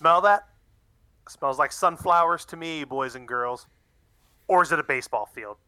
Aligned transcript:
smell 0.00 0.22
that? 0.22 0.48
Smells 1.28 1.58
like 1.58 1.72
sunflowers 1.72 2.46
to 2.46 2.56
me, 2.56 2.84
boys 2.84 3.16
and 3.16 3.28
girls. 3.28 3.66
Or 4.48 4.62
is 4.62 4.72
it 4.72 4.78
a 4.78 4.82
baseball 4.82 5.26
field? 5.26 5.58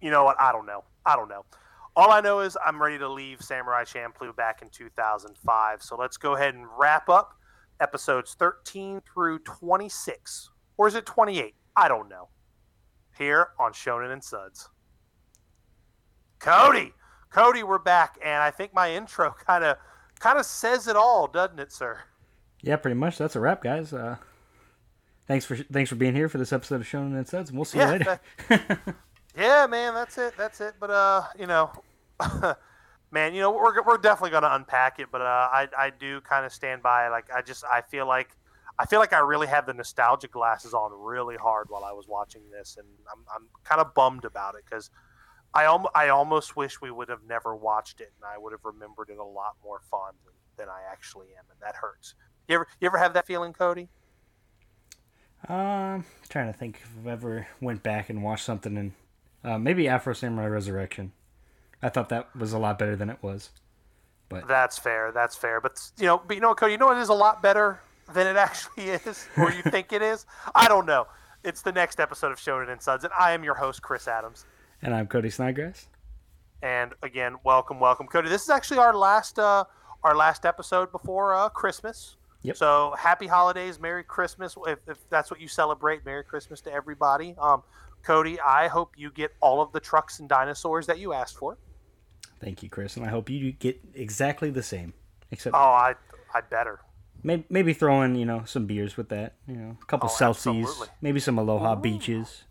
You 0.00 0.10
know 0.10 0.24
what? 0.24 0.40
I 0.40 0.50
don't 0.50 0.64
know. 0.64 0.84
I 1.04 1.14
don't 1.14 1.28
know. 1.28 1.44
All 1.94 2.10
I 2.10 2.22
know 2.22 2.40
is 2.40 2.56
I'm 2.64 2.80
ready 2.80 2.96
to 2.98 3.08
leave 3.08 3.42
Samurai 3.42 3.84
Champloo 3.84 4.34
back 4.34 4.62
in 4.62 4.70
2005. 4.70 5.82
So 5.82 5.94
let's 5.94 6.16
go 6.16 6.34
ahead 6.34 6.54
and 6.54 6.66
wrap 6.78 7.10
up 7.10 7.34
episodes 7.78 8.34
13 8.38 9.02
through 9.12 9.40
26. 9.40 10.50
Or 10.78 10.88
is 10.88 10.94
it 10.94 11.04
28? 11.04 11.54
I 11.76 11.88
don't 11.88 12.08
know. 12.08 12.28
Here 13.18 13.48
on 13.60 13.72
Shonen 13.72 14.10
and 14.10 14.24
Suds. 14.24 14.70
Cody, 16.38 16.92
Cody, 17.30 17.62
we're 17.62 17.78
back, 17.78 18.18
and 18.22 18.42
I 18.42 18.50
think 18.50 18.72
my 18.72 18.92
intro 18.92 19.34
kind 19.46 19.64
of 19.64 19.76
kind 20.18 20.38
of 20.38 20.46
says 20.46 20.88
it 20.88 20.96
all, 20.96 21.26
doesn't 21.26 21.58
it, 21.58 21.72
sir? 21.72 21.98
Yeah, 22.66 22.74
pretty 22.76 22.96
much. 22.96 23.16
That's 23.16 23.36
a 23.36 23.40
wrap, 23.40 23.62
guys. 23.62 23.92
Uh, 23.92 24.16
thanks 25.28 25.44
for 25.44 25.56
thanks 25.56 25.88
for 25.88 25.94
being 25.94 26.16
here 26.16 26.28
for 26.28 26.38
this 26.38 26.52
episode 26.52 26.80
of 26.80 26.86
Shonen 26.86 27.16
and 27.16 27.26
Suds, 27.26 27.50
and 27.50 27.56
we'll 27.56 27.64
see 27.64 27.78
Yeah, 27.78 27.92
you 27.92 27.98
later. 28.00 28.20
Yeah, 29.38 29.66
man, 29.68 29.94
that's 29.94 30.18
it. 30.18 30.34
That's 30.36 30.60
it. 30.60 30.74
But 30.80 30.90
uh, 30.90 31.22
you 31.38 31.46
know, 31.46 31.70
man, 33.12 33.34
you 33.34 33.40
know, 33.40 33.52
we're 33.52 33.82
we're 33.84 33.98
definitely 33.98 34.30
gonna 34.30 34.50
unpack 34.50 34.98
it. 34.98 35.08
But 35.12 35.20
uh, 35.20 35.24
I 35.24 35.68
I 35.78 35.90
do 35.90 36.20
kind 36.22 36.44
of 36.44 36.52
stand 36.52 36.82
by. 36.82 37.06
Like, 37.08 37.26
I 37.32 37.40
just 37.40 37.62
I 37.64 37.82
feel 37.82 38.06
like 38.06 38.30
I 38.80 38.86
feel 38.86 38.98
like 38.98 39.12
I 39.12 39.20
really 39.20 39.46
had 39.46 39.64
the 39.66 39.74
nostalgia 39.74 40.26
glasses 40.26 40.74
on 40.74 40.90
really 40.92 41.36
hard 41.36 41.66
while 41.68 41.84
I 41.84 41.92
was 41.92 42.08
watching 42.08 42.42
this, 42.50 42.76
and 42.78 42.88
I'm 43.12 43.24
I'm 43.32 43.48
kind 43.62 43.80
of 43.80 43.94
bummed 43.94 44.24
about 44.24 44.54
it 44.56 44.64
because. 44.68 44.90
I, 45.54 45.64
al- 45.64 45.90
I 45.94 46.08
almost 46.10 46.54
wish 46.54 46.82
we 46.82 46.90
would 46.90 47.08
have 47.08 47.22
never 47.26 47.56
watched 47.56 48.02
it, 48.02 48.12
and 48.20 48.30
I 48.30 48.36
would 48.36 48.52
have 48.52 48.64
remembered 48.64 49.08
it 49.08 49.16
a 49.16 49.24
lot 49.24 49.54
more 49.64 49.80
fond 49.90 50.16
than, 50.26 50.34
than 50.58 50.68
I 50.68 50.80
actually 50.92 51.28
am, 51.28 51.44
and 51.50 51.58
that 51.62 51.76
hurts. 51.76 52.14
You 52.48 52.56
ever 52.56 52.66
you 52.80 52.86
ever 52.86 52.98
have 52.98 53.14
that 53.14 53.26
feeling, 53.26 53.52
Cody? 53.52 53.88
um, 55.48 56.04
trying 56.28 56.52
to 56.52 56.58
think 56.58 56.80
if 56.82 56.90
I've 56.98 57.06
ever 57.06 57.46
went 57.60 57.82
back 57.82 58.10
and 58.10 58.22
watched 58.22 58.44
something 58.44 58.76
and 58.76 58.92
uh, 59.44 59.58
maybe 59.58 59.88
Afro 59.88 60.12
Samurai 60.12 60.46
Resurrection. 60.46 61.12
I 61.82 61.88
thought 61.88 62.08
that 62.08 62.34
was 62.34 62.52
a 62.52 62.58
lot 62.58 62.78
better 62.78 62.96
than 62.96 63.10
it 63.10 63.18
was. 63.22 63.50
But 64.28 64.48
that's 64.48 64.76
fair. 64.78 65.12
That's 65.12 65.36
fair. 65.36 65.60
But 65.60 65.78
you 65.98 66.06
know, 66.06 66.20
but 66.26 66.34
you 66.34 66.40
know, 66.40 66.48
what, 66.48 66.56
Cody, 66.58 66.72
you 66.72 66.78
know 66.78 66.86
what 66.86 66.98
is 66.98 67.10
a 67.10 67.14
lot 67.14 67.42
better 67.42 67.80
than 68.12 68.26
it 68.26 68.36
actually 68.36 68.84
is, 68.90 69.28
or 69.36 69.52
you 69.52 69.62
think 69.62 69.92
it 69.92 70.02
is? 70.02 70.26
I 70.54 70.68
don't 70.68 70.86
know. 70.86 71.06
It's 71.44 71.62
the 71.62 71.72
next 71.72 72.00
episode 72.00 72.32
of 72.32 72.38
Shonen 72.38 72.70
and 72.70 72.82
Suds, 72.82 73.04
and 73.04 73.12
I 73.16 73.32
am 73.32 73.44
your 73.44 73.54
host, 73.54 73.82
Chris 73.82 74.08
Adams. 74.08 74.46
And 74.82 74.94
I'm 74.94 75.06
Cody 75.06 75.30
Snodgrass. 75.30 75.86
And 76.62 76.92
again, 77.02 77.36
welcome, 77.44 77.78
welcome, 77.78 78.08
Cody. 78.08 78.28
This 78.28 78.42
is 78.42 78.50
actually 78.50 78.78
our 78.78 78.94
last, 78.94 79.38
uh, 79.38 79.64
our 80.02 80.16
last 80.16 80.44
episode 80.44 80.90
before 80.90 81.36
uh, 81.36 81.48
Christmas. 81.50 82.16
Yep. 82.46 82.56
So 82.56 82.94
happy 82.98 83.26
holidays, 83.26 83.78
Merry 83.80 84.04
Christmas, 84.04 84.56
if, 84.66 84.78
if 84.86 84.98
that's 85.10 85.30
what 85.30 85.40
you 85.40 85.48
celebrate. 85.48 86.04
Merry 86.04 86.24
Christmas 86.24 86.60
to 86.62 86.72
everybody. 86.72 87.34
Um, 87.40 87.62
Cody, 88.02 88.38
I 88.40 88.68
hope 88.68 88.94
you 88.96 89.10
get 89.10 89.34
all 89.40 89.60
of 89.60 89.72
the 89.72 89.80
trucks 89.80 90.20
and 90.20 90.28
dinosaurs 90.28 90.86
that 90.86 90.98
you 90.98 91.12
asked 91.12 91.36
for. 91.36 91.58
Thank 92.40 92.62
you, 92.62 92.68
Chris, 92.70 92.96
and 92.96 93.04
I 93.04 93.08
hope 93.08 93.28
you 93.30 93.52
get 93.52 93.80
exactly 93.94 94.50
the 94.50 94.62
same. 94.62 94.92
Except 95.30 95.56
Oh, 95.56 95.58
I, 95.58 95.94
I 96.34 96.40
better. 96.42 96.80
maybe, 97.24 97.44
maybe 97.48 97.72
throw 97.72 98.02
in, 98.02 98.14
you 98.14 98.24
know, 98.26 98.44
some 98.44 98.66
beers 98.66 98.96
with 98.96 99.08
that. 99.08 99.34
You 99.48 99.56
know, 99.56 99.76
a 99.82 99.84
couple 99.86 100.08
Oh, 100.08 100.14
Celsius, 100.14 100.68
absolutely. 100.68 100.88
maybe 101.00 101.18
some 101.18 101.38
Aloha 101.38 101.74
Beaches. 101.74 102.44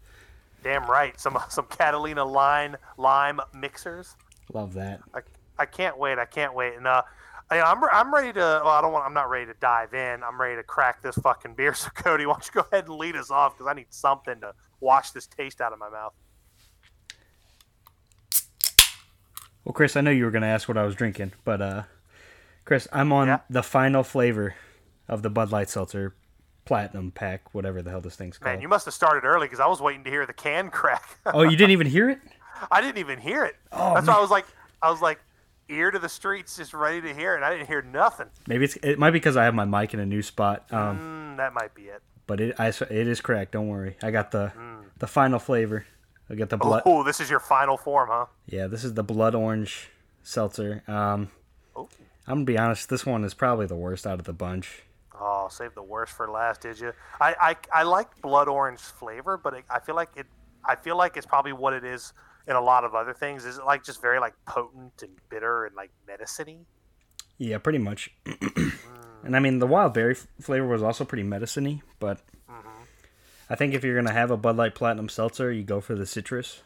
Damn 0.64 0.90
right. 0.90 1.18
Some 1.20 1.38
some 1.50 1.68
Catalina 1.68 2.26
line 2.26 2.76
lime 2.98 3.40
mixers. 3.54 4.16
Love 4.52 4.74
that. 4.74 5.00
I, 5.14 5.20
I 5.58 5.66
can't 5.68 5.98
wait. 5.98 6.18
I 6.20 6.26
can't 6.26 6.54
wait. 6.54 6.76
And 6.76 6.86
uh, 6.88 7.04
I, 7.52 7.62
I'm 7.62 7.84
I'm 7.92 8.14
ready 8.14 8.34
to. 8.34 8.40
Well, 8.40 8.68
I 8.68 8.82
don't 8.82 8.92
want. 8.92 9.06
I'm 9.06 9.14
not 9.14 9.30
ready 9.30 9.46
to 9.46 9.54
dive 9.60 9.94
in. 9.94 10.24
I'm 10.24 10.40
ready 10.42 10.56
to 10.56 10.64
crack 10.64 11.02
this 11.04 11.16
fucking 11.16 11.54
beer. 11.56 11.74
So 11.76 11.90
Cody, 11.94 12.26
why 12.26 12.34
don't 12.34 12.46
you 12.54 12.62
go 12.62 12.68
ahead 12.72 12.88
and 12.88 12.96
lead 12.96 13.16
us 13.16 13.30
off 13.30 13.56
because 13.58 13.70
I 13.70 13.74
need 13.74 13.88
something 13.92 14.40
to 14.42 14.54
wash 14.80 15.12
this 15.12 15.28
taste 15.28 15.62
out 15.62 15.72
of 15.74 15.80
my 15.80 15.90
mouth. 15.90 16.14
Well, 19.64 19.74
Chris, 19.74 19.96
I 19.96 20.02
know 20.02 20.12
you 20.12 20.26
were 20.26 20.32
going 20.32 20.44
to 20.44 20.48
ask 20.48 20.68
what 20.68 20.78
I 20.78 20.84
was 20.84 20.96
drinking, 20.96 21.34
but 21.44 21.62
uh, 21.62 21.84
Chris, 22.66 22.88
I'm 22.94 23.12
on 23.12 23.28
Yeah. 23.28 23.40
the 23.50 23.64
final 23.64 24.04
flavor 24.04 24.56
of 25.08 25.24
the 25.24 25.30
Bud 25.30 25.52
Light 25.52 25.70
Seltzer 25.70 26.16
Platinum 26.66 27.12
Pack, 27.12 27.54
whatever 27.54 27.82
the 27.82 27.90
hell 27.90 28.02
this 28.02 28.16
thing's 28.16 28.38
called. 28.38 28.54
Man, 28.56 28.62
you 28.62 28.68
must 28.68 28.86
have 28.86 28.94
started 28.94 29.26
early 29.26 29.46
because 29.48 29.60
I 29.60 29.68
was 29.68 29.82
waiting 29.82 30.04
to 30.04 30.10
hear 30.10 30.26
the 30.26 30.34
can 30.34 30.70
crack. 30.70 31.18
oh, 31.28 31.42
you 31.44 31.58
didn't 31.58 31.72
even 31.72 31.88
hear 31.88 32.10
it? 32.10 32.20
I 32.72 32.80
didn't 32.82 33.00
even 33.00 33.20
hear 33.20 33.44
it. 33.46 33.56
Oh, 33.72 33.94
That's 33.96 34.08
why 34.08 34.14
I 34.16 34.20
was 34.22 34.30
like, 34.32 34.46
I 34.82 34.90
was 34.92 35.02
like, 35.02 35.20
ear 35.70 35.92
to 35.92 36.00
the 36.00 36.10
streets, 36.10 36.58
just 36.58 36.74
ready 36.74 37.02
to 37.02 37.14
hear 37.14 37.34
it. 37.34 37.38
And 37.38 37.46
I 37.46 37.52
didn't 37.56 37.68
hear 37.68 37.82
nothing. 37.82 38.28
Maybe 38.48 38.66
it's 38.66 38.76
it 38.78 39.00
might 39.00 39.12
be 39.12 39.20
because 39.20 39.38
I 39.38 39.44
have 39.46 39.54
my 39.56 39.66
mic 39.66 39.94
in 39.94 40.00
a 40.00 40.06
new 40.06 40.22
spot. 40.22 40.66
Um, 40.72 41.00
Mm, 41.00 41.38
that 41.38 41.54
might 41.54 41.74
be 41.76 41.84
it. 41.84 42.02
but 42.28 42.40
it 42.40 42.60
I, 42.60 42.68
it 42.68 42.90
is 43.08 43.22
cracked. 43.22 43.52
Don't 43.52 43.68
worry. 43.68 43.98
I 44.02 44.12
got 44.12 44.32
the 44.32 44.52
the 44.98 45.08
final 45.08 45.40
flavor. 45.40 45.86
I 46.30 46.36
got 46.36 46.50
the 46.50 46.58
blood. 46.58 46.84
Oh, 46.86 47.04
this 47.04 47.20
is 47.20 47.30
your 47.30 47.40
final 47.40 47.78
form, 47.78 48.10
huh? 48.12 48.26
Yeah, 48.48 48.68
this 48.68 48.84
is 48.84 48.94
the 48.96 49.04
blood 49.04 49.36
orange 49.36 49.90
seltzer. 50.24 50.84
Um, 50.88 51.30
Oh. 51.76 51.90
I'm 52.28 52.36
gonna 52.38 52.46
be 52.46 52.58
honest. 52.58 52.90
This 52.90 53.06
one 53.06 53.24
is 53.24 53.34
probably 53.34 53.68
the 53.68 53.76
worst 53.76 54.08
out 54.08 54.18
of 54.20 54.26
the 54.26 54.34
bunch. 54.34 54.84
Oh, 55.20 55.48
save 55.52 55.76
the 55.76 55.84
worst 55.84 56.14
for 56.14 56.30
last, 56.30 56.62
did 56.62 56.80
you? 56.80 56.94
I, 57.22 57.36
I, 57.40 57.56
I 57.82 57.84
like 57.84 58.22
blood 58.22 58.48
orange 58.48 58.80
flavor, 58.80 59.38
but 59.38 59.54
it, 59.54 59.66
I 59.70 59.80
feel 59.80 59.96
like 59.96 60.10
it. 60.16 60.26
I 60.64 60.76
feel 60.76 60.98
like 60.98 61.16
it's 61.18 61.26
probably 61.28 61.54
what 61.54 61.74
it 61.74 61.84
is 61.84 62.14
in 62.48 62.56
a 62.56 62.62
lot 62.62 62.84
of 62.84 62.94
other 62.96 63.14
things. 63.14 63.46
Is 63.46 63.58
it 63.58 63.66
like 63.66 63.84
just 63.84 64.02
very 64.02 64.20
like 64.20 64.34
potent 64.46 65.02
and 65.02 65.12
bitter 65.30 65.66
and 65.66 65.76
like 65.76 65.92
medicine-y? 66.08 66.60
Yeah, 67.38 67.58
pretty 67.58 67.80
much. 67.80 68.12
and 69.24 69.36
I 69.36 69.40
mean, 69.40 69.60
the 69.60 69.68
wild 69.68 69.94
berry 69.94 70.14
f- 70.14 70.28
flavor 70.40 70.68
was 70.68 70.82
also 70.84 71.04
pretty 71.06 71.24
medicine-y, 71.24 71.82
but 72.00 72.20
I 73.50 73.56
think 73.56 73.74
if 73.74 73.84
you're 73.84 73.96
gonna 73.96 74.14
have 74.14 74.32
a 74.32 74.38
Bud 74.38 74.56
Light 74.58 74.74
Platinum 74.74 75.08
Seltzer, 75.10 75.52
you 75.52 75.64
go 75.64 75.80
for 75.82 75.94
the 75.96 76.06
citrus. 76.06 76.62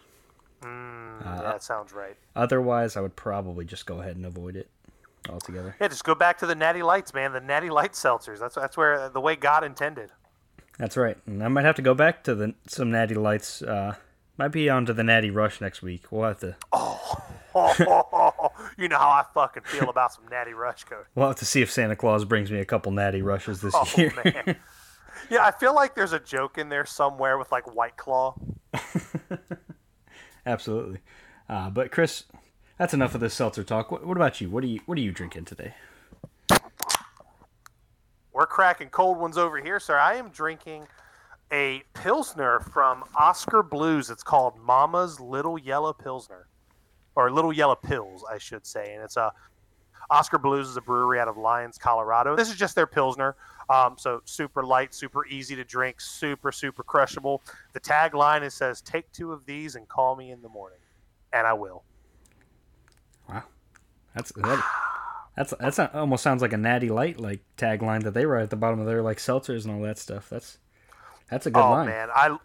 Mm, 0.62 1.26
Uh, 1.26 1.42
that 1.42 1.64
sounds 1.64 1.92
right. 1.92 2.16
Otherwise, 2.36 2.96
I 2.96 3.02
would 3.02 3.16
probably 3.16 3.66
just 3.66 3.86
go 3.86 4.00
ahead 4.02 4.16
and 4.16 4.26
avoid 4.26 4.56
it 4.56 4.70
altogether. 5.30 5.76
Yeah, 5.82 5.88
just 5.90 6.04
go 6.06 6.16
back 6.16 6.38
to 6.40 6.46
the 6.46 6.56
Natty 6.56 6.82
Lights, 6.84 7.14
man. 7.14 7.34
The 7.34 7.42
Natty 7.42 7.70
Light 7.70 7.94
seltzers. 7.94 8.40
That's 8.40 8.56
that's 8.56 8.78
where 8.78 9.10
the 9.10 9.20
way 9.22 9.36
God 9.36 9.64
intended. 9.64 10.12
That's 10.78 10.96
right. 10.96 11.18
And 11.26 11.44
I 11.44 11.50
might 11.50 11.66
have 11.66 11.76
to 11.76 11.82
go 11.82 11.94
back 11.94 12.24
to 12.26 12.36
the 12.36 12.56
some 12.68 12.92
Natty 12.92 13.16
Lights. 13.16 13.62
Uh, 13.62 13.96
might 14.40 14.48
be 14.54 14.70
on 14.70 14.86
to 14.86 14.94
the 14.94 15.04
Natty 15.04 15.30
Rush 15.30 15.60
next 15.60 15.82
week. 15.82 16.06
We'll 16.12 16.24
have 16.30 16.40
to. 16.40 16.56
Oh, 16.72 18.50
you 18.78 18.88
know 18.88 18.98
how 18.98 19.10
I 19.10 19.26
fucking 19.34 19.64
feel 19.64 19.90
about 19.90 20.14
some 20.14 20.24
Natty 20.32 20.54
Rush 20.54 20.86
code. 20.86 21.06
We'll 21.14 21.28
have 21.28 21.36
to 21.38 21.46
see 21.46 21.62
if 21.62 21.70
Santa 21.70 21.98
Claus 21.98 22.24
brings 22.24 22.50
me 22.50 22.60
a 22.60 22.66
couple 22.66 22.94
Natty 22.94 23.22
Rushes 23.22 23.60
this 23.62 23.76
Oh 23.76 23.86
year. 23.98 24.14
man. 24.24 24.56
Yeah, 25.30 25.46
I 25.46 25.52
feel 25.52 25.76
like 25.76 25.94
there's 25.94 26.14
a 26.14 26.20
joke 26.20 26.58
in 26.58 26.70
there 26.70 26.86
somewhere 26.86 27.38
with 27.38 27.52
like 27.52 27.76
White 27.76 27.98
Claw. 27.98 28.34
Absolutely. 30.46 31.00
Uh, 31.50 31.70
but 31.70 31.92
Chris, 31.92 32.24
that's 32.78 32.94
enough 32.94 33.14
of 33.14 33.22
this 33.22 33.34
seltzer 33.34 33.64
talk. 33.66 33.92
What, 33.92 34.08
what 34.08 34.16
about 34.16 34.40
you? 34.40 34.50
What 34.50 34.64
are 34.64 34.68
you 34.68 34.80
What 34.86 34.98
are 34.98 35.02
you 35.02 35.12
drinking 35.12 35.46
today? 35.46 35.74
We're 38.32 38.48
cracking 38.48 38.88
cold 38.90 39.18
ones 39.18 39.38
over 39.38 39.58
here, 39.58 39.82
sir. 39.82 39.98
I 39.98 40.16
am 40.16 40.30
drinking 40.30 40.88
a 41.52 41.84
Pilsner 41.94 42.60
from 42.60 43.04
Oskar 43.20 43.64
Blues. 43.64 44.10
It's 44.10 44.24
called 44.24 44.58
Mama's 44.60 45.20
Little 45.20 45.58
Yellow 45.58 45.94
Pilsner. 45.94 46.48
Or 47.16 47.32
Little 47.32 47.52
Yellow 47.52 47.76
Pills, 47.76 48.24
I 48.32 48.38
should 48.38 48.66
say. 48.66 48.94
And 48.94 49.04
it's 49.04 49.18
a 49.18 49.32
Oskar 50.10 50.40
Blues 50.40 50.68
is 50.68 50.78
a 50.78 50.82
brewery 50.82 51.20
out 51.20 51.28
of 51.28 51.38
Lyons, 51.38 51.78
Colorado. 51.78 52.36
This 52.36 52.50
is 52.50 52.56
just 52.56 52.76
their 52.76 52.88
Pilsner. 52.88 53.36
Um, 53.70 53.96
so 53.98 54.22
super 54.26 54.64
light, 54.64 54.96
super 54.96 55.28
easy 55.28 55.56
to 55.56 55.64
drink, 55.64 56.02
super, 56.02 56.52
super 56.52 56.84
crushable. 56.84 57.44
The 57.74 57.80
tagline 57.80 58.44
is 58.44 58.56
says, 58.56 58.82
Take 58.82 59.12
two 59.12 59.32
of 59.32 59.46
these 59.46 59.76
and 59.76 59.88
call 59.88 60.16
me 60.16 60.32
in 60.32 60.42
the 60.42 60.50
morning. 60.50 60.80
And 61.34 61.46
I 61.46 61.54
will. 61.54 61.84
Wow, 63.28 63.44
that's 64.16 64.32
that, 64.32 64.66
that's 65.36 65.54
that's 65.60 65.78
almost 65.80 66.24
sounds 66.24 66.42
like 66.42 66.54
a 66.54 66.58
Natty 66.58 66.90
Light 66.90 67.20
like 67.20 67.42
tagline 67.58 68.02
that 68.04 68.16
they 68.16 68.26
write 68.26 68.42
at 68.42 68.50
the 68.50 68.56
bottom 68.56 68.80
of 68.80 68.88
their 68.88 69.04
like 69.04 69.18
seltzers 69.18 69.66
and 69.66 69.76
all 69.76 69.82
that 69.84 70.00
stuff. 70.00 70.28
That's 70.30 70.58
that's 71.30 71.46
a 71.46 71.52
good 71.52 71.60
oh 71.64 71.72
line. 71.72 71.88
man, 71.88 72.10
I 72.14 72.38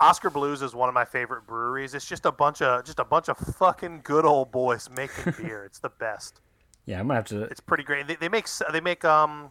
Oskar 0.00 0.30
Blues 0.30 0.62
is 0.62 0.74
one 0.74 0.88
of 0.88 0.94
my 0.94 1.04
favorite 1.04 1.46
breweries. 1.46 1.94
It's 1.94 2.06
just 2.06 2.26
a 2.26 2.32
bunch 2.32 2.60
of 2.62 2.84
just 2.84 2.98
a 2.98 3.04
bunch 3.04 3.28
of 3.28 3.36
fucking 3.38 4.00
good 4.04 4.24
old 4.24 4.50
boys 4.50 4.88
making 4.94 5.32
beer. 5.38 5.64
It's 5.64 5.78
the 5.78 5.90
best. 5.90 6.40
Yeah, 6.86 6.98
I'm 6.98 7.06
gonna 7.06 7.16
have 7.18 7.26
to. 7.26 7.42
It's 7.44 7.60
pretty 7.60 7.84
great. 7.84 8.06
They, 8.08 8.16
they 8.16 8.28
make 8.28 8.46
they 8.72 8.80
make 8.80 9.04
um 9.04 9.50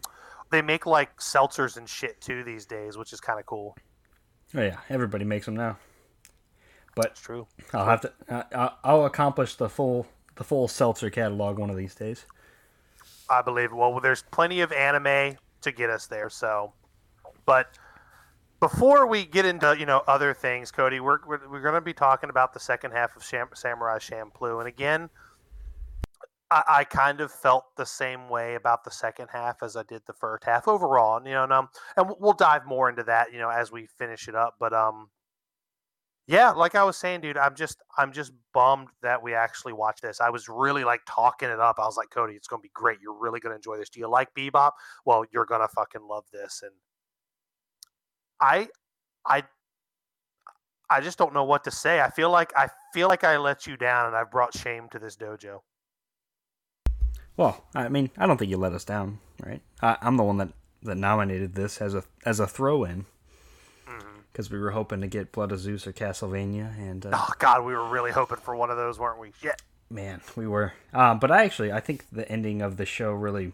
they 0.50 0.60
make 0.60 0.84
like 0.84 1.16
seltzers 1.18 1.76
and 1.78 1.88
shit 1.88 2.20
too 2.20 2.44
these 2.44 2.66
days, 2.66 2.98
which 2.98 3.12
is 3.14 3.20
kind 3.20 3.40
of 3.40 3.46
cool. 3.46 3.76
Oh 4.54 4.60
yeah, 4.60 4.76
everybody 4.90 5.24
makes 5.24 5.46
them 5.46 5.56
now. 5.56 5.78
But 6.94 7.06
It's 7.12 7.20
true. 7.22 7.46
I'll 7.72 7.86
have 7.86 8.02
to. 8.02 8.12
Uh, 8.28 8.42
I'll- 8.54 8.78
I'll 8.84 9.04
accomplish 9.06 9.54
the 9.56 9.70
full 9.70 10.06
the 10.36 10.44
full 10.44 10.68
seltzer 10.68 11.08
catalog 11.08 11.58
one 11.58 11.70
of 11.70 11.76
these 11.76 11.94
days. 11.94 12.26
I 13.30 13.40
believe. 13.40 13.72
Well, 13.72 13.98
there's 14.00 14.22
plenty 14.30 14.60
of 14.60 14.72
anime 14.72 15.38
to 15.62 15.72
get 15.72 15.88
us 15.88 16.06
there. 16.06 16.28
So, 16.28 16.74
but 17.46 17.78
before 18.62 19.08
we 19.08 19.24
get 19.24 19.44
into 19.44 19.76
you 19.76 19.86
know 19.86 20.04
other 20.06 20.32
things, 20.32 20.70
Cody, 20.70 21.00
we're 21.00 21.18
we're, 21.26 21.50
we're 21.50 21.60
going 21.60 21.74
to 21.74 21.80
be 21.80 21.92
talking 21.92 22.30
about 22.30 22.54
the 22.54 22.60
second 22.60 22.92
half 22.92 23.16
of 23.16 23.24
Sham- 23.24 23.48
Samurai 23.54 23.98
Champloo, 23.98 24.60
and 24.60 24.68
again, 24.68 25.10
I, 26.48 26.62
I 26.68 26.84
kind 26.84 27.20
of 27.20 27.32
felt 27.32 27.64
the 27.76 27.84
same 27.84 28.28
way 28.28 28.54
about 28.54 28.84
the 28.84 28.90
second 28.92 29.28
half 29.32 29.64
as 29.64 29.74
I 29.74 29.82
did 29.82 30.02
the 30.06 30.12
first 30.12 30.44
half 30.44 30.68
overall. 30.68 31.16
And, 31.16 31.26
you 31.26 31.32
know, 31.32 31.42
and, 31.42 31.52
um, 31.52 31.68
and 31.96 32.14
we'll- 32.20 32.34
dive 32.34 32.64
more 32.64 32.88
into 32.88 33.02
that, 33.02 33.32
you 33.32 33.40
know, 33.40 33.50
as 33.50 33.72
we 33.72 33.86
finish 33.98 34.28
it 34.28 34.36
up. 34.36 34.54
But 34.60 34.72
um, 34.72 35.08
yeah, 36.28 36.50
like 36.50 36.76
I 36.76 36.84
was 36.84 36.96
saying, 36.96 37.22
dude, 37.22 37.36
I'm 37.36 37.56
just 37.56 37.78
I'm 37.98 38.12
just 38.12 38.32
bummed 38.54 38.88
that 39.02 39.24
we 39.24 39.34
actually 39.34 39.72
watched 39.72 40.02
this. 40.02 40.20
I 40.20 40.30
was 40.30 40.48
really 40.48 40.84
like 40.84 41.00
talking 41.04 41.48
it 41.48 41.58
up. 41.58 41.80
I 41.80 41.84
was 41.84 41.96
like, 41.96 42.10
Cody, 42.10 42.34
it's 42.34 42.46
gonna 42.46 42.62
be 42.62 42.70
great. 42.72 42.98
You're 43.02 43.18
really 43.18 43.40
gonna 43.40 43.56
enjoy 43.56 43.76
this. 43.76 43.90
Do 43.90 43.98
you 43.98 44.08
like 44.08 44.32
Bebop? 44.36 44.70
Well, 45.04 45.24
you're 45.32 45.46
gonna 45.46 45.66
fucking 45.66 46.06
love 46.08 46.26
this. 46.32 46.62
And 46.62 46.72
I 48.42 48.68
I 49.26 49.44
I 50.90 51.00
just 51.00 51.16
don't 51.16 51.32
know 51.32 51.44
what 51.44 51.64
to 51.64 51.70
say. 51.70 52.00
I 52.00 52.10
feel 52.10 52.30
like 52.30 52.52
I 52.56 52.68
feel 52.92 53.08
like 53.08 53.24
I 53.24 53.38
let 53.38 53.66
you 53.66 53.76
down 53.76 54.06
and 54.08 54.16
I've 54.16 54.30
brought 54.30 54.56
shame 54.56 54.88
to 54.90 54.98
this 54.98 55.16
dojo. 55.16 55.60
Well, 57.36 57.64
I 57.74 57.88
mean, 57.88 58.10
I 58.18 58.26
don't 58.26 58.36
think 58.36 58.50
you 58.50 58.58
let 58.58 58.74
us 58.74 58.84
down, 58.84 59.18
right? 59.42 59.62
I, 59.80 59.96
I'm 60.02 60.18
the 60.18 60.22
one 60.22 60.36
that, 60.36 60.50
that 60.82 60.98
nominated 60.98 61.54
this 61.54 61.80
as 61.80 61.94
a 61.94 62.04
as 62.26 62.40
a 62.40 62.46
throw 62.46 62.84
in 62.84 63.06
because 64.32 64.50
we 64.50 64.58
were 64.58 64.70
hoping 64.70 65.00
to 65.02 65.06
get 65.06 65.30
Blood 65.30 65.52
of 65.52 65.60
Zeus 65.60 65.86
or 65.86 65.92
Castlevania, 65.92 66.76
and 66.78 67.04
uh, 67.04 67.10
Oh 67.12 67.32
God, 67.38 67.64
we 67.64 67.74
were 67.74 67.88
really 67.88 68.10
hoping 68.10 68.38
for 68.38 68.56
one 68.56 68.70
of 68.70 68.76
those, 68.76 68.98
weren't 68.98 69.20
we? 69.20 69.32
Shit. 69.40 69.62
man, 69.90 70.22
we 70.36 70.46
were. 70.46 70.72
Um, 70.92 71.18
but 71.18 71.30
I 71.30 71.44
actually 71.44 71.70
I 71.70 71.80
think 71.80 72.06
the 72.10 72.28
ending 72.30 72.62
of 72.62 72.76
the 72.76 72.86
show 72.86 73.12
really, 73.12 73.52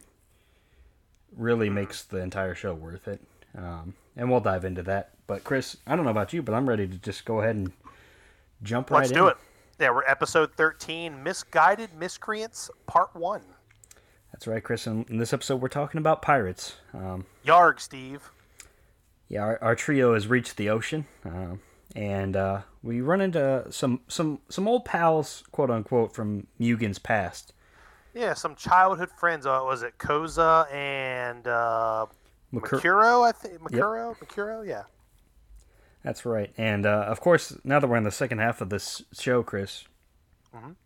really 1.37 1.69
makes 1.69 2.03
the 2.05 2.19
entire 2.19 2.55
show 2.55 2.75
worth 2.75 3.09
it. 3.09 3.21
Um, 3.57 3.95
and 4.17 4.31
we'll 4.31 4.41
dive 4.41 4.65
into 4.65 4.83
that. 4.85 5.11
But 5.27 5.45
Chris, 5.45 5.77
I 5.87 5.97
don't 5.97 6.05
know 6.05 6.11
about 6.11 6.33
you, 6.33 6.43
but 6.43 6.55
I'm 6.55 6.69
ready 6.69 6.87
to 6.87 6.99
just 6.99 7.25
go 7.25 7.41
ahead 7.41 7.57
and 7.57 7.73
jump 8.63 8.91
right 8.91 8.99
in. 8.99 9.03
Let's 9.03 9.11
in. 9.13 9.17
do 9.17 9.27
it. 9.29 9.37
Yeah, 9.79 9.91
we're 9.91 10.05
episode 10.05 10.53
13, 10.55 11.23
Misguided 11.23 11.91
Miscreants, 11.95 12.69
Part 12.87 13.15
1. 13.15 13.43
That's 14.33 14.47
right, 14.47 14.63
Chris. 14.63 14.87
In, 14.87 15.05
in 15.09 15.19
this 15.19 15.33
episode, 15.33 15.61
we're 15.61 15.69
talking 15.69 15.99
about 15.99 16.21
pirates. 16.21 16.77
Um, 16.93 17.27
Yarg, 17.47 17.79
Steve. 17.79 18.31
yeah, 19.29 19.43
our, 19.43 19.63
our 19.63 19.75
trio 19.77 20.15
has 20.15 20.27
reached 20.27 20.57
the 20.57 20.69
ocean, 20.69 21.07
uh, 21.25 21.55
and 21.95 22.37
uh, 22.37 22.63
we 22.83 23.01
run 23.01 23.21
into 23.21 23.67
some 23.71 24.01
some 24.09 24.41
some 24.49 24.67
old 24.67 24.85
pals, 24.85 25.45
quote 25.53 25.71
unquote, 25.71 26.13
from 26.15 26.47
Mugen's 26.59 26.99
past. 26.99 27.53
Yeah, 28.15 28.35
some 28.35 28.55
childhood 28.57 29.11
friends. 29.11 29.47
Uh, 29.47 29.61
was 29.65 29.83
it 29.83 29.99
Koza 29.99 30.73
and 30.73 31.47
Makur- 32.53 32.81
Makuro? 32.81 33.27
I 33.29 33.33
think 33.33 33.61
Makuro. 33.61 34.17
Makuro. 34.19 34.67
Yeah. 34.67 34.85
That's 36.05 36.25
right, 36.25 36.53
and 36.57 36.87
uh, 36.87 37.05
of 37.09 37.21
course, 37.21 37.57
now 37.65 37.81
that 37.81 37.87
we're 37.89 37.97
in 37.97 38.05
the 38.05 38.11
second 38.11 38.39
half 38.39 38.61
of 38.61 38.71
this 38.71 39.03
show, 39.13 39.43
Chris, 39.43 39.85
Mhm. 40.55 40.77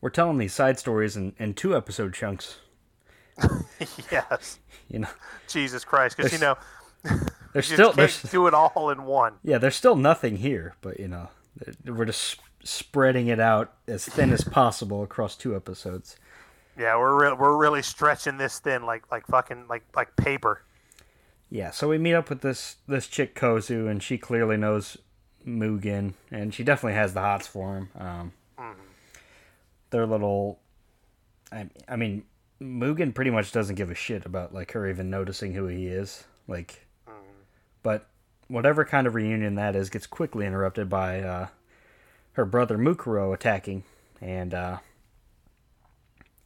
we're 0.00 0.10
telling 0.10 0.38
these 0.38 0.54
side 0.54 0.78
stories 0.78 1.16
in, 1.16 1.34
in 1.38 1.54
two 1.54 1.76
episode 1.76 2.14
chunks. 2.14 2.58
yes. 4.10 4.58
You 4.90 5.00
know, 5.00 5.08
Jesus 5.48 5.84
Christ, 5.84 6.16
because 6.16 6.32
you 6.32 6.38
know 6.38 6.56
you 7.54 7.60
still 7.60 7.92
can't 7.92 8.24
do 8.30 8.46
it 8.46 8.54
all 8.54 8.88
in 8.88 9.04
one. 9.04 9.34
yeah, 9.44 9.58
there's 9.58 9.76
still 9.76 9.96
nothing 9.96 10.38
here, 10.38 10.76
but 10.80 10.98
you 10.98 11.08
know, 11.08 11.28
we're 11.84 12.06
just 12.06 12.40
spreading 12.64 13.26
it 13.26 13.38
out 13.38 13.74
as 13.86 14.06
thin 14.06 14.32
as 14.32 14.42
possible 14.44 15.02
across 15.02 15.36
two 15.36 15.54
episodes. 15.54 16.16
Yeah, 16.78 16.96
we're 16.96 17.30
re- 17.30 17.36
we're 17.36 17.56
really 17.56 17.82
stretching 17.82 18.36
this 18.38 18.60
thin, 18.60 18.86
like 18.86 19.10
like 19.10 19.26
fucking 19.26 19.66
like 19.68 19.84
like 19.96 20.14
paper. 20.16 20.62
Yeah, 21.50 21.70
so 21.70 21.88
we 21.88 21.98
meet 21.98 22.14
up 22.14 22.28
with 22.30 22.40
this 22.40 22.76
this 22.86 23.08
chick 23.08 23.34
Kozu, 23.34 23.90
and 23.90 24.02
she 24.02 24.16
clearly 24.16 24.56
knows 24.56 24.96
Mugen, 25.46 26.14
and 26.30 26.54
she 26.54 26.62
definitely 26.62 26.94
has 26.94 27.14
the 27.14 27.20
hots 27.20 27.46
for 27.46 27.76
him. 27.76 27.88
Um, 27.98 28.32
They're 29.90 30.06
little. 30.06 30.60
I, 31.50 31.68
I 31.88 31.96
mean, 31.96 32.24
Mugen 32.60 33.14
pretty 33.14 33.30
much 33.30 33.52
doesn't 33.52 33.76
give 33.76 33.90
a 33.90 33.94
shit 33.94 34.26
about 34.26 34.54
like 34.54 34.72
her 34.72 34.86
even 34.88 35.10
noticing 35.10 35.54
who 35.54 35.66
he 35.66 35.86
is. 35.88 36.24
Like, 36.46 36.86
but 37.82 38.06
whatever 38.48 38.84
kind 38.84 39.06
of 39.06 39.14
reunion 39.14 39.54
that 39.56 39.74
is 39.74 39.90
gets 39.90 40.06
quickly 40.06 40.46
interrupted 40.46 40.88
by 40.88 41.20
uh, 41.20 41.48
her 42.32 42.44
brother 42.44 42.78
Mukuro 42.78 43.34
attacking, 43.34 43.84
and 44.20 44.52
uh, 44.52 44.78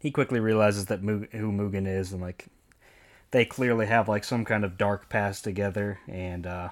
he 0.03 0.11
quickly 0.11 0.41
realizes 0.41 0.87
that 0.87 0.99
who 0.99 1.27
Mugen 1.31 1.87
is, 1.87 2.13
and 2.13 2.21
like 2.21 2.47
they 3.31 3.45
clearly 3.45 3.87
have 3.87 4.09
like 4.09 4.25
some 4.25 4.45
kind 4.45 4.65
of 4.65 4.77
dark 4.77 5.09
past 5.09 5.45
together 5.45 6.01
and 6.09 6.45
uh 6.47 6.69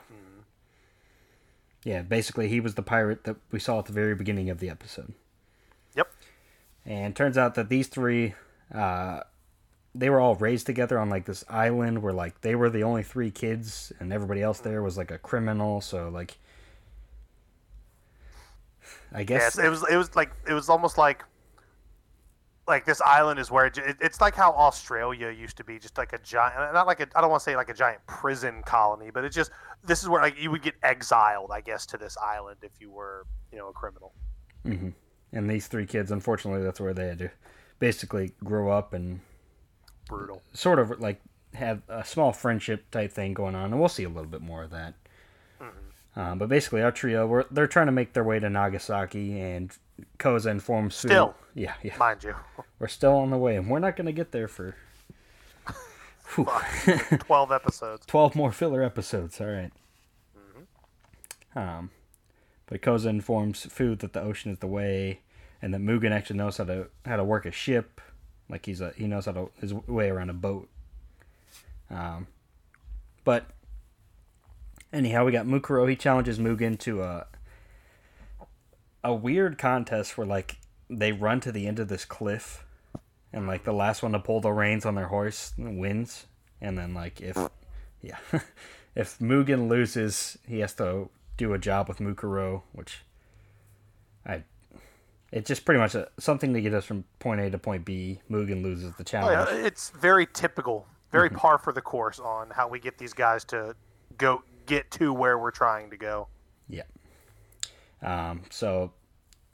yeah 1.84 2.02
basically 2.02 2.48
he 2.48 2.60
was 2.60 2.74
the 2.74 2.82
pirate 2.82 3.24
that 3.24 3.36
we 3.52 3.58
saw 3.58 3.78
at 3.78 3.86
the 3.86 3.92
very 3.92 4.14
beginning 4.14 4.50
of 4.50 4.58
the 4.58 4.68
episode 4.68 5.14
Yep. 5.94 6.12
and 6.84 7.16
turns 7.16 7.38
out 7.38 7.54
that 7.54 7.70
these 7.70 7.86
three 7.88 8.34
uh 8.74 9.20
they 9.94 10.10
were 10.10 10.20
all 10.20 10.34
raised 10.34 10.66
together 10.66 10.98
on 10.98 11.08
like 11.08 11.24
this 11.24 11.44
island 11.48 12.02
where 12.02 12.12
like 12.12 12.42
they 12.42 12.54
were 12.54 12.68
the 12.68 12.82
only 12.82 13.02
three 13.02 13.30
kids 13.30 13.92
and 13.98 14.12
everybody 14.12 14.42
else 14.42 14.60
there 14.60 14.82
was 14.82 14.98
like 14.98 15.10
a 15.10 15.18
criminal 15.18 15.80
so 15.80 16.10
like 16.10 16.36
i 19.14 19.22
guess 19.24 19.56
Yes, 19.56 19.64
it 19.64 19.70
was 19.70 19.82
it 19.90 19.96
was 19.96 20.14
like 20.14 20.30
it 20.48 20.52
was 20.52 20.68
almost 20.68 20.98
like 20.98 21.24
like 22.70 22.86
this 22.86 23.00
island 23.02 23.38
is 23.38 23.50
where 23.50 23.66
it, 23.66 23.76
it- 23.78 23.96
it's 24.00 24.20
like 24.20 24.34
how 24.34 24.52
Australia 24.52 25.30
used 25.30 25.56
to 25.58 25.64
be, 25.64 25.78
just 25.78 25.98
like 25.98 26.12
a 26.12 26.18
giant, 26.18 26.72
not 26.72 26.86
like 26.86 27.00
a 27.00 27.08
I 27.14 27.20
don't 27.20 27.30
want 27.30 27.40
to 27.40 27.44
say 27.44 27.56
like 27.56 27.68
a 27.68 27.74
giant 27.74 28.00
prison 28.06 28.62
colony, 28.64 29.10
but 29.12 29.24
it's 29.24 29.36
just 29.36 29.50
this 29.84 30.02
is 30.02 30.08
where 30.08 30.22
like 30.22 30.40
you 30.40 30.50
would 30.50 30.62
get 30.62 30.74
exiled, 30.82 31.50
I 31.52 31.60
guess, 31.60 31.84
to 31.86 31.98
this 31.98 32.16
island 32.18 32.58
if 32.62 32.72
you 32.80 32.90
were 32.90 33.26
you 33.52 33.58
know 33.58 33.68
a 33.68 33.72
criminal. 33.72 34.12
hmm 34.64 34.90
and 35.32 35.48
these 35.48 35.68
three 35.68 35.86
kids 35.86 36.10
unfortunately 36.10 36.60
that's 36.60 36.80
where 36.80 36.92
they 36.92 37.06
had 37.06 37.18
to 37.18 37.30
basically 37.78 38.32
grow 38.42 38.68
up 38.70 38.92
and 38.92 39.20
Brutal. 40.08 40.42
sort 40.54 40.78
of 40.80 40.98
like 41.00 41.20
have 41.54 41.82
a 41.88 42.04
small 42.04 42.32
friendship 42.32 42.90
type 42.90 43.12
thing 43.12 43.32
going 43.34 43.54
on, 43.54 43.66
and 43.72 43.78
we'll 43.80 43.88
see 43.88 44.04
a 44.04 44.08
little 44.08 44.30
bit 44.30 44.40
more 44.42 44.62
of 44.64 44.70
that. 44.70 44.94
Um, 46.16 46.38
but 46.40 46.48
basically, 46.48 46.82
our 46.82 46.90
trio, 46.90 47.24
we're, 47.26 47.44
they're 47.52 47.68
trying 47.68 47.86
to 47.86 47.92
make 47.92 48.12
their 48.14 48.24
way 48.24 48.40
to 48.40 48.50
Nagasaki, 48.50 49.40
and 49.40 49.70
Koza 50.18 50.50
informs 50.50 50.94
Sue- 50.94 51.08
Still. 51.08 51.34
yeah, 51.54 51.74
yeah, 51.82 51.96
mind 51.96 52.24
you. 52.24 52.34
we're 52.78 52.88
still 52.88 53.16
on 53.16 53.30
the 53.30 53.38
way, 53.38 53.56
and 53.56 53.68
we're 53.68 53.78
not 53.78 53.96
going 53.96 54.06
to 54.06 54.12
get 54.12 54.32
there 54.32 54.48
for 54.48 54.74
Twelve 57.20 57.50
episodes. 57.52 58.06
twelve 58.06 58.34
more 58.36 58.52
filler 58.52 58.82
episodes. 58.82 59.40
All 59.40 59.48
right. 59.48 59.72
Um, 61.56 61.90
but 62.66 62.80
Koza 62.82 63.06
informs 63.06 63.64
Fu 63.66 63.96
that 63.96 64.12
the 64.12 64.20
ocean 64.20 64.52
is 64.52 64.58
the 64.60 64.68
way, 64.68 65.20
and 65.60 65.74
that 65.74 65.80
Mugen 65.80 66.12
actually 66.12 66.36
knows 66.36 66.58
how 66.58 66.64
to 66.64 66.86
how 67.04 67.16
to 67.16 67.24
work 67.24 67.44
a 67.46 67.50
ship, 67.50 68.00
like 68.48 68.66
he's 68.66 68.80
a 68.80 68.92
he 68.96 69.06
knows 69.08 69.26
how 69.26 69.32
to 69.32 69.50
his 69.60 69.74
way 69.74 70.08
around 70.08 70.30
a 70.30 70.34
boat. 70.34 70.68
Um, 71.90 72.28
but 73.24 73.46
anyhow, 74.92 75.24
we 75.24 75.32
got 75.32 75.46
Mukuro. 75.46 75.88
He 75.90 75.96
challenges 75.96 76.38
Mugen 76.38 76.78
to 76.80 77.02
a 77.02 77.26
a 79.02 79.14
weird 79.14 79.58
contest 79.58 80.16
where 80.18 80.26
like 80.26 80.58
they 80.88 81.12
run 81.12 81.40
to 81.40 81.52
the 81.52 81.66
end 81.66 81.78
of 81.78 81.88
this 81.88 82.04
cliff, 82.04 82.64
and 83.32 83.46
like 83.46 83.64
the 83.64 83.72
last 83.72 84.02
one 84.02 84.12
to 84.12 84.18
pull 84.18 84.40
the 84.40 84.52
reins 84.52 84.84
on 84.84 84.94
their 84.94 85.08
horse 85.08 85.52
wins, 85.56 86.26
and 86.60 86.76
then 86.76 86.94
like 86.94 87.20
if 87.20 87.36
yeah, 88.02 88.18
if 88.94 89.18
Mugen 89.18 89.68
loses, 89.68 90.38
he 90.46 90.60
has 90.60 90.74
to 90.74 91.08
do 91.36 91.52
a 91.52 91.58
job 91.58 91.88
with 91.88 91.98
Mukuro, 91.98 92.62
which 92.72 93.02
I. 94.26 94.44
It's 95.32 95.46
just 95.46 95.64
pretty 95.64 95.78
much 95.78 95.94
a, 95.94 96.08
something 96.18 96.52
to 96.54 96.60
get 96.60 96.74
us 96.74 96.84
from 96.84 97.04
point 97.20 97.40
A 97.40 97.50
to 97.50 97.58
point 97.58 97.84
B. 97.84 98.20
Mugen 98.28 98.64
loses 98.64 98.96
the 98.96 99.02
Oh, 99.02 99.04
challenge. 99.04 99.48
yeah, 99.52 99.64
it's 99.64 99.90
very 99.90 100.26
typical, 100.26 100.88
very 101.12 101.28
mm-hmm. 101.28 101.38
par 101.38 101.56
for 101.58 101.72
the 101.72 101.80
course 101.80 102.18
on 102.18 102.50
how 102.50 102.66
we 102.66 102.80
get 102.80 102.98
these 102.98 103.12
guys 103.12 103.44
to 103.44 103.76
go 104.18 104.42
get 104.66 104.90
to 104.90 105.12
where 105.12 105.38
we're 105.38 105.52
trying 105.52 105.88
to 105.90 105.96
go. 105.96 106.26
Yeah. 106.68 106.82
Um, 108.02 108.42
so, 108.50 108.92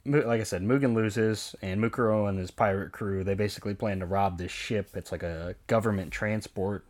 like 0.05 0.39
I 0.39 0.43
said, 0.43 0.61
Mugen 0.61 0.95
loses, 0.95 1.55
and 1.61 1.81
Mukuro 1.81 2.29
and 2.29 2.39
his 2.39 2.51
pirate 2.51 2.91
crew 2.91 3.23
they 3.23 3.33
basically 3.33 3.73
plan 3.73 3.99
to 3.99 4.05
rob 4.05 4.37
this 4.37 4.51
ship. 4.51 4.91
It's 4.95 5.11
like 5.11 5.23
a 5.23 5.55
government 5.67 6.11
transport. 6.11 6.85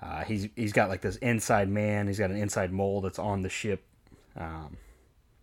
Uh, 0.00 0.24
he's 0.24 0.48
he's 0.54 0.72
got 0.72 0.88
like 0.88 1.00
this 1.00 1.16
inside 1.16 1.68
man. 1.68 2.06
He's 2.06 2.18
got 2.18 2.30
an 2.30 2.36
inside 2.36 2.72
mole 2.72 3.00
that's 3.00 3.18
on 3.18 3.42
the 3.42 3.48
ship, 3.48 3.82
um, 4.36 4.76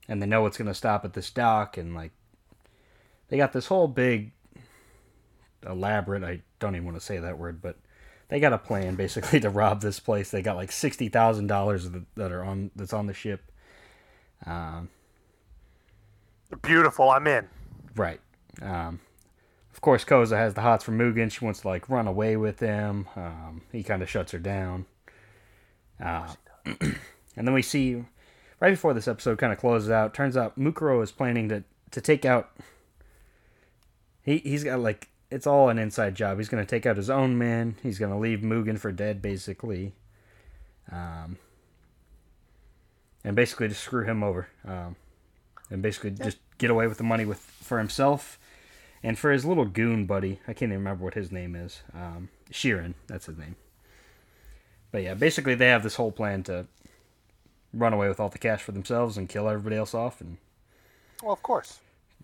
and 0.08 0.22
they 0.22 0.28
know 0.28 0.46
it's 0.46 0.58
gonna 0.58 0.74
stop 0.74 1.04
at 1.06 1.14
this 1.14 1.30
dock, 1.30 1.78
and 1.78 1.96
like 1.96 2.12
they 3.28 3.38
got 3.38 3.52
this 3.52 3.68
whole 3.68 3.88
big 3.88 4.32
elaborate. 5.66 6.24
I 6.24 6.42
don't 6.60 6.76
even 6.76 6.86
want 6.86 6.98
to 6.98 7.06
say 7.06 7.18
that 7.18 7.38
word, 7.38 7.62
but 7.62 7.78
they 8.30 8.40
got 8.40 8.54
a 8.54 8.58
plan 8.58 8.96
basically 8.96 9.40
to 9.42 9.50
rob 9.50 9.82
this 9.82 10.00
place. 10.00 10.32
They 10.32 10.42
got 10.42 10.56
like 10.56 10.72
sixty 10.72 11.10
thousand 11.10 11.48
dollars 11.48 11.90
that 12.16 12.32
are 12.32 12.44
on 12.44 12.72
that's 12.76 12.94
on 12.94 13.08
the 13.08 13.14
ship. 13.14 13.52
Um, 14.46 14.90
Beautiful. 16.62 17.10
I'm 17.10 17.28
in. 17.28 17.48
right. 17.96 18.20
Um, 18.62 19.00
of 19.74 19.82
course, 19.82 20.06
Koza 20.06 20.38
has 20.38 20.54
the 20.54 20.62
hots 20.62 20.86
for 20.86 20.92
Mugen. 20.92 21.32
She 21.32 21.44
wants 21.44 21.62
to 21.62 21.68
like 21.68 21.90
run 21.90 22.08
away 22.08 22.38
with 22.38 22.60
him. 22.60 23.08
Um, 23.16 23.62
he 23.72 23.84
kind 23.84 24.02
of 24.02 24.10
shuts 24.10 24.32
her 24.32 24.40
down. 24.40 24.86
Uh, 26.02 26.34
and 26.66 26.98
then 27.36 27.54
we 27.54 27.62
see 27.62 28.04
right 28.62 28.72
before 28.72 28.94
this 28.94 29.08
episode 29.08 29.38
kind 29.38 29.52
of 29.52 29.60
closes 29.60 29.90
out. 29.90 30.14
Turns 30.14 30.38
out 30.38 30.58
Mukuro 30.58 31.04
is 31.04 31.12
planning 31.12 31.50
to 31.50 31.64
to 31.92 32.02
take 32.02 32.26
out 32.26 32.52
he 34.24 34.38
he's 34.40 34.64
got 34.64 34.80
like 34.80 35.10
it's 35.30 35.48
all 35.48 35.70
an 35.70 35.78
inside 35.78 36.16
job. 36.16 36.38
He's 36.38 36.50
gonna 36.50 36.66
take 36.66 36.86
out 36.86 36.98
his 36.98 37.10
own 37.10 37.38
men. 37.38 37.76
He's 37.84 38.00
gonna 38.00 38.20
leave 38.20 38.40
Mugen 38.40 38.80
for 38.80 38.92
dead, 38.92 39.22
basically. 39.22 39.94
Um, 40.92 41.38
and 43.24 43.36
basically 43.36 43.68
just 43.68 43.84
screw 43.84 44.06
him 44.06 44.24
over. 44.24 44.48
Um, 44.66 44.96
and 45.70 45.82
basically 45.82 46.12
just 46.12 46.38
get 46.58 46.70
away 46.70 46.88
with 46.88 46.98
the 46.98 47.04
money 47.04 47.26
with 47.26 47.40
for 47.40 47.78
himself 47.78 48.40
and 49.04 49.18
for 49.18 49.32
his 49.32 49.46
little 49.46 49.66
goon 49.66 50.06
buddy. 50.06 50.40
I 50.48 50.54
can't 50.54 50.70
even 50.72 50.80
remember 50.80 51.04
what 51.04 51.14
his 51.14 51.32
name 51.32 51.56
is. 51.56 51.82
Um, 51.94 52.30
Sheeran, 52.52 52.94
that's 53.08 53.26
his 53.26 53.38
name. 53.38 53.56
But 54.92 55.04
yeah, 55.04 55.14
basically 55.14 55.56
they 55.56 55.68
have 55.68 55.84
this 55.84 55.96
whole 55.96 56.12
plan 56.12 56.44
to 56.44 56.68
run 57.74 57.94
away 57.94 58.08
with 58.08 58.20
all 58.20 58.30
the 58.30 58.38
cash 58.38 58.62
for 58.62 58.72
themselves 58.72 59.18
and 59.18 59.28
kill 59.28 59.50
everybody 59.50 59.76
else 59.76 59.94
off. 59.94 60.22
And 60.22 60.38
Well, 61.22 61.34
of 61.34 61.44
course, 61.44 61.80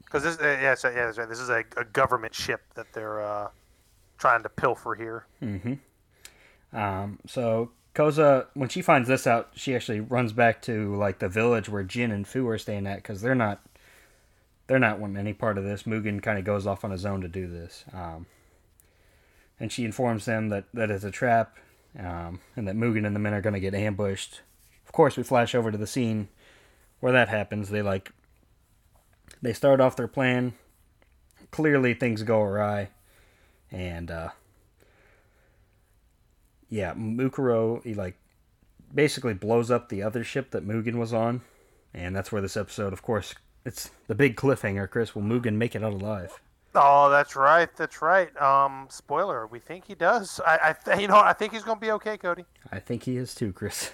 because 0.06 0.24
this, 0.24 0.40
uh, 0.40 0.58
yeah, 0.62 0.76
so, 0.76 0.90
yeah, 0.90 1.06
that's 1.06 1.18
right. 1.18 1.30
This 1.30 1.40
is 1.40 1.50
a, 1.50 1.64
a 1.78 1.84
government 1.84 2.34
ship 2.34 2.62
that 2.76 2.88
they're 2.94 3.22
uh, 3.22 3.50
trying 4.18 4.44
to 4.44 4.50
pilfer 4.50 4.96
here. 4.96 5.26
Mm-hmm. 5.42 6.78
Um, 6.78 7.20
so 7.28 7.72
Koza, 7.94 8.48
when 8.54 8.70
she 8.70 8.82
finds 8.82 9.08
this 9.08 9.28
out, 9.28 9.50
she 9.54 9.76
actually 9.76 10.00
runs 10.00 10.32
back 10.32 10.62
to 10.64 10.96
like 10.96 11.20
the 11.20 11.28
village 11.28 11.68
where 11.68 11.84
Jin 11.84 12.12
and 12.12 12.28
Fu 12.28 12.48
are 12.48 12.58
staying 12.58 12.88
at 12.88 12.98
because 12.98 13.22
they're 13.22 13.36
not 13.36 13.62
they're 14.68 14.80
not 14.80 15.00
wanting 15.00 15.18
any 15.18 15.34
part 15.34 15.58
of 15.58 15.66
this. 15.66 15.84
Mugen 15.84 16.22
kind 16.22 16.40
of 16.40 16.46
goes 16.46 16.66
off 16.66 16.86
on 16.86 16.92
his 16.92 17.06
own 17.06 17.22
to 17.22 17.28
do 17.28 17.48
this. 17.48 17.84
Um, 17.94 18.26
and 19.60 19.72
she 19.72 19.84
informs 19.84 20.24
them 20.24 20.48
that, 20.50 20.66
that 20.74 20.90
it's 20.90 21.04
a 21.04 21.12
trap 21.12 21.58
um, 22.00 22.40
and 22.56 22.68
that 22.68 22.76
Mugen 22.76 23.06
and 23.06 23.14
the 23.14 23.20
men 23.20 23.34
are 23.34 23.42
going 23.42 23.54
to 23.54 23.60
get 23.60 23.74
ambushed. 23.74 24.42
Of 24.86 24.94
course, 24.94 25.18
we 25.18 25.24
flash 25.24 25.54
over 25.54 25.72
to 25.72 25.78
the 25.78 25.88
scene 25.88 26.30
where 27.02 27.12
that 27.12 27.28
happens. 27.28 27.70
They 27.70 27.82
like 27.82 28.12
they 29.42 29.54
start 29.54 29.82
off 29.82 29.96
their 29.96 30.08
plan. 30.08 30.54
Clearly, 31.52 31.94
things 31.94 32.24
go 32.24 32.42
awry, 32.42 32.90
and 33.72 34.10
uh, 34.10 34.30
yeah, 36.72 36.94
Mukuro 36.96 37.84
he 37.84 37.94
like 37.94 38.18
basically 38.94 39.36
blows 39.36 39.70
up 39.70 39.90
the 39.90 40.02
other 40.02 40.24
ship 40.24 40.50
that 40.52 40.68
Mugen 40.68 40.96
was 40.96 41.14
on, 41.14 41.42
and 41.94 42.16
that's 42.16 42.32
where 42.32 42.42
this 42.42 42.58
episode, 42.58 42.92
of 42.94 43.04
course, 43.04 43.36
it's 43.66 43.92
the 44.08 44.16
big 44.16 44.36
cliffhanger. 44.36 44.90
Chris, 44.90 45.14
will 45.14 45.22
Mugen 45.22 45.54
make 45.56 45.76
it 45.76 45.84
out 45.84 45.94
alive? 45.94 46.42
Oh, 46.74 47.10
that's 47.10 47.36
right. 47.36 47.70
That's 47.76 48.02
right. 48.02 48.36
Um, 48.42 48.88
spoiler. 48.90 49.46
We 49.46 49.60
think 49.60 49.86
he 49.86 49.94
does. 49.94 50.40
I, 50.48 50.70
I 50.70 50.74
th- 50.74 51.00
you 51.02 51.08
know, 51.10 51.20
I 51.20 51.34
think 51.34 51.52
he's 51.54 51.64
gonna 51.64 51.80
be 51.80 51.92
okay, 51.92 52.18
Cody. 52.18 52.46
I 52.72 52.80
think 52.80 53.04
he 53.04 53.18
is 53.18 53.36
too, 53.36 53.52
Chris. 53.52 53.92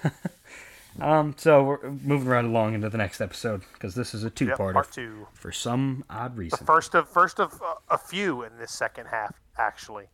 um, 1.02 1.34
so 1.38 1.64
we're 1.64 1.90
moving 1.92 2.28
right 2.28 2.46
along 2.46 2.76
into 2.76 2.88
the 2.90 2.98
next 3.00 3.20
episode 3.20 3.64
because 3.74 3.96
this 3.96 4.14
is 4.14 4.24
a 4.24 4.28
Yep, 4.28 4.36
two-parter 4.36 4.74
part 4.74 4.92
two. 4.92 5.28
for 5.34 5.52
some 5.52 6.04
odd 6.10 6.36
The 6.36 6.40
reason. 6.42 6.66
first 6.68 6.94
of 6.94 7.10
first 7.10 7.40
of 7.40 7.60
uh, 7.64 7.76
a 7.90 7.98
few 7.98 8.44
in 8.44 8.58
this 8.60 8.72
second 8.72 9.08
half, 9.08 9.34
actually. 9.58 10.06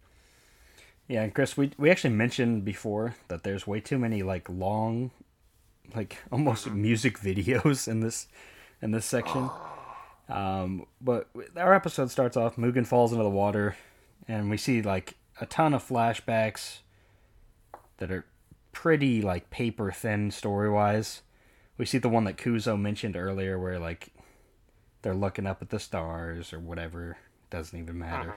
Yeah, 1.08 1.24
and 1.24 1.34
Chris, 1.34 1.58
we 1.58 1.72
we 1.78 1.90
actually 1.90 2.14
mentioned 2.14 2.64
before 2.64 3.16
that 3.28 3.44
there's 3.44 3.68
way 3.68 3.80
too 3.80 3.98
many 3.98 4.24
like 4.24 4.50
long, 4.50 5.12
like 5.96 6.18
almost 6.32 6.70
music 6.70 7.20
videos 7.20 7.88
in 7.88 8.00
this 8.00 8.28
in 8.82 8.92
this 8.92 9.06
section. 9.06 9.50
Um, 10.30 10.86
but 11.02 11.30
our 11.58 11.74
episode 11.74 12.10
starts 12.10 12.38
off. 12.38 12.56
Mugen 12.56 12.88
falls 12.88 13.12
into 13.12 13.24
the 13.24 13.30
water, 13.30 13.76
and 14.28 14.50
we 14.50 14.58
see 14.58 14.82
like 14.82 15.16
a 15.42 15.46
ton 15.46 15.74
of 15.74 15.86
flashbacks 15.86 16.80
that 17.98 18.12
are 18.12 18.26
pretty 18.72 19.22
like 19.22 19.50
paper 19.50 19.92
thin 19.92 20.32
story 20.32 20.70
wise. 20.70 21.22
We 21.78 21.86
see 21.86 21.98
the 21.98 22.10
one 22.10 22.24
that 22.26 22.38
Kuzo 22.38 22.80
mentioned 22.80 23.18
earlier, 23.18 23.60
where 23.60 23.80
like 23.80 24.14
they're 25.02 25.14
looking 25.14 25.46
up 25.46 25.62
at 25.62 25.70
the 25.70 25.80
stars 25.80 26.54
or 26.54 26.60
whatever. 26.60 27.18
Doesn't 27.50 27.78
even 27.78 28.00
matter. 28.00 28.36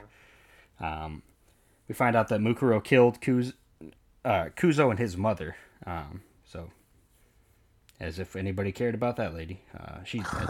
Um, 0.79 1.23
we 1.87 1.95
find 1.95 2.15
out 2.15 2.27
that 2.29 2.39
Mukuro 2.39 2.83
killed 2.83 3.21
Kuz, 3.21 3.53
uh, 4.25 4.45
Kuzo 4.55 4.89
and 4.89 4.99
his 4.99 5.15
mother. 5.17 5.55
Um, 5.85 6.21
so, 6.45 6.69
as 7.99 8.19
if 8.19 8.35
anybody 8.35 8.71
cared 8.71 8.95
about 8.95 9.15
that 9.17 9.33
lady, 9.33 9.61
uh, 9.77 10.03
she's 10.03 10.25
dead. 10.29 10.49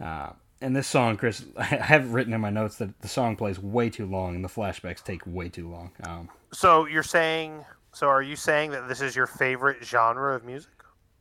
uh, 0.06 0.32
and 0.60 0.74
this 0.74 0.86
song, 0.86 1.16
Chris, 1.16 1.44
I 1.56 1.64
have 1.64 2.12
written 2.12 2.32
in 2.32 2.40
my 2.40 2.50
notes 2.50 2.76
that 2.76 3.00
the 3.00 3.08
song 3.08 3.36
plays 3.36 3.58
way 3.58 3.90
too 3.90 4.06
long 4.06 4.34
and 4.34 4.44
the 4.44 4.48
flashbacks 4.48 5.02
take 5.02 5.22
way 5.26 5.48
too 5.48 5.68
long. 5.68 5.92
Um, 6.06 6.28
So 6.52 6.86
you're 6.86 7.02
saying? 7.02 7.64
So 7.92 8.08
are 8.08 8.22
you 8.22 8.36
saying 8.36 8.72
that 8.72 8.88
this 8.88 9.00
is 9.00 9.16
your 9.16 9.26
favorite 9.26 9.84
genre 9.84 10.34
of 10.34 10.44
music? 10.44 10.72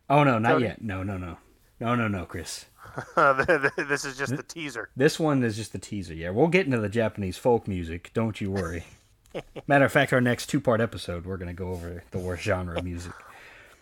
oh 0.10 0.24
no, 0.24 0.40
not 0.40 0.62
yet. 0.62 0.82
No, 0.82 1.04
no, 1.04 1.18
no, 1.18 1.38
no, 1.80 1.96
no, 1.96 2.08
no, 2.08 2.26
Chris. 2.26 2.66
this 3.16 4.06
is 4.06 4.18
just 4.18 4.36
the 4.36 4.44
teaser. 4.44 4.90
This 4.96 5.20
one 5.20 5.44
is 5.44 5.56
just 5.56 5.74
the 5.74 5.80
teaser. 5.80 6.14
Yeah, 6.14 6.30
we'll 6.30 6.48
get 6.48 6.66
into 6.66 6.80
the 6.80 6.90
Japanese 6.90 7.38
folk 7.38 7.68
music. 7.68 8.12
Don't 8.14 8.40
you 8.40 8.52
worry. 8.52 8.86
Matter 9.68 9.86
of 9.86 9.92
fact, 9.92 10.14
our 10.14 10.22
next 10.22 10.48
two-part 10.48 10.82
episode, 10.82 11.26
we're 11.26 11.38
gonna 11.38 11.54
go 11.54 11.70
over 11.70 12.04
the 12.12 12.20
worst 12.20 12.44
genre 12.44 12.78
of 12.78 12.84
music. 12.84 13.12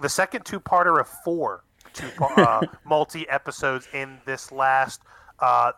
The 0.02 0.10
second 0.10 0.46
two-parter 0.46 1.00
of 1.00 1.08
four 1.24 1.64
two 1.94 2.08
uh, 2.22 2.62
multi 2.86 3.28
episodes 3.30 3.88
in 3.94 4.18
this 4.26 4.52
last 4.52 5.02
uh, 5.40 5.72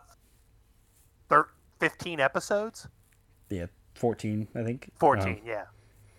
thir- 1.28 1.48
15 1.80 2.18
episodes. 2.20 2.88
Yeah, 3.50 3.66
fourteen, 3.94 4.48
I 4.54 4.64
think. 4.64 4.90
14, 4.98 5.28
Um, 5.28 5.38
yeah. 5.46 5.64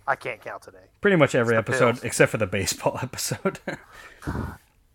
I 0.08 0.16
can't 0.16 0.42
count 0.42 0.64
today. 0.64 0.86
pretty 1.02 1.18
much 1.18 1.36
every 1.36 1.56
episode 1.56 1.92
pills. 1.94 2.04
except 2.04 2.32
for 2.32 2.38
the 2.38 2.48
baseball 2.48 2.98
episode. 3.04 3.60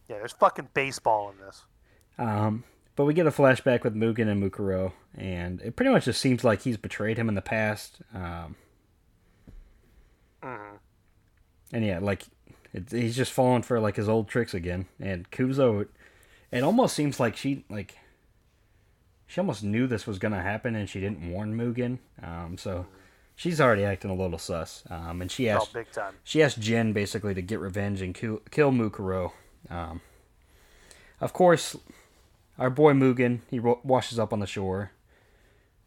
Yeah, 0.06 0.18
there's 0.18 0.32
fucking 0.32 0.68
baseball 0.74 1.30
in 1.30 1.38
this. 1.46 1.64
um, 2.18 2.62
but 2.96 3.04
we 3.04 3.14
get 3.14 3.26
a 3.26 3.30
flashback 3.30 3.82
with 3.82 3.94
Mugen 3.94 4.28
and 4.28 4.42
Mukuro, 4.42 4.92
and 5.16 5.60
it 5.62 5.76
pretty 5.76 5.90
much 5.90 6.04
just 6.06 6.20
seems 6.20 6.44
like 6.44 6.62
he's 6.62 6.76
betrayed 6.76 7.18
him 7.18 7.28
in 7.28 7.34
the 7.34 7.42
past. 7.42 7.98
Um, 8.14 8.56
Mhm. 10.42 10.78
and 11.72 11.84
yeah, 11.84 11.98
like 11.98 12.24
it, 12.72 12.90
he's 12.90 13.16
just 13.16 13.32
falling 13.32 13.62
for 13.62 13.80
like 13.80 13.96
his 13.96 14.08
old 14.08 14.28
tricks 14.28 14.54
again. 14.54 14.86
And 15.00 15.30
Kuzo, 15.30 15.88
it 16.50 16.62
almost 16.62 16.94
seems 16.94 17.18
like 17.18 17.36
she 17.36 17.64
like 17.70 17.96
she 19.26 19.40
almost 19.40 19.64
knew 19.64 19.86
this 19.86 20.06
was 20.06 20.18
gonna 20.18 20.42
happen, 20.42 20.74
and 20.74 20.88
she 20.88 21.00
didn't 21.00 21.30
warn 21.30 21.56
Mugen. 21.56 21.98
Um, 22.22 22.58
so 22.58 22.86
she's 23.34 23.60
already 23.60 23.84
acting 23.84 24.10
a 24.10 24.14
little 24.14 24.38
sus. 24.38 24.84
Um, 24.90 25.22
and 25.22 25.30
she 25.32 25.48
Oh, 25.50 25.56
asked 25.56 25.72
big 25.72 25.90
time. 25.90 26.14
she 26.22 26.42
asked 26.42 26.60
Jin 26.60 26.92
basically 26.92 27.34
to 27.34 27.42
get 27.42 27.58
revenge 27.58 28.00
and 28.02 28.14
kill, 28.14 28.40
kill 28.50 28.70
Mukuro. 28.70 29.32
Um, 29.70 30.02
of 31.20 31.32
course, 31.32 31.74
our 32.58 32.70
boy 32.70 32.92
Mugen 32.92 33.40
he 33.50 33.58
ro- 33.58 33.80
washes 33.84 34.18
up 34.18 34.32
on 34.32 34.40
the 34.40 34.46
shore. 34.46 34.92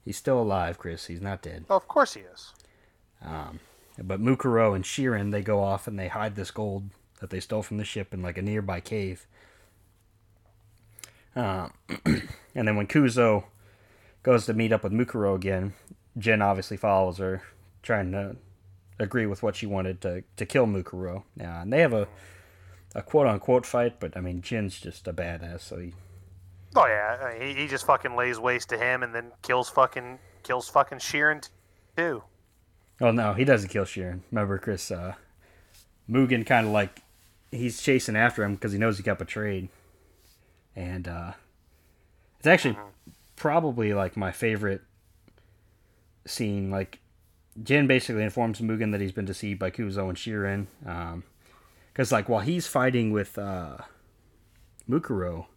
He's 0.03 0.17
still 0.17 0.41
alive, 0.41 0.77
Chris. 0.77 1.07
He's 1.07 1.21
not 1.21 1.41
dead. 1.41 1.65
Oh, 1.69 1.75
of 1.75 1.88
course 1.88 2.13
he 2.13 2.21
is. 2.21 2.53
But 4.01 4.21
Mukuro 4.21 4.75
and 4.75 4.86
Shirin 4.86 5.31
they 5.31 5.41
go 5.41 5.62
off 5.62 5.88
and 5.88 5.97
they 5.97 6.07
hide 6.07 6.36
this 6.36 6.51
gold 6.51 6.89
that 7.19 7.29
they 7.29 7.39
stole 7.39 7.63
from 7.63 7.77
the 7.77 7.83
ship 7.83 8.13
in 8.13 8.21
like 8.21 8.38
a 8.38 8.41
nearby 8.41 8.79
cave. 8.79 9.27
Uh, 11.36 11.69
and 12.05 12.67
then 12.67 12.75
when 12.75 12.88
Kuzo 12.88 13.45
goes 14.24 14.45
to 14.45 14.53
meet 14.53 14.71
up 14.71 14.83
with 14.83 14.93
Mukuro 14.93 15.36
again, 15.36 15.74
Jin 16.17 16.41
obviously 16.41 16.77
follows 16.77 17.17
her, 17.17 17.43
trying 17.83 18.12
to 18.12 18.38
agree 19.00 19.25
with 19.25 19.43
what 19.43 19.55
she 19.55 19.65
wanted 19.65 20.01
to, 20.01 20.24
to 20.36 20.45
kill 20.45 20.65
Mukuro. 20.65 21.24
Uh, 21.39 21.43
and 21.43 21.74
they 21.74 21.81
have 21.81 21.93
a 21.93 22.07
a 22.95 23.01
quote 23.01 23.27
unquote 23.27 23.65
fight, 23.65 24.00
but 24.00 24.17
I 24.17 24.21
mean 24.21 24.41
Jin's 24.41 24.79
just 24.79 25.07
a 25.07 25.13
badass, 25.13 25.62
so 25.62 25.77
he 25.77 25.93
Oh 26.79 26.86
yeah, 26.86 27.34
he, 27.43 27.55
he 27.55 27.67
just 27.67 27.88
fucking 27.88 28.15
lays 28.15 28.39
waste 28.39 28.69
to 28.69 28.77
him 28.77 29.01
and 29.01 29.13
then 29.13 29.31
kills 29.41 29.67
fucking 29.67 30.19
kills 30.43 30.69
fucking 30.69 31.00
Sheeran 31.00 31.50
too. 31.96 32.22
Oh 33.01 33.10
no, 33.10 33.34
he 33.34 33.46
doesn't 33.46 33.69
kill 33.69 33.86
Sheeran. 33.86 34.22
Remember, 34.31 34.60
Chris? 34.60 34.91
Uh, 34.91 35.13
Mugen 36.07 36.46
kind 36.46 36.67
of 36.67 36.74
like 36.74 37.01
he's 37.51 37.81
chasing 37.81 38.15
after 38.15 38.43
him 38.43 38.53
because 38.53 38.74
he 38.74 38.77
knows 38.77 38.98
he 38.98 39.03
got 39.03 39.17
betrayed, 39.17 39.69
and 40.75 41.07
uh, 41.07 41.31
it's 42.38 42.48
actually 42.48 42.77
probably 43.36 43.96
like 43.96 44.15
my 44.15 44.31
favorite 44.31 44.81
scene. 46.25 46.69
Like 46.69 47.00
Jin 47.63 47.88
basically 47.88 48.22
informs 48.24 48.62
Mugen 48.62 48.91
that 48.91 49.01
he's 49.01 49.12
been 49.12 49.25
deceived 49.25 49.60
by 49.60 49.72
Kuzo 49.72 50.10
and 50.10 50.15
Sheeran, 50.17 51.24
because 51.91 52.12
like 52.12 52.29
while 52.29 52.41
he's 52.41 52.67
fighting 52.67 53.12
with 53.12 53.36
uh, 53.36 53.77
Mukuro, 54.88 55.48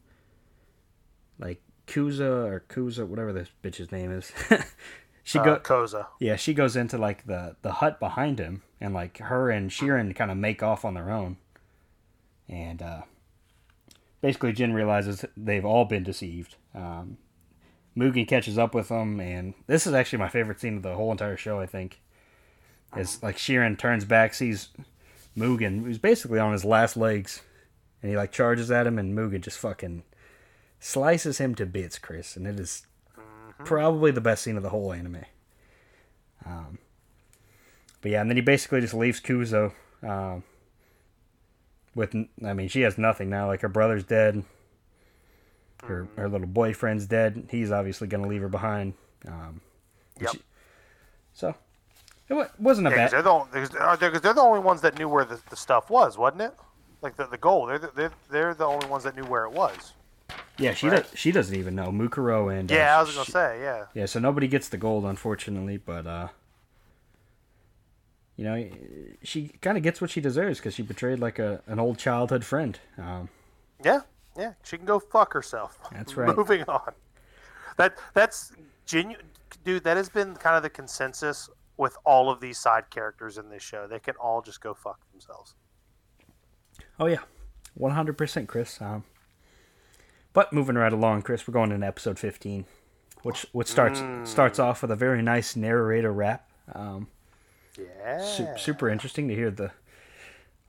like 1.41 1.61
Kuza 1.87 2.21
or 2.47 2.65
Kuza, 2.69 3.05
whatever 3.07 3.33
this 3.33 3.49
bitch's 3.65 3.91
name 3.91 4.13
is, 4.13 4.31
she 5.25 5.39
Uh, 5.41 5.45
go 5.45 5.57
Koza. 5.59 6.07
yeah, 6.21 6.37
she 6.37 6.55
goes 6.55 6.77
into 6.77 6.97
like 6.99 7.27
the 7.27 7.57
the 7.63 7.73
hut 7.73 7.99
behind 7.99 8.39
him, 8.39 8.63
and 8.81 8.95
like 8.95 9.19
her 9.19 9.51
and 9.51 9.71
Sheeran 9.71 10.15
kind 10.15 10.31
of 10.31 10.37
make 10.37 10.63
off 10.63 10.85
on 10.85 10.95
their 10.95 11.11
own, 11.11 11.37
and 12.49 12.81
uh, 12.83 13.03
basically 14.21 14.53
Jin 14.53 14.73
realizes 14.73 15.25
they've 15.37 15.65
all 15.65 15.85
been 15.85 16.03
deceived. 16.05 16.57
Um, 16.75 17.17
Mugen 17.97 18.29
catches 18.29 18.57
up 18.57 18.75
with 18.75 18.89
them, 18.89 19.19
and 19.21 19.55
this 19.67 19.87
is 19.87 19.93
actually 19.95 20.21
my 20.21 20.29
favorite 20.29 20.61
scene 20.61 20.77
of 20.77 20.83
the 20.83 20.95
whole 20.95 21.11
entire 21.11 21.37
show. 21.37 21.59
I 21.59 21.67
think 21.67 22.01
is 22.97 23.23
like 23.23 23.37
Sheeran 23.37 23.79
turns 23.79 24.05
back, 24.05 24.35
sees 24.35 24.69
Mugen, 25.37 25.83
who's 25.85 25.99
basically 25.99 26.39
on 26.39 26.53
his 26.53 26.65
last 26.65 26.97
legs, 26.97 27.43
and 28.03 28.11
he 28.11 28.17
like 28.17 28.31
charges 28.33 28.71
at 28.71 28.87
him, 28.87 28.99
and 28.99 29.17
Mugen 29.17 29.41
just 29.41 29.59
fucking 29.59 30.03
slices 30.81 31.39
him 31.39 31.55
to 31.55 31.67
bits, 31.67 31.99
Chris, 31.99 32.37
and 32.37 32.47
it 32.47 32.59
is 32.59 32.87
probably 33.65 34.11
the 34.11 34.21
best 34.21 34.43
scene 34.43 34.57
of 34.57 34.63
the 34.63 34.71
whole 34.71 34.93
anime. 34.93 35.25
Um, 36.45 36.79
but 38.01 38.11
yeah, 38.11 38.21
and 38.23 38.31
then 38.31 38.37
he 38.37 38.41
basically 38.41 38.81
just 38.81 38.95
leaves 38.95 39.21
Kuzo. 39.21 39.73
Um, 40.03 40.43
with, 41.95 42.15
I 42.45 42.53
mean, 42.55 42.69
she 42.69 42.81
has 42.83 42.97
nothing 42.99 43.29
now. 43.29 43.47
Like 43.47 43.61
her 43.61 43.69
brother's 43.69 44.05
dead. 44.05 44.43
Her 45.85 46.09
her 46.17 46.29
little 46.29 46.47
boyfriend's 46.47 47.07
dead. 47.07 47.49
He's 47.51 47.71
obviously 47.71 48.07
gonna 48.09 48.27
leave 48.27 48.41
her 48.43 48.49
behind. 48.49 48.95
Um, 49.29 49.61
Yep. 50.21 50.31
she- 50.33 50.43
so 51.33 51.55
it 52.29 52.51
wasn't 52.59 52.87
a 52.87 52.91
Yeah, 52.91 52.97
bad. 52.97 53.11
they're 53.13 53.23
the, 53.23 53.31
only, 53.31 53.49
they're, 53.53 53.67
'cause 54.11 54.21
they're 54.21 54.35
the 54.35 54.41
only 54.41 54.61
ones 54.61 54.81
that 54.83 54.99
knew 54.99 55.09
where 55.09 55.25
the, 55.25 55.41
the 55.51 55.57
stuff 55.57 55.89
was, 55.91 56.17
wasn't 56.19 56.43
it? 56.43 56.55
Like 57.03 57.17
the, 57.17 57.27
the 57.27 57.39
goal. 57.39 57.67
They're, 57.67 57.79
the, 57.79 57.91
they're 57.95 58.13
they're 58.31 58.55
the 58.55 58.67
only 58.67 58.87
ones 58.89 59.05
that 59.05 59.17
knew 59.17 59.25
where 59.25 59.45
it 59.45 59.53
was. 59.53 59.95
Yeah, 60.61 60.75
she 60.75 60.89
right. 60.89 61.03
does. 61.03 61.19
She 61.19 61.33
doesn't 61.33 61.55
even 61.57 61.75
know 61.75 61.87
Mukuro 61.89 62.53
and 62.57 62.71
uh, 62.71 62.75
Yeah, 62.75 62.99
I 62.99 63.01
was 63.03 63.13
gonna 63.15 63.25
she- 63.25 63.33
say, 63.33 63.61
yeah. 63.63 63.85
Yeah, 63.95 64.07
so 64.07 64.21
nobody 64.21 64.47
gets 64.49 64.69
the 64.69 64.77
gold, 64.77 65.05
unfortunately, 65.05 65.77
but 65.79 66.07
uh, 66.07 66.29
you 68.37 68.45
know, 68.45 68.69
she 69.23 69.49
kind 69.61 69.77
of 69.77 69.83
gets 69.83 70.01
what 70.01 70.11
she 70.11 70.21
deserves 70.21 70.59
because 70.59 70.75
she 70.75 70.83
betrayed 70.83 71.19
like 71.19 71.39
a 71.39 71.63
an 71.67 71.79
old 71.79 71.99
childhood 71.99 72.45
friend. 72.45 72.79
Um, 72.99 73.29
Yeah, 73.85 74.01
yeah. 74.37 74.53
She 74.65 74.77
can 74.77 74.87
go 74.87 74.99
fuck 74.99 75.33
herself. 75.33 75.79
That's 75.93 76.17
right. 76.17 76.35
Moving 76.37 76.63
on. 76.65 76.93
That 77.77 77.99
that's 78.15 78.53
genuine, 78.87 79.27
dude. 79.65 79.85
That 79.85 79.97
has 79.97 80.09
been 80.09 80.35
kind 80.37 80.57
of 80.57 80.63
the 80.63 80.71
consensus 80.71 81.49
with 81.77 81.97
all 82.05 82.31
of 82.31 82.41
these 82.41 82.59
side 82.59 82.91
characters 82.91 83.39
in 83.39 83.49
this 83.49 83.63
show. 83.63 83.87
They 83.87 83.99
can 84.01 84.15
all 84.17 84.43
just 84.43 84.61
go 84.61 84.75
fuck 84.75 85.01
themselves. 85.13 85.55
oh 86.99 87.07
yeah, 87.07 87.21
one 87.75 87.93
hundred 87.93 88.17
percent, 88.19 88.49
Chris. 88.49 88.81
Um, 88.81 89.05
but 90.33 90.53
moving 90.53 90.77
right 90.77 90.93
along, 90.93 91.23
Chris, 91.23 91.47
we're 91.47 91.53
going 91.53 91.73
into 91.73 91.87
episode 91.87 92.19
fifteen, 92.19 92.65
which 93.23 93.47
which 93.53 93.69
starts 93.69 94.03
starts 94.25 94.59
off 94.59 94.83
with 94.83 94.91
a 94.91 94.97
very 94.97 95.23
nice 95.23 95.57
narrator 95.57 96.13
rap. 96.13 96.49
Um, 96.73 97.09
Yeah. 97.77 98.23
su- 98.25 98.49
super 98.57 98.89
interesting 98.89 99.29
to 99.29 99.35
hear 99.35 99.51
the 99.51 99.71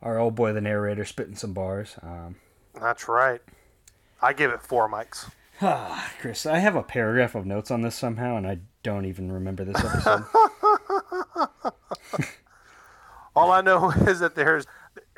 our 0.02 0.18
old 0.18 0.36
boy, 0.36 0.52
the 0.54 0.62
narrator, 0.62 1.06
spitting 1.06 1.36
some 1.36 1.54
bars. 1.54 1.96
Um, 2.02 2.36
That's 2.80 3.08
right. 3.08 3.42
I 4.22 4.34
give 4.34 4.52
it 4.52 4.62
four 4.62 4.90
mics. 4.90 5.30
Ah, 5.62 6.12
Chris, 6.22 6.46
I 6.48 6.58
have 6.60 6.76
a 6.76 6.82
paragraph 6.84 7.36
of 7.36 7.46
notes 7.46 7.70
on 7.70 7.82
this 7.82 7.96
somehow, 7.96 8.36
and 8.38 8.48
I 8.48 8.60
don't 8.84 9.06
even 9.06 9.32
remember 9.32 9.64
this 9.64 9.78
episode. 9.84 10.24
All 13.36 13.52
I 13.52 13.62
know 13.62 13.92
is 14.08 14.20
that 14.20 14.36
there's 14.36 14.66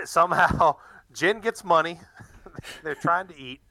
somehow 0.05 0.75
Jin 1.13 1.39
gets 1.39 1.63
money. 1.63 1.99
They're 2.83 2.95
trying 2.95 3.27
to 3.27 3.37
eat. 3.37 3.61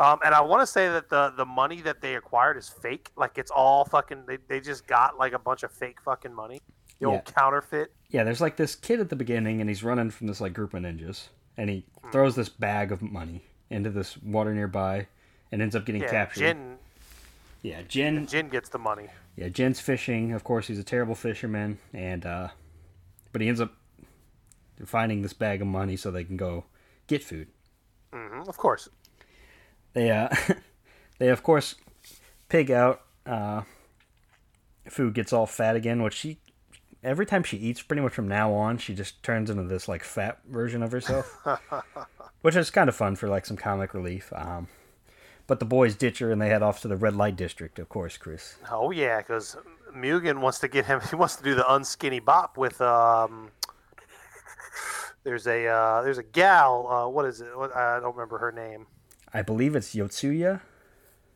Um, 0.00 0.18
and 0.24 0.34
I 0.34 0.40
want 0.40 0.62
to 0.62 0.66
say 0.66 0.88
that 0.88 1.10
the 1.10 1.32
the 1.36 1.44
money 1.44 1.82
that 1.82 2.00
they 2.00 2.16
acquired 2.16 2.56
is 2.56 2.68
fake. 2.68 3.10
Like 3.16 3.36
it's 3.36 3.50
all 3.50 3.84
fucking. 3.84 4.24
They, 4.26 4.38
they 4.48 4.58
just 4.58 4.86
got 4.86 5.18
like 5.18 5.34
a 5.34 5.38
bunch 5.38 5.62
of 5.62 5.70
fake 5.70 6.00
fucking 6.02 6.32
money. 6.34 6.60
The 6.98 7.06
old 7.06 7.24
counterfeit. 7.24 7.92
yeah, 8.10 8.24
there's 8.24 8.40
like 8.40 8.56
this 8.56 8.74
kid 8.74 9.00
at 9.00 9.08
the 9.08 9.16
beginning, 9.16 9.60
and 9.60 9.70
he's 9.70 9.82
running 9.84 10.10
from 10.10 10.26
this 10.26 10.40
like 10.40 10.52
group 10.52 10.74
of 10.74 10.82
ninjas, 10.82 11.28
and 11.56 11.70
he 11.70 11.84
throws 12.12 12.34
this 12.34 12.48
bag 12.48 12.92
of 12.92 13.00
money 13.00 13.42
into 13.70 13.88
this 13.90 14.18
water 14.18 14.54
nearby, 14.54 15.06
and 15.52 15.62
ends 15.62 15.76
up 15.76 15.86
getting 15.86 16.02
Yeah, 16.02 16.10
captured. 16.10 16.40
Jin 16.40 16.78
Yeah, 17.62 17.82
Jin. 17.88 18.26
Jin 18.26 18.48
gets 18.48 18.68
the 18.68 18.78
money. 18.78 19.08
Yeah, 19.36 19.48
Jin's 19.48 19.80
fishing. 19.80 20.32
Of 20.32 20.44
course, 20.44 20.66
he's 20.66 20.78
a 20.78 20.84
terrible 20.84 21.14
fisherman, 21.14 21.78
and 21.94 22.26
uh, 22.26 22.48
but 23.32 23.40
he 23.42 23.48
ends 23.48 23.60
up 23.60 23.72
finding 24.84 25.22
this 25.22 25.32
bag 25.34 25.60
of 25.60 25.68
money 25.68 25.96
so 25.96 26.10
they 26.10 26.24
can 26.24 26.36
go 26.36 26.64
get 27.06 27.22
food. 27.22 27.48
hmm 28.12 28.42
of 28.48 28.56
course. 28.56 28.88
They 29.92 30.10
uh, 30.10 30.28
they 31.18 31.28
of 31.28 31.42
course 31.42 31.76
pig 32.48 32.70
out. 32.70 33.02
Uh, 33.26 33.62
Fu 34.88 35.10
gets 35.10 35.32
all 35.32 35.46
fat 35.46 35.76
again, 35.76 36.02
which 36.02 36.14
she 36.14 36.38
every 37.02 37.26
time 37.26 37.42
she 37.42 37.56
eats, 37.56 37.82
pretty 37.82 38.02
much 38.02 38.12
from 38.12 38.28
now 38.28 38.52
on, 38.52 38.78
she 38.78 38.94
just 38.94 39.22
turns 39.22 39.50
into 39.50 39.64
this 39.64 39.88
like 39.88 40.04
fat 40.04 40.38
version 40.48 40.82
of 40.82 40.92
herself, 40.92 41.38
which 42.42 42.56
is 42.56 42.70
kind 42.70 42.88
of 42.88 42.96
fun 42.96 43.16
for 43.16 43.28
like 43.28 43.46
some 43.46 43.56
comic 43.56 43.94
relief. 43.94 44.32
Um, 44.34 44.68
but 45.46 45.58
the 45.58 45.64
boys 45.64 45.96
ditch 45.96 46.20
her 46.20 46.30
and 46.30 46.40
they 46.40 46.48
head 46.48 46.62
off 46.62 46.80
to 46.82 46.88
the 46.88 46.96
red 46.96 47.16
light 47.16 47.36
district, 47.36 47.78
of 47.78 47.88
course, 47.88 48.16
Chris. 48.16 48.56
Oh 48.70 48.90
yeah, 48.90 49.18
because 49.18 49.56
Mugen 49.94 50.40
wants 50.40 50.58
to 50.60 50.68
get 50.68 50.86
him. 50.86 51.00
He 51.10 51.16
wants 51.16 51.36
to 51.36 51.42
do 51.42 51.54
the 51.54 51.64
unskinny 51.64 52.24
bop 52.24 52.56
with 52.56 52.80
um. 52.80 53.50
There's 55.22 55.46
a 55.46 55.66
uh, 55.66 56.02
there's 56.02 56.16
a 56.16 56.22
gal. 56.22 56.86
Uh, 56.88 57.08
what 57.08 57.26
is 57.26 57.42
it? 57.42 57.48
I 57.48 58.00
don't 58.00 58.16
remember 58.16 58.38
her 58.38 58.52
name. 58.52 58.86
I 59.32 59.42
believe 59.42 59.76
it's 59.76 59.94
Yotsuya, 59.94 60.60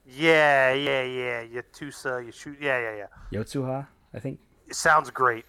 Yeah, 0.07 0.73
yeah, 0.73 1.03
yeah. 1.03 1.45
Yatusa, 1.45 2.27
Yashu. 2.27 2.57
Yeah, 2.61 2.81
yeah, 2.81 2.97
yeah. 2.97 3.39
Yotsuha, 3.41 3.87
I 4.13 4.19
think. 4.19 4.41
It 4.69 4.75
sounds 4.75 5.11
great. 5.11 5.45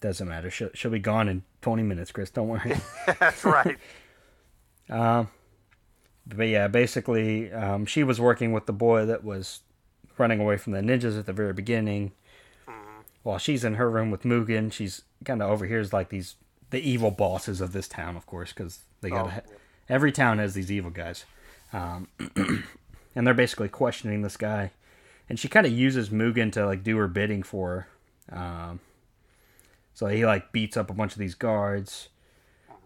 Doesn't 0.00 0.28
matter. 0.28 0.50
She'll, 0.50 0.70
she'll 0.74 0.90
be 0.90 0.98
gone 0.98 1.28
in 1.28 1.42
20 1.62 1.82
minutes, 1.82 2.10
Chris. 2.12 2.30
Don't 2.30 2.48
worry. 2.48 2.76
That's 3.20 3.44
right. 3.44 3.78
Um, 4.90 5.28
but 6.26 6.48
yeah, 6.48 6.68
basically, 6.68 7.50
um, 7.52 7.86
she 7.86 8.02
was 8.04 8.20
working 8.20 8.52
with 8.52 8.66
the 8.66 8.72
boy 8.74 9.06
that 9.06 9.24
was 9.24 9.60
running 10.18 10.38
away 10.40 10.58
from 10.58 10.72
the 10.74 10.80
ninjas 10.80 11.18
at 11.18 11.24
the 11.24 11.32
very 11.32 11.52
beginning. 11.54 12.12
While 13.22 13.38
she's 13.38 13.64
in 13.64 13.74
her 13.74 13.88
room 13.88 14.10
with 14.10 14.22
Mugen, 14.24 14.70
she's 14.72 15.02
kind 15.24 15.40
of 15.40 15.48
overhears 15.48 15.92
like 15.92 16.08
these 16.10 16.34
the 16.70 16.80
evil 16.80 17.10
bosses 17.10 17.60
of 17.60 17.72
this 17.72 17.86
town, 17.88 18.16
of 18.16 18.26
course, 18.26 18.52
because 18.52 18.80
they 19.00 19.08
got 19.10 19.26
Oh, 19.46 19.52
every 19.88 20.10
town 20.12 20.38
has 20.38 20.52
these 20.52 20.70
evil 20.70 20.90
guys, 20.90 21.24
um, 21.72 22.08
and 23.14 23.26
they're 23.26 23.34
basically 23.34 23.68
questioning 23.68 24.22
this 24.22 24.36
guy, 24.36 24.70
and 25.28 25.38
she 25.38 25.48
kind 25.48 25.66
of 25.66 25.72
uses 25.72 26.10
Mugen 26.10 26.52
to 26.52 26.66
like 26.66 26.82
do 26.82 26.96
her 26.98 27.08
bidding 27.08 27.42
for 27.42 27.86
her. 28.30 28.36
Um, 28.38 28.80
so 29.94 30.06
he 30.06 30.24
like 30.24 30.52
beats 30.52 30.76
up 30.76 30.90
a 30.90 30.94
bunch 30.94 31.12
of 31.12 31.18
these 31.18 31.34
guards. 31.34 32.08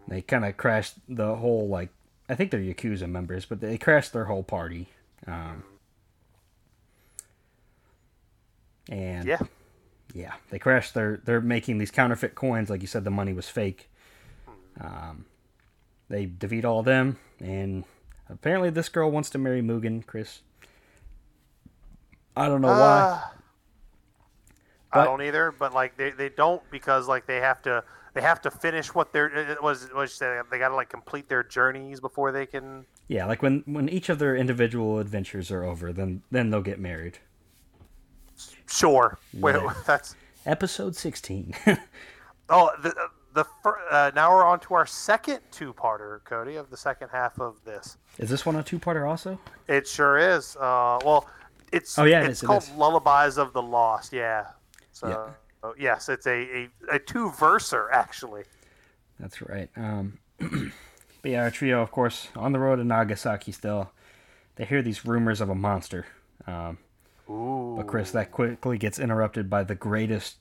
They 0.08 0.22
kind 0.22 0.44
of 0.44 0.56
crash 0.56 0.92
the 1.08 1.36
whole 1.36 1.68
like 1.68 1.90
I 2.28 2.34
think 2.34 2.50
they're 2.50 2.60
Yakuza 2.60 3.08
members, 3.08 3.44
but 3.44 3.60
they 3.60 3.78
crashed 3.78 4.12
their 4.12 4.24
whole 4.24 4.42
party. 4.42 4.88
Um, 5.26 5.62
and 8.88 9.26
Yeah. 9.26 9.38
yeah, 10.14 10.34
they 10.50 10.58
crashed 10.58 10.94
their. 10.94 11.20
They're 11.24 11.40
making 11.40 11.78
these 11.78 11.90
counterfeit 11.90 12.34
coins, 12.34 12.70
like 12.70 12.80
you 12.80 12.86
said, 12.86 13.04
the 13.04 13.10
money 13.10 13.32
was 13.32 13.48
fake. 13.48 13.88
Um, 14.80 15.24
they 16.08 16.26
defeat 16.26 16.64
all 16.64 16.80
of 16.80 16.84
them, 16.84 17.18
and 17.40 17.84
apparently 18.28 18.70
this 18.70 18.88
girl 18.88 19.10
wants 19.10 19.30
to 19.30 19.38
marry 19.38 19.62
Mugen, 19.62 20.04
Chris. 20.06 20.40
I 22.36 22.48
don't 22.48 22.60
know 22.60 22.68
why. 22.68 22.74
Uh, 22.76 23.20
But- 24.92 25.00
I 25.00 25.04
don't 25.04 25.22
either, 25.22 25.52
but 25.58 25.74
like 25.74 25.96
they, 25.96 26.10
they 26.10 26.28
don't 26.30 26.62
because 26.70 27.08
like 27.08 27.26
they 27.26 27.36
have 27.36 27.60
to 27.62 27.82
they 28.14 28.22
have 28.22 28.40
to 28.42 28.50
finish 28.50 28.94
what 28.94 29.12
they're 29.12 29.26
it 29.52 29.62
was 29.62 29.88
what 29.92 30.02
you 30.02 30.06
say 30.06 30.40
they 30.50 30.58
got 30.58 30.68
to 30.68 30.74
like 30.74 30.88
complete 30.88 31.28
their 31.28 31.42
journeys 31.42 32.00
before 32.00 32.32
they 32.32 32.46
can. 32.46 32.86
Yeah, 33.08 33.26
like 33.26 33.42
when 33.42 33.62
when 33.66 33.88
each 33.90 34.08
of 34.08 34.18
their 34.18 34.34
individual 34.36 34.98
adventures 34.98 35.50
are 35.50 35.64
over, 35.64 35.92
then 35.92 36.22
then 36.30 36.50
they'll 36.50 36.62
get 36.62 36.78
married. 36.80 37.18
Sure. 38.68 39.18
Wait, 39.34 39.54
Yeah. 39.56 39.74
that's 39.86 40.14
Episode 40.46 40.94
sixteen. 40.96 41.52
oh 42.48 42.70
the 42.82 42.94
the 43.36 43.44
fir- 43.62 43.78
uh, 43.90 44.10
now 44.14 44.32
we're 44.34 44.44
on 44.44 44.58
to 44.60 44.74
our 44.74 44.86
second 44.86 45.40
two 45.52 45.72
parter, 45.74 46.24
Cody, 46.24 46.56
of 46.56 46.70
the 46.70 46.76
second 46.76 47.10
half 47.10 47.38
of 47.38 47.62
this. 47.64 47.98
Is 48.18 48.30
this 48.30 48.44
one 48.46 48.56
a 48.56 48.62
two-parter 48.62 49.08
also? 49.08 49.38
It 49.68 49.86
sure 49.86 50.16
is. 50.18 50.56
Uh, 50.56 50.98
well, 51.04 51.28
it's 51.70 51.98
Oh, 51.98 52.04
yeah, 52.04 52.22
it 52.22 52.30
it's 52.30 52.38
is, 52.38 52.42
it 52.42 52.46
called 52.46 52.62
is. 52.62 52.70
Lullabies 52.72 53.36
of 53.36 53.52
the 53.52 53.60
Lost. 53.62 54.12
Yeah. 54.12 54.46
So 54.92 55.08
Yeah. 55.08 55.26
oh, 55.62 55.74
yes, 55.78 56.08
it's 56.08 56.26
a 56.26 56.30
a, 56.90 56.94
a 56.94 56.98
two 56.98 57.30
verser 57.32 57.90
actually. 57.92 58.44
That's 59.20 59.40
right. 59.42 59.68
Um, 59.76 60.18
but 60.38 61.30
yeah, 61.30 61.42
our 61.42 61.50
trio, 61.50 61.82
of 61.82 61.90
course, 61.90 62.28
on 62.34 62.52
the 62.52 62.58
road 62.58 62.76
to 62.76 62.84
Nagasaki 62.84 63.52
still. 63.52 63.92
They 64.56 64.64
hear 64.64 64.80
these 64.80 65.04
rumors 65.04 65.42
of 65.42 65.50
a 65.50 65.54
monster. 65.54 66.06
Um, 66.46 66.78
Ooh. 67.28 67.74
but 67.76 67.86
Chris, 67.86 68.10
that 68.12 68.32
quickly 68.32 68.78
gets 68.78 68.98
interrupted 68.98 69.50
by 69.50 69.62
the 69.64 69.74
greatest, 69.74 70.36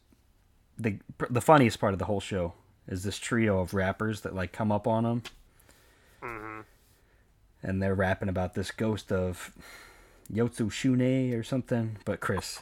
the 0.78 1.00
the 1.30 1.42
funniest 1.42 1.80
part 1.82 1.92
of 1.92 2.00
the 2.00 2.06
whole 2.06 2.22
show 2.22 2.54
is 2.88 3.04
this 3.04 3.18
trio 3.18 3.60
of 3.60 3.74
rappers 3.74 4.22
that 4.22 4.36
like 4.36 4.52
come 4.52 4.72
up 4.72 4.88
on 4.88 5.04
them, 5.04 5.24
Mm-hmm. 6.24 6.62
and 7.64 7.82
they're 7.82 7.96
rapping 7.96 8.30
about 8.30 8.54
this 8.54 8.72
ghost 8.72 9.12
of 9.12 9.52
Yotsu 10.32 10.72
Shune 10.72 11.34
or 11.34 11.44
something. 11.44 11.98
But 12.06 12.20
Chris, 12.20 12.62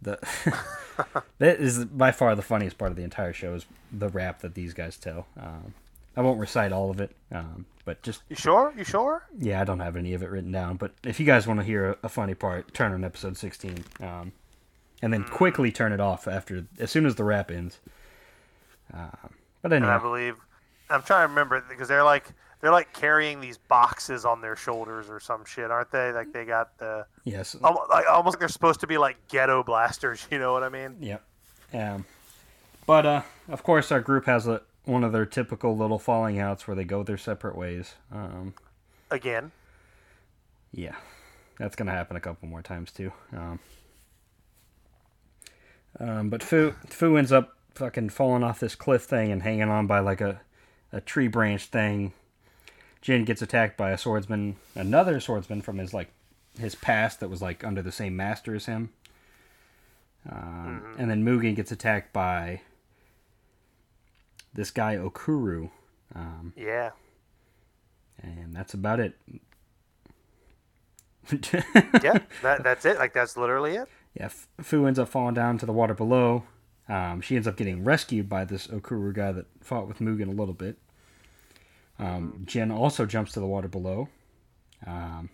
the 0.00 0.18
that 1.38 1.58
is 1.60 1.84
by 1.84 2.12
far 2.12 2.34
the 2.34 2.42
funniest 2.42 2.78
part 2.78 2.90
of 2.90 2.96
the 2.96 3.04
entire 3.04 3.32
show 3.32 3.54
is 3.54 3.66
the 3.92 4.08
rap 4.08 4.40
that 4.40 4.54
these 4.54 4.72
guys 4.74 4.96
tell. 4.96 5.26
Um, 5.38 5.74
I 6.16 6.20
won't 6.20 6.40
recite 6.40 6.72
all 6.72 6.90
of 6.90 7.00
it, 7.00 7.14
um, 7.30 7.64
but 7.84 8.02
just 8.02 8.22
You 8.28 8.36
sure? 8.36 8.72
You 8.76 8.84
sure? 8.84 9.26
yeah, 9.38 9.60
I 9.60 9.64
don't 9.64 9.80
have 9.80 9.96
any 9.96 10.12
of 10.14 10.22
it 10.22 10.30
written 10.30 10.52
down. 10.52 10.76
But 10.76 10.92
if 11.04 11.18
you 11.20 11.26
guys 11.26 11.46
want 11.46 11.60
to 11.60 11.64
hear 11.66 11.90
a, 11.92 11.96
a 12.04 12.08
funny 12.08 12.34
part, 12.34 12.72
turn 12.74 12.92
on 12.92 13.04
episode 13.04 13.36
sixteen, 13.36 13.84
um, 14.00 14.32
and 15.02 15.12
then 15.12 15.24
quickly 15.24 15.72
turn 15.72 15.92
it 15.92 16.00
off 16.00 16.28
after 16.28 16.64
as 16.78 16.90
soon 16.90 17.06
as 17.06 17.14
the 17.16 17.24
rap 17.24 17.50
ends. 17.50 17.80
Um, 18.92 19.30
but 19.62 19.72
And 19.72 19.84
I 19.86 19.98
believe 19.98 20.36
I'm 20.90 21.02
trying 21.02 21.24
to 21.24 21.28
remember 21.28 21.62
because 21.68 21.88
they're 21.88 22.04
like 22.04 22.26
they're 22.60 22.70
like 22.72 22.92
carrying 22.92 23.40
these 23.40 23.58
boxes 23.58 24.24
on 24.24 24.40
their 24.40 24.54
shoulders 24.56 25.08
or 25.10 25.18
some 25.18 25.44
shit, 25.44 25.70
aren't 25.70 25.90
they? 25.90 26.12
Like 26.12 26.32
they 26.32 26.44
got 26.44 26.78
the 26.78 27.06
Yes. 27.24 27.56
almost 27.62 27.90
like, 27.90 28.06
almost 28.08 28.34
like 28.34 28.40
they're 28.40 28.48
supposed 28.48 28.80
to 28.80 28.86
be 28.86 28.98
like 28.98 29.16
ghetto 29.28 29.62
blasters. 29.62 30.26
You 30.30 30.38
know 30.38 30.52
what 30.52 30.62
I 30.62 30.68
mean? 30.68 30.96
Yep. 31.00 31.22
Um, 31.74 32.04
but 32.86 33.06
uh, 33.06 33.22
of 33.48 33.62
course, 33.62 33.90
our 33.90 34.00
group 34.00 34.26
has 34.26 34.46
a, 34.46 34.62
one 34.84 35.04
of 35.04 35.12
their 35.12 35.26
typical 35.26 35.76
little 35.76 35.98
falling 35.98 36.38
outs 36.38 36.66
where 36.66 36.74
they 36.76 36.84
go 36.84 37.02
their 37.02 37.16
separate 37.18 37.56
ways. 37.56 37.94
Um, 38.12 38.54
Again, 39.10 39.50
yeah, 40.72 40.94
that's 41.58 41.76
gonna 41.76 41.90
happen 41.92 42.16
a 42.16 42.20
couple 42.20 42.48
more 42.48 42.62
times 42.62 42.92
too. 42.92 43.12
Um, 43.36 43.58
um, 46.00 46.30
but 46.30 46.42
Fu 46.42 46.72
Fu 46.88 47.16
ends 47.16 47.32
up 47.32 47.56
fucking 47.74 48.10
falling 48.10 48.42
off 48.42 48.60
this 48.60 48.74
cliff 48.74 49.02
thing 49.04 49.30
and 49.32 49.42
hanging 49.42 49.68
on 49.68 49.86
by 49.86 49.98
like 50.00 50.20
a, 50.20 50.40
a 50.92 51.00
tree 51.00 51.28
branch 51.28 51.66
thing. 51.66 52.12
Jin 53.00 53.24
gets 53.24 53.42
attacked 53.42 53.76
by 53.76 53.90
a 53.90 53.98
swordsman, 53.98 54.56
another 54.74 55.18
swordsman 55.20 55.60
from 55.62 55.78
his 55.78 55.92
like 55.92 56.08
his 56.58 56.74
past 56.74 57.20
that 57.20 57.28
was 57.30 57.42
like 57.42 57.64
under 57.64 57.82
the 57.82 57.90
same 57.92 58.14
master 58.16 58.54
as 58.54 58.66
him. 58.66 58.90
Um, 60.30 60.94
And 60.98 61.10
then 61.10 61.24
Mugen 61.24 61.56
gets 61.56 61.72
attacked 61.72 62.12
by 62.12 62.60
this 64.54 64.70
guy 64.70 64.96
Okuru, 64.96 65.70
um, 66.14 66.52
yeah. 66.56 66.90
and 68.22 68.54
that's 68.54 68.74
about 68.74 69.00
it. 69.00 69.16
Yeah, 71.32 72.18
that, 72.42 72.62
that's 72.62 72.84
it. 72.84 72.98
Like 72.98 73.12
that's 73.14 73.36
literally 73.36 73.76
it. 73.76 73.88
Yeah, 74.14 74.28
Fu 74.60 74.86
ends 74.86 74.98
up 74.98 75.08
falling 75.08 75.34
down 75.34 75.58
to 75.58 75.66
the 75.66 75.72
water 75.72 75.94
below. 75.94 76.44
Um, 76.88 77.20
she 77.20 77.36
ends 77.36 77.46
up 77.46 77.56
getting 77.56 77.84
rescued 77.84 78.28
by 78.28 78.44
this 78.44 78.66
Okuru 78.66 79.14
guy 79.14 79.32
that 79.32 79.46
fought 79.60 79.86
with 79.88 79.98
Mugen 80.00 80.28
a 80.28 80.32
little 80.32 80.54
bit. 80.54 80.76
Um, 81.98 82.42
Jin 82.46 82.70
also 82.70 83.06
jumps 83.06 83.32
to 83.32 83.40
the 83.40 83.46
water 83.46 83.68
below. 83.68 84.08
Um, 84.86 85.30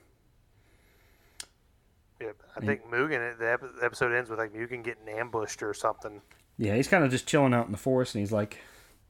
Yeah, 2.21 2.33
I 2.57 2.61
think 2.61 2.85
Mugen. 2.91 3.39
The 3.39 3.59
episode 3.83 4.13
ends 4.13 4.29
with 4.29 4.39
like 4.39 4.53
Mugen 4.53 4.83
getting 4.85 5.09
ambushed 5.09 5.63
or 5.63 5.73
something. 5.73 6.21
yeah, 6.59 6.75
he's 6.75 6.89
kind 6.89 7.05
of 7.05 7.11
just 7.11 7.27
chilling 7.27 7.55
out 7.55 7.67
in 7.67 7.73
the 7.73 7.79
forest, 7.79 8.15
and 8.15 8.21
he's 8.21 8.33
like, 8.33 8.59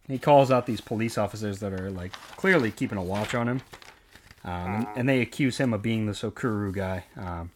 he 0.07 0.19
calls 0.19 0.51
out 0.51 0.67
these 0.67 0.81
police 0.81 1.17
officers 1.17 1.59
that 1.61 1.73
are 1.73 1.91
like 1.91 2.13
clearly 2.37 2.71
keeping 2.71 2.99
a 2.99 3.03
watch 3.03 3.35
on 3.35 3.49
him, 3.49 3.63
um, 4.45 4.53
and, 4.53 4.87
and 4.97 5.09
they 5.09 5.21
accuse 5.23 5.59
him 5.59 5.73
of 5.73 5.81
being 5.83 6.07
the 6.07 6.13
Okuru 6.13 6.73
guy. 6.73 7.05
Um, 7.17 7.51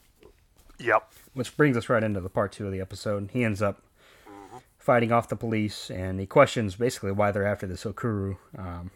Yep. 0.79 1.13
which 1.35 1.57
brings 1.57 1.77
us 1.77 1.89
right 1.89 2.03
into 2.03 2.21
the 2.21 2.29
part 2.31 2.51
two 2.51 2.67
of 2.67 2.73
the 2.73 2.81
episode. 2.81 3.31
He 3.33 3.45
ends 3.45 3.63
up 3.63 3.83
fighting 4.83 5.13
off 5.13 5.29
the 5.29 5.37
police, 5.37 5.91
and 5.91 6.19
he 6.19 6.27
questions 6.27 6.75
basically 6.75 7.13
why 7.13 7.31
they're 7.31 7.47
after 7.47 7.69
this 7.69 7.85
Okuru. 7.85 8.37
Um, 8.59 8.91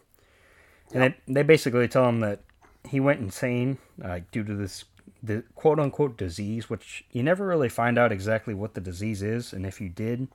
and 0.93 1.03
they, 1.03 1.33
they 1.33 1.43
basically 1.43 1.87
tell 1.87 2.09
him 2.09 2.21
that 2.21 2.41
he 2.89 2.99
went 2.99 3.21
insane 3.21 3.79
uh, 4.03 4.21
due 4.33 4.43
to 4.45 4.55
this 4.55 4.85
the 5.23 5.45
quote 5.55 5.79
unquote 5.79 6.17
disease, 6.17 6.69
which 6.69 7.05
you 7.13 7.23
never 7.23 7.47
really 7.47 7.69
find 7.69 7.99
out 7.99 8.11
exactly 8.13 8.53
what 8.53 8.75
the 8.75 8.81
disease 8.81 9.23
is, 9.23 9.53
and 9.53 9.65
if 9.65 9.81
you 9.81 9.89
did, 9.89 10.27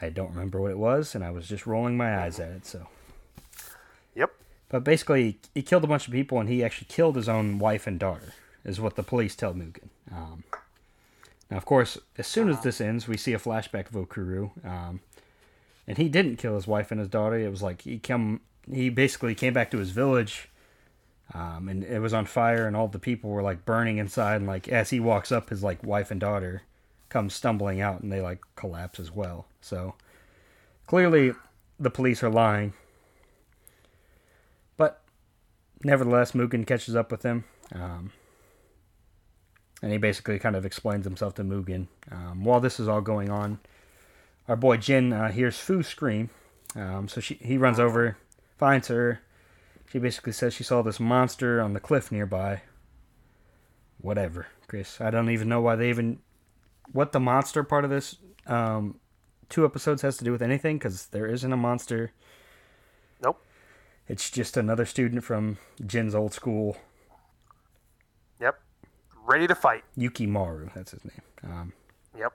I 0.00 0.10
don't 0.10 0.30
remember 0.30 0.60
what 0.60 0.70
it 0.70 0.78
was, 0.78 1.14
and 1.14 1.24
I 1.24 1.30
was 1.30 1.48
just 1.48 1.66
rolling 1.66 1.96
my 1.96 2.18
eyes 2.18 2.38
at 2.38 2.50
it. 2.50 2.66
So, 2.66 2.86
Yep. 4.14 4.30
but 4.68 4.84
basically, 4.84 5.38
he 5.54 5.62
killed 5.62 5.84
a 5.84 5.88
bunch 5.88 6.06
of 6.06 6.12
people, 6.12 6.38
and 6.38 6.48
he 6.48 6.62
actually 6.62 6.88
killed 6.90 7.16
his 7.16 7.28
own 7.28 7.58
wife 7.58 7.86
and 7.86 7.98
daughter, 7.98 8.34
is 8.64 8.78
what 8.80 8.96
the 8.96 9.02
police 9.02 9.34
tell 9.34 9.54
Mugen. 9.54 9.88
Um, 10.12 10.44
now, 11.50 11.56
of 11.56 11.64
course, 11.64 11.98
as 12.18 12.26
soon 12.26 12.50
as 12.50 12.60
this 12.60 12.80
ends, 12.80 13.08
we 13.08 13.16
see 13.16 13.32
a 13.32 13.38
flashback 13.38 13.86
of 13.86 13.92
Okuru, 13.92 14.50
um, 14.66 15.00
and 15.86 15.96
he 15.96 16.08
didn't 16.08 16.36
kill 16.36 16.54
his 16.54 16.66
wife 16.66 16.90
and 16.90 17.00
his 17.00 17.08
daughter. 17.08 17.38
It 17.38 17.50
was 17.50 17.62
like 17.62 17.82
he 17.82 17.98
come, 17.98 18.42
he 18.70 18.90
basically 18.90 19.34
came 19.34 19.54
back 19.54 19.70
to 19.70 19.78
his 19.78 19.90
village, 19.90 20.50
um, 21.32 21.68
and 21.68 21.84
it 21.84 22.00
was 22.00 22.12
on 22.12 22.26
fire, 22.26 22.66
and 22.66 22.76
all 22.76 22.88
the 22.88 22.98
people 22.98 23.30
were 23.30 23.42
like 23.42 23.64
burning 23.64 23.96
inside. 23.96 24.36
And 24.36 24.46
like 24.46 24.68
as 24.68 24.90
he 24.90 25.00
walks 25.00 25.32
up, 25.32 25.48
his 25.48 25.62
like 25.62 25.82
wife 25.82 26.10
and 26.10 26.20
daughter 26.20 26.62
come 27.08 27.30
stumbling 27.30 27.80
out, 27.80 28.00
and 28.00 28.12
they 28.12 28.20
like 28.20 28.42
collapse 28.54 29.00
as 29.00 29.10
well. 29.10 29.46
So 29.62 29.94
clearly, 30.86 31.32
the 31.80 31.90
police 31.90 32.22
are 32.22 32.30
lying. 32.30 32.74
But 34.76 35.02
nevertheless, 35.82 36.32
Mugen 36.32 36.66
catches 36.66 36.94
up 36.94 37.10
with 37.10 37.22
him. 37.22 37.44
Um, 37.74 38.12
and 39.82 39.92
he 39.92 39.98
basically 39.98 40.38
kind 40.38 40.56
of 40.56 40.66
explains 40.66 41.04
himself 41.04 41.34
to 41.34 41.44
Mugen. 41.44 41.86
Um, 42.10 42.44
while 42.44 42.60
this 42.60 42.80
is 42.80 42.88
all 42.88 43.00
going 43.00 43.30
on, 43.30 43.60
our 44.48 44.56
boy 44.56 44.76
Jin 44.76 45.12
uh, 45.12 45.30
hears 45.30 45.58
Fu 45.58 45.82
scream. 45.82 46.30
Um, 46.74 47.08
so 47.08 47.20
she, 47.20 47.34
he 47.34 47.56
runs 47.56 47.78
over, 47.78 48.16
finds 48.56 48.88
her. 48.88 49.20
She 49.90 49.98
basically 49.98 50.32
says 50.32 50.52
she 50.52 50.64
saw 50.64 50.82
this 50.82 51.00
monster 51.00 51.60
on 51.60 51.72
the 51.72 51.80
cliff 51.80 52.12
nearby. 52.12 52.62
Whatever, 54.00 54.46
Chris. 54.66 55.00
I 55.00 55.10
don't 55.10 55.30
even 55.30 55.48
know 55.48 55.60
why 55.60 55.76
they 55.76 55.88
even. 55.88 56.20
What 56.92 57.12
the 57.12 57.20
monster 57.20 57.64
part 57.64 57.84
of 57.84 57.90
this 57.90 58.16
um, 58.46 58.98
two 59.48 59.64
episodes 59.64 60.02
has 60.02 60.16
to 60.18 60.24
do 60.24 60.32
with 60.32 60.42
anything, 60.42 60.78
because 60.78 61.06
there 61.06 61.26
isn't 61.26 61.52
a 61.52 61.56
monster. 61.56 62.12
Nope. 63.22 63.44
It's 64.06 64.30
just 64.30 64.56
another 64.56 64.86
student 64.86 65.24
from 65.24 65.58
Jin's 65.84 66.14
old 66.14 66.32
school. 66.32 66.76
Ready 69.28 69.46
to 69.46 69.54
fight. 69.54 69.84
Yukimaru. 69.96 70.72
That's 70.74 70.92
his 70.92 71.04
name. 71.04 71.20
Um, 71.44 71.72
Yep. 72.18 72.32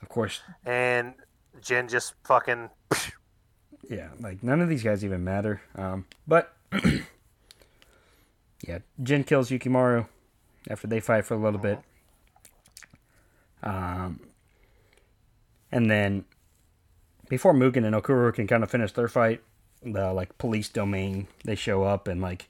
of 0.00 0.08
course, 0.08 0.42
And 0.64 1.14
Jin 1.60 1.88
just 1.88 2.14
fucking. 2.24 2.70
yeah, 3.90 4.10
like 4.20 4.44
none 4.44 4.60
of 4.60 4.68
these 4.68 4.84
guys 4.84 5.04
even 5.04 5.24
matter. 5.24 5.60
Um, 5.74 6.06
but 6.28 6.54
yeah, 8.66 8.78
Jin 9.02 9.24
kills 9.24 9.50
Yukimaru 9.50 10.06
after 10.70 10.86
they 10.86 11.00
fight 11.00 11.24
for 11.26 11.34
a 11.34 11.38
little 11.38 11.58
bit. 11.58 11.80
Um, 13.64 14.20
and 15.72 15.90
then 15.90 16.26
before 17.28 17.52
Mugen 17.52 17.84
and 17.84 17.96
Okuru 17.96 18.32
can 18.32 18.46
kind 18.46 18.62
of 18.62 18.70
finish 18.70 18.92
their 18.92 19.08
fight, 19.08 19.42
the 19.82 20.12
like 20.12 20.38
police 20.38 20.68
domain 20.68 21.26
they 21.44 21.56
show 21.56 21.82
up 21.82 22.06
and 22.06 22.20
like 22.22 22.48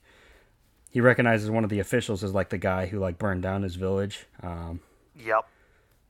he 0.90 1.00
recognizes 1.00 1.50
one 1.50 1.64
of 1.64 1.70
the 1.70 1.80
officials 1.80 2.24
as 2.24 2.32
like 2.34 2.48
the 2.50 2.58
guy 2.58 2.86
who 2.86 2.98
like 2.98 3.18
burned 3.18 3.42
down 3.42 3.62
his 3.62 3.74
village. 3.76 4.26
Um, 4.42 4.80
Yep. 5.16 5.46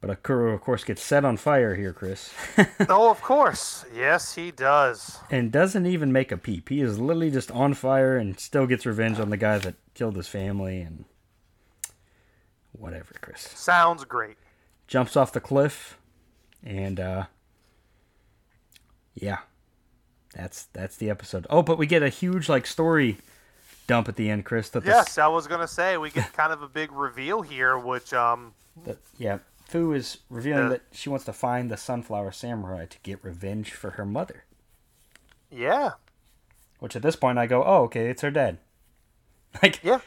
but 0.00 0.22
Okuru, 0.22 0.52
of 0.54 0.60
course, 0.60 0.84
gets 0.84 1.02
set 1.02 1.24
on 1.24 1.36
fire 1.36 1.74
here, 1.74 1.92
Chris. 1.92 2.32
oh, 2.88 3.10
of 3.10 3.20
course. 3.22 3.84
Yes, 3.94 4.34
he 4.34 4.50
does. 4.50 5.18
and 5.30 5.50
doesn't 5.50 5.86
even 5.86 6.12
make 6.12 6.30
a 6.30 6.36
peep. 6.36 6.68
He 6.68 6.80
is 6.80 6.98
literally 6.98 7.30
just 7.30 7.50
on 7.50 7.74
fire 7.74 8.16
and 8.16 8.38
still 8.38 8.66
gets 8.66 8.84
revenge 8.86 9.18
on 9.18 9.30
the 9.30 9.36
guy 9.36 9.58
that 9.58 9.74
killed 9.94 10.14
his 10.16 10.28
family 10.28 10.80
and 10.80 11.04
whatever, 12.72 13.14
Chris. 13.20 13.40
Sounds 13.42 14.04
great. 14.04 14.36
Jumps 14.86 15.16
off 15.16 15.32
the 15.32 15.40
cliff 15.40 15.98
and 16.64 17.00
uh 17.00 17.24
yeah. 19.14 19.38
That's 20.34 20.64
that's 20.72 20.96
the 20.96 21.10
episode. 21.10 21.46
Oh, 21.50 21.62
but 21.62 21.78
we 21.78 21.86
get 21.86 22.02
a 22.02 22.08
huge 22.08 22.48
like 22.48 22.66
story 22.66 23.18
dump 23.88 24.08
at 24.08 24.14
the 24.14 24.30
end, 24.30 24.44
Chris. 24.44 24.68
That 24.68 24.84
the, 24.84 24.90
Yes, 24.90 25.18
I 25.18 25.26
was 25.26 25.48
gonna 25.48 25.66
say 25.66 25.96
we 25.96 26.10
get 26.10 26.32
kind 26.32 26.52
of 26.52 26.62
a 26.62 26.68
big 26.68 26.92
reveal 26.92 27.42
here, 27.42 27.76
which 27.76 28.12
um, 28.12 28.54
that 28.84 28.98
yeah, 29.18 29.38
Fu 29.64 29.92
is 29.92 30.18
revealing 30.30 30.68
that 30.68 30.82
she 30.92 31.08
wants 31.08 31.24
to 31.24 31.32
find 31.32 31.68
the 31.68 31.76
sunflower 31.76 32.30
samurai 32.30 32.86
to 32.86 32.98
get 33.02 33.24
revenge 33.24 33.72
for 33.72 33.90
her 33.92 34.04
mother. 34.04 34.44
yeah, 35.50 35.92
Which 36.78 36.94
at 36.94 37.02
this 37.02 37.16
point 37.16 37.38
I 37.38 37.46
go, 37.48 37.64
oh 37.64 37.82
okay, 37.84 38.08
it's 38.08 38.22
her 38.22 38.30
dad. 38.30 38.58
Like 39.62 39.80
yeah, 39.82 40.00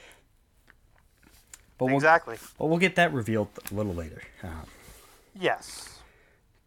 but 1.77 1.87
we'll, 1.87 1.95
exactly. 1.95 2.37
But 2.59 2.67
we'll 2.67 2.77
get 2.77 2.95
that 2.95 3.11
revealed 3.11 3.49
a 3.69 3.73
little 3.73 3.93
later. 3.93 4.21
Um, 4.43 4.65
Yes, 5.33 5.99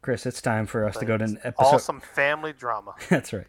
Chris, 0.02 0.26
it's 0.26 0.42
time 0.42 0.66
for 0.66 0.84
us 0.86 0.96
to 0.96 1.04
go 1.04 1.16
to 1.16 1.24
an 1.24 1.38
episode. 1.44 1.76
awesome 1.76 2.00
family 2.00 2.52
drama. 2.52 2.94
That's 3.08 3.32
right. 3.32 3.46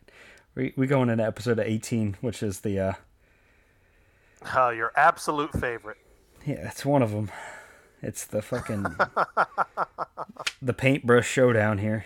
We 0.53 0.73
we 0.77 0.85
going 0.85 1.09
into 1.09 1.25
episode 1.25 1.59
18, 1.59 2.17
which 2.21 2.43
is 2.43 2.59
the 2.61 2.79
uh, 2.79 2.93
Uh, 4.55 4.69
your 4.69 4.91
absolute 4.95 5.51
favorite. 5.59 5.97
yeah, 6.45 6.67
it's 6.69 6.85
one 6.85 7.01
of 7.01 7.11
them. 7.11 7.31
It's 8.01 8.25
the 8.25 8.41
fucking 8.41 8.85
the 10.61 10.73
paintbrush 10.73 11.27
showdown 11.27 11.79
here, 11.79 12.05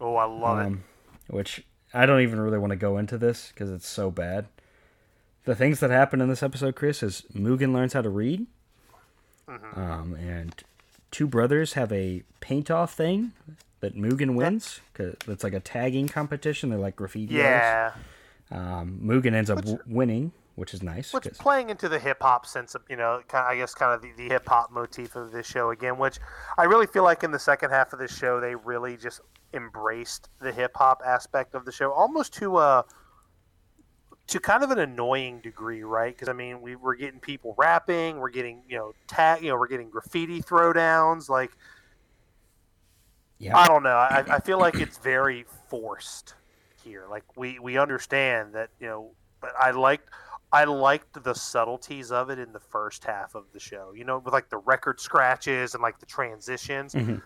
Oh, 0.00 0.14
I 0.16 0.24
love 0.26 0.58
it. 0.60 0.66
um, 0.66 0.84
which 1.28 1.64
I 1.92 2.06
don't 2.06 2.20
even 2.20 2.40
really 2.40 2.58
want 2.58 2.70
to 2.70 2.76
go 2.76 2.98
into 2.98 3.18
this 3.18 3.48
because 3.48 3.70
it's 3.70 3.88
so 3.88 4.10
bad. 4.10 4.46
The 5.44 5.54
things 5.54 5.80
that 5.80 5.90
happen 5.90 6.20
in 6.20 6.28
this 6.28 6.42
episode, 6.42 6.76
Chris, 6.76 7.02
is 7.02 7.22
Mugen 7.34 7.72
learns 7.72 7.92
how 7.94 8.02
to 8.02 8.08
read, 8.10 8.46
um, 9.48 10.14
and 10.18 10.54
two 11.10 11.26
brothers 11.26 11.72
have 11.74 11.92
a 11.92 12.22
paint-off 12.40 12.94
thing 12.94 13.32
that 13.80 13.96
Mugen 13.96 14.34
wins. 14.36 14.80
Cause 14.94 15.14
it's 15.28 15.44
like 15.44 15.52
a 15.54 15.60
tagging 15.60 16.08
competition. 16.08 16.70
They're 16.70 16.78
like 16.78 16.96
graffiti. 16.96 17.34
Yeah, 17.34 17.92
Um, 18.50 19.00
Mugen 19.02 19.34
ends 19.34 19.50
up 19.50 19.58
w- 19.58 19.78
winning, 19.86 20.32
which 20.56 20.72
is 20.74 20.82
nice. 20.82 21.12
which 21.12 21.24
'cause- 21.24 21.38
playing 21.38 21.70
into 21.70 21.88
the 21.88 21.98
hip 21.98 22.18
hop 22.22 22.46
sense 22.46 22.74
of 22.74 22.82
you 22.88 22.96
know, 22.96 23.22
kind 23.28 23.46
I 23.46 23.56
guess 23.56 23.74
kind 23.74 23.92
of 23.92 24.02
the, 24.02 24.12
the 24.16 24.28
hip 24.28 24.46
hop 24.48 24.70
motif 24.70 25.16
of 25.16 25.32
this 25.32 25.46
show 25.46 25.70
again, 25.70 25.98
which 25.98 26.18
I 26.58 26.64
really 26.64 26.86
feel 26.86 27.02
like 27.04 27.22
in 27.24 27.30
the 27.32 27.38
second 27.38 27.70
half 27.70 27.92
of 27.92 27.98
this 27.98 28.16
show 28.16 28.40
they 28.40 28.54
really 28.54 28.96
just 28.96 29.20
embraced 29.52 30.28
the 30.40 30.52
hip 30.52 30.72
hop 30.76 31.00
aspect 31.04 31.54
of 31.54 31.64
the 31.64 31.72
show, 31.72 31.92
almost 31.92 32.32
to 32.34 32.58
a 32.58 32.84
to 34.26 34.40
kind 34.40 34.64
of 34.64 34.70
an 34.70 34.78
annoying 34.78 35.40
degree, 35.40 35.82
right? 35.82 36.14
Because 36.14 36.28
I 36.28 36.32
mean, 36.32 36.62
we 36.62 36.76
we're 36.76 36.94
getting 36.96 37.20
people 37.20 37.54
rapping, 37.58 38.18
we're 38.18 38.30
getting 38.30 38.62
you 38.68 38.78
know 38.78 38.92
tag, 39.06 39.42
you 39.42 39.50
know, 39.50 39.56
we're 39.58 39.68
getting 39.68 39.90
graffiti 39.90 40.40
throwdowns. 40.40 41.28
Like, 41.28 41.52
Yeah. 43.38 43.56
I 43.56 43.66
don't 43.66 43.82
know. 43.82 43.96
I, 43.96 44.24
I 44.28 44.38
feel 44.40 44.58
like 44.58 44.76
it's 44.76 44.98
very 45.02 45.44
forced 45.68 46.34
here. 46.82 47.04
Like 47.10 47.24
we 47.36 47.58
we 47.58 47.76
understand 47.76 48.54
that 48.54 48.70
you 48.80 48.86
know, 48.86 49.10
but 49.40 49.52
I 49.60 49.72
liked 49.72 50.08
I 50.54 50.64
liked 50.64 51.22
the 51.22 51.34
subtleties 51.34 52.10
of 52.12 52.30
it 52.30 52.38
in 52.38 52.52
the 52.52 52.60
first 52.60 53.04
half 53.04 53.34
of 53.34 53.44
the 53.52 53.60
show. 53.60 53.92
You 53.94 54.04
know, 54.04 54.18
with 54.18 54.32
like 54.32 54.48
the 54.48 54.56
record 54.58 55.00
scratches 55.00 55.74
and 55.74 55.82
like 55.82 55.98
the 55.98 56.06
transitions. 56.06 56.94
Mhm. 56.94 57.20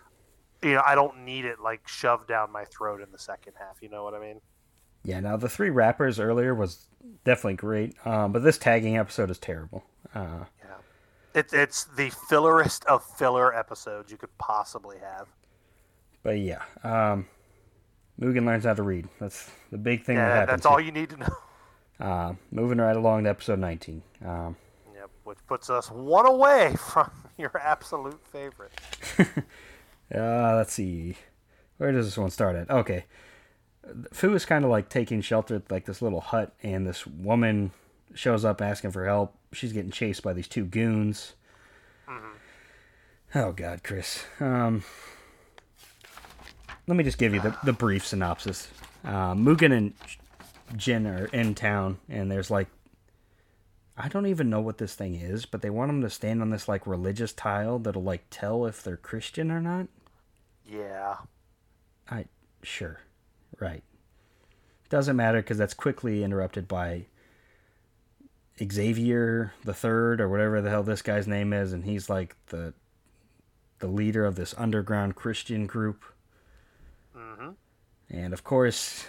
You 0.63 0.75
know, 0.75 0.83
I 0.85 0.95
don't 0.97 1.19
need 1.25 1.45
it 1.45 1.61
like 1.61 1.87
shoved 1.87 2.27
down 2.27 2.51
my 2.51 2.65
throat 2.65 3.01
in 3.01 3.13
the 3.13 3.19
second 3.19 3.53
half. 3.59 3.81
You 3.81 3.89
know 3.91 4.03
what 4.03 4.15
I 4.15 4.19
mean? 4.19 4.41
Yeah, 5.05 5.21
now 5.21 5.37
the 5.37 5.49
three 5.49 5.71
rappers 5.71 6.19
earlier 6.19 6.55
was 6.55 6.89
definitely 7.25 7.55
great, 7.55 7.95
um, 8.07 8.33
but 8.33 8.43
this 8.43 8.59
tagging 8.59 8.97
episode 8.99 9.31
is 9.31 9.39
terrible. 9.39 9.85
Uh, 10.15 10.45
Yeah. 10.59 10.75
It's 11.35 11.53
it's 11.53 11.85
the 11.85 12.11
fillerest 12.11 12.85
of 12.87 13.05
filler 13.05 13.55
episodes 13.55 14.11
you 14.11 14.19
could 14.19 14.37
possibly 14.39 14.99
have. 14.99 15.29
but 16.25 16.39
yeah, 16.41 16.63
um, 16.83 17.29
Mugen 18.21 18.45
learns 18.45 18.65
how 18.65 18.75
to 18.75 18.83
read. 18.83 19.09
That's 19.21 19.49
the 19.71 19.79
big 19.79 20.03
thing 20.05 20.17
that 20.17 20.27
Yeah, 20.27 20.35
happens. 20.41 20.49
that's 20.51 20.67
all 20.67 20.81
you 20.81 20.91
need 20.91 21.11
to 21.11 21.17
know. 21.19 21.37
Uh, 22.01 22.35
moving 22.51 22.79
right 22.79 22.97
along 22.97 23.25
to 23.25 23.31
episode 23.31 23.59
19. 23.59 24.03
Um, 24.25 24.57
Yep, 24.95 25.11
which 25.25 25.39
puts 25.47 25.69
us 25.71 25.91
one 25.91 26.27
away 26.27 26.75
from 26.93 27.11
your 27.37 27.57
absolute 27.61 28.21
favorite. 28.27 28.73
Uh, 30.15 30.55
let's 30.57 30.73
see. 30.73 31.17
Where 31.77 31.93
does 31.93 32.07
this 32.07 32.17
one 32.17 32.31
start 32.31 32.57
at? 32.57 32.71
Okay. 32.71 33.05
Fu 34.11 34.35
is 34.35 34.47
kind 34.47 34.65
of 34.65 34.71
like 34.71 34.89
taking 34.89 35.21
shelter 35.21 35.57
at 35.57 35.71
like 35.71 35.85
this 35.85 36.01
little 36.01 36.23
hut, 36.23 36.55
and 36.63 36.87
this 36.87 37.07
woman 37.07 37.73
shows 38.15 38.43
up 38.43 38.63
asking 38.63 38.93
for 38.93 39.05
help. 39.05 39.35
She's 39.53 39.75
getting 39.75 39.91
chased 39.91 40.23
by 40.23 40.33
these 40.33 40.49
two 40.49 40.65
goons. 40.65 41.35
Oh 43.35 43.53
God, 43.53 43.85
Chris. 43.85 44.25
Um, 44.41 44.83
let 46.87 46.97
me 46.97 47.05
just 47.05 47.19
give 47.19 47.35
you 47.35 47.41
the, 47.41 47.55
the 47.65 47.75
brief 47.75 48.07
synopsis. 48.07 48.69
Uh, 49.05 49.35
Mugen 49.35 49.77
and 49.77 49.93
Are 50.71 51.27
in 51.27 51.55
town, 51.55 51.99
and 52.09 52.31
there's 52.31 52.51
like 52.51 52.69
I 53.97 54.09
don't 54.09 54.27
even 54.27 54.49
know 54.49 54.61
what 54.61 54.79
this 54.79 54.95
thing 54.95 55.17
is, 55.17 55.45
but 55.45 55.61
they 55.61 55.71
want 55.71 55.89
them 55.89 56.03
to 56.03 56.11
stand 56.11 56.41
on 56.41 56.51
this 56.51 56.69
like 56.69 56.87
religious 56.87 57.33
tile 57.33 57.81
that'll 57.81 58.03
like 58.03 58.25
tell 58.31 58.65
if 58.65 58.83
they're 58.83 58.97
Christian 58.97 59.51
or 59.51 59.61
not. 59.61 59.89
Yeah. 60.65 61.17
I 62.09 62.27
sure, 62.63 63.01
right. 63.59 63.83
Doesn't 64.89 65.17
matter 65.17 65.43
because 65.43 65.59
that's 65.59 65.75
quickly 65.75 66.23
interrupted 66.23 66.69
by 66.69 67.07
Xavier 68.63 69.53
the 69.65 69.75
Third 69.75 70.21
or 70.21 70.29
whatever 70.29 70.61
the 70.61 70.71
hell 70.71 70.85
this 70.85 71.03
guy's 71.03 71.27
name 71.27 71.53
is, 71.53 71.73
and 71.73 71.85
he's 71.85 72.09
like 72.09 72.37
the 72.47 72.75
the 73.81 73.89
leader 73.89 74.25
of 74.25 74.37
this 74.37 74.55
underground 74.57 75.17
Christian 75.17 75.67
group. 75.67 76.05
hmm 77.15 77.51
And 78.09 78.33
of 78.33 78.45
course, 78.45 79.07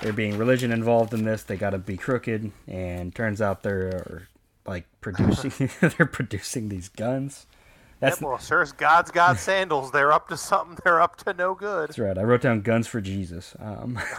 there 0.00 0.12
being 0.12 0.38
religion 0.38 0.72
involved 0.72 1.14
in 1.14 1.24
this, 1.24 1.42
they 1.42 1.56
got 1.56 1.70
to 1.70 1.78
be 1.78 1.96
crooked. 1.96 2.50
And 2.66 3.14
turns 3.14 3.40
out 3.40 3.62
they're 3.62 4.28
like 4.66 4.86
producing 5.00 5.70
they're 5.80 6.06
producing 6.06 6.68
these 6.68 6.88
guns. 6.88 7.46
That's 8.00 8.20
Yep, 8.20 8.28
well, 8.28 8.38
sure 8.38 8.62
as 8.62 8.72
God's 8.72 9.10
got 9.10 9.38
sandals, 9.38 9.90
they're 9.92 10.12
up 10.12 10.28
to 10.28 10.36
something. 10.36 10.78
They're 10.84 11.02
up 11.02 11.16
to 11.18 11.34
no 11.34 11.54
good. 11.54 11.90
That's 11.90 11.98
right. 11.98 12.16
I 12.16 12.22
wrote 12.22 12.40
down 12.40 12.62
guns 12.62 12.86
for 12.86 13.00
Jesus. 13.00 13.54
Um, 13.58 13.98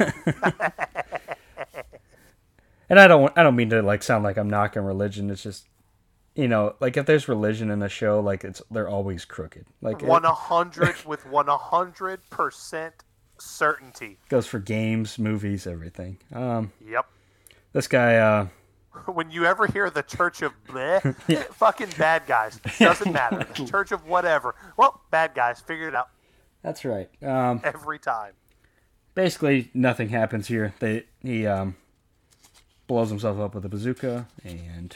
and 2.89 2.99
I 2.99 3.07
don't 3.07 3.33
I 3.35 3.41
don't 3.41 3.55
mean 3.55 3.71
to 3.71 3.81
like 3.81 4.03
sound 4.03 4.23
like 4.23 4.37
I'm 4.37 4.49
knocking 4.49 4.83
religion. 4.83 5.31
It's 5.31 5.41
just 5.41 5.67
you 6.35 6.47
know 6.47 6.75
like 6.79 6.95
if 6.95 7.07
there's 7.07 7.27
religion 7.27 7.71
in 7.71 7.81
a 7.81 7.89
show, 7.89 8.19
like 8.19 8.43
it's 8.43 8.61
they're 8.69 8.89
always 8.89 9.25
crooked. 9.25 9.65
Like 9.81 10.03
One 10.03 10.25
hundred 10.25 11.03
with 11.05 11.25
one 11.25 11.47
hundred 11.47 12.29
percent 12.29 12.93
certainty. 13.41 14.17
goes 14.29 14.47
for 14.47 14.59
games, 14.59 15.17
movies, 15.19 15.65
everything. 15.67 16.17
Um, 16.33 16.71
Yep. 16.85 17.05
this 17.73 17.87
guy. 17.87 18.15
Uh, 18.17 18.47
When 19.07 19.31
you 19.31 19.45
ever 19.45 19.67
hear 19.67 19.89
the 19.89 20.03
Church 20.03 20.41
of 20.41 20.51
bleh, 20.67 21.15
fucking 21.53 21.89
bad 21.97 22.23
guys, 22.27 22.59
doesn't 22.77 23.11
matter. 23.13 23.45
The 23.55 23.65
Church 23.65 23.91
of 23.93 24.05
whatever. 24.05 24.53
Well, 24.77 25.01
bad 25.11 25.33
guys, 25.33 25.59
figure 25.61 25.87
it 25.87 25.95
out 25.95 26.09
that's 26.63 26.85
right. 26.85 27.09
Um, 27.23 27.59
every 27.63 27.97
time. 27.97 28.33
basically 29.15 29.71
nothing 29.73 30.09
happens 30.09 30.47
here. 30.47 30.73
They 30.79 31.05
he 31.23 31.47
um, 31.47 31.75
blows 32.85 33.09
himself 33.09 33.39
up 33.39 33.55
with 33.55 33.65
a 33.65 33.69
bazooka, 33.69 34.27
and 34.43 34.95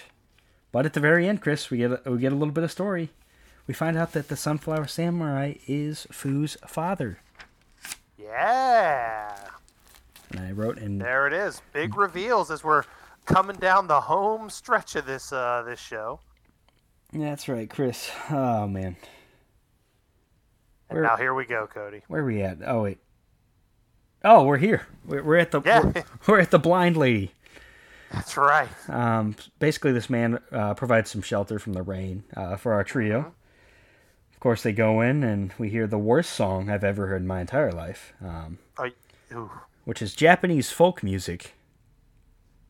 but 0.71 0.85
at 0.85 0.93
the 0.93 0.99
very 0.99 1.27
end, 1.27 1.41
Chris, 1.41 1.71
we 1.71 1.77
get 1.79 1.91
a, 2.05 2.11
we 2.11 2.19
get 2.19 2.31
a 2.31 2.35
little 2.35 2.53
bit 2.53 2.63
of 2.63 2.71
story. 2.71 3.09
We 3.65 3.73
find 3.73 3.97
out 3.97 4.11
that 4.11 4.27
the 4.27 4.35
Sunflower 4.35 4.85
Samurai 4.87 5.55
is 5.65 6.05
Fu's 6.11 6.55
father, 6.67 7.17
Yeah. 8.17 9.35
and 10.31 10.39
I 10.39 10.51
wrote 10.51 10.77
in 10.77 10.97
There 10.99 11.27
it 11.27 11.33
is. 11.33 11.61
Big 11.73 11.95
reveals 11.97 12.49
as 12.51 12.63
we're 12.63 12.83
coming 13.25 13.55
down 13.57 13.87
the 13.87 14.01
home 14.01 14.49
stretch 14.49 14.95
of 14.95 15.05
this 15.05 15.31
uh, 15.33 15.63
this 15.65 15.79
show. 15.79 16.19
That's 17.13 17.47
right, 17.47 17.69
Chris. 17.69 18.11
Oh 18.29 18.67
man, 18.67 18.95
And 20.89 21.01
now 21.03 21.17
here 21.17 21.33
we 21.33 21.45
go, 21.45 21.67
Cody. 21.67 22.01
where 22.07 22.21
are 22.21 22.25
we 22.25 22.41
at? 22.41 22.57
Oh 22.65 22.83
wait. 22.83 22.99
Oh, 24.23 24.43
we're 24.43 24.57
here. 24.57 24.87
We're, 25.05 25.23
we're 25.23 25.37
at 25.37 25.51
the 25.51 25.61
Yeah. 25.63 25.81
we're, 25.83 26.03
we're 26.27 26.39
at 26.39 26.51
the 26.51 26.59
blind 26.59 26.97
lady. 26.97 27.31
That's 28.11 28.37
right. 28.37 28.69
Um, 28.89 29.35
basically, 29.59 29.91
this 29.91 30.09
man 30.09 30.39
uh, 30.51 30.73
provides 30.73 31.11
some 31.11 31.21
shelter 31.21 31.59
from 31.59 31.73
the 31.73 31.81
rain 31.83 32.23
uh, 32.35 32.55
for 32.55 32.73
our 32.73 32.83
trio. 32.83 33.19
Of 33.19 33.25
course, 34.45 34.61
they 34.61 34.73
go 34.73 35.01
in, 35.01 35.23
and 35.23 35.51
we 35.57 35.69
hear 35.69 35.87
the 35.87 35.97
worst 35.97 36.29
song 36.31 36.69
I've 36.69 36.83
ever 36.83 37.07
heard 37.07 37.21
in 37.23 37.27
my 37.27 37.41
entire 37.41 37.71
life, 37.71 38.13
um, 38.23 38.59
I, 38.77 38.91
which 39.85 40.03
is 40.03 40.13
Japanese 40.13 40.69
folk 40.69 41.01
music. 41.01 41.55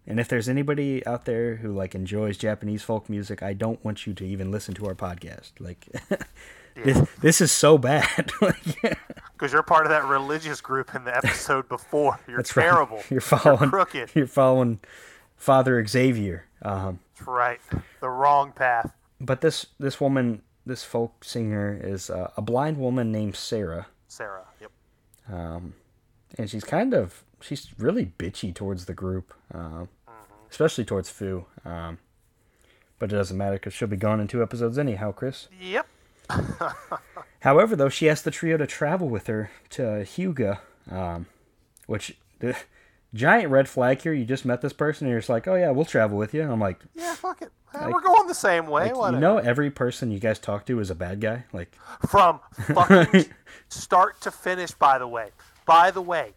And 0.08 0.18
if 0.18 0.30
there's 0.30 0.48
anybody 0.48 1.06
out 1.06 1.26
there 1.26 1.58
who 1.58 1.74
like 1.74 1.94
enjoys 1.94 2.38
Japanese 2.38 2.82
folk 2.82 3.10
music, 3.10 3.44
I 3.44 3.52
don't 3.54 3.84
want 3.84 4.08
you 4.08 4.14
to 4.14 4.24
even 4.26 4.52
listen 4.52 4.74
to 4.76 4.86
our 4.88 4.96
podcast. 4.96 5.52
Like, 5.60 5.88
this, 6.76 7.10
this 7.20 7.42
is 7.42 7.52
so 7.52 7.78
bad. 7.78 8.32
Like, 8.42 8.98
Because 9.34 9.52
you're 9.52 9.64
part 9.64 9.86
of 9.86 9.90
that 9.90 10.06
religious 10.06 10.62
group 10.62 10.96
in 10.96 11.04
the 11.04 11.14
episode 11.14 11.68
before. 11.68 12.18
You're 12.28 12.38
That's 12.38 12.56
right. 12.56 12.64
terrible. 12.64 13.02
You're 13.10 13.20
following. 13.20 13.70
crooked. 13.70 14.12
You're 14.16 14.28
following 14.28 14.80
Father 15.36 15.86
Xavier. 15.86 16.46
Um, 16.62 17.00
That's 17.18 17.28
right. 17.28 17.60
The 18.00 18.08
wrong 18.10 18.54
path. 18.54 18.94
but 19.20 19.42
this 19.42 19.66
this 19.78 20.00
woman, 20.00 20.42
this 20.66 20.84
folk 20.84 21.24
singer, 21.24 21.80
is 21.82 22.10
uh, 22.10 22.32
a 22.38 22.42
blind 22.42 22.78
woman 22.78 23.12
named 23.12 23.36
Sarah, 23.36 23.88
Sarah. 24.08 24.46
Yep. 24.62 24.72
um, 25.32 25.74
and 26.38 26.50
she's 26.50 26.64
kind 26.64 26.94
of 26.94 27.24
she's 27.42 27.68
really 27.78 28.12
bitchy 28.18 28.54
towards 28.54 28.86
the 28.86 28.94
group, 28.94 29.34
um, 29.54 29.90
especially 30.50 30.86
towards 30.86 31.10
Fu. 31.10 31.46
Um, 31.64 32.00
but 32.98 33.12
it 33.12 33.16
doesn't 33.16 33.38
matter 33.38 33.56
because 33.56 33.74
she'll 33.74 33.88
be 33.88 33.98
gone 33.98 34.20
in 34.20 34.28
two 34.28 34.42
episodes 34.42 34.78
anyhow, 34.78 35.12
Chris. 35.12 35.48
Yep. 35.62 35.88
However, 37.42 37.76
though, 37.76 37.90
she 37.90 38.10
asked 38.10 38.24
the 38.24 38.32
trio 38.32 38.58
to 38.58 38.66
travel 38.66 39.08
with 39.10 39.28
her 39.28 39.52
to 39.72 39.82
Huga, 39.82 40.60
um, 40.90 41.28
which 41.86 42.18
the 42.40 42.56
giant 43.16 43.50
red 43.50 43.68
flag 43.68 44.02
here. 44.02 44.14
You 44.14 44.26
just 44.26 44.46
met 44.46 44.62
this 44.62 44.74
person, 44.74 45.08
and 45.08 45.12
you're 45.12 45.20
just 45.20 45.30
like, 45.30 45.48
"Oh 45.48 45.56
yeah, 45.56 45.72
we'll 45.72 45.86
travel 45.86 46.18
with 46.18 46.34
you." 46.34 46.44
And 46.44 46.52
I'm 46.52 46.60
like, 46.60 46.80
Yeah, 46.94 47.16
fuck 47.16 47.42
it. 47.42 47.52
Like- 47.74 47.92
We're 47.94 48.02
going 48.02 48.28
the 48.28 48.34
same 48.36 48.68
way. 48.68 48.92
like, 48.94 49.14
you 49.14 49.20
know, 49.20 49.38
every 49.40 49.70
person 49.72 50.12
you 50.12 50.20
guys 50.20 50.38
talk 50.40 50.66
to 50.68 50.80
is 50.80 50.90
a 50.90 50.96
bad 50.96 51.20
guy. 51.20 51.46
Like, 51.52 51.76
From 52.08 52.40
fucking 52.74 53.26
start 53.70 54.22
to 54.22 54.32
finish, 54.32 54.72
by 54.72 54.98
the 55.00 55.08
way. 55.08 55.32
By 55.66 55.90
the 55.92 56.02
way, 56.02 56.34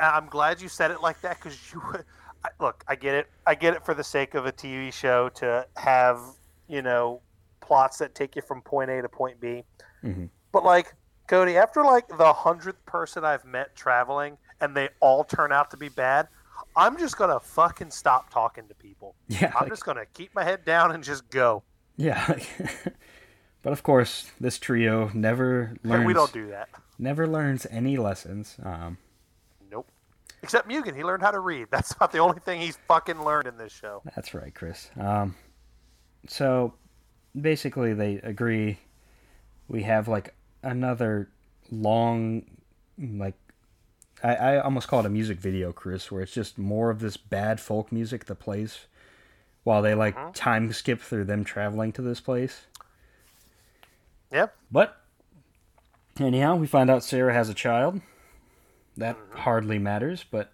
I'm 0.00 0.26
glad 0.26 0.60
you 0.60 0.68
said 0.68 0.90
it 0.90 1.00
like 1.00 1.20
that 1.20 1.36
because 1.38 1.56
you. 1.72 1.80
I, 2.44 2.48
look, 2.58 2.82
I 2.88 2.96
get 2.96 3.14
it. 3.14 3.28
I 3.46 3.54
get 3.54 3.74
it 3.74 3.84
for 3.84 3.94
the 3.94 4.02
sake 4.02 4.34
of 4.34 4.46
a 4.46 4.52
TV 4.52 4.92
show 4.92 5.28
to 5.36 5.64
have, 5.76 6.18
you 6.66 6.82
know, 6.82 7.20
plots 7.60 7.98
that 7.98 8.16
take 8.16 8.34
you 8.34 8.42
from 8.42 8.62
point 8.62 8.90
A 8.90 9.00
to 9.00 9.08
point 9.08 9.38
B. 9.38 9.62
Mhm. 10.02 10.28
But, 10.50 10.64
like, 10.64 10.92
Cody, 11.28 11.56
after 11.56 11.82
like 11.84 12.08
the 12.08 12.32
hundredth 12.32 12.84
person 12.84 13.24
I've 13.24 13.44
met 13.44 13.76
traveling 13.76 14.36
and 14.62 14.74
they 14.74 14.88
all 15.00 15.24
turn 15.24 15.52
out 15.52 15.70
to 15.72 15.76
be 15.76 15.88
bad, 15.90 16.28
I'm 16.76 16.96
just 16.98 17.18
going 17.18 17.30
to 17.30 17.40
fucking 17.40 17.90
stop 17.90 18.30
talking 18.30 18.66
to 18.68 18.74
people. 18.74 19.14
yeah, 19.28 19.52
I'm 19.54 19.64
like, 19.64 19.68
just 19.72 19.84
going 19.84 19.98
to 19.98 20.06
keep 20.14 20.34
my 20.34 20.44
head 20.44 20.64
down 20.64 20.92
and 20.92 21.04
just 21.04 21.28
go. 21.28 21.62
yeah. 21.96 22.24
like- 22.28 22.48
but 23.62 23.72
of 23.72 23.82
course, 23.82 24.30
this 24.40 24.58
trio 24.58 25.10
never 25.12 25.74
learns. 25.82 25.98
And 25.98 26.06
we 26.06 26.14
don't 26.14 26.32
do 26.32 26.48
that. 26.48 26.68
never 26.98 27.26
learns 27.26 27.66
any 27.70 27.96
lessons. 27.96 28.56
Um, 28.62 28.96
Nope. 29.70 29.88
Except 30.42 30.68
Mugen, 30.68 30.96
he 30.96 31.02
learned 31.04 31.22
how 31.22 31.30
to 31.32 31.40
read. 31.40 31.66
That's 31.70 31.92
about 31.92 32.12
the 32.12 32.18
only 32.18 32.38
thing 32.40 32.60
he's 32.60 32.78
fucking 32.88 33.22
learned 33.24 33.48
in 33.48 33.56
this 33.58 33.72
show. 33.72 34.02
That's 34.14 34.32
right, 34.32 34.54
Chris. 34.54 34.90
Um, 34.98 35.34
so 36.28 36.74
basically, 37.38 37.94
they 37.94 38.14
agree. 38.16 38.78
We 39.68 39.82
have 39.82 40.08
like 40.08 40.34
another 40.62 41.28
long, 41.70 42.44
like 42.98 43.34
I, 44.22 44.34
I 44.34 44.60
almost 44.60 44.88
call 44.88 45.00
it 45.00 45.06
a 45.06 45.10
music 45.10 45.38
video, 45.38 45.72
Chris, 45.72 46.10
where 46.10 46.22
it's 46.22 46.32
just 46.32 46.58
more 46.58 46.90
of 46.90 47.00
this 47.00 47.16
bad 47.16 47.60
folk 47.60 47.90
music 47.90 48.26
that 48.26 48.36
plays 48.36 48.86
while 49.64 49.82
they 49.82 49.94
like 49.94 50.16
Mhm. 50.16 50.34
time 50.34 50.72
skip 50.72 51.00
through 51.00 51.24
them 51.24 51.44
traveling 51.44 51.92
to 51.92 52.02
this 52.02 52.20
place. 52.20 52.66
Yep. 54.30 54.54
But 54.70 55.00
anyhow, 56.18 56.56
we 56.56 56.66
find 56.66 56.90
out 56.90 57.04
Sarah 57.04 57.32
has 57.34 57.48
a 57.48 57.54
child. 57.54 58.00
That 58.96 59.16
hardly 59.34 59.78
matters, 59.78 60.24
but 60.30 60.52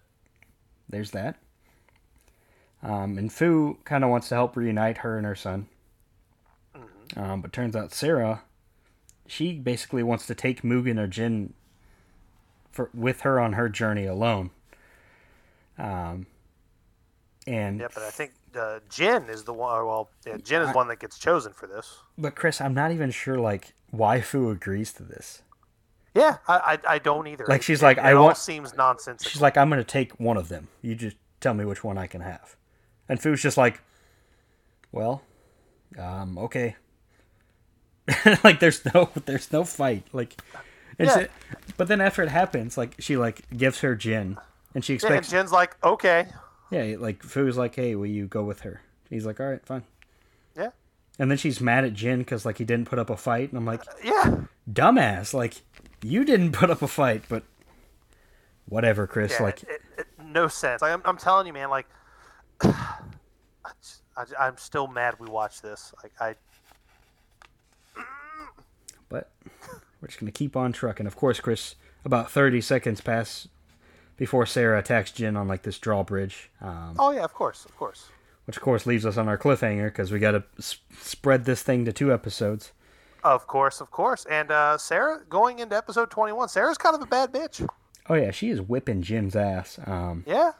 there's 0.87 1.11
that. 1.11 1.37
Um, 2.81 3.17
and 3.17 3.31
Fu 3.31 3.77
kind 3.83 4.03
of 4.03 4.09
wants 4.09 4.29
to 4.29 4.35
help 4.35 4.55
reunite 4.55 4.99
her 4.99 5.17
and 5.17 5.25
her 5.25 5.35
son. 5.35 5.67
Um, 7.17 7.41
but 7.41 7.51
turns 7.51 7.75
out 7.75 7.91
Sarah, 7.91 8.43
she 9.27 9.57
basically 9.59 10.03
wants 10.03 10.27
to 10.27 10.35
take 10.35 10.61
Mugen 10.61 10.99
or 10.99 11.07
Jin 11.07 11.53
for 12.71 12.89
with 12.93 13.21
her 13.21 13.39
on 13.39 13.53
her 13.53 13.69
journey 13.69 14.05
alone. 14.05 14.51
Um, 15.77 16.25
and 17.47 17.79
Yeah, 17.79 17.87
but 17.93 18.03
I 18.03 18.09
think 18.09 18.31
uh, 18.55 18.79
Jin 18.89 19.23
is 19.29 19.43
the 19.43 19.53
one. 19.53 19.85
Well, 19.85 20.09
yeah, 20.25 20.37
Jin 20.37 20.61
is 20.61 20.69
I- 20.69 20.73
one 20.73 20.87
that 20.89 20.99
gets 20.99 21.17
chosen 21.17 21.53
for 21.53 21.67
this. 21.67 21.97
but 22.17 22.35
Chris, 22.35 22.59
I'm 22.61 22.73
not 22.73 22.91
even 22.91 23.11
sure 23.11 23.37
like 23.39 23.73
why 23.91 24.21
Fu 24.21 24.49
agrees 24.49 24.91
to 24.93 25.03
this. 25.03 25.41
Yeah, 26.15 26.37
I 26.47 26.77
I, 26.87 26.95
I 26.95 26.99
don't 26.99 27.27
either. 27.27 27.45
Like, 27.47 27.61
she's 27.61 27.81
It- 27.81 27.85
like, 27.85 27.97
it 27.97 28.03
I 28.03 28.13
all 28.13 28.25
want- 28.25 28.37
seems 28.37 28.73
nonsense. 28.75 29.27
She's 29.27 29.41
like, 29.41 29.57
I'm 29.57 29.69
gonna 29.69 29.83
take 29.83 30.19
one 30.19 30.37
of 30.37 30.49
them. 30.49 30.67
You 30.81 30.95
just 30.95 31.17
tell 31.39 31.53
me 31.53 31.65
which 31.65 31.83
one 31.83 31.97
I 31.97 32.07
can 32.07 32.21
have. 32.21 32.55
And 33.07 33.21
Fu's 33.21 33.41
just 33.41 33.57
like, 33.57 33.79
well, 34.91 35.21
um, 35.97 36.37
okay. 36.37 36.75
like 38.43 38.59
there's 38.59 38.83
no 38.93 39.09
there's 39.25 39.51
no 39.53 39.63
fight. 39.63 40.03
Like 40.11 40.41
Yeah. 40.99 41.27
but 41.77 41.87
then 41.87 42.01
after 42.01 42.21
it 42.23 42.29
happens, 42.29 42.77
like 42.77 42.95
she 42.99 43.17
like 43.17 43.49
gives 43.55 43.79
her 43.79 43.95
Jin 43.95 44.37
and 44.75 44.83
she 44.83 44.93
yeah, 44.93 44.99
and 45.05 45.15
expects 45.15 45.29
Jin's 45.29 45.51
like, 45.51 45.75
okay, 45.83 46.27
yeah, 46.71 46.95
like 46.99 47.23
Fu's 47.23 47.57
like, 47.57 47.75
hey, 47.75 47.95
will 47.95 48.05
you 48.05 48.27
go 48.27 48.43
with 48.43 48.61
her? 48.61 48.81
He's 49.09 49.25
like, 49.25 49.39
all 49.39 49.47
right, 49.47 49.65
fine. 49.65 49.83
Yeah. 50.55 50.69
And 51.17 51.31
then 51.31 51.37
she's 51.37 51.59
mad 51.59 51.83
at 51.83 51.93
Jin 51.93 52.19
because 52.19 52.45
like 52.45 52.57
he 52.57 52.65
didn't 52.65 52.87
put 52.87 52.99
up 52.99 53.09
a 53.09 53.17
fight, 53.17 53.49
and 53.49 53.57
I'm 53.57 53.65
like, 53.65 53.81
uh, 53.81 53.93
yeah, 54.03 54.35
dumbass, 54.71 55.33
like 55.33 55.61
you 56.01 56.23
didn't 56.23 56.51
put 56.53 56.69
up 56.69 56.81
a 56.81 56.87
fight, 56.87 57.23
but 57.27 57.43
whatever, 58.67 59.07
Chris. 59.07 59.33
yeah, 59.33 59.43
like 59.43 59.63
it, 59.63 59.81
it, 59.97 60.07
no 60.23 60.47
sense. 60.47 60.81
Like, 60.81 60.93
I'm 60.93 61.01
I'm 61.05 61.17
telling 61.17 61.47
you, 61.47 61.53
man. 61.53 61.69
Like, 61.69 61.87
I, 62.61 62.97
am 64.39 64.57
still 64.57 64.87
mad 64.87 65.15
we 65.19 65.27
watched 65.27 65.63
this. 65.63 65.93
Like, 66.03 66.13
I 66.19 66.35
But 69.09 69.31
we're 70.01 70.07
just 70.07 70.19
gonna 70.19 70.31
keep 70.31 70.55
on 70.55 70.71
trucking. 70.71 71.05
Of 71.07 71.15
course, 71.15 71.39
Chris. 71.39 71.75
About 72.05 72.31
thirty 72.31 72.61
seconds 72.61 73.01
pass 73.01 73.47
before 74.15 74.45
Sarah 74.45 74.79
attacks 74.79 75.11
Jin 75.11 75.35
on 75.35 75.47
like 75.47 75.63
this 75.63 75.77
drawbridge, 75.79 76.49
um, 76.61 76.95
oh 76.97 77.11
yeah, 77.11 77.23
of 77.23 77.33
course, 77.33 77.65
of 77.65 77.75
course. 77.75 78.09
which 78.45 78.55
of 78.57 78.63
course 78.63 78.85
leaves 78.85 79.05
us 79.05 79.17
on 79.17 79.27
our 79.27 79.37
cliffhanger 79.37 79.85
because 79.87 80.11
we 80.11 80.19
got 80.19 80.31
to 80.31 80.43
s- 80.57 80.77
spread 81.01 81.43
this 81.45 81.61
thing 81.61 81.83
to 81.85 81.91
two 81.93 82.13
episodes. 82.13 82.71
Of 83.23 83.47
course, 83.47 83.81
of 83.81 83.91
course. 83.91 84.25
And 84.29 84.49
uh, 84.49 84.77
Sarah, 84.77 85.21
going 85.29 85.59
into 85.59 85.75
episode 85.75 86.09
21, 86.09 86.47
Sarah's 86.49 86.77
kind 86.77 86.95
of 86.95 87.01
a 87.01 87.05
bad 87.05 87.31
bitch. 87.33 87.67
Oh 88.09 88.13
yeah, 88.15 88.31
she 88.31 88.49
is 88.49 88.61
whipping 88.61 89.01
Jin's 89.01 89.35
ass. 89.35 89.77
Um, 89.85 90.23
Yeah. 90.25 90.51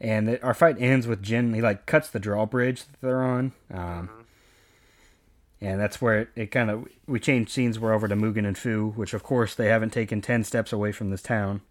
and 0.00 0.38
our 0.42 0.54
fight 0.54 0.76
ends 0.78 1.06
with 1.06 1.22
Jin. 1.22 1.54
He 1.54 1.62
like 1.62 1.86
cuts 1.86 2.10
the 2.10 2.20
drawbridge 2.20 2.84
that 2.84 3.00
they're 3.00 3.22
on, 3.22 3.52
um, 3.72 4.17
and 5.60 5.80
that's 5.80 6.00
where 6.00 6.20
it, 6.20 6.28
it 6.34 6.46
kind 6.50 6.70
of 6.70 6.86
we 7.06 7.20
change 7.20 7.50
scenes. 7.50 7.78
We're 7.78 7.94
over 7.94 8.08
to 8.08 8.16
Mugen 8.16 8.46
and 8.46 8.56
Fu, 8.56 8.90
which 8.90 9.14
of 9.14 9.22
course 9.22 9.54
they 9.54 9.68
haven't 9.68 9.92
taken 9.92 10.20
ten 10.20 10.44
steps 10.44 10.72
away 10.72 10.92
from 10.92 11.10
this 11.10 11.22
town, 11.22 11.62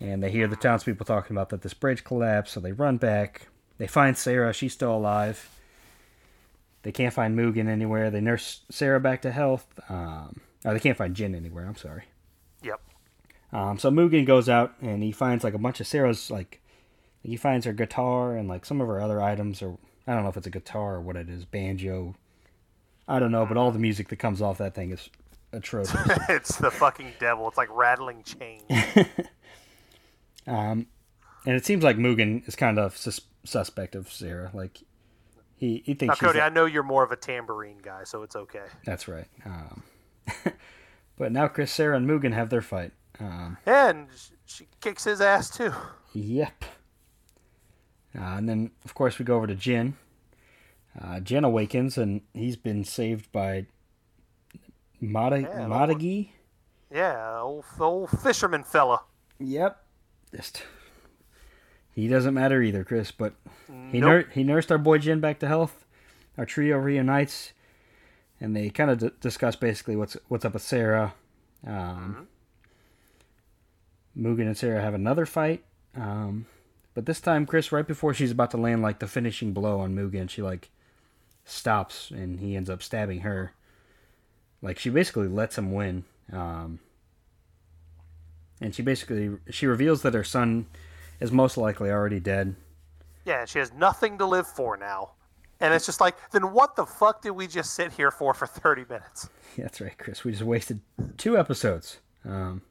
and 0.00 0.22
they 0.22 0.30
hear 0.30 0.46
the 0.46 0.56
townspeople 0.56 1.06
talking 1.06 1.36
about 1.36 1.48
that 1.50 1.62
this 1.62 1.74
bridge 1.74 2.04
collapsed. 2.04 2.54
So 2.54 2.60
they 2.60 2.72
run 2.72 2.96
back. 2.96 3.48
They 3.78 3.86
find 3.86 4.16
Sarah. 4.16 4.52
She's 4.52 4.72
still 4.72 4.96
alive. 4.96 5.50
They 6.82 6.92
can't 6.92 7.12
find 7.12 7.36
Mugen 7.36 7.68
anywhere. 7.68 8.10
They 8.10 8.20
nurse 8.20 8.60
Sarah 8.70 9.00
back 9.00 9.22
to 9.22 9.32
health. 9.32 9.66
Um, 9.88 10.40
or 10.64 10.72
they 10.72 10.80
can't 10.80 10.96
find 10.96 11.14
Jin 11.14 11.34
anywhere. 11.34 11.66
I'm 11.66 11.76
sorry. 11.76 12.04
Yep. 12.62 12.80
Um, 13.52 13.78
so 13.78 13.90
Mugen 13.90 14.26
goes 14.26 14.48
out 14.48 14.74
and 14.80 15.02
he 15.02 15.12
finds 15.12 15.44
like 15.44 15.54
a 15.54 15.58
bunch 15.58 15.80
of 15.80 15.86
Sarah's 15.86 16.30
like 16.30 16.60
he 17.22 17.36
finds 17.36 17.66
her 17.66 17.72
guitar 17.72 18.36
and 18.36 18.48
like 18.48 18.64
some 18.64 18.80
of 18.80 18.88
her 18.88 19.00
other 19.00 19.20
items 19.20 19.62
or 19.62 19.78
I 20.06 20.14
don't 20.14 20.22
know 20.22 20.28
if 20.28 20.36
it's 20.36 20.46
a 20.46 20.50
guitar 20.50 20.96
or 20.96 21.00
what 21.00 21.16
it 21.16 21.28
is, 21.28 21.44
banjo. 21.44 22.14
I 23.08 23.18
don't 23.18 23.30
know, 23.30 23.46
but 23.46 23.56
all 23.56 23.70
the 23.70 23.78
music 23.78 24.08
that 24.08 24.16
comes 24.16 24.42
off 24.42 24.58
that 24.58 24.74
thing 24.74 24.90
is 24.92 25.08
atrocious. 25.52 26.00
it's 26.28 26.56
the 26.56 26.70
fucking 26.70 27.12
devil. 27.18 27.46
It's 27.48 27.56
like 27.56 27.68
rattling 27.70 28.22
chains. 28.24 28.62
um, 30.46 30.86
and 31.44 31.54
it 31.56 31.64
seems 31.64 31.84
like 31.84 31.96
Mugen 31.96 32.46
is 32.48 32.56
kind 32.56 32.78
of 32.78 32.96
sus- 32.96 33.20
suspect 33.44 33.94
of 33.94 34.10
Sarah. 34.12 34.50
Like 34.52 34.82
he 35.56 35.82
he 35.84 35.92
now, 35.92 35.98
thinks 35.98 36.18
she's 36.18 36.26
Cody, 36.26 36.40
I 36.40 36.48
know 36.48 36.64
you're 36.66 36.82
more 36.82 37.04
of 37.04 37.12
a 37.12 37.16
tambourine 37.16 37.78
guy, 37.82 38.04
so 38.04 38.22
it's 38.22 38.36
okay. 38.36 38.64
that's 38.84 39.06
right. 39.08 39.28
Um, 39.44 39.82
but 41.16 41.32
now 41.32 41.48
Chris, 41.48 41.70
Sarah, 41.70 41.96
and 41.96 42.08
Mugen 42.08 42.32
have 42.32 42.50
their 42.50 42.62
fight. 42.62 42.92
Um, 43.20 43.56
And 43.64 44.08
she 44.44 44.66
kicks 44.80 45.04
his 45.04 45.20
ass 45.20 45.48
too. 45.50 45.72
Yep. 46.12 46.64
Uh, 48.18 48.22
and 48.22 48.48
then, 48.48 48.70
of 48.84 48.94
course, 48.94 49.18
we 49.18 49.24
go 49.24 49.36
over 49.36 49.46
to 49.46 49.54
Jin. 49.54 49.96
Uh, 51.00 51.20
Jin 51.20 51.44
awakens, 51.44 51.98
and 51.98 52.22
he's 52.32 52.56
been 52.56 52.82
saved 52.84 53.30
by 53.32 53.66
Mata- 55.00 55.40
Yeah, 55.42 55.66
Matagi. 55.66 56.30
Yeah, 56.90 57.40
old 57.40 57.64
old 57.78 58.10
fisherman 58.10 58.64
fella. 58.64 59.02
Yep. 59.38 59.82
Just 60.34 60.62
he 61.94 62.08
doesn't 62.08 62.34
matter 62.34 62.62
either, 62.62 62.84
Chris. 62.84 63.10
But 63.10 63.34
he 63.90 64.00
Nope. 64.00 64.08
nur- 64.10 64.30
he 64.32 64.42
nursed 64.44 64.72
our 64.72 64.78
boy 64.78 64.98
Jin 64.98 65.20
back 65.20 65.38
to 65.40 65.48
health. 65.48 65.84
Our 66.38 66.46
trio 66.46 66.76
reunites, 66.78 67.52
and 68.40 68.54
they 68.56 68.70
kind 68.70 68.90
of 68.90 68.98
d- 68.98 69.10
discuss 69.20 69.56
basically 69.56 69.96
what's 69.96 70.16
what's 70.28 70.44
up 70.44 70.54
with 70.54 70.62
Sarah. 70.62 71.14
Um, 71.66 72.28
Mugen 74.16 74.46
and 74.46 74.56
Sarah 74.56 74.80
have 74.80 74.94
another 74.94 75.26
fight. 75.26 75.64
Um, 75.94 76.46
but 76.94 77.04
this 77.06 77.20
time, 77.20 77.44
Chris, 77.46 77.72
right 77.72 77.86
before 77.86 78.14
she's 78.14 78.30
about 78.30 78.50
to 78.52 78.56
land 78.56 78.80
like 78.82 78.98
the 79.00 79.06
finishing 79.06 79.52
blow 79.52 79.80
on 79.80 79.94
Mugen, 79.94 80.28
she 80.30 80.40
like 80.42 80.70
stops 81.46 82.10
and 82.10 82.40
he 82.40 82.56
ends 82.56 82.68
up 82.68 82.82
stabbing 82.82 83.20
her. 83.20 83.52
Like 84.60 84.78
she 84.78 84.90
basically 84.90 85.28
lets 85.28 85.56
him 85.56 85.72
win. 85.72 86.04
Um, 86.32 86.80
and 88.60 88.74
she 88.74 88.82
basically 88.82 89.30
she 89.50 89.66
reveals 89.66 90.02
that 90.02 90.12
her 90.12 90.24
son 90.24 90.66
is 91.20 91.32
most 91.32 91.56
likely 91.56 91.90
already 91.90 92.20
dead. 92.20 92.56
Yeah, 93.24 93.44
she 93.44 93.58
has 93.58 93.72
nothing 93.72 94.18
to 94.18 94.26
live 94.26 94.46
for 94.46 94.76
now. 94.76 95.12
And 95.58 95.72
it's 95.72 95.86
just 95.86 96.02
like, 96.02 96.16
then 96.32 96.52
what 96.52 96.76
the 96.76 96.84
fuck 96.84 97.22
did 97.22 97.30
we 97.30 97.46
just 97.46 97.74
sit 97.74 97.90
here 97.92 98.10
for 98.10 98.34
for 98.34 98.46
30 98.46 98.84
minutes? 98.90 99.30
That's 99.56 99.80
right, 99.80 99.96
Chris. 99.96 100.22
We 100.22 100.32
just 100.32 100.42
wasted 100.42 100.80
two 101.16 101.38
episodes. 101.38 101.98
Um, 102.24 102.62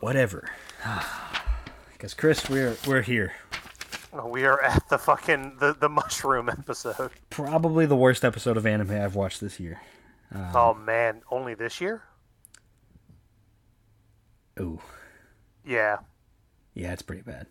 whatever. 0.00 0.50
Because 1.92 2.14
Chris, 2.14 2.48
we're 2.48 2.78
we're 2.86 3.02
here. 3.02 3.34
We 4.12 4.44
are 4.44 4.60
at 4.60 4.88
the 4.88 4.98
fucking 4.98 5.56
the, 5.60 5.72
the 5.72 5.88
mushroom 5.88 6.48
episode. 6.48 7.10
Probably 7.30 7.86
the 7.86 7.96
worst 7.96 8.24
episode 8.24 8.56
of 8.56 8.66
anime 8.66 8.90
I've 8.90 9.14
watched 9.14 9.40
this 9.40 9.60
year. 9.60 9.80
oh 10.34 10.74
man, 10.74 11.22
only 11.30 11.54
this 11.54 11.80
year? 11.80 12.02
Ooh, 14.58 14.80
Yeah. 15.64 15.98
yeah, 16.74 16.92
it's 16.92 17.02
pretty 17.02 17.22
bad. 17.22 17.46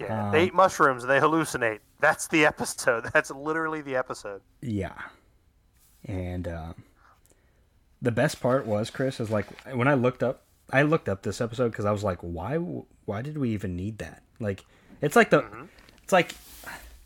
Yeah. 0.00 0.26
Um, 0.26 0.32
they 0.32 0.46
eat 0.46 0.54
mushrooms 0.54 1.04
and 1.04 1.10
they 1.10 1.20
hallucinate. 1.20 1.78
That's 2.00 2.26
the 2.28 2.44
episode. 2.44 3.04
That's 3.14 3.30
literally 3.30 3.80
the 3.80 3.94
episode. 3.96 4.42
Yeah, 4.60 4.94
and 6.04 6.46
um, 6.48 6.82
the 8.02 8.10
best 8.10 8.40
part 8.40 8.66
was 8.66 8.90
Chris 8.90 9.20
is 9.20 9.30
like 9.30 9.46
when 9.72 9.86
I 9.88 9.94
looked 9.94 10.22
up, 10.22 10.42
I 10.70 10.82
looked 10.82 11.08
up 11.08 11.22
this 11.22 11.40
episode 11.40 11.70
because 11.70 11.84
I 11.84 11.92
was 11.92 12.02
like, 12.02 12.18
why, 12.20 12.56
why 12.56 13.22
did 13.22 13.38
we 13.38 13.50
even 13.50 13.76
need 13.76 13.98
that? 13.98 14.22
Like, 14.40 14.64
it's 15.00 15.14
like 15.16 15.30
the, 15.30 15.44
it's 16.04 16.12
like, 16.12 16.34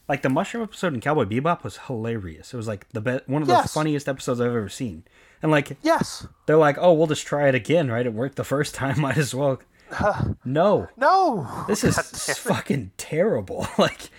like 0.09 0.23
the 0.23 0.29
mushroom 0.29 0.63
episode 0.65 0.93
in 0.93 1.01
Cowboy 1.01 1.25
Bebop 1.25 1.63
was 1.65 1.79
hilarious. 1.87 2.53
It 2.53 2.57
was 2.57 2.69
like 2.69 2.87
the 2.91 3.01
best, 3.01 3.29
one 3.29 3.41
of 3.43 3.49
the 3.49 3.55
Yes. 3.55 3.73
funniest 3.73 4.09
episodes 4.09 4.41
I've 4.41 4.49
ever 4.49 4.69
seen. 4.69 5.05
And 5.43 5.51
like 5.51 5.77
Yes. 5.83 6.27
they're 6.47 6.57
like, 6.57 6.77
oh, 6.79 6.93
we'll 6.93 7.07
just 7.07 7.27
try 7.27 7.49
it 7.49 7.55
again, 7.55 7.91
right? 7.91 8.05
It 8.05 8.13
worked 8.13 8.37
the 8.37 8.45
first 8.45 8.75
time, 8.75 9.01
might 9.07 9.17
as 9.17 9.35
well. 9.35 9.61
no, 10.45 10.89
No. 10.97 11.65
this 11.67 11.83
is 11.85 11.97
God 11.97 12.05
damn 12.13 12.33
it. 12.33 12.37
fucking 12.39 12.91
terrible. 12.99 13.67
like, 13.79 14.11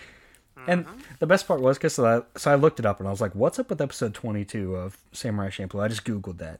and 0.67 0.85
the 1.19 1.27
best 1.27 1.47
part 1.47 1.61
was 1.61 1.77
because 1.77 1.93
so 1.93 2.05
I, 2.05 2.39
so 2.39 2.51
I 2.51 2.55
looked 2.55 2.79
it 2.79 2.85
up 2.85 2.99
and 2.99 3.07
I 3.07 3.11
was 3.11 3.21
like, 3.21 3.33
"What's 3.33 3.59
up 3.59 3.69
with 3.69 3.79
episode 3.81 4.13
twenty-two 4.13 4.75
of 4.75 4.97
Samurai 5.13 5.49
Champloo?" 5.49 5.81
I 5.83 5.87
just 5.87 6.03
googled 6.05 6.37
that, 6.39 6.59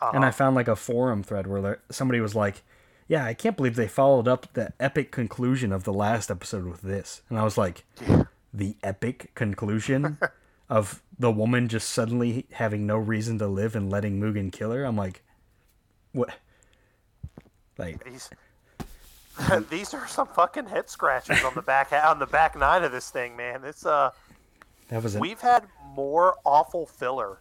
and 0.00 0.24
I 0.24 0.28
uh-huh. 0.28 0.32
found 0.32 0.56
like 0.56 0.68
a 0.68 0.76
forum 0.76 1.22
thread 1.22 1.46
where 1.46 1.80
somebody 1.90 2.20
was 2.20 2.34
like, 2.34 2.62
"Yeah, 3.08 3.24
I 3.24 3.34
can't 3.34 3.56
believe 3.56 3.76
they 3.76 3.88
followed 3.88 4.28
up 4.28 4.52
the 4.54 4.72
epic 4.80 5.10
conclusion 5.10 5.72
of 5.72 5.84
the 5.84 5.92
last 5.92 6.30
episode 6.30 6.64
with 6.66 6.82
this," 6.82 7.22
and 7.28 7.38
I 7.38 7.44
was 7.44 7.58
like, 7.58 7.84
"The 8.52 8.76
epic 8.82 9.34
conclusion 9.34 10.18
of 10.68 11.02
the 11.18 11.30
woman 11.30 11.68
just 11.68 11.90
suddenly 11.90 12.46
having 12.52 12.86
no 12.86 12.96
reason 12.96 13.38
to 13.38 13.46
live 13.46 13.76
and 13.76 13.90
letting 13.90 14.20
Mugen 14.20 14.50
kill 14.52 14.72
her." 14.72 14.84
I'm 14.84 14.96
like, 14.96 15.22
what? 16.14 16.30
Like 17.76 18.02
These 18.04 18.30
these 19.70 19.92
are 19.92 20.06
some 20.06 20.28
fucking 20.28 20.66
head 20.66 20.88
scratches 20.88 21.42
on 21.44 21.54
the 21.54 21.62
back 21.62 21.92
on 22.04 22.18
the 22.18 22.26
back 22.26 22.56
nine 22.56 22.84
of 22.84 22.92
this 22.92 23.10
thing, 23.10 23.36
man. 23.36 23.64
It's 23.64 23.84
uh 23.84 24.10
that 24.88 25.02
was 25.02 25.16
it. 25.16 25.20
we've 25.20 25.40
had 25.40 25.64
more 25.94 26.36
awful 26.44 26.86
filler. 26.86 27.40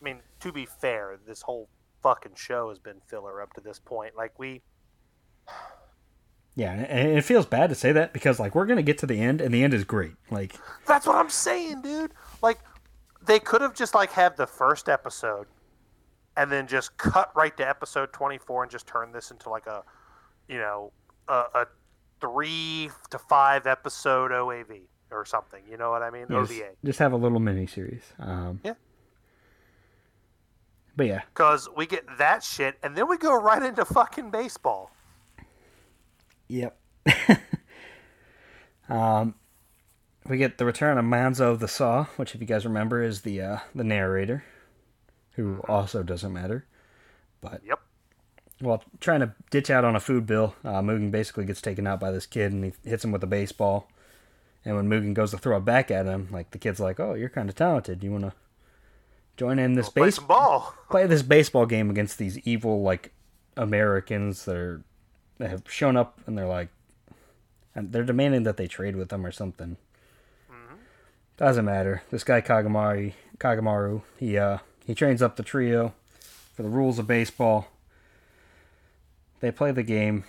I 0.00 0.04
mean, 0.04 0.20
to 0.40 0.50
be 0.52 0.66
fair, 0.66 1.18
this 1.26 1.42
whole 1.42 1.68
fucking 2.04 2.34
show 2.36 2.68
has 2.68 2.78
been 2.78 3.00
filler 3.08 3.42
up 3.42 3.52
to 3.54 3.60
this 3.60 3.80
point. 3.80 4.14
Like 4.16 4.38
we 4.38 4.62
Yeah, 6.54 6.72
and 6.72 7.18
it 7.18 7.22
feels 7.22 7.46
bad 7.46 7.70
to 7.70 7.74
say 7.74 7.90
that 7.92 8.12
because 8.12 8.38
like 8.38 8.54
we're 8.54 8.66
gonna 8.66 8.82
get 8.82 8.98
to 8.98 9.06
the 9.06 9.18
end, 9.20 9.40
and 9.40 9.52
the 9.52 9.64
end 9.64 9.74
is 9.74 9.82
great. 9.82 10.12
Like 10.30 10.54
That's 10.86 11.06
what 11.06 11.16
I'm 11.16 11.30
saying, 11.30 11.82
dude. 11.82 12.12
Like 12.42 12.60
they 13.24 13.40
could 13.40 13.62
have 13.62 13.74
just 13.74 13.94
like 13.94 14.12
had 14.12 14.36
the 14.36 14.46
first 14.46 14.88
episode 14.88 15.46
and 16.36 16.52
then 16.52 16.66
just 16.66 16.96
cut 16.98 17.34
right 17.34 17.56
to 17.56 17.68
episode 17.68 18.12
24 18.12 18.64
and 18.64 18.70
just 18.70 18.86
turn 18.86 19.10
this 19.10 19.30
into 19.30 19.48
like 19.48 19.66
a 19.66 19.82
you 20.46 20.58
know, 20.58 20.92
a, 21.28 21.44
a 21.54 21.66
3 22.20 22.90
to 23.10 23.18
5 23.18 23.66
episode 23.66 24.30
OAV 24.30 24.82
or 25.10 25.24
something. 25.24 25.62
You 25.70 25.78
know 25.78 25.90
what 25.90 26.02
I 26.02 26.10
mean? 26.10 26.26
just, 26.28 26.52
OVA. 26.52 26.70
just 26.84 26.98
have 26.98 27.12
a 27.12 27.16
little 27.16 27.40
mini 27.40 27.66
series. 27.66 28.02
Um, 28.18 28.60
Yeah. 28.62 28.74
But 30.96 31.06
yeah, 31.06 31.22
Cuz 31.34 31.68
we 31.76 31.86
get 31.86 32.04
that 32.18 32.42
shit 32.42 32.78
and 32.82 32.96
then 32.96 33.08
we 33.08 33.18
go 33.18 33.34
right 33.40 33.62
into 33.62 33.84
fucking 33.84 34.30
baseball. 34.30 34.90
Yep. 36.48 36.78
um, 38.88 39.34
we 40.26 40.36
get 40.38 40.58
the 40.58 40.64
return 40.64 40.98
of 40.98 41.04
Manzo 41.04 41.58
the 41.58 41.68
Saw, 41.68 42.04
which, 42.16 42.34
if 42.34 42.40
you 42.40 42.46
guys 42.46 42.64
remember, 42.64 43.02
is 43.02 43.22
the 43.22 43.40
uh, 43.40 43.58
the 43.74 43.84
narrator, 43.84 44.44
who 45.32 45.60
also 45.68 46.02
doesn't 46.02 46.32
matter. 46.32 46.66
But 47.40 47.62
Yep. 47.64 47.80
while 48.60 48.82
trying 49.00 49.20
to 49.20 49.34
ditch 49.50 49.68
out 49.70 49.84
on 49.84 49.96
a 49.96 50.00
food 50.00 50.26
bill, 50.26 50.54
uh, 50.64 50.80
Mugen 50.80 51.10
basically 51.10 51.44
gets 51.44 51.60
taken 51.60 51.86
out 51.86 52.00
by 52.00 52.10
this 52.10 52.26
kid, 52.26 52.52
and 52.52 52.64
he 52.64 52.72
hits 52.88 53.04
him 53.04 53.12
with 53.12 53.22
a 53.22 53.26
baseball. 53.26 53.88
And 54.64 54.76
when 54.76 54.88
Mugen 54.88 55.12
goes 55.12 55.32
to 55.32 55.38
throw 55.38 55.58
it 55.58 55.64
back 55.64 55.90
at 55.90 56.06
him, 56.06 56.28
like 56.30 56.52
the 56.52 56.58
kid's 56.58 56.80
like, 56.80 56.98
"Oh, 56.98 57.14
you're 57.14 57.28
kind 57.28 57.48
of 57.50 57.54
talented. 57.54 58.02
You 58.02 58.12
want 58.12 58.24
to 58.24 58.32
join 59.36 59.58
in 59.58 59.74
this 59.74 59.88
Play 59.88 60.06
base 60.06 60.16
some 60.16 60.26
ball. 60.26 60.74
play 60.90 61.06
this 61.06 61.22
baseball 61.22 61.66
game 61.66 61.90
against 61.90 62.18
these 62.18 62.38
evil 62.38 62.82
like 62.82 63.12
Americans 63.56 64.44
that 64.44 64.56
are 64.56 64.82
that 65.38 65.50
have 65.50 65.62
shown 65.68 65.96
up 65.96 66.20
and 66.26 66.38
they're 66.38 66.46
like 66.46 66.68
and 67.74 67.92
they're 67.92 68.04
demanding 68.04 68.44
that 68.44 68.56
they 68.56 68.66
trade 68.66 68.96
with 68.96 69.08
them 69.08 69.26
or 69.26 69.32
something. 69.32 69.76
Doesn't 71.36 71.64
matter. 71.64 72.02
This 72.10 72.22
guy 72.22 72.40
Kagamaru 72.40 73.12
Kagamaru, 73.38 74.02
he 74.18 74.38
uh 74.38 74.58
he 74.86 74.94
trains 74.94 75.22
up 75.22 75.36
the 75.36 75.42
trio 75.42 75.92
for 76.54 76.62
the 76.62 76.68
rules 76.68 76.98
of 76.98 77.06
baseball. 77.06 77.68
They 79.40 79.50
play 79.50 79.72
the 79.72 79.82
game. 79.82 80.24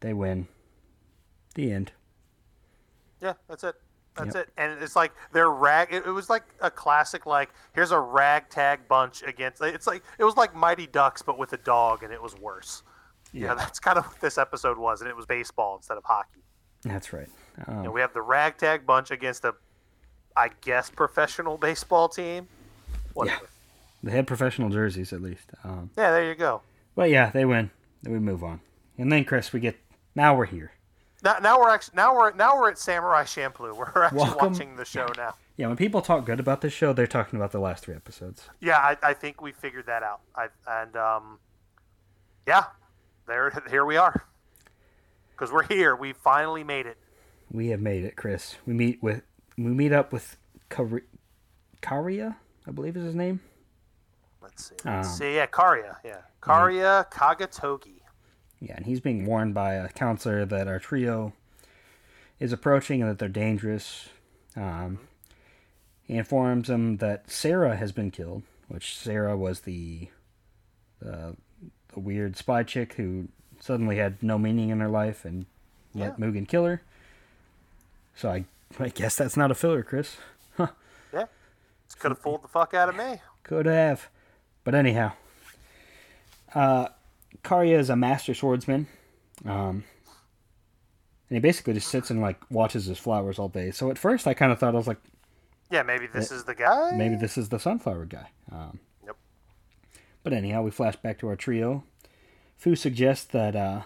They 0.00 0.12
win. 0.12 0.48
The 1.54 1.72
end. 1.72 1.92
Yeah, 3.20 3.34
that's 3.48 3.64
it. 3.64 3.76
That's 4.16 4.34
it. 4.34 4.48
And 4.58 4.82
it's 4.82 4.94
like 4.96 5.12
they're 5.32 5.50
rag. 5.50 5.88
It, 5.92 6.04
it 6.06 6.10
was 6.10 6.28
like 6.28 6.42
a 6.60 6.70
classic. 6.70 7.24
Like 7.26 7.50
here's 7.74 7.92
a 7.92 7.98
ragtag 8.00 8.86
bunch 8.88 9.22
against. 9.22 9.62
It's 9.62 9.86
like 9.86 10.02
it 10.18 10.24
was 10.24 10.36
like 10.36 10.54
Mighty 10.54 10.86
Ducks, 10.86 11.22
but 11.22 11.38
with 11.38 11.52
a 11.54 11.56
dog, 11.58 12.02
and 12.02 12.12
it 12.12 12.20
was 12.22 12.36
worse. 12.36 12.82
Yeah, 13.32 13.48
Yeah. 13.48 13.54
that's 13.54 13.78
kind 13.78 13.96
of 13.98 14.04
what 14.06 14.20
this 14.20 14.36
episode 14.38 14.76
was, 14.78 15.00
and 15.00 15.08
it 15.08 15.16
was 15.16 15.24
baseball 15.26 15.76
instead 15.76 15.96
of 15.96 16.04
hockey. 16.04 16.40
That's 16.82 17.12
right. 17.12 17.28
Um, 17.66 17.84
And 17.84 17.92
we 17.92 18.00
have 18.02 18.12
the 18.12 18.20
ragtag 18.22 18.84
bunch 18.86 19.10
against 19.10 19.44
a, 19.44 19.54
I 20.36 20.50
guess, 20.60 20.90
professional 20.90 21.56
baseball 21.56 22.08
team. 22.08 22.48
Whatever. 23.14 23.48
they 24.02 24.10
had 24.12 24.26
professional 24.26 24.68
jerseys 24.68 25.12
at 25.12 25.22
least. 25.22 25.50
Um, 25.64 25.90
Yeah, 25.96 26.10
there 26.10 26.24
you 26.28 26.34
go. 26.34 26.60
but 26.94 27.08
yeah, 27.08 27.30
they 27.30 27.44
win. 27.44 27.70
Then 28.02 28.12
we 28.12 28.18
move 28.18 28.42
on. 28.44 28.60
And 28.98 29.10
then 29.12 29.24
Chris, 29.24 29.52
we 29.52 29.60
get 29.60 29.76
now 30.14 30.34
we're 30.34 30.44
here. 30.46 30.72
Now, 31.22 31.36
now 31.40 31.60
we're 31.60 31.70
actually 31.70 31.94
now 31.96 32.14
we're 32.14 32.32
now 32.34 32.56
we're 32.56 32.70
at 32.70 32.78
Samurai 32.78 33.22
Champloo. 33.24 33.76
We're 33.94 34.02
actually 34.04 34.18
Welcome. 34.18 34.52
watching 34.52 34.76
the 34.76 34.84
show 34.84 35.06
now. 35.16 35.34
Yeah, 35.56 35.68
when 35.68 35.76
people 35.76 36.00
talk 36.00 36.24
good 36.26 36.40
about 36.40 36.62
this 36.62 36.72
show, 36.72 36.92
they're 36.92 37.06
talking 37.06 37.38
about 37.38 37.52
the 37.52 37.60
last 37.60 37.84
three 37.84 37.94
episodes. 37.94 38.48
Yeah, 38.60 38.78
I, 38.78 38.96
I 39.02 39.12
think 39.14 39.40
we 39.40 39.52
figured 39.52 39.86
that 39.86 40.02
out. 40.02 40.20
I, 40.34 40.48
and 40.66 40.96
um, 40.96 41.38
yeah, 42.48 42.64
there 43.28 43.52
here 43.70 43.84
we 43.84 43.96
are. 43.96 44.24
Because 45.30 45.52
we're 45.52 45.64
here, 45.64 45.94
we 45.94 46.12
finally 46.12 46.64
made 46.64 46.86
it. 46.86 46.98
We 47.50 47.68
have 47.68 47.80
made 47.80 48.04
it, 48.04 48.16
Chris. 48.16 48.56
We 48.66 48.74
meet 48.74 49.02
with 49.02 49.22
we 49.56 49.64
meet 49.70 49.92
up 49.92 50.12
with 50.12 50.36
Kari- 50.70 51.02
Kariya, 51.82 52.34
I 52.66 52.70
believe 52.72 52.96
is 52.96 53.04
his 53.04 53.14
name. 53.14 53.40
Let's 54.42 54.70
see. 54.70 54.74
Let's 54.84 55.08
Um, 55.08 55.14
see. 55.14 55.34
Yeah, 55.36 55.46
Kariya. 55.46 55.96
Yeah, 56.04 56.16
Kariya 56.40 57.10
Kagetoki. 57.12 58.00
Yeah, 58.62 58.76
and 58.76 58.86
he's 58.86 59.00
being 59.00 59.26
warned 59.26 59.54
by 59.54 59.74
a 59.74 59.88
counselor 59.88 60.44
that 60.44 60.68
our 60.68 60.78
trio 60.78 61.32
is 62.38 62.52
approaching 62.52 63.02
and 63.02 63.10
that 63.10 63.18
they're 63.18 63.28
dangerous. 63.28 64.08
Um, 64.56 65.00
he 66.04 66.14
informs 66.16 66.70
him 66.70 66.98
that 66.98 67.28
Sarah 67.28 67.76
has 67.76 67.90
been 67.90 68.12
killed, 68.12 68.44
which 68.68 68.96
Sarah 68.96 69.36
was 69.36 69.60
the 69.62 70.08
the, 71.00 71.36
the 71.92 71.98
weird 72.00 72.36
spy 72.36 72.62
chick 72.62 72.92
who 72.94 73.26
suddenly 73.58 73.96
had 73.96 74.22
no 74.22 74.38
meaning 74.38 74.68
in 74.68 74.78
her 74.78 74.88
life 74.88 75.24
and 75.24 75.46
let 75.92 76.16
Yeah. 76.18 76.24
Mugen 76.24 76.46
kill 76.46 76.64
her. 76.64 76.82
So 78.14 78.30
I 78.30 78.44
I 78.78 78.88
guess 78.90 79.16
that's 79.16 79.36
not 79.36 79.50
a 79.50 79.56
filler, 79.56 79.82
Chris. 79.82 80.16
Huh. 80.56 80.68
Yeah, 81.12 81.24
could 81.98 82.12
have 82.12 82.18
fooled 82.20 82.44
the 82.44 82.48
fuck 82.48 82.74
out 82.74 82.88
of 82.88 82.94
me. 82.94 83.20
Could 83.42 83.66
have. 83.66 84.08
But 84.62 84.76
anyhow. 84.76 85.12
Uh 86.54 86.88
Kariya 87.44 87.78
is 87.78 87.90
a 87.90 87.96
master 87.96 88.34
swordsman. 88.34 88.86
Um 89.44 89.84
and 91.28 91.36
he 91.36 91.40
basically 91.40 91.72
just 91.74 91.88
sits 91.88 92.10
and 92.10 92.20
like 92.20 92.38
watches 92.50 92.84
his 92.86 92.98
flowers 92.98 93.38
all 93.38 93.48
day. 93.48 93.70
So 93.70 93.90
at 93.90 93.98
first 93.98 94.26
I 94.26 94.34
kinda 94.34 94.54
thought 94.56 94.74
I 94.74 94.78
was 94.78 94.86
like, 94.86 95.00
Yeah, 95.70 95.82
maybe 95.82 96.06
this 96.06 96.30
is 96.30 96.44
the 96.44 96.54
guy. 96.54 96.92
maybe 96.94 97.16
this 97.16 97.36
is 97.38 97.48
the 97.48 97.58
sunflower 97.58 98.06
guy. 98.06 98.28
Um 98.50 98.78
Yep. 99.06 99.16
But 100.22 100.32
anyhow, 100.32 100.62
we 100.62 100.70
flash 100.70 100.96
back 100.96 101.18
to 101.20 101.28
our 101.28 101.36
trio. 101.36 101.84
Fu 102.56 102.76
suggests 102.76 103.24
that 103.26 103.56
uh 103.56 103.82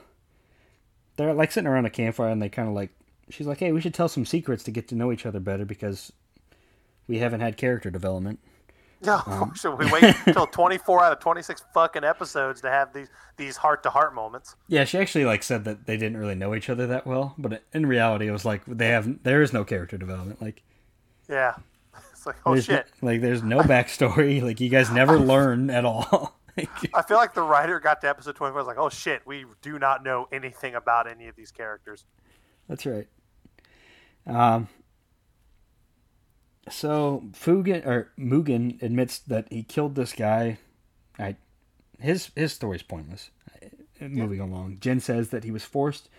they're 1.16 1.32
like 1.32 1.53
sitting 1.53 1.68
around 1.68 1.86
a 1.86 1.90
campfire 1.90 2.28
and 2.30 2.42
they 2.42 2.49
kinda 2.49 2.72
like 2.72 2.90
she's 3.30 3.47
like, 3.47 3.59
Hey, 3.59 3.72
we 3.72 3.80
should 3.80 3.94
tell 3.94 4.09
some 4.09 4.26
secrets 4.26 4.62
to 4.64 4.70
get 4.70 4.88
to 4.88 4.94
know 4.94 5.11
each 5.12 5.24
other 5.26 5.40
better 5.40 5.64
because 5.64 6.12
we 7.09 7.18
haven't 7.18 7.40
had 7.40 7.57
character 7.57 7.90
development. 7.90 8.40
Yeah, 9.03 9.20
Um, 9.26 9.55
should 9.55 9.76
we 9.78 9.90
wait 9.90 10.14
until 10.26 10.47
24 10.47 11.05
out 11.05 11.12
of 11.12 11.18
26 11.20 11.64
fucking 11.74 12.05
episodes 12.05 12.61
to 12.62 12.70
have 12.70 12.92
these 12.92 13.09
these 13.36 13.57
heart 13.57 13.82
to 13.82 13.90
heart 13.90 14.14
moments? 14.14 14.57
Yeah, 14.68 14.84
she 14.84 14.99
actually 14.99 15.24
like 15.24 15.42
said 15.42 15.64
that 15.64 15.86
they 15.86 15.97
didn't 15.97 16.16
really 16.16 16.34
know 16.34 16.55
each 16.55 16.70
other 16.70 16.86
that 16.86 17.07
well, 17.07 17.34
but 17.38 17.62
in 17.72 17.86
reality, 17.86 18.26
it 18.26 18.32
was 18.32 18.44
like 18.44 18.64
they 18.66 18.88
have 18.88 19.22
there 19.22 19.42
is 19.42 19.53
no 19.53 19.64
character 19.64 19.99
development. 19.99 20.40
Like, 20.40 20.62
Yeah, 21.28 21.55
it's 22.12 22.26
like 22.26 22.36
oh 22.47 22.53
there's 22.53 22.64
shit. 22.64 22.86
No, 23.03 23.11
like 23.11 23.20
there's 23.20 23.42
no 23.42 23.59
backstory. 23.61 24.42
Like 24.42 24.61
you 24.61 24.68
guys 24.70 24.90
never 24.90 25.18
learn 25.18 25.70
at 25.70 25.84
all. 25.84 26.38
Like, 26.57 26.70
I 26.94 27.03
feel 27.03 27.18
like 27.18 27.34
the 27.34 27.42
writer 27.42 27.78
got 27.78 28.01
to 28.01 28.09
episode 28.09 28.34
24 28.34 28.59
was 28.59 28.66
like, 28.66 28.78
oh 28.78 28.88
shit, 28.88 29.20
we 29.26 29.44
do 29.61 29.78
not 29.78 30.03
know 30.03 30.26
anything 30.32 30.74
about 30.74 31.07
any 31.07 31.28
of 31.28 31.36
these 31.36 31.51
characters. 31.51 32.07
That's 32.66 32.86
right. 32.86 33.07
Um. 34.26 34.66
So 36.68 37.24
Fugen 37.32 37.86
or 37.86 38.10
Mugen 38.18 38.82
admits 38.82 39.18
that 39.20 39.46
he 39.50 39.62
killed 39.62 39.94
this 39.94 40.12
guy. 40.12 40.58
I, 41.18 41.36
his 42.00 42.30
his 42.34 42.52
story's 42.52 42.82
pointless. 42.82 43.30
Moving 43.98 44.40
along, 44.40 44.78
Jin 44.80 45.00
says 45.00 45.30
that 45.30 45.44
he 45.44 45.50
was 45.50 45.64
forced 45.64 46.10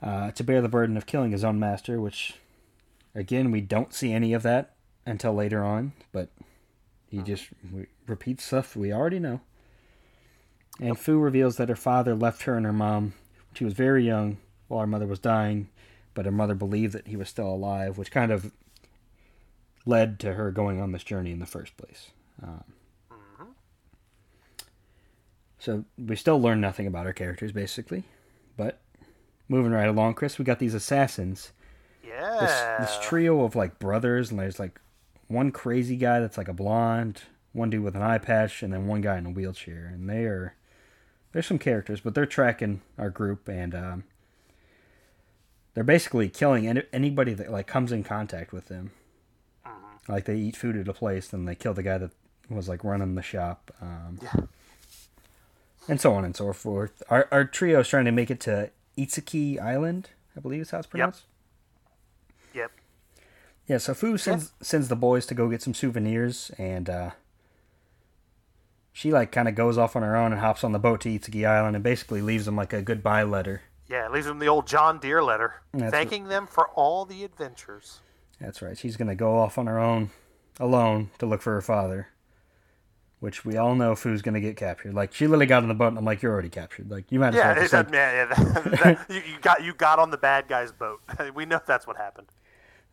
uh, 0.00 0.30
to 0.30 0.42
bear 0.42 0.62
the 0.62 0.68
burden 0.68 0.96
of 0.96 1.04
killing 1.04 1.32
his 1.32 1.44
own 1.44 1.58
master, 1.58 2.00
which, 2.00 2.34
again, 3.14 3.50
we 3.50 3.60
don't 3.60 3.92
see 3.92 4.12
any 4.14 4.32
of 4.32 4.42
that 4.44 4.74
until 5.04 5.34
later 5.34 5.62
on. 5.62 5.92
But 6.10 6.30
he 7.10 7.18
just 7.18 7.48
re- 7.70 7.86
repeats 8.06 8.44
stuff 8.44 8.76
we 8.76 8.94
already 8.94 9.18
know. 9.18 9.40
And 10.80 10.98
Fu 10.98 11.18
reveals 11.18 11.56
that 11.56 11.68
her 11.68 11.76
father 11.76 12.14
left 12.14 12.44
her 12.44 12.56
and 12.56 12.64
her 12.64 12.72
mom 12.72 13.02
when 13.02 13.54
she 13.54 13.64
was 13.64 13.74
very 13.74 14.06
young 14.06 14.38
while 14.68 14.80
her 14.80 14.86
mother 14.86 15.06
was 15.06 15.18
dying, 15.18 15.68
but 16.14 16.24
her 16.24 16.32
mother 16.32 16.54
believed 16.54 16.94
that 16.94 17.08
he 17.08 17.16
was 17.16 17.28
still 17.28 17.48
alive, 17.48 17.98
which 17.98 18.10
kind 18.10 18.32
of 18.32 18.52
led 19.86 20.18
to 20.20 20.34
her 20.34 20.50
going 20.50 20.80
on 20.80 20.92
this 20.92 21.04
journey 21.04 21.32
in 21.32 21.38
the 21.38 21.46
first 21.46 21.76
place. 21.76 22.10
Um, 22.42 22.64
so 25.58 25.84
we 25.98 26.16
still 26.16 26.40
learn 26.40 26.60
nothing 26.60 26.86
about 26.86 27.06
our 27.06 27.12
characters, 27.12 27.52
basically. 27.52 28.04
But 28.56 28.80
moving 29.48 29.72
right 29.72 29.88
along, 29.88 30.14
Chris, 30.14 30.38
we 30.38 30.44
got 30.44 30.58
these 30.58 30.74
assassins. 30.74 31.52
Yeah. 32.04 32.38
This, 32.40 32.88
this 32.88 33.06
trio 33.06 33.42
of 33.44 33.54
like 33.54 33.78
brothers, 33.78 34.30
and 34.30 34.40
there's 34.40 34.58
like 34.58 34.80
one 35.28 35.52
crazy 35.52 35.96
guy 35.96 36.18
that's 36.20 36.38
like 36.38 36.48
a 36.48 36.54
blonde, 36.54 37.22
one 37.52 37.68
dude 37.68 37.84
with 37.84 37.94
an 37.94 38.02
eye 38.02 38.18
patch, 38.18 38.62
and 38.62 38.72
then 38.72 38.86
one 38.86 39.02
guy 39.02 39.18
in 39.18 39.26
a 39.26 39.30
wheelchair. 39.30 39.90
And 39.92 40.08
they 40.08 40.24
are 40.24 40.54
there's 41.32 41.46
some 41.46 41.58
characters, 41.58 42.00
but 42.00 42.14
they're 42.14 42.26
tracking 42.26 42.80
our 42.98 43.10
group, 43.10 43.48
and 43.48 43.74
um, 43.74 44.04
they're 45.74 45.84
basically 45.84 46.28
killing 46.28 46.66
any, 46.66 46.82
anybody 46.92 47.34
that 47.34 47.52
like 47.52 47.66
comes 47.66 47.92
in 47.92 48.02
contact 48.02 48.52
with 48.52 48.66
them. 48.66 48.92
Like 50.10 50.24
they 50.24 50.36
eat 50.36 50.56
food 50.56 50.76
at 50.76 50.88
a 50.88 50.92
place, 50.92 51.32
and 51.32 51.46
they 51.46 51.54
kill 51.54 51.74
the 51.74 51.82
guy 51.82 51.98
that 51.98 52.10
was 52.48 52.68
like 52.68 52.82
running 52.84 53.14
the 53.14 53.22
shop. 53.22 53.70
Um, 53.80 54.18
Yeah. 54.22 54.46
and 55.88 56.00
so 56.00 56.12
on 56.14 56.24
and 56.24 56.36
so 56.36 56.52
forth. 56.52 57.02
Our 57.08 57.28
our 57.30 57.44
trio 57.44 57.80
is 57.80 57.88
trying 57.88 58.04
to 58.06 58.12
make 58.12 58.30
it 58.30 58.40
to 58.40 58.70
Itsuki 58.98 59.60
Island, 59.60 60.10
I 60.36 60.40
believe 60.40 60.62
is 60.62 60.70
how 60.70 60.78
it's 60.78 60.86
pronounced. 60.86 61.24
Yep. 62.54 62.70
yep. 62.70 62.70
Yeah, 63.66 63.78
so 63.78 63.94
Fu 63.94 64.18
sends 64.18 64.52
sends 64.60 64.88
the 64.88 64.96
boys 64.96 65.26
to 65.26 65.34
go 65.34 65.48
get 65.48 65.62
some 65.62 65.74
souvenirs, 65.74 66.50
and 66.58 66.90
uh, 66.90 67.10
she 68.92 69.12
like 69.12 69.30
kind 69.32 69.48
of 69.48 69.54
goes 69.54 69.78
off 69.78 69.94
on 69.96 70.02
her 70.02 70.16
own 70.16 70.32
and 70.32 70.40
hops 70.40 70.64
on 70.64 70.72
the 70.72 70.78
boat 70.78 71.00
to 71.02 71.08
Itsuki 71.08 71.46
Island, 71.48 71.76
and 71.76 71.82
basically 71.84 72.20
leaves 72.20 72.46
them 72.46 72.56
like 72.56 72.72
a 72.72 72.82
goodbye 72.82 73.22
letter. 73.22 73.62
Yeah, 73.88 74.08
leaves 74.08 74.26
them 74.26 74.38
the 74.38 74.48
old 74.48 74.66
John 74.66 74.98
Deere 74.98 75.22
letter, 75.22 75.54
That's 75.72 75.90
thanking 75.90 76.28
them 76.28 76.46
for 76.46 76.68
all 76.70 77.04
the 77.04 77.24
adventures. 77.24 78.00
That's 78.40 78.62
right. 78.62 78.76
She's 78.78 78.96
gonna 78.96 79.14
go 79.14 79.36
off 79.38 79.58
on 79.58 79.66
her 79.66 79.78
own, 79.78 80.10
alone, 80.58 81.10
to 81.18 81.26
look 81.26 81.42
for 81.42 81.52
her 81.54 81.60
father. 81.60 82.08
Which 83.20 83.44
we 83.44 83.58
all 83.58 83.74
know 83.74 83.94
Fu's 83.94 84.22
gonna 84.22 84.40
get 84.40 84.56
captured. 84.56 84.94
Like 84.94 85.12
she 85.12 85.26
literally 85.26 85.44
got 85.46 85.62
on 85.62 85.68
the 85.68 85.74
boat, 85.74 85.88
and 85.88 85.98
I'm 85.98 86.04
like, 86.06 86.22
"You're 86.22 86.32
already 86.32 86.48
captured. 86.48 86.90
Like 86.90 87.12
you 87.12 87.20
might 87.20 87.28
as 87.28 87.34
Yeah, 87.34 87.52
well 87.52 87.62
just 87.62 87.72
like, 87.74 87.92
yeah, 87.92 88.12
yeah 88.12 88.24
that- 88.34 88.64
that- 88.82 89.10
you, 89.10 89.16
you 89.32 89.38
got 89.42 89.62
you 89.62 89.74
got 89.74 89.98
on 89.98 90.10
the 90.10 90.16
bad 90.16 90.48
guy's 90.48 90.72
boat. 90.72 91.00
we 91.34 91.44
know 91.44 91.60
that's 91.66 91.86
what 91.86 91.96
happened. 91.98 92.28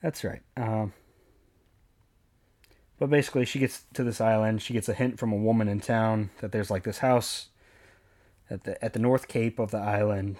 That's 0.02 0.24
right. 0.26 0.42
Um, 0.58 0.92
but 3.00 3.10
basically, 3.10 3.46
she 3.46 3.60
gets 3.60 3.86
to 3.94 4.04
this 4.04 4.20
island. 4.20 4.62
She 4.62 4.74
gets 4.74 4.90
a 4.90 4.94
hint 4.94 5.18
from 5.20 5.32
a 5.32 5.36
woman 5.38 5.68
in 5.68 5.80
town 5.80 6.32
that 6.42 6.52
there's 6.52 6.70
like 6.70 6.84
this 6.84 6.98
house 7.00 7.48
at 8.50 8.64
the 8.66 8.84
at 8.84 8.94
the 8.94 9.00
North 9.00 9.28
Cape 9.28 9.60
of 9.60 9.72
the 9.72 9.78
island. 9.78 10.38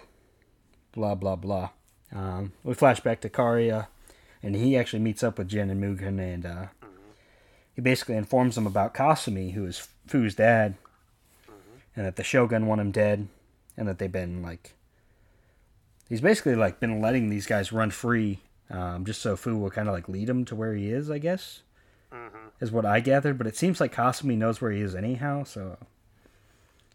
Blah 0.92 1.16
blah 1.16 1.36
blah. 1.38 1.70
Um, 2.14 2.52
we 2.64 2.74
flash 2.74 3.00
back 3.00 3.22
to 3.22 3.30
Kariya, 3.30 3.88
and 4.48 4.56
he 4.56 4.78
actually 4.78 5.00
meets 5.00 5.24
up 5.24 5.38
with 5.38 5.50
Jin 5.50 5.70
and 5.70 5.84
Mugen, 5.84 6.20
and 6.20 6.46
uh, 6.46 6.66
he 7.76 7.82
basically 7.82 8.16
informs 8.16 8.56
them 8.56 8.66
about 8.66 8.94
Kasumi, 8.94 9.52
who 9.52 9.66
is 9.66 9.90
Fu's 10.08 10.36
dad, 10.36 10.76
and 11.98 12.06
that 12.06 12.16
the 12.16 12.24
Shogun 12.24 12.66
want 12.66 12.80
him 12.80 12.92
dead, 12.92 13.28
and 13.76 13.90
that 13.90 14.00
they've 14.00 14.10
been 14.10 14.42
like. 14.42 14.74
He's 16.08 16.22
basically 16.22 16.56
like 16.56 16.80
been 16.80 17.02
letting 17.02 17.30
these 17.30 17.46
guys 17.46 17.74
run 17.74 17.92
free 17.92 18.40
um, 18.70 19.04
just 19.04 19.22
so 19.22 19.36
Fu 19.36 19.58
will 19.58 19.70
kind 19.70 19.90
of 19.90 19.94
like 19.94 20.08
lead 20.08 20.30
him 20.30 20.46
to 20.46 20.56
where 20.56 20.74
he 20.74 20.90
is, 20.92 21.12
I 21.12 21.18
guess, 21.18 21.60
is 22.62 22.72
what 22.72 22.86
I 22.86 23.02
gathered. 23.02 23.38
But 23.38 23.48
it 23.48 23.58
seems 23.58 23.82
like 23.82 23.94
Kasumi 23.94 24.38
knows 24.38 24.62
where 24.62 24.72
he 24.72 24.80
is 24.80 24.96
anyhow, 24.96 25.44
so 25.44 25.78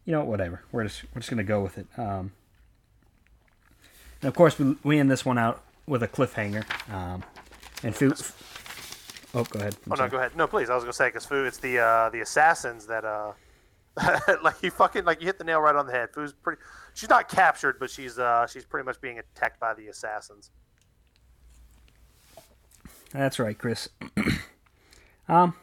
you 0.07 0.13
know, 0.13 0.25
whatever. 0.25 0.63
We're 0.73 0.85
just 0.85 1.03
we're 1.15 1.21
just 1.21 1.29
gonna 1.29 1.45
go 1.45 1.63
with 1.63 1.77
it. 1.77 1.87
Um, 1.99 2.33
and 4.23 4.29
of 4.29 4.35
course, 4.35 4.59
we 4.59 4.75
we 4.83 4.99
end 4.99 5.11
this 5.11 5.27
one 5.27 5.37
out 5.37 5.63
with 5.87 6.03
a 6.03 6.09
cliffhanger. 6.09 6.65
Um, 6.91 7.23
and 7.83 7.95
Fu. 7.95 8.13
Oh, 9.35 9.45
go 9.45 9.59
ahead. 9.61 9.77
I'm 9.87 9.93
Oh 9.93 9.97
sorry. 9.97 10.09
no, 10.09 10.11
go 10.11 10.19
ahead. 10.19 10.37
No, 10.37 10.47
please. 10.47 10.69
I 10.71 10.75
was 10.75 10.85
gonna 10.85 10.93
say 10.93 11.09
because 11.09 11.25
Fu, 11.25 11.45
it's 11.45 11.59
the 11.59 11.79
uh, 11.79 12.11
the 12.11 12.21
assassins 12.21 12.87
that 12.87 13.05
uh, 13.05 13.33
like 14.43 14.63
you 14.63 14.71
fucking 14.71 15.05
like 15.05 15.21
you 15.21 15.27
hit 15.27 15.39
the 15.39 15.45
nail 15.45 15.61
right 15.61 15.75
on 15.75 15.87
the 15.87 15.93
head. 15.93 16.11
Fu's 16.13 16.33
pretty. 16.33 16.61
She's 16.95 17.09
not 17.09 17.29
captured, 17.29 17.77
but 17.81 17.91
she's 17.91 18.19
uh 18.19 18.47
she's 18.47 18.65
pretty 18.65 18.85
much 18.85 19.01
being 19.01 19.19
attacked 19.19 19.59
by 19.59 19.75
the 19.75 19.89
assassins. 19.89 20.51
That's 23.13 23.39
right, 23.39 23.59
Chris. 23.59 23.89
um, 25.29 25.55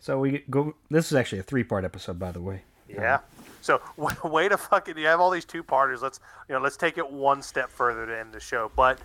so 0.00 0.18
we 0.18 0.44
go. 0.50 0.74
This 0.90 1.06
is 1.12 1.14
actually 1.16 1.38
a 1.38 1.44
three-part 1.44 1.84
episode, 1.84 2.18
by 2.18 2.32
the 2.32 2.40
way. 2.40 2.62
Yeah. 2.88 3.20
So 3.60 3.80
way 4.24 4.48
to 4.48 4.56
fucking 4.56 4.96
you 4.98 5.06
have 5.06 5.20
all 5.20 5.30
these 5.30 5.44
two 5.44 5.62
parters. 5.62 6.02
Let's 6.02 6.18
you 6.48 6.54
know 6.54 6.60
let's 6.60 6.76
take 6.76 6.98
it 6.98 7.08
one 7.10 7.42
step 7.42 7.70
further 7.70 8.06
to 8.06 8.18
end 8.18 8.32
the 8.32 8.40
show. 8.40 8.70
But 8.74 8.98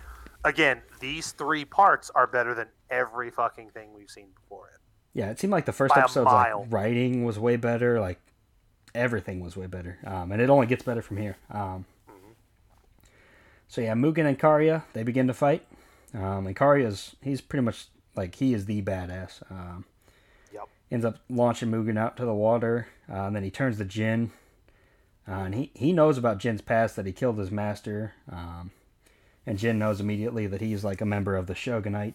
again, 0.46 0.80
these 1.00 1.32
three 1.32 1.64
parts 1.64 2.10
are 2.14 2.26
better 2.26 2.54
than 2.54 2.68
every 2.90 3.30
fucking 3.30 3.70
thing 3.70 3.92
we've 3.94 4.10
seen 4.10 4.28
before 4.34 4.68
it. 4.68 4.80
Yeah, 5.12 5.30
it 5.30 5.38
seemed 5.38 5.50
like 5.52 5.64
the 5.66 5.72
first 5.72 5.96
episode, 5.96 6.24
like 6.24 6.52
writing 6.70 7.24
was 7.24 7.38
way 7.38 7.56
better, 7.56 8.00
like 8.00 8.20
everything 8.94 9.40
was 9.40 9.56
way 9.56 9.66
better, 9.66 9.98
um, 10.06 10.30
and 10.32 10.40
it 10.40 10.48
only 10.50 10.66
gets 10.66 10.82
better 10.82 11.02
from 11.02 11.16
here. 11.16 11.36
Um, 11.50 11.84
so 13.68 13.80
yeah, 13.80 13.94
Mugen 13.94 14.26
and 14.26 14.38
Kariya 14.38 14.82
they 14.92 15.02
begin 15.02 15.26
to 15.26 15.34
fight, 15.34 15.66
um, 16.14 16.46
and 16.46 16.54
Kariya's 16.54 17.16
he's 17.22 17.40
pretty 17.40 17.64
much 17.64 17.88
like 18.14 18.36
he 18.36 18.54
is 18.54 18.66
the 18.66 18.82
badass. 18.82 19.42
Um, 19.50 19.84
Yep. 20.52 20.68
ends 20.90 21.04
up 21.04 21.16
launching 21.28 21.70
Mugen 21.70 21.98
out 21.98 22.16
to 22.18 22.24
the 22.24 22.34
water, 22.34 22.86
uh, 23.10 23.22
and 23.22 23.34
then 23.34 23.42
he 23.42 23.50
turns 23.50 23.78
to 23.78 23.84
Jin, 23.84 24.30
uh, 25.26 25.32
and 25.32 25.54
he 25.54 25.70
he 25.74 25.92
knows 25.92 26.18
about 26.18 26.38
Jin's 26.38 26.60
past 26.60 26.94
that 26.96 27.06
he 27.06 27.12
killed 27.12 27.38
his 27.38 27.50
master, 27.50 28.12
um, 28.30 28.70
and 29.46 29.58
Jin 29.58 29.78
knows 29.78 30.00
immediately 30.00 30.46
that 30.48 30.60
he's 30.60 30.84
like 30.84 31.00
a 31.00 31.06
member 31.06 31.36
of 31.36 31.46
the 31.46 31.54
Shogunite, 31.54 32.14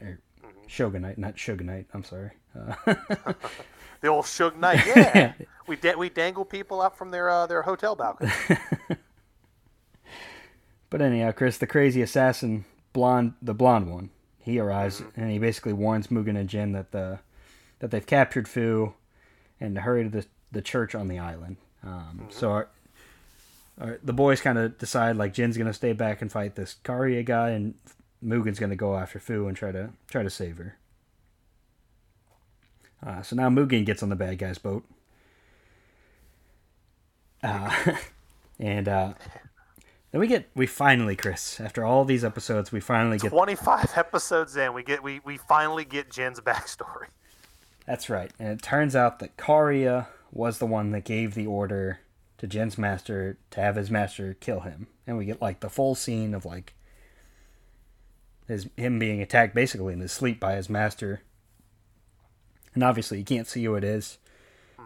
or 0.00 0.18
Shogunite, 0.68 1.18
not 1.18 1.36
Shogunite. 1.36 1.86
I'm 1.94 2.04
sorry. 2.04 2.32
Uh, 2.58 2.94
The 4.00 4.06
old 4.08 4.26
Knight. 4.58 4.86
Yeah. 4.86 5.32
we 5.66 5.74
da- 5.74 5.96
we 5.96 6.08
dangle 6.08 6.44
people 6.44 6.80
up 6.80 6.96
from 6.96 7.10
their 7.10 7.28
uh, 7.30 7.46
their 7.46 7.62
hotel 7.62 7.96
balcony. 7.96 8.30
But 10.90 11.02
anyhow, 11.02 11.32
Chris, 11.32 11.58
the 11.58 11.66
crazy 11.66 12.00
assassin, 12.00 12.64
blonde, 12.92 13.34
the 13.42 13.52
blonde 13.54 13.90
one, 13.92 14.08
he 14.38 14.58
arrives 14.58 15.02
and 15.16 15.30
he 15.30 15.38
basically 15.38 15.74
warns 15.74 16.06
Mugen 16.06 16.36
and 16.38 16.48
Jin 16.48 16.72
that 16.72 16.92
the 16.92 17.18
that 17.80 17.90
they've 17.90 18.06
captured 18.06 18.48
Fu, 18.48 18.94
and 19.60 19.74
to 19.74 19.82
hurry 19.82 20.04
to 20.04 20.08
the 20.08 20.26
the 20.50 20.62
church 20.62 20.94
on 20.94 21.08
the 21.08 21.18
island. 21.18 21.56
Um, 21.84 22.28
So 22.30 22.50
our, 22.52 22.68
the 24.02 24.12
boys 24.12 24.40
kind 24.40 24.58
of 24.58 24.78
decide 24.78 25.16
like 25.16 25.32
Jin's 25.32 25.56
gonna 25.56 25.72
stay 25.72 25.92
back 25.92 26.20
and 26.20 26.30
fight 26.30 26.56
this 26.56 26.76
Kariya 26.84 27.24
guy, 27.24 27.50
and 27.50 27.74
Mugen's 28.20 28.58
gonna 28.58 28.76
go 28.76 28.96
after 28.96 29.18
Fu 29.18 29.46
and 29.46 29.56
try 29.56 29.72
to 29.72 29.90
try 30.10 30.22
to 30.22 30.30
save 30.30 30.58
her. 30.58 30.76
Uh, 33.04 33.22
so 33.22 33.36
now 33.36 33.48
Mugen 33.48 33.86
gets 33.86 34.02
on 34.02 34.08
the 34.08 34.16
bad 34.16 34.38
guy's 34.38 34.58
boat. 34.58 34.84
Uh, 37.42 37.94
and 38.58 38.88
uh, 38.88 39.14
then 40.10 40.20
we 40.20 40.26
get 40.26 40.48
we 40.54 40.66
finally, 40.66 41.14
Chris, 41.14 41.60
after 41.60 41.84
all 41.84 42.04
these 42.04 42.24
episodes, 42.24 42.72
we 42.72 42.80
finally 42.80 43.18
get 43.18 43.30
Twenty 43.30 43.54
five 43.54 43.92
episodes 43.96 44.56
in, 44.56 44.72
we 44.72 44.82
get 44.82 45.02
we, 45.02 45.20
we 45.24 45.36
finally 45.36 45.84
get 45.84 46.10
Jin's 46.10 46.40
backstory. 46.40 47.06
That's 47.86 48.10
right. 48.10 48.32
And 48.38 48.48
it 48.48 48.62
turns 48.62 48.96
out 48.96 49.18
that 49.20 49.36
Kariya 49.36 50.08
was 50.32 50.58
the 50.58 50.66
one 50.66 50.90
that 50.90 51.04
gave 51.04 51.34
the 51.34 51.46
order 51.46 52.00
to 52.38 52.46
Jin's 52.46 52.78
master 52.78 53.36
to 53.50 53.60
have 53.60 53.76
his 53.76 53.90
master 53.90 54.34
kill 54.40 54.60
him. 54.60 54.86
And 55.06 55.16
we 55.18 55.24
get 55.26 55.42
like 55.42 55.60
the 55.60 55.68
full 55.70 55.94
scene 55.94 56.34
of 56.34 56.44
like 56.44 56.74
his 58.46 58.68
him 58.76 58.98
being 58.98 59.20
attacked 59.20 59.54
basically 59.54 59.92
in 59.92 60.00
his 60.00 60.12
sleep 60.12 60.38
by 60.40 60.54
his 60.56 60.68
master. 60.70 61.22
And 62.74 62.82
obviously 62.84 63.18
you 63.18 63.24
can't 63.24 63.46
see 63.48 63.64
who 63.64 63.74
it 63.74 63.84
is. 63.84 64.18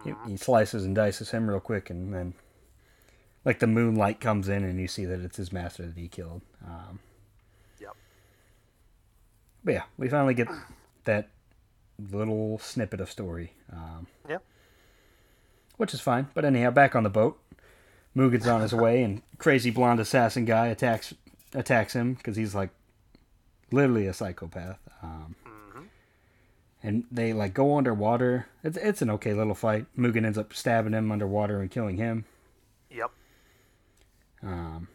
He, 0.05 0.15
he 0.27 0.37
slices 0.37 0.85
and 0.85 0.97
dices 0.97 1.31
him 1.31 1.49
real 1.49 1.61
quick 1.61 1.91
and 1.91 2.13
then 2.13 2.35
like 3.45 3.59
the 3.59 3.67
moonlight 3.67 4.21
comes 4.21 4.49
in 4.49 4.65
and 4.65 4.81
you 4.81 4.89
see 4.89 5.05
that 5.05 5.21
it's 5.21 5.37
his 5.37 5.53
master 5.53 5.87
that 5.87 5.97
he 5.97 6.09
killed. 6.09 6.43
Um, 6.67 7.01
Yep. 7.81 7.97
but 9.65 9.75
yeah, 9.75 9.83
we 9.99 10.09
finally 10.09 10.35
get 10.35 10.49
that 11.05 11.29
little 12.11 12.59
snippet 12.59 13.01
of 13.01 13.11
story. 13.11 13.53
Um, 13.73 14.07
Yeah. 14.29 14.39
which 15.77 15.93
is 15.95 16.01
fine. 16.01 16.29
But 16.35 16.45
anyhow, 16.45 16.71
back 16.71 16.95
on 16.97 17.03
the 17.03 17.11
boat, 17.11 17.39
Mugen's 18.15 18.47
on 18.47 18.61
his 18.61 18.75
way, 18.75 19.03
and 19.03 19.23
crazy 19.39 19.71
blonde 19.71 20.01
assassin 20.01 20.45
guy 20.45 20.67
attacks 20.69 21.15
attacks 21.55 21.95
him 21.95 22.15
because 22.15 22.37
he's 22.37 22.55
like 22.55 22.71
literally 23.71 24.07
a 24.07 24.13
psychopath. 24.13 24.79
Um, 25.03 25.37
And 26.85 27.05
they 27.13 27.33
like 27.33 27.55
go 27.55 27.79
underwater. 27.79 28.47
It's 28.65 28.77
it's 28.77 29.03
an 29.03 29.11
okay 29.11 29.35
little 29.35 29.55
fight. 29.55 29.87
Mugen 29.97 30.27
ends 30.27 30.37
up 30.37 30.53
stabbing 30.53 30.93
him 30.93 31.13
underwater 31.13 31.61
and 31.61 31.71
killing 31.71 31.97
him. 31.97 32.25
Yep. 32.91 33.11
Um, 34.43 34.89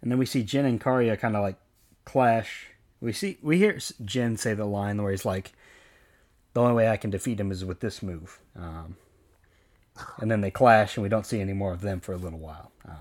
and 0.00 0.10
then 0.10 0.18
we 0.18 0.24
see 0.26 0.42
Jin 0.42 0.64
and 0.64 0.80
Kariya 0.80 1.18
kind 1.18 1.36
of 1.36 1.42
like 1.42 1.56
clash. 2.06 2.68
We 3.00 3.12
see 3.12 3.38
we 3.42 3.58
hear 3.58 3.78
Jin 4.04 4.36
say 4.38 4.54
the 4.54 4.64
line 4.64 5.02
where 5.02 5.10
he's 5.12 5.26
like, 5.26 5.52
"The 6.54 6.60
only 6.62 6.74
way 6.74 6.88
I 6.88 6.96
can 6.96 7.10
defeat 7.10 7.38
him 7.38 7.52
is 7.52 7.64
with 7.64 7.80
this 7.80 8.02
move." 8.02 8.38
Um, 8.56 8.96
and 10.18 10.30
then 10.30 10.40
they 10.40 10.50
clash, 10.50 10.96
and 10.96 11.02
we 11.02 11.08
don't 11.08 11.26
see 11.26 11.40
any 11.40 11.52
more 11.52 11.72
of 11.72 11.80
them 11.80 12.00
for 12.00 12.12
a 12.12 12.16
little 12.16 12.38
while. 12.38 12.72
Um, 12.88 12.96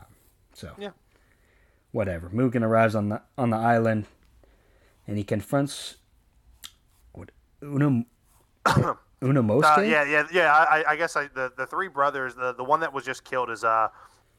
so 0.53 0.71
Yeah. 0.77 0.91
whatever. 1.91 2.29
Mugen 2.29 2.63
arrives 2.63 2.95
on 2.95 3.09
the 3.09 3.21
on 3.37 3.49
the 3.49 3.57
island, 3.57 4.05
and 5.07 5.17
he 5.17 5.23
confronts 5.23 5.97
what 7.13 7.31
Unum 7.61 8.05
Unamosuke. 9.21 9.77
Uh, 9.77 9.81
yeah, 9.81 10.03
yeah, 10.03 10.27
yeah. 10.31 10.51
I, 10.53 10.83
I 10.91 10.95
guess 10.95 11.15
I, 11.15 11.27
the 11.27 11.51
the 11.55 11.65
three 11.65 11.87
brothers. 11.87 12.35
The 12.35 12.53
the 12.53 12.63
one 12.63 12.79
that 12.81 12.91
was 12.93 13.05
just 13.05 13.23
killed 13.23 13.49
is 13.49 13.63
uh, 13.63 13.89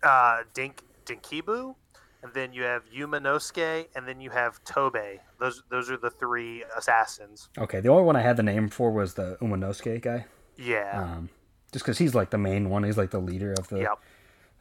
uh, 0.02 0.42
Dink 0.54 0.82
Dinkibu, 1.06 1.74
and 2.22 2.34
then 2.34 2.52
you 2.52 2.62
have 2.64 2.82
Yumanosuke, 2.90 3.86
and 3.94 4.06
then 4.06 4.20
you 4.20 4.30
have 4.30 4.62
Tobe. 4.64 5.20
Those 5.38 5.62
those 5.70 5.90
are 5.90 5.96
the 5.96 6.10
three 6.10 6.64
assassins. 6.76 7.48
Okay, 7.58 7.80
the 7.80 7.88
only 7.88 8.02
one 8.04 8.16
I 8.16 8.22
had 8.22 8.36
the 8.36 8.42
name 8.42 8.68
for 8.68 8.90
was 8.92 9.14
the 9.14 9.36
Umanosuke 9.40 10.02
guy. 10.02 10.26
Yeah. 10.56 11.00
um, 11.02 11.30
just 11.72 11.84
because 11.84 11.98
he's 11.98 12.14
like 12.14 12.30
the 12.30 12.38
main 12.38 12.70
one. 12.70 12.84
He's 12.84 12.98
like 12.98 13.10
the 13.10 13.18
leader 13.18 13.52
of 13.52 13.68
the 13.68 13.80
yep. 13.80 13.98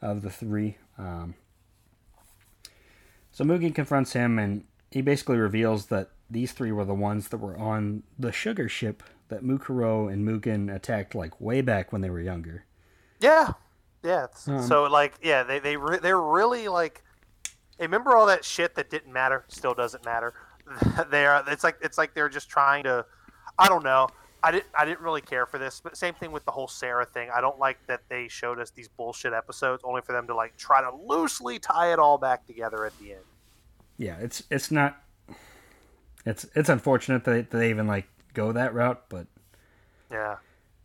of 0.00 0.22
the 0.22 0.30
three. 0.30 0.78
Um, 0.98 1.34
so 3.30 3.44
Mugen 3.44 3.74
confronts 3.74 4.12
him, 4.12 4.38
and 4.38 4.64
he 4.90 5.02
basically 5.02 5.36
reveals 5.36 5.86
that 5.86 6.10
these 6.30 6.52
three 6.52 6.72
were 6.72 6.84
the 6.84 6.94
ones 6.94 7.28
that 7.28 7.38
were 7.38 7.56
on 7.56 8.02
the 8.18 8.32
sugar 8.32 8.68
ship 8.68 9.02
that 9.28 9.42
Mukuro 9.42 10.12
and 10.12 10.26
Mugen 10.26 10.74
attacked 10.74 11.14
like 11.14 11.40
way 11.40 11.60
back 11.60 11.92
when 11.92 12.00
they 12.00 12.10
were 12.10 12.20
younger. 12.20 12.64
Yeah. 13.20 13.52
Yeah. 14.02 14.26
Um, 14.46 14.62
so 14.62 14.84
like, 14.84 15.14
yeah, 15.22 15.42
they 15.42 15.58
they 15.58 15.76
re- 15.76 15.98
they're 16.00 16.20
really 16.20 16.68
like. 16.68 17.02
Hey, 17.78 17.86
remember 17.86 18.16
all 18.16 18.26
that 18.26 18.44
shit 18.44 18.74
that 18.74 18.90
didn't 18.90 19.12
matter 19.12 19.44
still 19.48 19.74
doesn't 19.74 20.04
matter. 20.04 20.34
they 21.10 21.26
are. 21.26 21.44
It's 21.48 21.64
like 21.64 21.76
it's 21.82 21.98
like 21.98 22.14
they're 22.14 22.28
just 22.28 22.48
trying 22.48 22.84
to. 22.84 23.04
I 23.58 23.68
don't 23.68 23.84
know. 23.84 24.08
I 24.44 24.50
didn't. 24.50 24.66
I 24.76 24.84
didn't 24.84 25.00
really 25.00 25.20
care 25.20 25.46
for 25.46 25.58
this, 25.58 25.80
but 25.82 25.96
same 25.96 26.14
thing 26.14 26.32
with 26.32 26.44
the 26.44 26.50
whole 26.50 26.68
Sarah 26.68 27.04
thing. 27.06 27.30
I 27.34 27.40
don't 27.40 27.58
like 27.58 27.78
that 27.86 28.00
they 28.08 28.28
showed 28.28 28.58
us 28.58 28.70
these 28.70 28.88
bullshit 28.88 29.32
episodes 29.32 29.82
only 29.84 30.02
for 30.02 30.12
them 30.12 30.26
to 30.26 30.34
like 30.34 30.56
try 30.56 30.80
to 30.80 30.90
loosely 31.06 31.58
tie 31.58 31.92
it 31.92 31.98
all 31.98 32.18
back 32.18 32.46
together 32.46 32.84
at 32.84 32.98
the 32.98 33.12
end. 33.12 33.24
Yeah, 33.98 34.16
it's 34.20 34.42
it's 34.50 34.70
not. 34.70 35.00
It's 36.24 36.46
it's 36.54 36.68
unfortunate 36.68 37.24
that 37.24 37.50
they 37.50 37.70
even 37.70 37.86
like 37.86 38.06
go 38.34 38.52
that 38.52 38.74
route, 38.74 39.02
but 39.08 39.26
Yeah. 40.10 40.36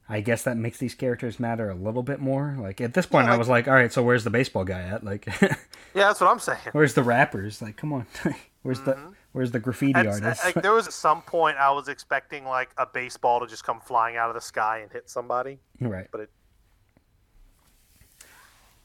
I 0.09 0.21
guess 0.21 0.43
that 0.43 0.55
makes 0.55 0.77
these 0.77 0.95
characters 0.95 1.37
matter 1.39 1.69
a 1.69 1.75
little 1.75 2.03
bit 2.03 2.19
more. 2.19 2.55
Like 2.59 2.79
at 2.79 2.93
this 2.93 3.05
point, 3.05 3.27
Yeah, 3.27 3.33
I 3.33 3.37
was 3.37 3.49
like, 3.49 3.67
all 3.67 3.73
right, 3.73 3.91
so 3.91 4.01
where's 4.03 4.23
the 4.23 4.29
baseball 4.29 4.63
guy 4.63 4.81
at? 4.81 5.03
Like, 5.03 5.25
Yeah, 5.41 5.55
that's 5.93 6.21
what 6.21 6.29
I'm 6.29 6.39
saying. 6.39 6.59
where's 6.71 6.93
the 6.93 7.03
rappers? 7.03 7.61
Like, 7.61 7.75
come 7.75 7.91
on, 7.91 8.05
where's 8.61 8.81
the 8.81 8.93
mm-hmm. 8.93 9.11
Where's 9.37 9.51
the 9.51 9.59
graffiti 9.59 9.93
like, 9.93 10.53
there 10.55 10.73
was 10.73 10.87
at 10.87 10.93
some 10.93 11.21
point 11.21 11.57
I 11.57 11.71
was 11.71 11.87
expecting 11.87 12.45
like 12.45 12.69
a 12.77 12.85
baseball 12.85 13.39
to 13.39 13.47
just 13.47 13.63
come 13.63 13.79
flying 13.79 14.17
out 14.17 14.29
of 14.29 14.35
the 14.35 14.41
sky 14.41 14.79
and 14.79 14.91
hit 14.91 15.09
somebody, 15.09 15.59
right. 15.79 16.07
but 16.11 16.21
it. 16.21 16.29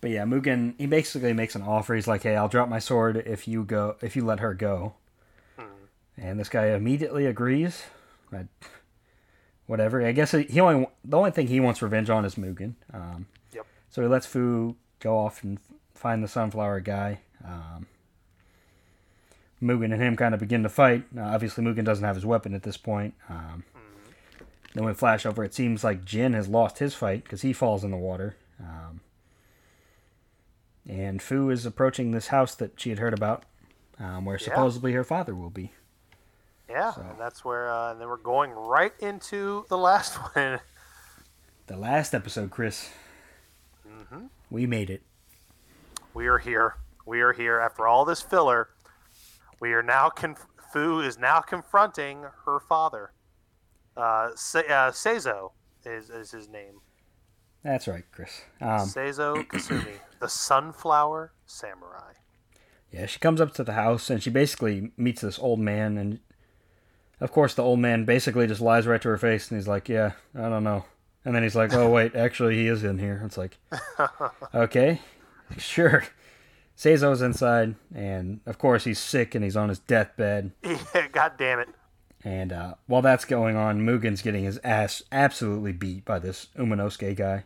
But 0.01 0.11
yeah, 0.11 0.25
Mugen 0.25 0.75
he 0.79 0.87
basically 0.87 1.33
makes 1.33 1.55
an 1.55 1.63
offer. 1.63 1.95
He's 1.95 2.09
like, 2.09 2.23
"Hey, 2.23 2.37
I'll 2.37 2.49
drop 2.49 2.69
my 2.69 2.79
sword 2.79 3.17
if 3.17 3.49
you 3.49 3.65
go 3.65 3.97
if 4.03 4.15
you 4.15 4.25
let 4.25 4.41
her 4.41 4.53
go." 4.53 4.95
Hmm. 5.57 5.65
And 6.17 6.39
this 6.39 6.49
guy 6.49 6.67
immediately 6.67 7.27
agrees. 7.27 7.85
I, 8.33 8.47
whatever. 9.67 10.05
I 10.05 10.13
guess 10.13 10.33
he 10.33 10.61
only 10.61 10.87
the 11.05 11.17
only 11.17 11.31
thing 11.31 11.47
he 11.47 11.61
wants 11.61 11.83
revenge 11.83 12.11
on 12.11 12.25
is 12.25 12.35
Mugen. 12.35 12.75
Um, 12.93 13.27
Yep. 13.55 13.67
So 13.91 14.03
he 14.03 14.09
lets 14.09 14.27
Fu 14.27 14.77
go 15.01 15.17
off 15.19 15.43
and 15.45 15.59
find 15.95 16.23
the 16.23 16.29
sunflower 16.29 16.81
guy. 16.81 17.21
Um, 17.45 17.87
Mugen 19.63 19.93
and 19.93 20.03
him 20.03 20.17
kind 20.17 20.35
of 20.35 20.41
begin 20.41 20.63
to 20.65 20.69
fight. 20.69 21.05
Uh, 21.17 21.21
obviously, 21.23 21.63
Mugen 21.65 21.85
doesn't 21.85 22.05
have 22.05 22.17
his 22.17 22.27
weapon 22.27 22.55
at 22.55 22.63
this 22.65 22.77
point. 22.77 23.15
Um, 23.29 23.65
Then 24.75 24.85
we 24.87 24.95
flash 24.95 25.27
over. 25.27 25.45
It 25.45 25.53
seems 25.55 25.85
like 25.85 26.05
Jin 26.05 26.33
has 26.33 26.49
lost 26.49 26.79
his 26.79 26.95
fight 26.95 27.25
because 27.25 27.43
he 27.43 27.53
falls 27.53 27.85
in 27.85 27.91
the 27.91 27.97
water. 27.99 28.37
Um, 28.59 29.01
and 30.89 31.21
Fu 31.23 31.51
is 31.51 31.65
approaching 31.67 32.11
this 32.11 32.29
house 32.29 32.55
that 32.57 32.81
she 32.81 32.91
had 32.91 32.99
heard 32.99 33.13
about, 33.15 33.45
um, 33.99 34.25
where 34.25 34.39
Yeah. 34.39 34.45
supposedly 34.45 34.93
her 34.93 35.05
father 35.05 35.35
will 35.35 35.51
be. 35.51 35.73
Yeah, 36.69 36.93
So- 36.93 37.03
and 37.03 37.21
that's 37.21 37.45
where. 37.45 37.71
Uh, 37.71 37.93
and 37.93 38.01
then 38.01 38.09
we're 38.09 38.17
going 38.17 38.51
right 38.53 38.95
into 38.99 39.67
the 39.69 39.77
last 39.79 40.15
one. 40.35 40.61
The 41.67 41.77
last 41.77 42.15
episode, 42.15 42.51
Chris. 42.51 42.91
hmm 43.87 44.27
We 44.51 44.67
made 44.67 44.89
it. 44.91 45.03
We 46.15 46.27
are 46.29 46.39
here. 46.39 46.77
We 47.05 47.21
are 47.21 47.33
here 47.33 47.59
after 47.61 47.87
all 47.87 48.05
this 48.07 48.23
filler. 48.23 48.71
We 49.63 49.75
are 49.75 49.83
now. 49.83 50.09
Conf- 50.11 50.49
Fu 50.73 50.99
is 50.99 51.19
now 51.19 51.41
confronting 51.41 52.25
her 52.47 52.59
father. 52.59 53.13
Uh, 53.97 54.31
Se- 54.35 54.67
uh, 54.67 54.91
Seizo 54.91 55.53
is, 55.87 56.11
is 56.11 56.33
his 56.33 56.49
name. 56.49 56.81
That's 57.63 57.87
right, 57.87 58.03
Chris. 58.11 58.43
Um, 58.61 58.81
Seizo 58.81 59.47
Kasumi, 59.47 60.01
the 60.19 60.29
Sunflower 60.29 61.35
Samurai. 61.47 62.15
Yeah, 62.91 63.07
she 63.07 63.21
comes 63.21 63.41
up 63.41 63.55
to 63.55 63.63
the 63.63 63.75
house 63.75 64.11
and 64.11 64.21
she 64.21 64.31
basically 64.31 64.91
meets 64.97 65.21
this 65.21 65.39
old 65.39 65.61
man, 65.61 65.97
and 65.97 66.19
of 67.21 67.31
course 67.31 67.55
the 67.55 67.63
old 67.63 67.79
man 67.79 68.05
basically 68.05 68.49
just 68.49 68.61
lies 68.61 68.89
right 68.89 69.01
to 69.01 69.11
her 69.11 69.17
face, 69.17 69.49
and 69.49 69.61
he's 69.61 69.69
like, 69.69 69.89
"Yeah, 69.89 70.13
I 70.35 70.49
don't 70.49 70.65
know," 70.65 70.87
and 71.25 71.37
then 71.37 71.45
he's 71.45 71.55
like, 71.55 71.73
"Oh 71.73 71.89
wait, 71.89 72.17
actually 72.17 72.57
he 72.57 72.67
is 72.67 72.83
in 72.83 72.99
here." 72.99 73.23
It's 73.25 73.39
like, 73.39 73.59
okay, 74.53 75.01
sure. 75.57 76.03
Seizo's 76.83 77.23
inside, 77.23 77.77
and 77.95 78.41
of 78.47 78.59
course 78.59 78.83
he's 78.85 78.99
sick 78.99 79.35
and 79.37 79.45
he's 79.45 79.57
on 79.57 79.69
his 79.69 79.79
deathbed. 79.79 80.51
God 81.13 81.33
damn 81.39 81.61
it. 81.61 81.69
And 82.25 82.53
uh, 82.53 82.75
while 82.87 83.03
that's 83.03 83.25
going 83.25 83.57
on, 83.57 83.85
Mugen's 83.85 84.23
getting 84.23 84.45
his 84.45 84.59
ass 84.65 85.03
absolutely 85.13 85.73
beat 85.73 86.05
by 86.05 86.19
this 86.19 86.49
Umanosuke 86.57 87.17
guy. 87.17 87.45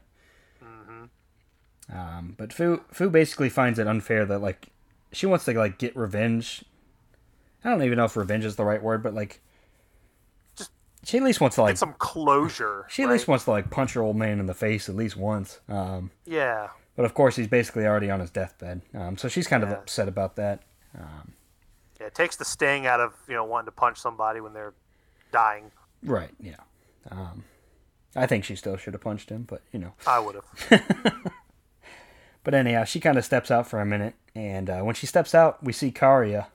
Um, 1.93 2.34
but 2.37 2.53
Fu 2.53 2.80
Fu 2.91 3.09
basically 3.11 3.49
finds 3.49 3.78
it 3.78 3.87
unfair 3.87 4.24
that 4.26 4.41
like 4.41 4.68
she 5.12 5.26
wants 5.26 5.45
to 5.45 5.53
like 5.53 5.78
get 5.78 5.95
revenge. 5.97 6.64
I 7.64 7.70
don't 7.70 7.82
even 7.84 7.97
know 7.97 8.05
if 8.07 8.16
revenge 8.16 8.45
is 8.45 8.57
the 8.57 8.64
right 8.64 8.82
word, 8.82 9.03
but 9.05 9.14
like 9.14 9.41
Just 10.57 10.72
she 11.05 11.18
at 11.18 11.22
least 11.22 11.41
wants 11.41 11.55
to 11.57 11.62
like 11.62 11.74
Get 11.74 11.78
some 11.78 11.95
closure. 11.99 12.87
she 12.89 13.03
at 13.03 13.07
right? 13.07 13.12
least 13.12 13.28
wants 13.28 13.45
to 13.45 13.51
like 13.53 13.70
punch 13.70 13.93
her 13.93 14.03
old 14.03 14.16
man 14.16 14.41
in 14.41 14.47
the 14.47 14.55
face 14.55 14.89
at 14.89 14.97
least 14.97 15.16
once. 15.16 15.61
Um, 15.68 16.11
Yeah. 16.24 16.70
But 16.97 17.05
of 17.05 17.14
course 17.14 17.36
he's 17.36 17.47
basically 17.47 17.86
already 17.86 18.11
on 18.11 18.20
his 18.20 18.30
deathbed, 18.30 18.82
um, 18.94 19.16
so 19.16 19.28
she's 19.28 19.47
kind 19.47 19.62
of 19.62 19.70
upset 19.70 20.09
about 20.09 20.36
that. 20.36 20.62
Yeah, 20.94 22.07
it 22.07 22.14
takes 22.14 22.36
the 22.36 22.44
sting 22.44 22.86
out 22.86 23.01
of 23.01 23.12
you 23.28 23.34
know 23.34 23.44
wanting 23.44 23.66
to 23.66 23.72
punch 23.72 23.99
somebody 23.99 24.40
when 24.40 24.55
they're 24.55 24.74
dying. 25.30 25.70
Right? 26.03 26.30
Yeah. 26.40 26.57
Um, 27.11 27.44
I 28.14 28.26
think 28.26 28.44
she 28.44 28.57
still 28.57 28.76
should 28.76 28.94
have 28.94 29.03
punched 29.03 29.28
him, 29.28 29.42
but 29.42 29.62
you 29.72 29.78
know. 29.78 29.92
I 30.07 30.18
would 30.18 30.36
have. 30.36 31.32
But 32.47 32.55
anyhow, 32.55 32.84
she 32.84 33.01
kind 33.01 33.18
of 33.18 33.24
steps 33.24 33.51
out 33.51 33.66
for 33.66 33.80
a 33.80 33.84
minute, 33.84 34.14
and 34.32 34.70
uh, 34.70 34.82
when 34.82 34.94
she 34.94 35.05
steps 35.05 35.34
out, 35.34 35.61
we 35.64 35.72
see 35.72 35.90
Kariya. 35.90 36.47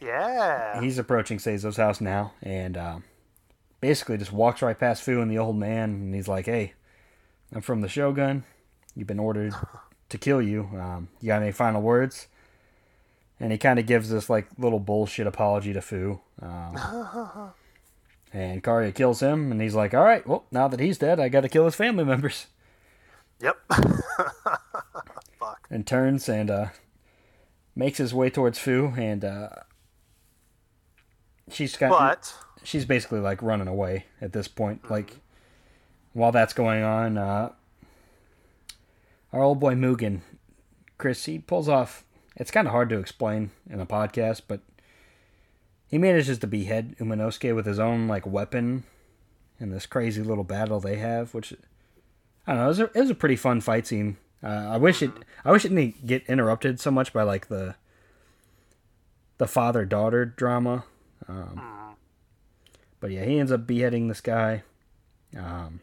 Yeah. 0.00 0.80
He's 0.80 0.98
approaching 0.98 1.38
Seizo's 1.38 1.76
house 1.76 2.00
now, 2.00 2.32
and 2.42 2.76
um, 2.76 3.04
basically 3.80 4.18
just 4.18 4.32
walks 4.32 4.60
right 4.60 4.76
past 4.76 5.04
Fu 5.04 5.20
and 5.20 5.30
the 5.30 5.38
old 5.38 5.54
man, 5.54 5.90
and 5.90 6.14
he's 6.16 6.26
like, 6.26 6.46
"Hey, 6.46 6.72
I'm 7.54 7.60
from 7.60 7.80
the 7.80 7.88
Shogun. 7.88 8.42
You've 9.00 9.06
been 9.06 9.18
ordered 9.18 9.54
to 10.10 10.18
kill 10.18 10.42
you. 10.42 10.68
Um, 10.78 11.08
you 11.22 11.28
got 11.28 11.40
any 11.40 11.52
final 11.52 11.80
words?" 11.80 12.26
And 13.40 13.50
he 13.50 13.56
kind 13.56 13.78
of 13.78 13.86
gives 13.86 14.10
this 14.10 14.28
like 14.28 14.46
little 14.58 14.78
bullshit 14.78 15.26
apology 15.26 15.72
to 15.72 15.80
Fu. 15.80 16.20
Um, 16.42 16.76
and 18.34 18.62
Kariya 18.62 18.94
kills 18.94 19.20
him, 19.20 19.50
and 19.50 19.62
he's 19.62 19.74
like, 19.74 19.94
"All 19.94 20.04
right, 20.04 20.26
well, 20.26 20.44
now 20.50 20.68
that 20.68 20.80
he's 20.80 20.98
dead, 20.98 21.18
I 21.18 21.30
got 21.30 21.40
to 21.40 21.48
kill 21.48 21.64
his 21.64 21.74
family 21.74 22.04
members." 22.04 22.48
Yep. 23.40 23.56
Fuck. 25.38 25.66
and 25.70 25.86
turns 25.86 26.28
and 26.28 26.50
uh, 26.50 26.66
makes 27.74 27.96
his 27.96 28.12
way 28.12 28.28
towards 28.28 28.58
Fu, 28.58 28.92
and 28.98 29.24
uh, 29.24 29.48
she's 31.50 31.74
got 31.74 31.88
But 31.88 32.34
she's 32.62 32.84
basically 32.84 33.20
like 33.20 33.40
running 33.40 33.66
away 33.66 34.04
at 34.20 34.34
this 34.34 34.46
point. 34.46 34.90
Like 34.90 35.16
while 36.12 36.32
that's 36.32 36.52
going 36.52 36.82
on, 36.82 37.16
uh, 37.16 37.52
our 39.32 39.42
old 39.42 39.60
boy 39.60 39.74
Mugen, 39.74 40.20
Chris, 40.98 41.24
he 41.24 41.38
pulls 41.38 41.68
off. 41.68 42.04
It's 42.36 42.50
kind 42.50 42.66
of 42.66 42.72
hard 42.72 42.88
to 42.90 42.98
explain 42.98 43.50
in 43.68 43.80
a 43.80 43.86
podcast, 43.86 44.42
but 44.48 44.60
he 45.88 45.98
manages 45.98 46.38
to 46.38 46.46
behead 46.46 46.96
Umanosuke 46.98 47.54
with 47.54 47.66
his 47.66 47.78
own 47.78 48.08
like 48.08 48.26
weapon 48.26 48.84
in 49.58 49.70
this 49.70 49.86
crazy 49.86 50.22
little 50.22 50.44
battle 50.44 50.80
they 50.80 50.96
have, 50.96 51.34
which 51.34 51.52
I 52.46 52.52
don't 52.52 52.60
know. 52.60 52.64
It 52.64 52.68
was 52.68 52.80
a, 52.80 52.84
it 52.84 53.00
was 53.00 53.10
a 53.10 53.14
pretty 53.14 53.36
fun 53.36 53.60
fight 53.60 53.86
scene. 53.86 54.16
Uh, 54.42 54.46
I 54.70 54.76
wish 54.78 55.02
it. 55.02 55.10
I 55.44 55.52
wish 55.52 55.64
it 55.64 55.68
didn't 55.68 56.06
get 56.06 56.26
interrupted 56.26 56.80
so 56.80 56.90
much 56.90 57.12
by 57.12 57.22
like 57.22 57.48
the 57.48 57.74
the 59.38 59.46
father 59.46 59.84
daughter 59.84 60.24
drama. 60.24 60.84
Um, 61.28 61.96
but 63.00 63.10
yeah, 63.10 63.24
he 63.24 63.38
ends 63.38 63.52
up 63.52 63.66
beheading 63.66 64.08
this 64.08 64.20
guy. 64.20 64.62
Um, 65.36 65.80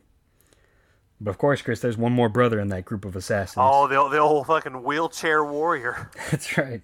but 1.20 1.32
of 1.32 1.38
course, 1.38 1.62
Chris, 1.62 1.80
there's 1.80 1.98
one 1.98 2.12
more 2.14 2.30
brother 2.30 2.60
in 2.60 2.68
that 2.70 2.86
group 2.86 3.06
of 3.06 3.16
assassins. 3.16 3.58
oh, 3.60 3.88
the 3.88 4.08
the 4.10 4.20
old 4.20 4.48
fucking 4.48 4.84
wheelchair 4.84 5.44
warrior, 5.44 6.12
That's 6.32 6.58
right. 6.58 6.82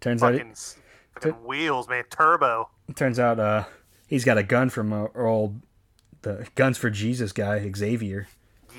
Turns 0.00 0.22
out, 0.22 0.32
fucking, 0.34 0.50
s- 0.52 0.76
fucking 1.14 1.44
wheels, 1.44 1.88
man, 1.88 2.04
turbo. 2.10 2.70
turns 2.96 3.18
out, 3.18 3.38
uh, 3.38 3.64
he's 4.06 4.24
got 4.24 4.38
a 4.38 4.42
gun 4.42 4.70
from 4.70 4.92
uh, 4.92 5.06
our 5.14 5.26
old 5.26 5.60
the 6.22 6.46
guns 6.54 6.76
for 6.78 6.90
Jesus 6.90 7.32
guy 7.32 7.70
Xavier. 7.74 8.28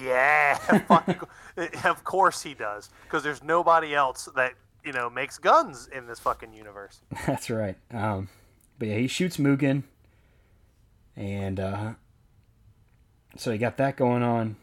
Yeah, 0.01 0.55
fucking, 0.87 1.19
of 1.85 2.03
course 2.03 2.41
he 2.41 2.53
does, 2.53 2.89
because 3.03 3.23
there's 3.23 3.43
nobody 3.43 3.93
else 3.93 4.29
that 4.35 4.53
you 4.83 4.93
know 4.93 5.09
makes 5.09 5.37
guns 5.37 5.87
in 5.91 6.07
this 6.07 6.19
fucking 6.19 6.53
universe. 6.53 7.01
That's 7.27 7.49
right. 7.49 7.75
Um, 7.91 8.29
but 8.79 8.87
yeah, 8.87 8.95
he 8.97 9.07
shoots 9.07 9.37
Mugen, 9.37 9.83
and 11.15 11.59
uh, 11.59 11.93
so 13.37 13.51
you 13.51 13.57
got 13.57 13.77
that 13.77 13.95
going 13.97 14.23
on. 14.23 14.55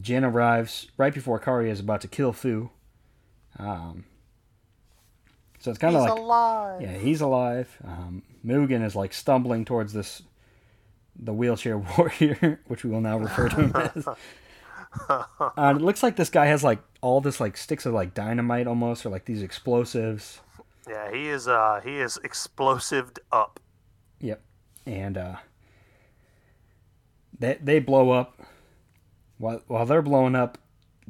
Jin 0.00 0.24
arrives 0.24 0.88
right 0.96 1.12
before 1.14 1.38
Kari 1.38 1.70
is 1.70 1.80
about 1.80 2.00
to 2.02 2.08
kill 2.08 2.32
Fu. 2.32 2.70
Um, 3.58 4.04
so 5.58 5.70
it's 5.70 5.78
kind 5.78 5.96
of 5.96 6.02
like 6.02 6.10
alive. 6.12 6.82
yeah, 6.82 6.98
he's 6.98 7.20
alive. 7.20 7.74
Um, 7.84 8.22
Mugen 8.44 8.84
is 8.84 8.94
like 8.94 9.12
stumbling 9.14 9.64
towards 9.64 9.92
this 9.92 10.22
the 11.18 11.32
wheelchair 11.32 11.78
warrior, 11.98 12.60
which 12.66 12.84
we 12.84 12.90
will 12.90 13.00
now 13.00 13.18
refer 13.18 13.48
to 13.48 13.56
him 13.56 13.72
as. 13.74 14.06
Uh, 15.10 15.74
it 15.76 15.82
looks 15.82 16.02
like 16.02 16.16
this 16.16 16.30
guy 16.30 16.46
has 16.46 16.64
like 16.64 16.78
all 17.02 17.20
this 17.20 17.38
like 17.38 17.54
sticks 17.58 17.84
of 17.84 17.92
like 17.92 18.14
dynamite 18.14 18.66
almost, 18.66 19.04
or 19.04 19.10
like 19.10 19.26
these 19.26 19.42
explosives. 19.42 20.40
Yeah, 20.88 21.12
he 21.12 21.28
is. 21.28 21.46
Uh, 21.48 21.82
he 21.84 21.98
is 21.98 22.18
explosived 22.24 23.18
up. 23.30 23.60
Yep. 24.20 24.40
And 24.86 25.18
uh 25.18 25.36
they 27.38 27.58
they 27.62 27.78
blow 27.78 28.10
up. 28.10 28.40
While 29.38 29.62
while 29.66 29.86
they're 29.86 30.02
blowing 30.02 30.34
up, 30.34 30.58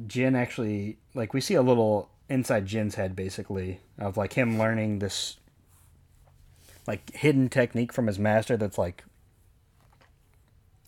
Jin 0.05 0.35
actually 0.35 0.97
like 1.13 1.33
we 1.33 1.41
see 1.41 1.55
a 1.55 1.61
little 1.61 2.09
inside 2.29 2.65
Jin's 2.65 2.95
head 2.95 3.15
basically 3.15 3.79
of 3.97 4.17
like 4.17 4.33
him 4.33 4.59
learning 4.59 4.99
this 4.99 5.37
like 6.85 7.11
hidden 7.13 7.49
technique 7.49 7.93
from 7.93 8.07
his 8.07 8.19
master 8.19 8.57
that's 8.57 8.77
like 8.77 9.03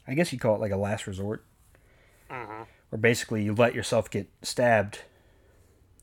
I 0.07 0.15
guess 0.15 0.33
you 0.33 0.39
call 0.39 0.55
it 0.55 0.61
like 0.61 0.71
a 0.71 0.77
last 0.77 1.05
resort. 1.05 1.45
Mm-hmm. 2.31 2.63
Where 2.89 2.99
basically 2.99 3.43
you 3.43 3.53
let 3.53 3.75
yourself 3.75 4.09
get 4.09 4.27
stabbed 4.41 5.03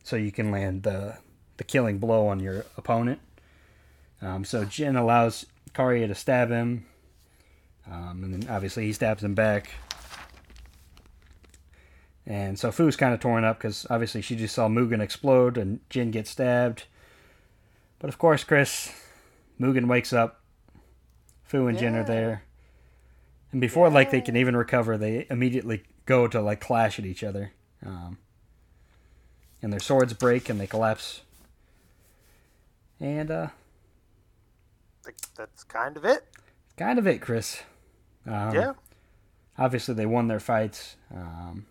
so 0.05 0.15
you 0.15 0.31
can 0.31 0.51
land 0.51 0.85
the 0.85 1.19
the 1.57 1.65
killing 1.65 1.99
blow 1.99 2.29
on 2.29 2.41
your 2.41 2.65
opponent. 2.77 3.21
Um, 4.23 4.45
so 4.45 4.65
Jin 4.65 4.97
allows 4.97 5.47
Kariya 5.75 6.07
to 6.07 6.15
stab 6.15 6.51
him, 6.51 6.87
um, 7.91 8.23
and 8.23 8.33
then 8.33 8.51
obviously 8.51 8.87
he 8.87 8.93
stabs 8.93 9.25
him 9.25 9.35
back. 9.35 9.71
And 12.27 12.59
so 12.59 12.73
Fu's 12.73 12.97
kind 12.97 13.15
of 13.15 13.21
torn 13.21 13.45
up 13.45 13.59
because 13.59 13.87
obviously 13.89 14.21
she 14.21 14.35
just 14.35 14.55
saw 14.55 14.69
Mugen 14.69 15.01
explode 15.01 15.57
and 15.57 15.81
Jin 15.89 16.11
get 16.11 16.27
stabbed. 16.27 16.85
But 18.01 18.09
of 18.09 18.19
course, 18.19 18.43
Chris, 18.43 18.93
Mugen 19.61 19.87
wakes 19.87 20.13
up. 20.13 20.41
Fu 21.45 21.69
and 21.69 21.79
Jin 21.79 21.95
are 21.95 22.05
there. 22.05 22.43
And 23.53 23.61
before 23.61 23.89
like 23.89 24.11
they 24.11 24.21
can 24.21 24.37
even 24.37 24.57
recover, 24.57 24.99
they 24.99 25.27
immediately 25.31 25.85
go 26.05 26.27
to 26.27 26.41
like 26.41 26.61
clash 26.61 26.99
at 26.99 27.07
each 27.07 27.23
other. 27.23 27.53
Um, 27.85 28.19
and 29.63 29.73
their 29.73 29.81
swords 29.81 30.13
break 30.13 30.49
and 30.49 30.61
they 30.61 30.67
collapse. 30.67 31.23
And 32.99 33.31
uh, 33.31 33.49
that's 35.37 35.63
kind 35.65 35.97
of 35.97 36.05
it. 36.05 36.25
kind 36.77 36.99
of 36.99 37.07
it, 37.07 37.21
Chris. 37.21 37.63
Um, 38.27 38.55
yeah. 38.55 38.73
obviously 39.57 39.95
they 39.95 40.07
won 40.07 40.27
their 40.27 40.41
fights. 40.41 40.97
Um, 41.15 41.67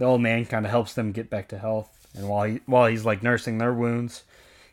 the 0.00 0.06
old 0.06 0.22
man 0.22 0.46
kind 0.46 0.64
of 0.64 0.70
helps 0.70 0.94
them 0.94 1.12
get 1.12 1.28
back 1.28 1.48
to 1.48 1.58
health, 1.58 2.08
and 2.16 2.26
while 2.26 2.44
he 2.44 2.60
while 2.64 2.86
he's 2.86 3.04
like 3.04 3.22
nursing 3.22 3.58
their 3.58 3.74
wounds, 3.74 4.24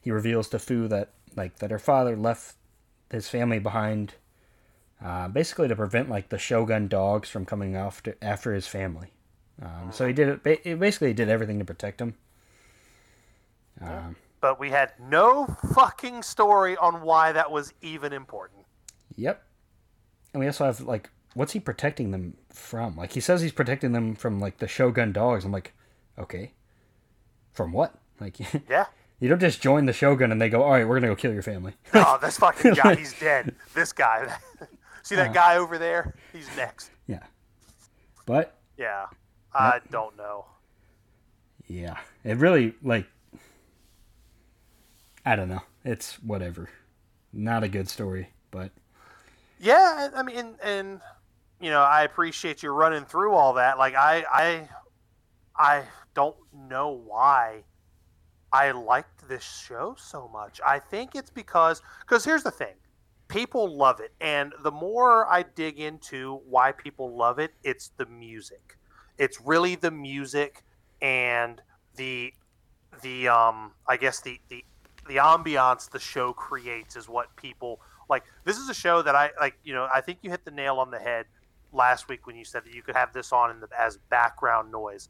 he 0.01 0.09
reveals 0.09 0.47
to 0.49 0.57
Fu 0.57 0.87
that 0.87 1.09
like 1.35 1.59
that 1.59 1.69
her 1.69 1.79
father 1.79 2.15
left 2.15 2.55
his 3.11 3.27
family 3.27 3.59
behind, 3.59 4.13
uh, 5.03 5.27
basically 5.27 5.67
to 5.67 5.75
prevent 5.75 6.09
like 6.09 6.29
the 6.29 6.37
Shogun 6.37 6.87
dogs 6.87 7.29
from 7.29 7.45
coming 7.45 7.75
after 7.75 8.15
after 8.21 8.53
his 8.53 8.67
family. 8.67 9.09
Um, 9.61 9.91
so 9.91 10.07
he 10.07 10.13
did 10.13 10.39
it. 10.45 10.61
He 10.63 10.75
basically 10.75 11.13
did 11.13 11.27
everything 11.27 11.59
to 11.59 11.65
protect 11.65 11.99
him. 11.99 12.15
Um, 13.81 14.15
But 14.39 14.59
we 14.59 14.69
had 14.69 14.93
no 14.99 15.57
fucking 15.73 16.23
story 16.23 16.77
on 16.77 17.01
why 17.01 17.33
that 17.33 17.51
was 17.51 17.73
even 17.81 18.13
important. 18.13 18.65
Yep. 19.15 19.43
And 20.33 20.39
we 20.39 20.47
also 20.47 20.65
have 20.65 20.79
like, 20.81 21.09
what's 21.37 21.53
he 21.53 21.59
protecting 21.59 22.11
them 22.11 22.35
from? 22.49 22.95
Like 22.97 23.13
he 23.13 23.19
says 23.19 23.41
he's 23.41 23.51
protecting 23.51 23.91
them 23.91 24.15
from 24.15 24.39
like 24.39 24.57
the 24.57 24.67
Shogun 24.67 25.11
dogs. 25.11 25.45
I'm 25.45 25.51
like, 25.51 25.73
okay, 26.17 26.53
from 27.53 27.71
what? 27.71 27.93
Like, 28.19 28.37
Yeah. 28.69 28.85
you 29.19 29.29
don't 29.29 29.39
just 29.39 29.61
join 29.61 29.85
the 29.85 29.93
Shogun 29.93 30.31
and 30.31 30.41
they 30.41 30.49
go, 30.49 30.63
all 30.63 30.71
right, 30.71 30.87
we're 30.87 30.95
gonna 30.99 31.11
go 31.13 31.15
kill 31.15 31.33
your 31.33 31.43
family. 31.43 31.73
Oh, 31.93 32.17
this 32.21 32.37
fucking 32.39 32.73
guy, 32.73 32.95
he's 32.95 33.13
dead. 33.19 33.55
This 33.75 33.93
guy. 33.93 34.35
See 35.03 35.15
that 35.15 35.29
Uh. 35.29 35.33
guy 35.33 35.57
over 35.57 35.77
there? 35.77 36.15
He's 36.33 36.47
next. 36.57 36.89
yeah. 37.07 37.23
But 38.25 38.57
Yeah. 38.77 39.05
I 39.53 39.79
don't 39.91 40.17
know. 40.17 40.45
yeah, 41.67 41.97
it 42.23 42.37
really 42.37 42.73
like, 42.83 43.05
I 45.25 45.35
don't 45.35 45.49
know. 45.49 45.61
It's 45.83 46.15
whatever. 46.23 46.69
Not 47.33 47.63
a 47.63 47.67
good 47.69 47.89
story, 47.89 48.29
but 48.51 48.71
Yeah, 49.59 50.09
I 50.15 50.23
mean, 50.23 50.37
and, 50.37 50.55
and 50.63 51.01
you 51.59 51.69
know, 51.69 51.81
I 51.81 52.03
appreciate 52.03 52.63
you 52.63 52.71
running 52.71 53.05
through 53.05 53.33
all 53.33 53.53
that. 53.53 53.77
Like, 53.77 53.95
I, 53.95 54.23
I, 54.31 54.69
I 55.55 55.83
don't 56.13 56.35
know 56.53 56.89
why 56.89 57.63
I 58.51 58.71
liked 58.71 59.27
this 59.27 59.43
show 59.43 59.95
so 59.97 60.29
much. 60.31 60.61
I 60.65 60.79
think 60.79 61.15
it's 61.15 61.29
because, 61.29 61.81
because 62.01 62.23
here's 62.23 62.43
the 62.43 62.51
thing, 62.51 62.75
people 63.27 63.75
love 63.75 63.99
it, 63.99 64.13
and 64.21 64.53
the 64.63 64.71
more 64.71 65.27
I 65.27 65.43
dig 65.43 65.79
into 65.79 66.41
why 66.47 66.71
people 66.71 67.15
love 67.15 67.39
it, 67.39 67.51
it's 67.63 67.91
the 67.97 68.05
music. 68.05 68.77
It's 69.17 69.41
really 69.41 69.75
the 69.75 69.91
music 69.91 70.63
and 71.01 71.61
the, 71.95 72.33
the 73.01 73.27
um, 73.27 73.71
I 73.87 73.97
guess 73.97 74.21
the 74.21 74.39
the 74.49 74.63
the 75.07 75.15
ambiance 75.15 75.89
the 75.89 75.99
show 75.99 76.33
creates 76.33 76.95
is 76.95 77.07
what 77.07 77.35
people 77.35 77.79
like 78.09 78.23
this 78.43 78.57
is 78.57 78.69
a 78.69 78.73
show 78.73 79.01
that 79.01 79.15
I 79.15 79.31
like. 79.39 79.57
You 79.63 79.73
know, 79.73 79.87
I 79.93 80.01
think 80.01 80.19
you 80.21 80.29
hit 80.29 80.45
the 80.45 80.51
nail 80.51 80.77
on 80.77 80.91
the 80.91 80.99
head 80.99 81.25
last 81.71 82.09
week 82.09 82.25
when 82.25 82.35
you 82.35 82.45
said 82.45 82.65
that 82.65 82.73
you 82.73 82.81
could 82.81 82.95
have 82.95 83.13
this 83.13 83.31
on 83.31 83.51
in 83.51 83.59
the, 83.59 83.67
as 83.77 83.97
background 84.09 84.71
noise. 84.71 85.09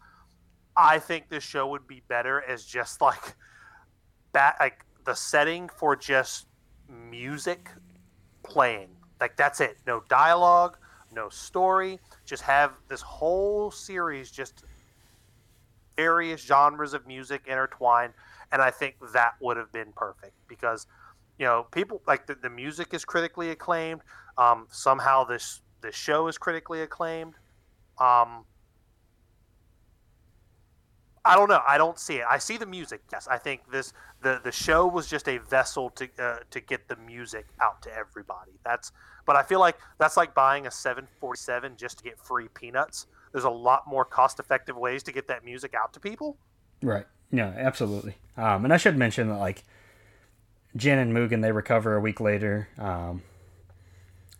I 0.75 0.99
think 0.99 1.29
this 1.29 1.43
show 1.43 1.67
would 1.67 1.87
be 1.87 2.03
better 2.07 2.43
as 2.47 2.65
just 2.65 3.01
like 3.01 3.35
that, 4.33 4.57
like 4.59 4.85
the 5.05 5.15
setting 5.15 5.69
for 5.69 5.95
just 5.95 6.47
music 6.89 7.69
playing. 8.43 8.89
Like 9.19 9.35
that's 9.35 9.59
it. 9.61 9.77
No 9.87 10.03
dialogue, 10.09 10.77
no 11.11 11.29
story. 11.29 11.99
Just 12.25 12.43
have 12.43 12.73
this 12.87 13.01
whole 13.01 13.71
series 13.71 14.29
just 14.29 14.63
various 15.95 16.41
genres 16.41 16.93
of 16.93 17.07
music 17.07 17.41
intertwined 17.47 18.13
and 18.51 18.61
I 18.61 18.71
think 18.71 18.95
that 19.13 19.33
would 19.41 19.57
have 19.57 19.71
been 19.71 19.91
perfect 19.95 20.33
because 20.47 20.87
you 21.37 21.45
know 21.45 21.67
people 21.71 22.01
like 22.07 22.27
the, 22.27 22.35
the 22.35 22.49
music 22.49 22.93
is 22.93 23.05
critically 23.05 23.49
acclaimed 23.49 24.01
um, 24.37 24.67
somehow 24.69 25.23
this 25.23 25.61
this 25.87 25.95
show 25.95 26.27
is 26.27 26.37
critically 26.37 26.81
acclaimed. 26.81 27.35
Um, 27.97 28.43
I 31.23 31.35
don't 31.35 31.47
know. 31.47 31.61
I 31.65 31.77
don't 31.77 31.97
see 31.97 32.15
it. 32.15 32.25
I 32.29 32.37
see 32.39 32.57
the 32.57 32.65
music 32.65 33.01
yes. 33.11 33.25
I 33.29 33.37
think 33.37 33.61
this 33.71 33.93
the 34.21 34.41
the 34.43 34.51
show 34.51 34.85
was 34.85 35.07
just 35.07 35.29
a 35.29 35.37
vessel 35.37 35.89
to 35.91 36.09
uh, 36.19 36.39
to 36.51 36.59
get 36.59 36.89
the 36.89 36.97
music 36.97 37.47
out 37.61 37.81
to 37.83 37.93
everybody. 37.93 38.51
That's 38.65 38.91
but 39.25 39.37
I 39.37 39.43
feel 39.43 39.61
like 39.61 39.77
that's 39.97 40.17
like 40.17 40.35
buying 40.35 40.67
a 40.67 40.71
747 40.71 41.77
just 41.77 41.99
to 41.99 42.03
get 42.03 42.19
free 42.19 42.49
peanuts. 42.53 43.07
There's 43.31 43.45
a 43.45 43.49
lot 43.49 43.87
more 43.87 44.03
cost 44.03 44.39
effective 44.39 44.75
ways 44.75 45.03
to 45.03 45.13
get 45.13 45.27
that 45.29 45.45
music 45.45 45.73
out 45.73 45.93
to 45.93 46.01
people. 46.01 46.37
Right. 46.81 47.05
Yeah, 47.31 47.53
absolutely. 47.55 48.15
Um, 48.35 48.65
and 48.65 48.73
I 48.73 48.77
should 48.77 48.97
mention 48.97 49.29
that 49.29 49.37
like 49.37 49.63
Jin 50.75 50.99
and 50.99 51.13
Mugen 51.13 51.41
they 51.41 51.53
recover 51.53 51.95
a 51.95 52.01
week 52.01 52.19
later, 52.19 52.67
um, 52.77 53.21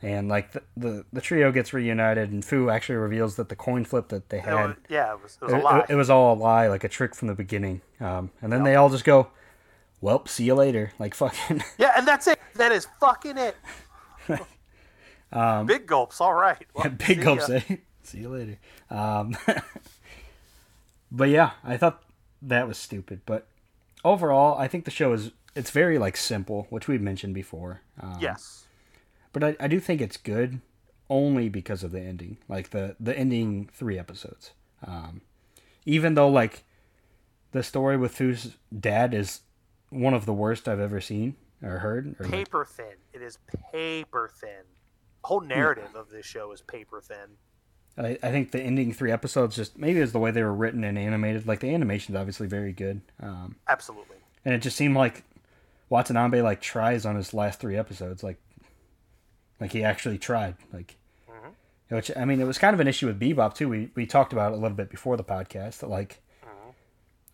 and 0.02 0.28
like 0.30 0.52
the, 0.52 0.62
the 0.76 1.06
the 1.12 1.22
trio 1.22 1.52
gets 1.52 1.74
reunited, 1.74 2.32
and 2.32 2.43
Fu 2.45 2.70
actually 2.70 2.95
reveals 2.98 3.36
that 3.38 3.50
the 3.50 3.56
coin 3.56 3.84
flip 3.86 4.10
that 4.10 4.30
they 4.30 4.38
It 4.38 4.43
had 4.45 4.54
was- 4.68 4.76
yeah 4.89 5.14
it 5.14 5.24
was, 5.24 5.38
it 5.41 5.45
was 5.45 5.54
it, 5.54 5.60
a 5.60 5.64
lie 5.64 5.86
it 5.89 5.95
was 5.95 6.10
all 6.10 6.34
a 6.34 6.38
lie, 6.38 6.68
like 6.68 6.84
a 6.84 6.89
trick 6.89 7.16
from 7.16 7.28
the 7.28 7.34
beginning. 7.36 7.82
Um, 8.00 8.30
and 8.41 8.52
then 8.54 8.64
they 8.64 8.76
all 8.76 8.89
just 8.89 9.04
go, 9.06 9.28
"Well, 10.02 10.26
see 10.28 10.43
you 10.45 10.56
later." 10.56 10.91
Like 11.00 11.14
fucking. 11.22 11.64
Yeah, 11.78 11.93
and 11.98 12.08
that's 12.08 12.28
it. 12.28 12.39
That 12.56 12.72
is 12.72 12.88
fucking 13.00 13.38
it. 13.38 13.56
Big 15.66 15.88
gulps. 15.88 16.22
All 16.22 16.34
right. 16.34 16.66
Well, 16.74 16.88
Um, 16.88 16.95
Big 16.95 17.08
see 17.08 17.16
gulps, 17.16 17.50
ya. 17.50 17.60
eh? 17.70 17.76
See 18.04 18.20
you 18.20 18.30
later. 18.30 18.58
Um, 18.89 19.36
but 21.12 21.30
yeah, 21.30 21.52
I 21.64 21.78
thought 21.78 22.04
that 22.41 22.68
was 22.68 22.78
stupid. 22.78 23.22
But 23.26 23.48
overall, 24.06 24.58
I 24.58 24.68
think 24.68 24.86
the 24.86 24.91
show 24.91 25.12
is 25.14 25.32
it's 25.56 25.72
very 25.72 25.98
like 25.98 26.16
simple, 26.18 26.68
which 26.70 26.88
we've 26.88 27.02
mentioned 27.02 27.34
before. 27.34 27.82
Um, 28.00 28.18
Yes. 28.22 28.66
But 29.34 29.43
I, 29.43 29.55
I 29.59 29.67
do 29.67 29.80
think 29.80 30.01
it's 30.01 30.17
good 30.17 30.61
only 31.09 31.49
because 31.49 31.84
of 31.84 31.91
the 31.91 32.01
ending, 32.01 32.38
like 32.47 32.71
the 32.71 32.95
the 32.99 33.17
ending 33.17 33.69
three 33.73 33.97
episodes. 33.97 34.51
Um, 34.86 35.21
even 35.86 36.13
though 36.15 36.30
like 36.30 36.63
the 37.51 37.63
story 37.63 37.97
with 37.97 38.15
Fu's 38.15 38.55
dad 38.78 39.13
is 39.13 39.41
one 39.89 40.13
of 40.13 40.25
the 40.25 40.34
worst 40.34 40.67
I've 40.67 40.80
ever 40.80 40.99
seen 41.01 41.36
or 41.63 41.80
heard. 41.80 42.15
Or 42.19 42.28
Paper 42.28 42.65
thin. 42.65 42.95
It 43.13 43.21
is 43.21 43.38
paper 43.71 44.30
thin. 44.34 44.63
The 45.21 45.28
whole 45.28 45.41
narrative 45.41 45.95
of 45.95 46.09
this 46.09 46.25
show 46.25 46.51
is 46.51 46.61
paper 46.61 47.01
thin. 47.01 47.38
I, 47.97 48.17
I 48.21 48.32
think 48.32 48.51
the 48.51 48.61
ending 48.61 48.93
three 48.93 49.11
episodes 49.11 49.55
just 49.55 49.78
maybe 49.78 49.99
it's 49.99 50.11
the 50.11 50.19
way 50.19 50.32
they 50.32 50.43
were 50.43 50.53
written 50.53 50.84
and 50.84 50.97
animated. 50.99 51.47
Like 51.47 51.61
the 51.61 51.73
animation's 51.73 52.15
obviously 52.15 52.47
very 52.47 52.71
good, 52.71 53.01
um, 53.21 53.55
Absolutely. 53.67 54.17
and 54.45 54.53
it 54.53 54.59
just 54.61 54.78
seemed 54.78 54.95
like 54.95 55.23
Watanabe 55.89 56.41
like 56.41 56.61
tries 56.61 57.05
on 57.05 57.15
his 57.15 57.34
last 57.34 57.59
three 57.59 57.75
episodes, 57.75 58.23
like 58.23 58.38
like 59.60 59.72
he 59.72 59.84
actually 59.84 60.18
tried. 60.18 60.55
Like, 60.72 60.95
Mhm. 61.30 61.53
which 61.89 62.12
I 62.16 62.26
mean, 62.26 62.39
it 62.41 62.45
was 62.45 62.58
kind 62.58 62.74
of 62.74 62.80
an 62.80 62.88
issue 62.88 63.08
with 63.08 63.20
Bebop 63.20 63.53
too. 63.55 63.70
We 63.70 63.91
we 63.95 64.05
talked 64.05 64.34
about 64.34 64.51
it 64.53 64.55
a 64.58 64.60
little 64.62 64.78
bit 64.78 64.89
before 64.89 65.18
the 65.18 65.24
podcast 65.24 65.80
that 65.80 65.89
like 65.89 66.22
Mhm. 66.43 66.74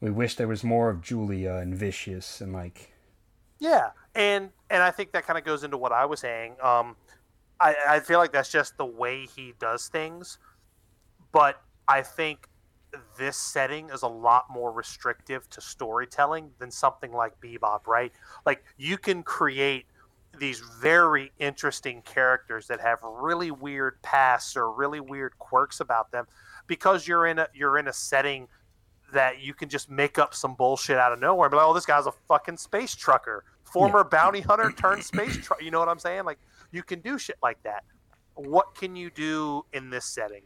we 0.02 0.12
wish 0.12 0.36
there 0.36 0.48
was 0.48 0.64
more 0.64 0.90
of 0.90 1.02
Julia 1.02 1.54
and 1.56 1.76
Vicious 1.76 2.42
and 2.42 2.54
like 2.54 2.92
Yeah, 3.60 3.92
and 4.16 4.52
and 4.70 4.84
I 4.84 4.92
think 4.92 5.12
that 5.14 5.26
kind 5.26 5.38
of 5.40 5.46
goes 5.46 5.64
into 5.64 5.78
what 5.78 5.92
I 5.92 6.06
was 6.06 6.20
saying. 6.20 6.58
Um, 6.62 6.96
I 7.60 7.76
I 7.88 8.00
feel 8.00 8.20
like 8.20 8.32
that's 8.32 8.52
just 8.52 8.78
the 8.78 8.86
way 8.86 9.26
he 9.26 9.54
does 9.60 9.88
things, 9.88 10.38
but 11.32 11.62
I 11.88 12.02
think 12.02 12.48
this 13.18 13.38
setting 13.38 13.90
is 13.90 14.04
a 14.04 14.08
lot 14.08 14.46
more 14.50 14.72
restrictive 14.72 15.50
to 15.50 15.62
storytelling 15.62 16.52
than 16.60 16.70
something 16.70 17.12
like 17.12 17.40
Bebop, 17.42 17.88
right? 17.88 18.12
Like 18.46 18.64
you 18.78 18.98
can 19.00 19.24
create 19.24 19.88
these 20.40 20.60
very 20.82 21.32
interesting 21.40 22.02
characters 22.02 22.68
that 22.68 22.80
have 22.80 23.00
really 23.04 23.52
weird 23.52 24.02
pasts 24.02 24.56
or 24.56 24.72
really 24.72 25.00
weird 25.00 25.38
quirks 25.38 25.80
about 25.80 26.12
them 26.12 26.26
because 26.68 27.08
you're 27.08 27.28
in 27.28 27.40
a 27.40 27.48
you're 27.54 27.78
in 27.78 27.88
a 27.88 27.94
setting 27.94 28.48
that 29.14 29.42
you 29.42 29.54
can 29.54 29.70
just 29.70 29.90
make 29.90 30.18
up 30.18 30.34
some 30.34 30.56
bullshit 30.56 30.98
out 30.98 31.12
of 31.12 31.20
nowhere. 31.20 31.50
But 31.50 31.58
like, 31.58 31.68
oh, 31.68 31.74
this 31.74 31.86
guy's 31.86 32.08
a 32.08 32.14
fucking 32.28 32.58
space 32.58 32.96
trucker, 32.96 33.46
former 33.64 34.00
yeah. 34.00 34.10
bounty 34.10 34.42
hunter 34.42 34.72
turned 34.72 35.04
space 35.04 35.38
truck. 35.38 35.62
You 35.62 35.72
know 35.72 35.80
what 35.80 35.90
I'm 35.90 36.00
saying? 36.00 36.26
Like 36.26 36.40
you 36.72 36.84
can 36.84 37.00
do 37.00 37.18
shit 37.18 37.38
like 37.44 37.62
that. 37.64 37.84
What 38.36 38.76
can 38.76 38.96
you 38.96 39.12
do 39.12 39.66
in 39.74 39.90
this 39.90 40.06
setting? 40.06 40.42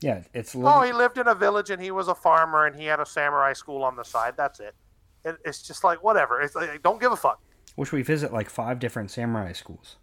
Yeah, 0.00 0.22
it's. 0.32 0.54
Oh, 0.56 0.80
he 0.80 0.92
lived 0.92 1.18
in 1.18 1.28
a 1.28 1.34
village 1.34 1.70
and 1.70 1.82
he 1.82 1.90
was 1.90 2.08
a 2.08 2.14
farmer 2.14 2.66
and 2.66 2.74
he 2.74 2.86
had 2.86 3.00
a 3.00 3.06
samurai 3.06 3.52
school 3.52 3.82
on 3.82 3.96
the 3.96 4.04
side. 4.04 4.34
That's 4.36 4.60
it. 4.60 4.74
it 5.24 5.36
it's 5.44 5.62
just 5.62 5.84
like 5.84 6.02
whatever. 6.02 6.40
It's 6.40 6.54
like 6.54 6.82
don't 6.82 7.00
give 7.00 7.12
a 7.12 7.16
fuck. 7.16 7.42
Which 7.76 7.92
we 7.92 8.02
visit 8.02 8.32
like 8.32 8.50
five 8.50 8.78
different 8.78 9.10
samurai 9.10 9.52
schools. 9.52 9.96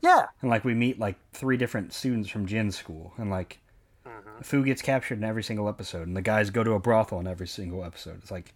Yeah. 0.00 0.26
And 0.40 0.50
like 0.50 0.64
we 0.64 0.74
meet 0.74 0.98
like 0.98 1.16
three 1.32 1.56
different 1.56 1.92
students 1.92 2.28
from 2.28 2.46
Jin's 2.46 2.76
school, 2.76 3.12
and 3.16 3.30
like 3.30 3.60
mm-hmm. 4.06 4.42
Fu 4.42 4.64
gets 4.64 4.82
captured 4.82 5.18
in 5.18 5.24
every 5.24 5.42
single 5.42 5.68
episode, 5.68 6.06
and 6.06 6.16
the 6.16 6.22
guys 6.22 6.50
go 6.50 6.64
to 6.64 6.72
a 6.72 6.80
brothel 6.80 7.20
in 7.20 7.26
every 7.26 7.48
single 7.48 7.84
episode. 7.84 8.18
It's 8.22 8.30
like, 8.30 8.54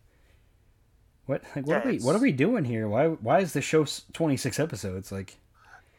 what? 1.26 1.42
Like, 1.56 1.66
what 1.66 1.84
yeah, 1.84 1.88
are 1.88 1.92
we? 1.92 1.98
What 1.98 2.16
are 2.16 2.20
we 2.20 2.32
doing 2.32 2.64
here? 2.64 2.88
Why? 2.88 3.06
Why 3.06 3.40
is 3.40 3.52
the 3.52 3.62
show 3.62 3.86
twenty 4.12 4.36
six 4.36 4.60
episodes? 4.60 5.10
Like, 5.10 5.38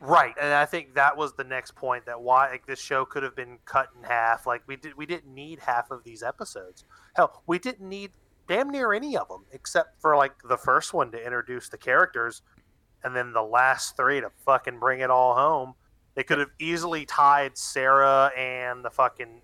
Right, 0.01 0.33
and 0.41 0.51
I 0.51 0.65
think 0.65 0.95
that 0.95 1.15
was 1.15 1.33
the 1.33 1.43
next 1.43 1.75
point 1.75 2.07
that 2.07 2.19
why 2.19 2.49
like, 2.49 2.65
this 2.65 2.81
show 2.81 3.05
could 3.05 3.21
have 3.21 3.35
been 3.35 3.59
cut 3.65 3.89
in 3.95 4.03
half. 4.03 4.47
Like 4.47 4.63
we 4.65 4.75
did, 4.75 4.97
we 4.97 5.05
didn't 5.05 5.31
need 5.31 5.59
half 5.59 5.91
of 5.91 6.03
these 6.03 6.23
episodes. 6.23 6.85
Hell, 7.15 7.43
we 7.45 7.59
didn't 7.59 7.87
need 7.87 8.09
damn 8.51 8.69
near 8.69 8.91
any 8.91 9.15
of 9.15 9.29
them 9.29 9.45
except 9.53 10.01
for 10.01 10.17
like 10.17 10.33
the 10.43 10.57
first 10.57 10.93
one 10.93 11.09
to 11.09 11.23
introduce 11.23 11.69
the 11.69 11.77
characters, 11.77 12.41
and 13.01 13.15
then 13.15 13.31
the 13.31 13.41
last 13.41 13.95
three 13.95 14.19
to 14.19 14.29
fucking 14.45 14.77
bring 14.77 14.99
it 14.99 15.09
all 15.09 15.35
home. 15.35 15.73
They 16.15 16.23
could 16.23 16.39
have 16.39 16.49
easily 16.59 17.05
tied 17.05 17.57
Sarah 17.57 18.29
and 18.37 18.83
the 18.83 18.89
fucking 18.89 19.41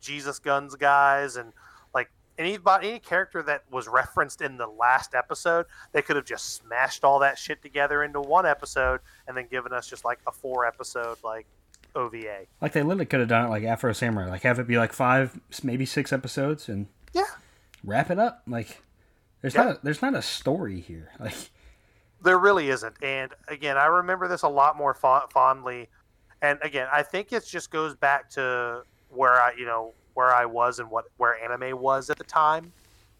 Jesus 0.00 0.38
Guns 0.38 0.74
guys 0.74 1.36
and 1.36 1.52
like 1.92 2.08
anybody 2.38 2.88
any 2.88 2.98
character 2.98 3.42
that 3.42 3.64
was 3.70 3.88
referenced 3.88 4.40
in 4.40 4.56
the 4.56 4.66
last 4.66 5.14
episode 5.14 5.66
they 5.92 6.00
could 6.00 6.16
have 6.16 6.24
just 6.24 6.54
smashed 6.54 7.02
all 7.02 7.18
that 7.18 7.38
shit 7.38 7.60
together 7.60 8.04
into 8.04 8.20
one 8.20 8.46
episode 8.46 9.00
and 9.26 9.36
then 9.36 9.46
given 9.50 9.72
us 9.72 9.88
just 9.88 10.04
like 10.04 10.20
a 10.26 10.32
four 10.32 10.64
episode 10.64 11.16
like 11.24 11.46
ova 11.94 12.46
like 12.60 12.72
they 12.72 12.82
literally 12.82 13.06
could 13.06 13.20
have 13.20 13.28
done 13.28 13.46
it 13.46 13.48
like 13.48 13.64
afro 13.64 13.92
samurai. 13.92 14.28
Like 14.28 14.42
have 14.42 14.58
it 14.58 14.66
be 14.66 14.78
like 14.78 14.92
five 14.92 15.38
maybe 15.62 15.84
six 15.84 16.12
episodes 16.12 16.68
and 16.68 16.86
yeah 17.12 17.24
wrap 17.86 18.10
it 18.10 18.18
up 18.18 18.42
like 18.46 18.82
there's 19.40 19.54
yeah. 19.54 19.64
not 19.64 19.76
a, 19.76 19.80
there's 19.82 20.02
not 20.02 20.14
a 20.14 20.22
story 20.22 20.80
here 20.80 21.10
like 21.20 21.50
there 22.22 22.38
really 22.38 22.68
isn't 22.68 22.94
and 23.02 23.32
again 23.48 23.78
i 23.78 23.86
remember 23.86 24.28
this 24.28 24.42
a 24.42 24.48
lot 24.48 24.76
more 24.76 24.94
fondly 24.94 25.88
and 26.42 26.58
again 26.62 26.88
i 26.92 27.02
think 27.02 27.32
it 27.32 27.46
just 27.46 27.70
goes 27.70 27.94
back 27.94 28.28
to 28.28 28.82
where 29.10 29.40
i 29.40 29.52
you 29.56 29.64
know 29.64 29.92
where 30.16 30.34
I 30.34 30.46
was 30.46 30.78
and 30.78 30.90
what 30.90 31.04
where 31.18 31.38
anime 31.38 31.78
was 31.78 32.10
at 32.10 32.18
the 32.18 32.24
time. 32.24 32.72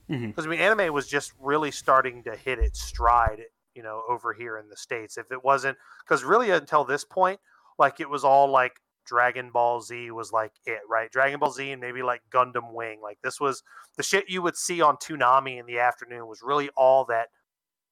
Because 0.08 0.20
mm-hmm. 0.20 0.40
I 0.40 0.46
mean, 0.46 0.60
anime 0.60 0.94
was 0.94 1.06
just 1.06 1.32
really 1.40 1.70
starting 1.70 2.22
to 2.22 2.34
hit 2.34 2.58
its 2.58 2.80
stride, 2.80 3.42
you 3.74 3.82
know, 3.82 4.02
over 4.08 4.32
here 4.32 4.56
in 4.56 4.68
the 4.68 4.76
states. 4.76 5.18
If 5.18 5.30
it 5.30 5.44
wasn't, 5.44 5.76
because 6.04 6.24
really 6.24 6.50
until 6.50 6.84
this 6.84 7.04
point, 7.04 7.38
like 7.78 8.00
it 8.00 8.08
was 8.08 8.24
all 8.24 8.48
like 8.48 8.80
Dragon 9.06 9.50
Ball 9.50 9.80
Z 9.80 10.10
was 10.10 10.32
like 10.32 10.52
it, 10.64 10.80
right? 10.88 11.10
Dragon 11.10 11.38
Ball 11.38 11.50
Z 11.50 11.70
and 11.70 11.80
maybe 11.80 12.02
like 12.02 12.22
Gundam 12.30 12.72
Wing. 12.72 13.00
Like 13.02 13.18
this 13.22 13.40
was 13.40 13.62
the 13.96 14.02
shit 14.02 14.28
you 14.28 14.42
would 14.42 14.56
see 14.56 14.80
on 14.80 14.96
Toonami 14.96 15.58
in 15.58 15.66
the 15.66 15.78
afternoon 15.78 16.26
was 16.26 16.42
really 16.42 16.68
all 16.76 17.04
that 17.06 17.28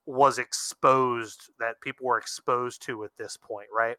was 0.06 0.38
exposed 0.38 1.50
that 1.58 1.80
people 1.80 2.06
were 2.06 2.18
exposed 2.18 2.82
to 2.82 3.04
at 3.04 3.10
this 3.18 3.36
point, 3.36 3.68
right? 3.74 3.96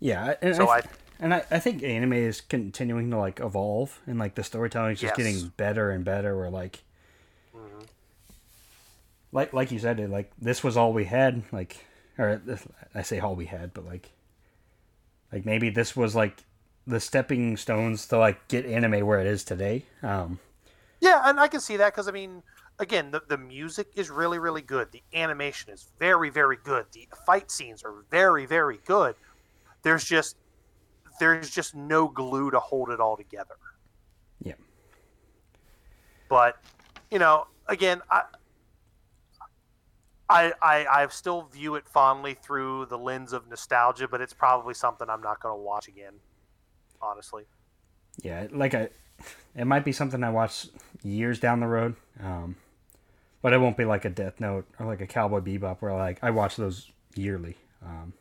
Yeah, 0.00 0.34
so 0.52 0.68
I, 0.68 0.78
I 0.78 0.82
and 1.20 1.34
I, 1.34 1.44
I 1.50 1.58
think 1.58 1.82
anime 1.82 2.12
is 2.12 2.40
continuing 2.40 3.10
to 3.10 3.18
like 3.18 3.40
evolve 3.40 4.00
and 4.06 4.18
like 4.18 4.34
the 4.34 4.44
storytelling 4.44 4.92
is 4.92 5.00
just 5.00 5.18
yes. 5.18 5.26
getting 5.26 5.48
better 5.56 5.90
and 5.90 6.04
better 6.04 6.36
where 6.36 6.50
like 6.50 6.84
mm-hmm. 7.54 7.84
like 9.32 9.52
like 9.52 9.72
you 9.72 9.78
said 9.78 9.98
like 10.10 10.30
this 10.40 10.62
was 10.62 10.76
all 10.76 10.92
we 10.92 11.04
had 11.04 11.42
like 11.50 11.84
or 12.18 12.40
i 12.94 13.02
say 13.02 13.18
all 13.18 13.34
we 13.34 13.46
had 13.46 13.74
but 13.74 13.84
like 13.84 14.10
like 15.32 15.44
maybe 15.44 15.70
this 15.70 15.96
was 15.96 16.14
like 16.14 16.44
the 16.86 17.00
stepping 17.00 17.56
stones 17.56 18.06
to 18.06 18.18
like 18.18 18.48
get 18.48 18.64
anime 18.64 19.06
where 19.06 19.20
it 19.20 19.26
is 19.26 19.44
today 19.44 19.84
um 20.02 20.38
yeah 21.00 21.22
and 21.24 21.38
i 21.38 21.46
can 21.48 21.60
see 21.60 21.76
that 21.76 21.92
because 21.92 22.08
i 22.08 22.10
mean 22.10 22.42
again 22.78 23.10
the, 23.10 23.20
the 23.28 23.36
music 23.36 23.88
is 23.94 24.10
really 24.10 24.38
really 24.38 24.62
good 24.62 24.90
the 24.92 25.02
animation 25.12 25.70
is 25.70 25.88
very 25.98 26.30
very 26.30 26.56
good 26.64 26.86
the 26.92 27.06
fight 27.26 27.50
scenes 27.50 27.82
are 27.84 28.04
very 28.10 28.46
very 28.46 28.78
good 28.86 29.14
there's 29.82 30.04
just 30.04 30.36
there's 31.18 31.50
just 31.50 31.74
no 31.74 32.08
glue 32.08 32.50
to 32.50 32.60
hold 32.60 32.90
it 32.90 33.00
all 33.00 33.16
together. 33.16 33.56
Yeah. 34.42 34.54
But, 36.28 36.58
you 37.10 37.18
know, 37.18 37.46
again, 37.66 38.00
I, 38.10 38.22
I, 40.30 40.52
I, 40.60 40.86
I 40.86 41.08
still 41.08 41.48
view 41.52 41.74
it 41.76 41.88
fondly 41.88 42.34
through 42.34 42.86
the 42.86 42.98
lens 42.98 43.32
of 43.32 43.48
nostalgia, 43.48 44.08
but 44.08 44.20
it's 44.20 44.34
probably 44.34 44.74
something 44.74 45.08
I'm 45.08 45.22
not 45.22 45.40
going 45.40 45.56
to 45.56 45.62
watch 45.62 45.88
again, 45.88 46.14
honestly. 47.00 47.44
Yeah, 48.22 48.46
like 48.52 48.74
I, 48.74 48.90
it 49.56 49.64
might 49.66 49.84
be 49.84 49.92
something 49.92 50.22
I 50.22 50.30
watch 50.30 50.66
years 51.02 51.40
down 51.40 51.60
the 51.60 51.66
road, 51.66 51.96
um, 52.22 52.56
but 53.42 53.52
it 53.52 53.58
won't 53.58 53.76
be 53.76 53.84
like 53.84 54.04
a 54.04 54.10
Death 54.10 54.40
Note 54.40 54.66
or 54.78 54.86
like 54.86 55.00
a 55.00 55.06
Cowboy 55.06 55.40
Bebop 55.40 55.78
where 55.80 55.94
like 55.94 56.18
I 56.22 56.30
watch 56.30 56.56
those 56.56 56.90
yearly. 57.14 57.56
Um, 57.84 58.12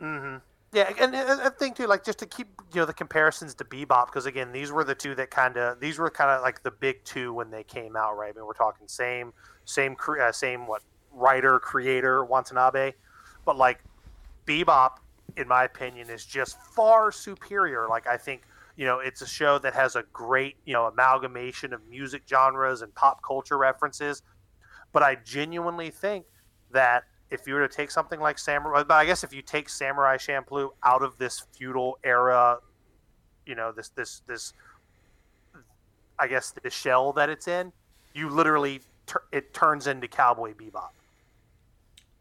mm-hmm. 0.00 0.36
Yeah, 0.72 0.92
and, 1.00 1.16
I 1.16 1.48
think 1.48 1.76
too, 1.76 1.86
like 1.86 2.04
just 2.04 2.18
to 2.18 2.26
keep 2.26 2.48
you 2.74 2.80
know 2.80 2.86
the 2.86 2.92
comparisons 2.92 3.54
to 3.54 3.64
Bebop, 3.64 4.06
because 4.06 4.26
again, 4.26 4.52
these 4.52 4.70
were 4.70 4.84
the 4.84 4.94
two 4.94 5.14
that 5.14 5.30
kind 5.30 5.56
of 5.56 5.80
these 5.80 5.98
were 5.98 6.10
kind 6.10 6.30
of 6.30 6.42
like 6.42 6.62
the 6.62 6.70
big 6.70 7.02
two 7.04 7.32
when 7.32 7.50
they 7.50 7.64
came 7.64 7.96
out, 7.96 8.16
right? 8.16 8.32
I 8.34 8.38
mean, 8.38 8.46
we're 8.46 8.52
talking 8.52 8.86
same 8.86 9.32
same 9.64 9.96
uh, 10.20 10.30
same 10.30 10.66
what 10.66 10.82
writer 11.12 11.58
creator 11.58 12.24
Watanabe, 12.24 12.92
but 13.44 13.56
like 13.56 13.80
Bebop, 14.46 14.98
in 15.36 15.48
my 15.48 15.64
opinion, 15.64 16.10
is 16.10 16.24
just 16.24 16.60
far 16.74 17.12
superior. 17.12 17.86
Like 17.88 18.06
I 18.06 18.16
think 18.16 18.42
you 18.76 18.86
know 18.86 19.00
it's 19.00 19.22
a 19.22 19.26
show 19.26 19.58
that 19.58 19.74
has 19.74 19.96
a 19.96 20.04
great 20.12 20.56
you 20.64 20.72
know 20.72 20.86
amalgamation 20.86 21.72
of 21.72 21.86
music 21.88 22.22
genres 22.28 22.82
and 22.82 22.94
pop 22.94 23.22
culture 23.22 23.58
references, 23.58 24.22
but 24.92 25.02
I 25.02 25.16
genuinely 25.16 25.90
think 25.90 26.24
that 26.70 27.04
if 27.30 27.46
you 27.46 27.54
were 27.54 27.66
to 27.66 27.74
take 27.74 27.90
something 27.90 28.20
like 28.20 28.38
Samurai, 28.38 28.82
but 28.84 28.94
I 28.94 29.04
guess 29.04 29.22
if 29.22 29.34
you 29.34 29.42
take 29.42 29.68
Samurai 29.68 30.16
Champloo 30.16 30.70
out 30.82 31.02
of 31.02 31.18
this 31.18 31.44
feudal 31.52 31.98
era, 32.02 32.58
you 33.46 33.54
know, 33.54 33.72
this 33.72 33.90
this 33.90 34.22
this, 34.26 34.54
I 36.18 36.26
guess 36.26 36.52
the 36.62 36.70
shell 36.70 37.12
that 37.14 37.28
it's 37.28 37.48
in, 37.48 37.72
you 38.14 38.28
literally 38.30 38.80
it 39.32 39.52
turns 39.54 39.86
into 39.86 40.08
Cowboy 40.08 40.54
Bebop. 40.54 40.90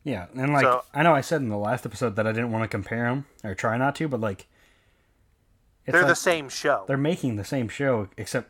Yeah, 0.07 0.27
and 0.37 0.53
like 0.53 0.63
so, 0.63 0.85
I 0.93 1.03
know 1.03 1.13
I 1.13 1.19
said 1.19 1.41
in 1.41 1.49
the 1.49 1.57
last 1.57 1.85
episode 1.85 2.15
that 2.15 2.25
I 2.25 2.31
didn't 2.31 2.53
want 2.53 2.63
to 2.63 2.69
compare 2.69 3.09
them 3.09 3.25
or 3.43 3.53
try 3.53 3.75
not 3.75 3.93
to, 3.97 4.07
but 4.07 4.21
like 4.21 4.47
they're 5.85 6.01
like, 6.01 6.07
the 6.07 6.15
same 6.15 6.47
show. 6.47 6.85
They're 6.87 6.95
making 6.95 7.35
the 7.35 7.43
same 7.43 7.67
show, 7.67 8.07
except 8.15 8.49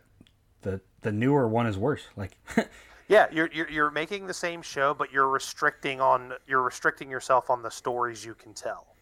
the 0.61 0.81
the 1.01 1.11
newer 1.11 1.47
one 1.47 1.65
is 1.65 1.75
worse. 1.75 2.03
Like 2.15 2.37
Yeah, 3.07 3.25
you're, 3.31 3.49
you're 3.51 3.69
you're 3.71 3.89
making 3.89 4.27
the 4.27 4.35
same 4.35 4.61
show, 4.61 4.93
but 4.93 5.11
you're 5.11 5.29
restricting 5.29 5.99
on 5.99 6.33
you're 6.45 6.61
restricting 6.61 7.09
yourself 7.09 7.49
on 7.49 7.63
the 7.63 7.71
stories 7.71 8.23
you 8.23 8.35
can 8.35 8.53
tell. 8.53 8.95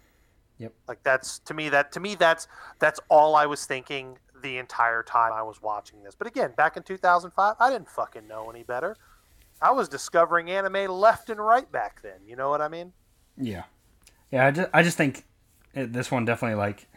Yep. 0.59 0.73
Like 0.87 1.03
that's 1.03 1.39
to 1.39 1.53
me 1.53 1.67
that 1.67 1.91
to 1.91 1.99
me 1.99 2.15
that's 2.15 2.47
that's 2.79 3.01
all 3.09 3.35
I 3.35 3.47
was 3.47 3.65
thinking 3.65 4.17
the 4.41 4.59
entire 4.59 5.03
time 5.03 5.33
I 5.33 5.41
was 5.41 5.61
watching 5.61 6.03
this. 6.03 6.15
But 6.15 6.27
again, 6.27 6.53
back 6.55 6.77
in 6.77 6.83
2005, 6.83 7.55
I 7.59 7.69
didn't 7.69 7.89
fucking 7.89 8.25
know 8.25 8.49
any 8.49 8.63
better. 8.63 8.95
I 9.61 9.71
was 9.71 9.89
discovering 9.89 10.49
anime 10.49 10.91
left 10.91 11.29
and 11.29 11.39
right 11.39 11.69
back 11.71 12.01
then. 12.01 12.19
You 12.27 12.35
know 12.35 12.49
what 12.49 12.61
I 12.61 12.67
mean? 12.67 12.93
Yeah. 13.37 13.63
Yeah, 14.31 14.47
I 14.47 14.51
just 14.51 14.69
I 14.73 14.83
just 14.83 14.97
think 14.97 15.23
it, 15.73 15.93
this 15.93 16.11
one 16.11 16.25
definitely 16.25 16.55
like 16.55 16.87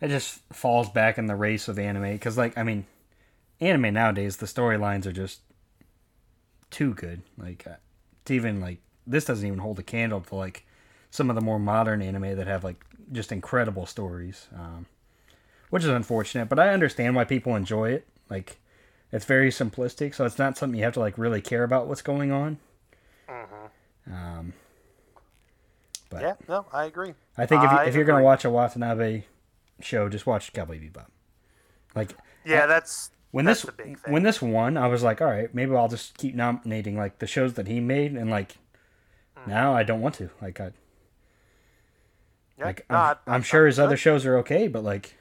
it 0.00 0.08
just 0.08 0.40
falls 0.52 0.88
back 0.90 1.18
in 1.18 1.26
the 1.26 1.34
race 1.34 1.68
of 1.68 1.78
anime 1.78 2.12
because 2.12 2.38
like 2.38 2.56
I 2.56 2.62
mean, 2.62 2.86
anime 3.60 3.94
nowadays 3.94 4.36
the 4.36 4.46
storylines 4.46 5.06
are 5.06 5.12
just 5.12 5.40
too 6.70 6.94
good. 6.94 7.22
Like, 7.36 7.66
uh, 7.66 7.76
even 8.28 8.60
like 8.60 8.78
this 9.06 9.24
doesn't 9.24 9.46
even 9.46 9.58
hold 9.58 9.78
a 9.78 9.82
candle 9.82 10.20
to 10.20 10.34
like 10.34 10.66
some 11.10 11.30
of 11.30 11.36
the 11.36 11.42
more 11.42 11.58
modern 11.58 12.02
anime 12.02 12.36
that 12.36 12.46
have 12.46 12.62
like 12.62 12.84
just 13.10 13.32
incredible 13.32 13.86
stories, 13.86 14.48
um, 14.54 14.86
which 15.70 15.82
is 15.82 15.88
unfortunate. 15.88 16.48
But 16.48 16.58
I 16.58 16.74
understand 16.74 17.16
why 17.16 17.24
people 17.24 17.56
enjoy 17.56 17.90
it. 17.92 18.06
Like, 18.28 18.58
it's 19.12 19.24
very 19.24 19.50
simplistic, 19.50 20.14
so 20.14 20.24
it's 20.24 20.38
not 20.38 20.56
something 20.56 20.78
you 20.78 20.84
have 20.84 20.94
to 20.94 21.00
like 21.00 21.16
really 21.18 21.40
care 21.40 21.64
about 21.64 21.86
what's 21.86 22.02
going 22.02 22.32
on. 22.32 22.58
Mm-hmm. 23.28 24.12
Um, 24.12 24.52
but 26.10 26.22
yeah, 26.22 26.34
no, 26.48 26.66
I 26.72 26.84
agree. 26.84 27.14
I 27.36 27.46
think 27.46 27.64
if, 27.64 27.70
you, 27.70 27.78
if 27.78 27.94
you're 27.94 28.04
gonna 28.04 28.24
watch 28.24 28.44
a 28.44 28.50
Watanabe 28.50 29.24
show, 29.80 30.08
just 30.08 30.26
watch 30.26 30.52
Cowboy 30.52 30.78
Bebop. 30.78 31.06
Like, 31.94 32.14
yeah, 32.44 32.66
that's 32.66 33.10
when 33.30 33.44
That's 33.44 33.62
this 33.62 33.96
when 34.06 34.22
this 34.22 34.40
won, 34.40 34.76
I 34.76 34.86
was 34.86 35.02
like, 35.02 35.20
all 35.20 35.28
right, 35.28 35.54
maybe 35.54 35.74
I'll 35.74 35.88
just 35.88 36.16
keep 36.16 36.34
nominating 36.34 36.96
like 36.96 37.18
the 37.18 37.26
shows 37.26 37.54
that 37.54 37.66
he 37.66 37.78
made, 37.78 38.12
and 38.12 38.30
like 38.30 38.56
mm. 39.36 39.46
now 39.46 39.74
I 39.74 39.82
don't 39.82 40.00
want 40.00 40.14
to. 40.16 40.30
Like 40.40 40.60
I, 40.60 40.72
yeah, 42.58 42.64
like 42.64 42.86
no, 42.88 42.96
I'm, 42.96 43.16
I, 43.26 43.34
I'm, 43.34 43.42
sure 43.42 43.66
his 43.66 43.78
other 43.78 43.98
shows 43.98 44.24
are 44.24 44.38
okay, 44.38 44.66
but 44.66 44.82
like 44.82 45.16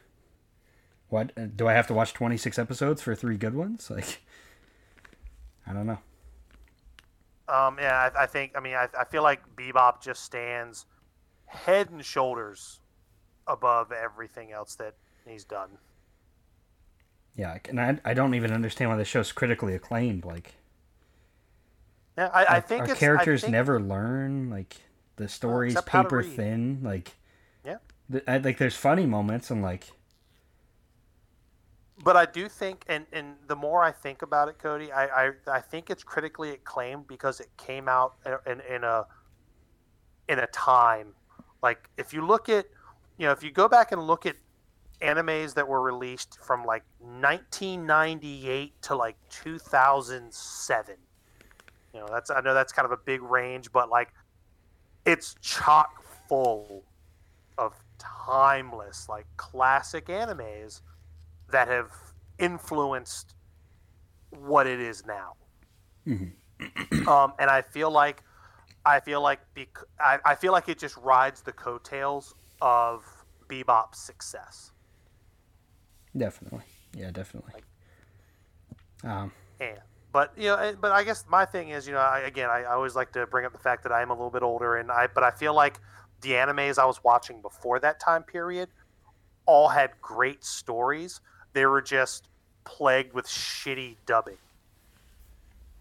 What 1.10 1.32
uh, 1.38 1.46
do 1.56 1.68
I 1.68 1.74
have 1.74 1.88
to 1.88 1.94
watch 1.94 2.14
26 2.14 2.60
episodes 2.60 3.02
for 3.02 3.16
three 3.16 3.38
good 3.38 3.56
ones? 3.56 3.90
Like, 3.90 4.22
I 5.66 5.74
don't 5.74 5.88
know. 5.88 6.00
Um, 7.50 7.78
yeah, 7.80 8.10
I, 8.14 8.24
I 8.24 8.26
think. 8.26 8.54
I 8.56 8.60
mean, 8.60 8.76
I, 8.76 8.88
I 8.98 9.06
feel 9.06 9.24
like 9.24 9.42
Bebop 9.56 10.02
just 10.02 10.24
stands 10.24 10.86
head 11.46 11.90
and 11.90 12.04
shoulders 12.04 12.82
above 13.48 13.92
everything 13.92 14.52
else 14.52 14.76
that 14.76 14.96
he's 15.26 15.46
done. 15.46 15.78
Yeah, 17.36 17.58
and 17.70 17.80
I, 17.80 18.00
I 18.04 18.14
don't 18.14 18.34
even 18.34 18.52
understand 18.52 18.90
why 18.90 18.98
the 18.98 19.06
show's 19.06 19.32
critically 19.32 19.76
acclaimed. 19.76 20.26
Like, 20.26 20.56
yeah, 22.18 22.30
I, 22.34 22.58
I 22.58 22.60
think 22.60 22.90
our 22.90 22.96
characters 22.96 23.42
think, 23.42 23.52
never 23.52 23.80
learn. 23.80 24.50
Like, 24.50 24.76
the 25.18 25.28
story's 25.28 25.74
except 25.74 25.88
paper 25.88 26.24
thin. 26.24 26.80
Like, 26.84 27.16
Yeah. 27.64 27.78
like 28.10 28.58
there's 28.58 28.76
funny 28.76 29.06
moments 29.06 29.52
and 29.52 29.62
like, 29.62 29.86
But 32.04 32.16
I 32.16 32.26
do 32.26 32.48
think, 32.48 32.84
and, 32.88 33.06
and 33.12 33.36
the 33.48 33.56
more 33.56 33.84
I 33.84 33.92
think 33.92 34.22
about 34.22 34.50
it, 34.50 34.60
Cody, 34.60 34.92
I, 34.92 35.06
I, 35.06 35.32
I 35.48 35.60
think 35.60 35.90
it's 35.90 36.04
critically 36.04 36.52
acclaimed 36.52 37.08
because 37.08 37.40
it 37.40 37.50
came 37.58 37.90
out 37.90 38.16
in, 38.46 38.62
in 38.70 38.84
a 38.84 39.06
in 40.30 40.40
a 40.40 40.48
time. 40.48 41.14
Like 41.64 41.90
if 41.98 42.14
you 42.14 42.26
look 42.26 42.50
at 42.50 42.68
you 43.18 43.26
know 43.26 43.32
if 43.32 43.44
you 43.44 43.52
go 43.52 43.68
back 43.68 43.92
and 43.92 44.06
look 44.06 44.26
at 44.26 44.36
animes 45.02 45.54
that 45.54 45.68
were 45.68 45.82
released 45.82 46.38
from 46.44 46.66
like 46.66 46.84
1998 47.00 48.82
to 48.82 48.96
like 48.96 49.16
2007 49.30 50.96
you 51.94 52.00
know 52.00 52.08
that's 52.12 52.32
i 52.32 52.42
know 52.42 52.56
that's 52.56 52.74
kind 52.74 52.86
of 52.86 52.92
a 52.92 52.98
big 52.98 53.22
range 53.22 53.72
but 53.72 53.90
like 53.90 54.12
it's 55.06 55.36
chock 55.40 56.04
full 56.28 56.84
of 57.60 57.74
timeless 58.00 59.08
like 59.08 59.26
classic 59.38 60.08
animes 60.08 60.82
that 61.52 61.68
have 61.68 61.92
influenced 62.40 63.36
what 64.32 64.68
it 64.68 64.80
is 64.80 65.06
now 65.06 65.34
um, 67.08 67.34
and 67.40 67.50
i 67.50 67.62
feel 67.62 67.92
like 67.92 68.24
i 68.86 69.00
feel 69.00 69.22
like 69.22 69.40
bec- 69.54 69.78
I, 70.00 70.20
I 70.26 70.36
feel 70.36 70.52
like 70.52 70.70
it 70.70 70.80
just 70.80 70.98
rides 70.98 71.42
the 71.42 71.52
coattails 71.54 72.36
of 72.62 73.04
bebop's 73.48 74.00
success 74.00 74.72
definitely, 76.16 76.64
yeah, 76.94 77.12
definitely. 77.12 77.54
Um, 79.04 79.32
And 79.60 79.80
but 80.12 80.34
you 80.38 80.46
know, 80.48 80.76
but 80.80 80.92
I 80.92 81.04
guess 81.04 81.26
my 81.30 81.46
thing 81.46 81.70
is, 81.70 81.88
you 81.88 81.94
know, 81.94 82.00
I, 82.00 82.20
again, 82.22 82.50
I, 82.50 82.64
I 82.64 82.74
always 82.74 82.96
like 82.96 83.12
to 83.14 83.28
bring 83.28 83.46
up 83.46 83.54
the 83.54 83.60
fact 83.60 83.84
that 83.84 83.92
I 83.92 84.02
am 84.02 84.10
a 84.10 84.14
little 84.14 84.32
bit 84.32 84.44
older, 84.44 84.76
and 84.78 84.92
I 84.92 85.08
but 85.08 85.24
I 85.24 85.32
feel 85.32 85.54
like 85.54 85.80
the 86.22 86.32
animes 86.32 86.78
I 86.78 86.86
was 86.86 87.04
watching 87.04 87.42
before 87.42 87.80
that 87.80 88.00
time 88.00 88.24
period 88.24 88.70
all 89.46 89.70
had 89.70 89.92
great 90.02 90.44
stories. 90.44 91.22
They 91.54 91.66
were 91.66 91.82
just 91.82 92.28
plagued 92.64 93.14
with 93.14 93.26
shitty 93.28 93.96
dubbing. 94.06 94.38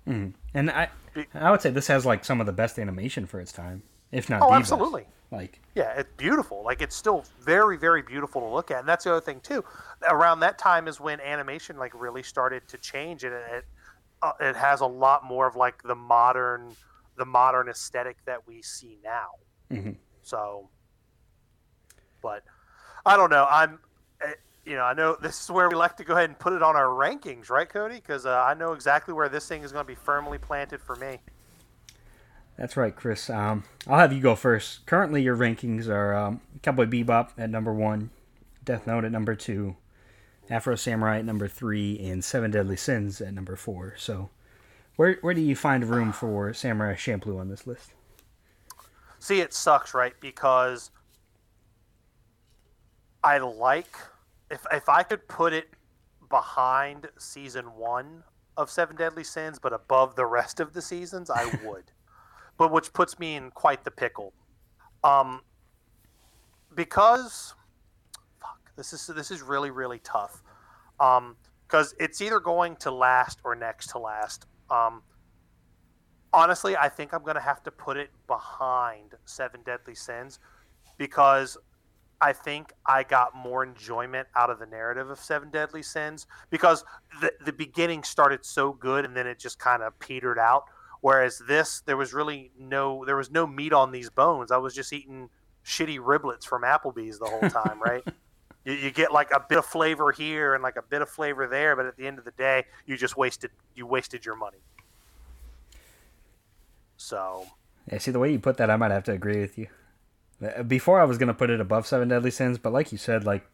mhm. 0.07 0.33
and 0.55 0.71
I, 0.71 0.89
I 1.35 1.51
would 1.51 1.61
say 1.61 1.71
this 1.71 1.89
has 1.89 2.07
like 2.07 2.25
some 2.25 2.41
of 2.41 2.47
the 2.47 2.53
best 2.53 2.79
animation 2.79 3.27
for 3.27 3.41
its 3.41 3.53
time, 3.53 3.83
if 4.13 4.31
not 4.31 4.43
Oh, 4.43 4.47
the 4.47 4.51
best. 4.61 4.73
absolutely. 4.73 5.07
Like, 5.33 5.61
Yeah, 5.75 5.93
it's 5.99 6.13
beautiful. 6.17 6.63
Like 6.63 6.81
it's 6.81 6.95
still 6.95 7.25
very, 7.41 7.77
very 7.77 8.03
beautiful 8.03 8.41
to 8.43 8.47
look 8.47 8.71
at, 8.71 8.81
and 8.81 8.89
that's 8.89 9.05
the 9.05 9.11
other 9.11 9.21
thing 9.21 9.41
too. 9.41 9.65
Around 10.09 10.41
that 10.41 10.57
time 10.59 10.87
is 10.87 11.01
when 11.01 11.21
animation 11.21 11.77
like 11.77 11.93
really 12.01 12.23
started 12.23 12.69
to 12.69 12.79
change, 12.79 13.25
and 13.25 13.35
it 13.35 13.45
it, 13.53 13.65
uh, 14.23 14.33
it 14.41 14.55
has 14.57 14.81
a 14.81 14.87
lot 14.87 15.25
more 15.25 15.47
of 15.49 15.57
like 15.57 15.83
the 15.83 15.97
modern, 15.97 16.77
the 17.17 17.25
modern 17.27 17.69
aesthetic 17.69 18.17
that 18.27 18.47
we 18.47 18.63
see 18.63 18.99
now. 19.03 19.31
mhm. 19.73 19.97
So, 20.23 20.69
but 22.23 22.45
I 23.05 23.17
don't 23.17 23.31
know. 23.31 23.47
I'm, 23.51 23.81
you 24.67 24.75
know, 24.75 24.83
I 24.83 24.95
know 24.95 25.17
this 25.21 25.43
is 25.43 25.51
where 25.51 25.69
we 25.69 25.77
like 25.77 25.97
to 25.99 26.05
go 26.05 26.15
ahead 26.15 26.29
and 26.29 26.39
put 26.39 26.53
it 26.53 26.63
on 26.63 26.75
our 26.75 26.87
rankings, 26.87 27.49
right, 27.49 27.69
Cody? 27.69 27.95
Because 27.95 28.27
uh, 28.27 28.45
I 28.47 28.55
know 28.55 28.73
exactly 28.73 29.15
where 29.15 29.29
this 29.29 29.47
thing 29.47 29.63
is 29.63 29.71
going 29.71 29.85
to 29.85 29.89
be 29.89 29.95
firmly 29.95 30.39
planted 30.39 30.83
for 30.83 30.97
me. 30.97 31.19
That's 32.59 32.77
right, 32.77 32.95
Chris. 32.95 33.31
Um, 33.31 33.65
I'll 33.87 33.99
have 33.99 34.13
you 34.13 34.21
go 34.21 34.35
first. 34.35 34.85
Currently, 34.87 35.23
your 35.23 35.37
rankings 35.37 35.89
are 35.89 36.15
um, 36.15 36.41
Cowboy 36.63 36.87
Bebop 36.87 37.31
at 37.39 37.49
number 37.49 37.73
one, 37.73 38.11
Death 38.65 38.87
Note 38.87 39.05
at 39.05 39.13
number 39.13 39.37
two, 39.37 39.77
Afro 40.51 40.75
Samurai 40.75 41.19
at 41.19 41.25
number 41.25 41.47
three, 41.47 41.99
and 42.01 42.25
Seven 42.25 42.51
Deadly 42.51 42.77
Sins 42.77 43.21
at 43.21 43.35
number 43.35 43.57
four. 43.57 43.95
So, 43.99 44.31
where 44.97 45.19
where 45.21 45.35
do 45.35 45.43
you 45.43 45.55
find 45.55 45.85
room 45.85 46.13
for 46.13 46.53
Samurai 46.55 46.95
Champloo 46.95 47.39
on 47.39 47.51
this 47.51 47.67
list? 47.67 47.91
See, 49.19 49.41
it 49.41 49.53
sucks, 49.53 49.93
right? 49.93 50.15
Because 50.19 50.91
I 53.23 53.39
like 53.39 53.97
if 54.51 54.65
if 54.73 54.89
I 54.89 55.03
could 55.03 55.27
put 55.29 55.53
it 55.53 55.69
behind 56.29 57.09
season 57.19 57.67
one 57.77 58.25
of 58.57 58.71
Seven 58.71 58.97
Deadly 58.97 59.25
Sins, 59.25 59.59
but 59.59 59.73
above 59.73 60.17
the 60.17 60.27
rest 60.27 60.61
of 60.61 60.73
the 60.73 60.83
seasons, 60.83 61.31
I 61.31 61.45
would. 61.65 61.93
but 62.59 62.73
which 62.73 62.93
puts 62.93 63.19
me 63.19 63.37
in 63.37 63.51
quite 63.51 63.85
the 63.85 63.91
pickle. 63.91 64.33
Um, 65.05 65.43
because 66.75 67.55
fuck, 68.41 68.75
this 68.77 68.93
is 68.93 69.07
this 69.09 69.31
is 69.31 69.43
really 69.43 69.71
really 69.71 69.99
tough. 70.01 70.43
Um, 71.01 71.37
because 71.67 71.95
it's 71.99 72.21
either 72.21 72.39
going 72.39 72.77
to 72.77 72.91
last 72.91 73.41
or 73.45 73.55
next 73.57 73.91
to 73.91 73.99
last. 73.99 74.47
Um, 74.71 75.03
honestly, 76.33 76.77
I 76.77 76.89
think 76.89 77.13
I'm 77.13 77.23
going 77.23 77.35
to 77.35 77.41
have 77.41 77.63
to 77.65 77.71
put 77.71 77.97
it 77.97 78.11
behind 78.27 79.15
Seven 79.25 79.61
Deadly 79.65 79.95
Sins 79.95 80.39
because 80.97 81.59
I 82.21 82.33
think 82.33 82.73
I 82.87 83.03
got 83.03 83.35
more 83.35 83.63
enjoyment 83.63 84.29
out 84.35 84.51
of 84.51 84.59
the 84.59 84.67
narrative 84.67 85.11
of 85.11 85.19
Seven 85.19 85.51
Deadly 85.51 85.83
Sins 85.83 86.27
because 86.51 86.85
the 87.21 87.33
the 87.45 87.53
beginning 87.53 88.03
started 88.03 88.45
so 88.45 88.73
good 88.73 89.05
and 89.05 89.17
then 89.17 89.27
it 89.27 89.39
just 89.39 89.59
kind 89.59 89.83
of 89.83 89.99
petered 89.99 90.39
out. 90.39 90.65
Whereas 91.03 91.43
this, 91.47 91.83
there 91.85 91.97
was 91.97 92.15
really 92.15 92.53
no 92.59 93.05
there 93.05 93.17
was 93.17 93.31
no 93.31 93.47
meat 93.47 93.73
on 93.73 93.93
these 93.93 94.09
bones. 94.09 94.51
I 94.51 94.57
was 94.57 94.75
just 94.75 94.93
eating 94.93 95.29
shitty 95.65 95.99
riblets 95.99 96.45
from 96.45 96.63
Applebee's 96.63 97.19
the 97.19 97.27
whole 97.27 97.49
time, 97.51 97.83
right? 97.83 98.03
you, 98.65 98.73
you 98.73 98.91
get 98.91 99.13
like 99.13 99.31
a 99.31 99.45
bit 99.47 99.59
of 99.59 99.67
flavor 99.67 100.11
here 100.11 100.55
and 100.55 100.63
like 100.63 100.77
a 100.77 100.83
bit 100.83 101.03
of 101.03 101.09
flavor 101.11 101.47
there, 101.47 101.77
but 101.77 101.87
at 101.87 101.97
the 101.97 102.07
end 102.07 102.19
of 102.19 102.25
the 102.25 102.33
day, 102.33 102.65
you 102.87 102.97
just 102.97 103.17
wasted 103.17 103.51
you 103.75 103.87
wasted 103.87 104.25
your 104.25 104.37
money. 104.37 104.59
So 106.97 107.47
Yeah, 107.91 107.99
see 107.99 108.11
the 108.11 108.19
way 108.19 108.33
you 108.33 108.39
put 108.39 108.57
that, 108.57 108.71
I 108.71 108.77
might 108.77 108.91
have 108.91 109.05
to 109.05 109.13
agree 109.13 109.41
with 109.41 109.59
you. 109.59 109.69
Uh, 110.43 110.63
Before 110.63 111.01
I 111.01 111.05
was 111.05 111.19
gonna 111.19 111.35
put 111.35 111.51
it 111.51 111.61
above 111.61 111.87
Seven 111.87 112.09
Deadly 112.09 112.31
Sins, 112.31 112.59
but 112.59 112.73
like 112.73 112.93
you 112.93 112.99
said, 112.99 113.25
like 113.25 113.47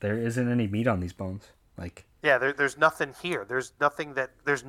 there 0.00 0.18
isn't 0.18 0.50
any 0.50 0.66
meat 0.66 0.86
on 0.86 1.00
these 1.00 1.12
bones. 1.12 1.44
Like, 1.78 2.06
Yeah, 2.22 2.38
there, 2.38 2.52
there's 2.52 2.78
nothing 2.78 3.14
here. 3.22 3.44
There's 3.48 3.72
nothing 3.80 4.14
that 4.14 4.30
there's 4.44 4.64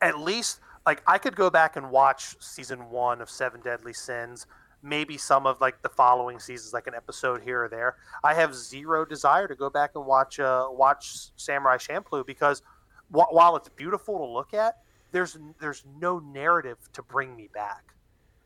at 0.00 0.18
least 0.18 0.60
like 0.86 1.02
I 1.06 1.18
could 1.18 1.36
go 1.36 1.50
back 1.50 1.76
and 1.76 1.90
watch 1.90 2.36
season 2.40 2.90
one 2.90 3.20
of 3.20 3.30
Seven 3.30 3.60
Deadly 3.60 3.92
Sins, 3.92 4.46
maybe 4.82 5.16
some 5.16 5.46
of 5.46 5.60
like 5.60 5.82
the 5.82 5.88
following 5.88 6.38
seasons, 6.38 6.72
like 6.72 6.86
an 6.86 6.94
episode 6.94 7.42
here 7.42 7.64
or 7.64 7.68
there. 7.68 7.96
I 8.24 8.34
have 8.34 8.54
zero 8.54 9.04
desire 9.04 9.46
to 9.48 9.54
go 9.54 9.70
back 9.70 9.92
and 9.94 10.04
watch 10.04 10.40
uh 10.40 10.66
watch 10.70 11.30
Samurai 11.36 11.76
Champloo 11.76 12.26
because 12.26 12.62
wh- 13.10 13.30
while 13.32 13.56
it's 13.56 13.68
beautiful 13.68 14.18
to 14.18 14.24
look 14.24 14.52
at, 14.54 14.78
there's 15.12 15.38
there's 15.60 15.84
no 16.00 16.18
narrative 16.18 16.78
to 16.94 17.02
bring 17.02 17.36
me 17.36 17.48
back. 17.52 17.94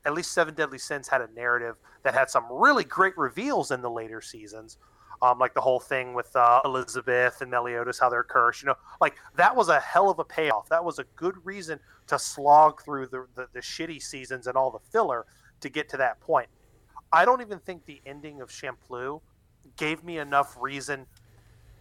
At 0.07 0.15
least 0.15 0.33
Seven 0.33 0.55
Deadly 0.55 0.79
Sins 0.79 1.09
had 1.09 1.21
a 1.21 1.29
narrative 1.35 1.77
that 2.03 2.15
had 2.15 2.31
some 2.31 2.47
really 2.51 2.85
great 2.85 3.19
reveals 3.19 3.71
in 3.71 3.83
the 3.83 3.91
later 3.91 4.23
seasons 4.23 4.79
um, 5.23 5.39
like 5.39 5.55
the 5.55 5.61
whole 5.61 5.81
thing 5.81 6.15
with 6.15 6.35
uh, 6.37 6.61
Elizabeth 6.65 7.41
and 7.41 7.51
Meliodas, 7.51 7.99
how 7.99 8.09
they're 8.09 8.23
cursed. 8.23 8.63
You 8.63 8.69
know, 8.69 8.75
like 9.01 9.17
that 9.37 9.55
was 9.55 9.69
a 9.69 9.81
hell 9.81 10.11
of 10.11 10.19
a 10.19 10.25
payoff. 10.25 10.69
That 10.69 10.85
was 10.85 10.99
a 10.99 11.05
good 11.17 11.35
reason 11.45 11.79
to 12.09 12.19
slog 12.19 12.83
through 12.83 13.07
the, 13.09 13.27
the, 13.35 13.49
the 13.53 13.61
shitty 13.61 14.03
seasons 14.03 14.47
and 14.47 14.57
all 14.57 14.71
the 14.71 14.79
filler 14.91 15.27
to 15.61 15.69
get 15.69 15.89
to 15.91 15.97
that 15.97 16.21
point. 16.21 16.49
I 17.13 17.25
don't 17.25 17.41
even 17.41 17.59
think 17.61 17.87
the 17.87 18.01
ending 18.05 18.41
of 18.41 18.51
Champloo 18.51 19.21
gave 19.77 20.05
me 20.05 20.19
enough 20.19 20.57
reason. 20.61 21.07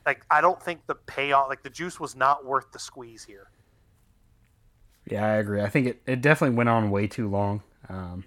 Like, 0.05 0.23
I 0.29 0.39
don't 0.39 0.61
think 0.61 0.85
the 0.87 0.95
payoff, 0.95 1.49
like 1.49 1.63
the 1.63 1.69
juice 1.69 1.99
was 1.99 2.15
not 2.15 2.45
worth 2.45 2.71
the 2.71 2.79
squeeze 2.79 3.23
here. 3.23 3.49
yeah, 5.09 5.25
I 5.25 5.35
agree. 5.37 5.61
I 5.61 5.69
think 5.69 5.87
it, 5.87 6.01
it 6.05 6.21
definitely 6.21 6.55
went 6.55 6.69
on 6.69 6.89
way 6.89 7.07
too 7.07 7.27
long. 7.27 7.63
Um, 7.89 8.23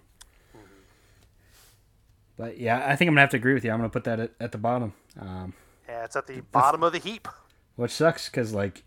but 2.37 2.59
yeah, 2.59 2.85
I 2.87 2.95
think 2.97 3.09
I'm 3.09 3.15
gonna 3.15 3.23
have 3.23 3.31
to 3.31 3.37
agree 3.37 3.55
with 3.55 3.65
you. 3.65 3.71
I'm 3.73 3.79
gonna 3.79 3.89
put 3.89 4.05
that 4.05 4.21
at, 4.21 4.33
at 4.41 4.53
the 4.53 4.59
bottom, 4.59 4.93
um, 5.21 5.53
Yeah, 5.89 6.05
it's 6.05 6.17
at 6.17 6.27
the 6.27 6.41
bottom 6.53 6.83
of 6.83 6.93
the 6.93 6.99
heap. 6.99 7.27
which 7.77 7.91
sucks 7.91 8.29
because 8.29 8.53
like, 8.55 8.85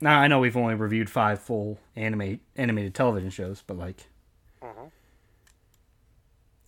now 0.00 0.18
I 0.18 0.28
know 0.28 0.40
we've 0.40 0.56
only 0.56 0.74
reviewed 0.74 1.10
five 1.10 1.40
full 1.40 1.78
anime 1.94 2.40
animated 2.56 2.94
television 2.94 3.30
shows, 3.30 3.62
but 3.66 3.76
like, 3.76 4.06
Mhm. 4.62 4.90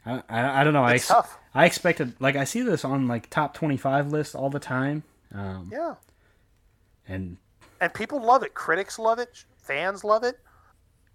I, 0.06 0.22
I, 0.28 0.60
I 0.60 0.64
don't 0.64 0.74
know. 0.74 0.84
I 0.84 0.94
ex- 0.94 1.08
tough. 1.08 1.38
I 1.54 1.64
expected 1.64 2.14
like 2.20 2.36
I 2.36 2.44
see 2.44 2.60
this 2.62 2.84
on 2.84 3.08
like 3.08 3.30
top 3.30 3.54
25 3.54 4.12
lists 4.12 4.34
all 4.34 4.50
the 4.50 4.60
time, 4.60 5.02
um, 5.32 5.70
Yeah. 5.72 5.94
and 7.08 7.38
And 7.80 7.94
people 7.94 8.20
love 8.20 8.42
it. 8.42 8.52
Critics 8.52 8.98
love 8.98 9.18
it. 9.18 9.44
Fans 9.56 10.04
love 10.04 10.24
it. 10.24 10.38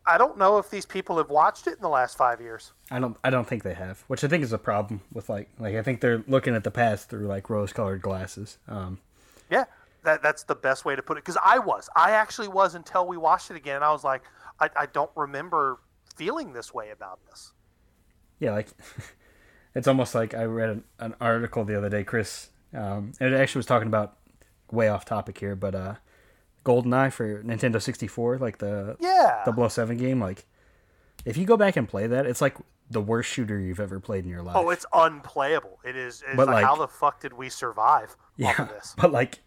I 0.06 0.18
don't 0.18 0.38
know 0.38 0.58
if 0.58 0.70
these 0.70 0.86
people 0.86 1.18
have 1.18 1.30
watched 1.30 1.68
it 1.68 1.76
in 1.76 1.82
the 1.82 1.90
last 1.90 2.18
five 2.18 2.42
years. 2.42 2.74
I 2.90 3.00
don't 3.00 3.18
I 3.24 3.30
don't 3.30 3.48
think 3.48 3.64
they 3.64 3.74
have, 3.74 4.04
which 4.08 4.24
I 4.24 4.28
think 4.28 4.44
is 4.44 4.54
a 4.54 4.58
problem 4.58 5.02
with 5.14 5.30
like 5.30 5.50
like 5.60 5.76
I 5.76 5.84
think 5.84 6.02
they're 6.02 6.24
looking 6.28 6.56
at 6.56 6.64
the 6.64 6.72
past 6.72 7.10
through 7.10 7.28
like 7.28 7.50
rose 7.50 7.74
colored 7.74 8.02
glasses. 8.02 8.58
Um, 8.68 9.00
Yeah, 9.50 9.66
that 10.04 10.24
that's 10.24 10.44
the 10.44 10.56
best 10.56 10.86
way 10.86 10.96
to 10.96 11.02
put 11.02 11.18
it. 11.18 11.24
Because 11.24 11.38
I 11.44 11.60
was, 11.60 11.90
I 11.96 12.12
actually 12.12 12.48
was 12.48 12.76
until 12.76 13.08
we 13.08 13.18
watched 13.18 13.52
it 13.52 13.58
again, 13.58 13.78
and 13.78 13.86
I 13.86 13.92
was 13.92 14.04
like, 14.04 14.24
I, 14.60 14.70
I 14.76 14.86
don't 14.88 15.12
remember 15.16 15.80
feeling 16.16 16.54
this 16.54 16.74
way 16.74 16.92
about 16.92 17.20
this. 17.30 17.54
Yeah, 18.40 18.52
like 18.52 18.70
it's 19.76 19.88
almost 19.88 20.16
like 20.16 20.34
I 20.34 20.46
read 20.46 20.70
an, 20.70 20.84
an 21.00 21.16
article 21.22 21.66
the 21.66 21.78
other 21.78 21.90
day, 21.90 22.04
Chris. 22.04 22.50
Um, 22.74 23.14
it 23.20 23.34
actually 23.34 23.60
was 23.60 23.66
talking 23.66 23.88
about 23.88 24.18
way 24.72 24.88
off 24.88 25.06
topic 25.06 25.38
here, 25.40 25.56
but 25.56 25.76
uh, 25.76 25.96
GoldenEye 26.66 27.12
for 27.12 27.44
Nintendo 27.44 27.82
64, 27.82 28.38
like 28.38 28.58
the 28.60 28.96
Yeah. 29.00 29.44
007 29.46 29.98
game, 29.98 30.20
like 30.22 30.46
if 31.26 31.38
you 31.38 31.46
go 31.46 31.58
back 31.58 31.76
and 31.76 31.88
play 31.88 32.08
that, 32.08 32.26
it's 32.26 32.42
like 32.42 32.56
the 32.90 33.02
worst 33.02 33.30
shooter 33.30 33.60
you've 33.60 33.80
ever 33.80 34.00
played 34.00 34.24
in 34.24 34.30
your 34.30 34.42
life. 34.42 34.56
Oh, 34.58 34.70
it's 34.70 34.86
unplayable. 34.94 35.80
It 35.84 35.96
is. 35.96 36.24
It's 36.26 36.36
But, 36.36 36.48
like, 36.48 36.56
like- 36.56 36.66
how 36.66 36.76
the 36.76 36.88
fuck 36.88 37.20
did 37.20 37.34
we 37.34 37.50
survive 37.50 38.16
yeah, 38.38 38.50
off 38.50 38.60
of 38.60 38.70
this? 38.70 38.96
but 39.02 39.12
like 39.12 39.40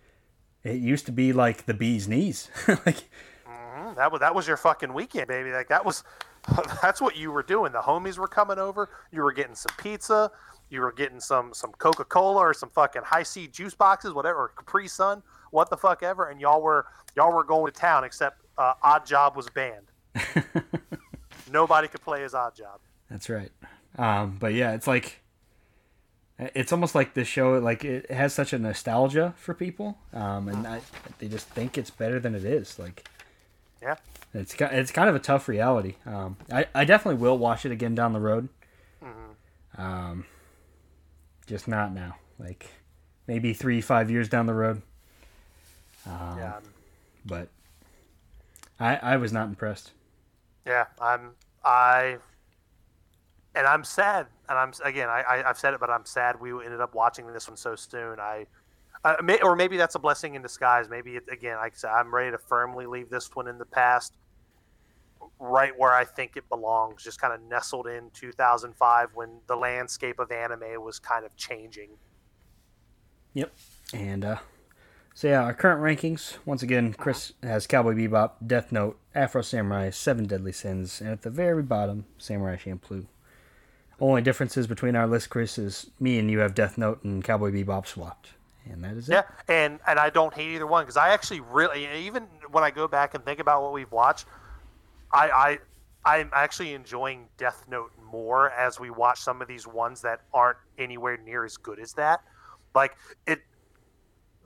it 0.63 0.77
used 0.77 1.07
to 1.07 1.13
be 1.13 1.33
like 1.33 1.67
the 1.67 1.75
bee's 1.75 2.07
knees. 2.09 2.49
like 2.69 3.09
Mhm. 3.49 3.97
That 3.97 4.13
was 4.13 4.21
that 4.21 4.35
was 4.35 4.47
your 4.47 4.57
fucking 4.57 4.93
weekend, 4.95 5.29
baby. 5.29 5.51
Like 5.53 5.69
that 5.69 5.85
was. 5.85 6.05
That's 6.83 7.01
what 7.01 7.17
you 7.17 7.31
were 7.31 7.43
doing. 7.45 7.71
The 7.73 7.81
homies 7.81 8.19
were 8.19 8.27
coming 8.29 8.59
over. 8.59 8.91
You 9.13 9.23
were 9.23 9.33
getting 9.33 9.55
some 9.55 9.75
pizza. 9.79 10.31
You 10.71 10.81
were 10.81 10.91
getting 10.93 11.21
some 11.21 11.55
some 11.55 11.71
Coca 11.73 12.05
Cola 12.05 12.41
or 12.41 12.55
some 12.55 12.69
fucking 12.71 13.03
Hi-C 13.05 13.47
juice 13.49 13.75
boxes, 13.75 14.13
whatever, 14.13 14.53
Capri 14.57 14.89
Sun, 14.89 15.23
what 15.53 15.70
the 15.70 15.76
fuck 15.76 16.03
ever. 16.03 16.28
And 16.28 16.40
y'all 16.40 16.61
were 16.61 16.86
y'all 17.14 17.32
were 17.32 17.44
going 17.44 17.72
to 17.72 17.78
town. 17.78 18.03
Except 18.03 18.40
uh, 18.59 18.74
Oddjob 18.84 19.36
was 19.36 19.48
banned. 19.50 19.86
Nobody 21.53 21.86
could 21.86 22.00
play 22.03 22.22
his 22.22 22.32
Oddjob. 22.32 22.78
That's 23.11 23.28
right. 23.30 23.53
Um, 23.96 24.36
but 24.40 24.55
yeah, 24.55 24.72
it's 24.72 24.86
like 24.86 25.20
it's 26.38 26.72
almost 26.72 26.94
like 26.94 27.14
the 27.14 27.24
show 27.24 27.59
like 27.59 27.84
it 27.84 28.11
has 28.11 28.32
such 28.32 28.53
a 28.53 28.59
nostalgia 28.59 29.34
for 29.36 29.55
people, 29.55 29.98
um, 30.12 30.48
and 30.48 30.66
I, 30.66 30.80
they 31.18 31.28
just 31.28 31.46
think 31.48 31.78
it's 31.78 31.90
better 31.90 32.18
than 32.18 32.34
it 32.34 32.44
is. 32.44 32.78
Like 32.78 33.07
Yeah. 33.80 33.96
it's 34.34 34.55
it's 34.59 34.90
kind 34.90 35.09
of 35.09 35.14
a 35.14 35.18
tough 35.20 35.46
reality. 35.46 35.96
Um, 36.07 36.36
I 36.50 36.66
I 36.74 36.84
definitely 36.84 37.20
will 37.20 37.38
watch 37.38 37.64
it 37.66 37.72
again 37.72 37.94
down 37.94 38.12
the 38.12 38.20
road. 38.20 38.48
Um, 39.78 40.26
just 41.46 41.66
not 41.68 41.92
now. 41.94 42.16
Like 42.38 42.66
maybe 43.26 43.53
three 43.53 43.80
five 43.80 44.11
years 44.11 44.28
down 44.28 44.46
the 44.46 44.55
road. 44.55 44.82
Um, 46.07 46.38
Yeah. 46.38 46.61
But 47.24 47.48
I 48.80 48.96
I 48.96 49.16
was 49.16 49.32
not 49.32 49.48
impressed. 49.48 49.92
Yeah, 50.66 50.86
I'm 51.00 51.32
I, 51.64 52.18
and 53.55 53.66
I'm 53.66 53.84
sad, 53.84 54.26
and 54.48 54.59
I'm 54.59 54.72
again 54.84 55.09
I, 55.09 55.22
I 55.22 55.48
I've 55.48 55.59
said 55.59 55.74
it, 55.74 55.80
but 55.80 55.90
I'm 55.90 56.05
sad 56.05 56.40
we 56.40 56.50
ended 56.50 56.80
up 56.80 56.94
watching 56.94 57.32
this 57.32 57.48
one 57.48 57.57
so 57.57 57.76
soon. 57.76 58.18
I, 58.18 58.46
I 59.05 59.20
may, 59.22 59.40
or 59.40 59.57
maybe 59.57 59.76
that's 59.76 59.94
a 59.94 59.98
blessing 59.98 60.34
in 60.34 60.42
disguise. 60.42 60.88
Maybe 60.88 61.16
it, 61.16 61.24
again, 61.30 61.57
like 61.57 61.74
I 61.74 61.76
said, 61.76 61.90
I'm 61.90 62.12
ready 62.14 62.30
to 62.32 62.38
firmly 62.38 62.86
leave 62.86 63.11
this 63.11 63.34
one 63.34 63.48
in 63.48 63.59
the 63.59 63.64
past, 63.64 64.12
right 65.38 65.76
where 65.76 65.92
I 65.92 66.05
think 66.05 66.36
it 66.36 66.48
belongs, 66.48 67.03
just 67.03 67.20
kind 67.20 67.32
of 67.32 67.40
nestled 67.42 67.86
in 67.86 68.11
2005 68.14 69.11
when 69.14 69.30
the 69.46 69.57
landscape 69.57 70.18
of 70.18 70.30
anime 70.30 70.82
was 70.82 70.98
kind 70.98 71.24
of 71.24 71.36
changing. 71.36 71.90
Yep. 73.34 73.53
And 73.94 74.24
uh, 74.24 74.36
so 75.15 75.29
yeah, 75.29 75.43
our 75.43 75.55
current 75.55 75.81
rankings. 75.81 76.39
Once 76.45 76.63
again, 76.63 76.95
Chris 76.95 77.33
has 77.43 77.67
Cowboy 77.67 77.95
Bebop, 77.95 78.33
Death 78.47 78.73
Note, 78.73 78.99
Afro 79.15 79.43
Samurai, 79.43 79.91
Seven 79.91 80.27
Deadly 80.27 80.53
Sins, 80.53 81.01
and 81.01 81.11
at 81.11 81.23
the 81.23 81.31
very 81.31 81.63
bottom, 81.63 82.07
Samurai 82.19 82.57
Champloo. 82.57 83.07
Only 84.01 84.23
differences 84.23 84.67
between 84.67 84.97
our 84.97 85.07
list, 85.07 85.31
Chris, 85.31 85.59
is 85.59 85.91
me 86.01 86.19
and 86.19 86.31
you 86.31 86.41
have 86.41 86.55
Death 86.55 86.77
Note 86.79 87.05
and 87.05 87.23
Cowboy 87.23 87.53
Bebop 87.53 87.87
swapped, 87.87 88.31
and 88.69 88.83
that 88.83 88.97
is 88.97 89.09
it. 89.09 89.13
Yeah, 89.13 89.23
and 89.49 89.79
and 89.87 89.99
I 89.99 90.11
don't 90.11 90.35
hate 90.35 90.55
either 90.55 90.67
one 90.67 90.85
because 90.85 90.97
I 90.97 91.11
actually 91.11 91.41
really 91.41 91.87
even 92.05 92.25
when 92.51 92.65
I 92.65 92.71
go 92.71 92.89
back 92.89 93.15
and 93.15 93.25
think 93.25 93.39
about 93.39 93.63
what 93.63 93.73
we've 93.73 93.93
watched, 93.93 94.27
I 95.13 95.31
I 95.31 95.59
I'm 96.05 96.31
actually 96.33 96.73
enjoying 96.75 97.29
Death 97.37 97.65
Note 97.69 97.93
more 98.11 98.51
as 98.51 98.81
we 98.81 98.91
watch 98.91 99.21
some 99.21 99.41
of 99.41 99.49
these 99.49 99.67
ones 99.67 100.03
that 100.03 100.23
aren't 100.35 100.59
anywhere 100.79 101.17
near 101.17 101.45
as 101.45 101.57
good 101.57 101.79
as 101.79 101.93
that. 101.93 102.23
Like 102.75 102.97
it, 103.27 103.41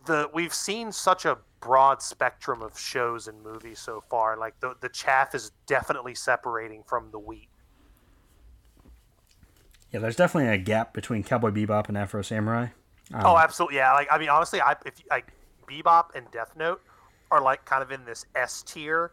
the 0.06 0.30
we've 0.32 0.54
seen 0.54 0.92
such 0.92 1.24
a 1.24 1.38
broad 1.60 2.00
spectrum 2.00 2.62
of 2.62 2.78
shows 2.78 3.28
and 3.28 3.42
movies 3.42 3.78
so 3.78 4.02
far. 4.08 4.36
Like 4.36 4.58
the 4.60 4.74
the 4.80 4.88
chaff 4.88 5.34
is 5.34 5.52
definitely 5.66 6.14
separating 6.14 6.82
from 6.84 7.10
the 7.10 7.18
wheat. 7.18 7.48
Yeah, 9.92 10.00
there's 10.00 10.16
definitely 10.16 10.52
a 10.52 10.58
gap 10.58 10.94
between 10.94 11.22
Cowboy 11.22 11.50
Bebop 11.50 11.88
and 11.88 11.96
Afro 11.96 12.22
Samurai. 12.22 12.68
Um, 13.14 13.22
Oh, 13.24 13.36
absolutely. 13.38 13.76
Yeah. 13.76 13.92
Like, 13.92 14.08
I 14.10 14.18
mean, 14.18 14.28
honestly, 14.28 14.60
I 14.60 14.76
if 14.84 14.94
like 15.10 15.32
Bebop 15.68 16.14
and 16.14 16.30
Death 16.30 16.52
Note 16.56 16.82
are 17.30 17.40
like 17.40 17.64
kind 17.64 17.82
of 17.82 17.90
in 17.90 18.04
this 18.04 18.26
S 18.34 18.62
tier, 18.62 19.12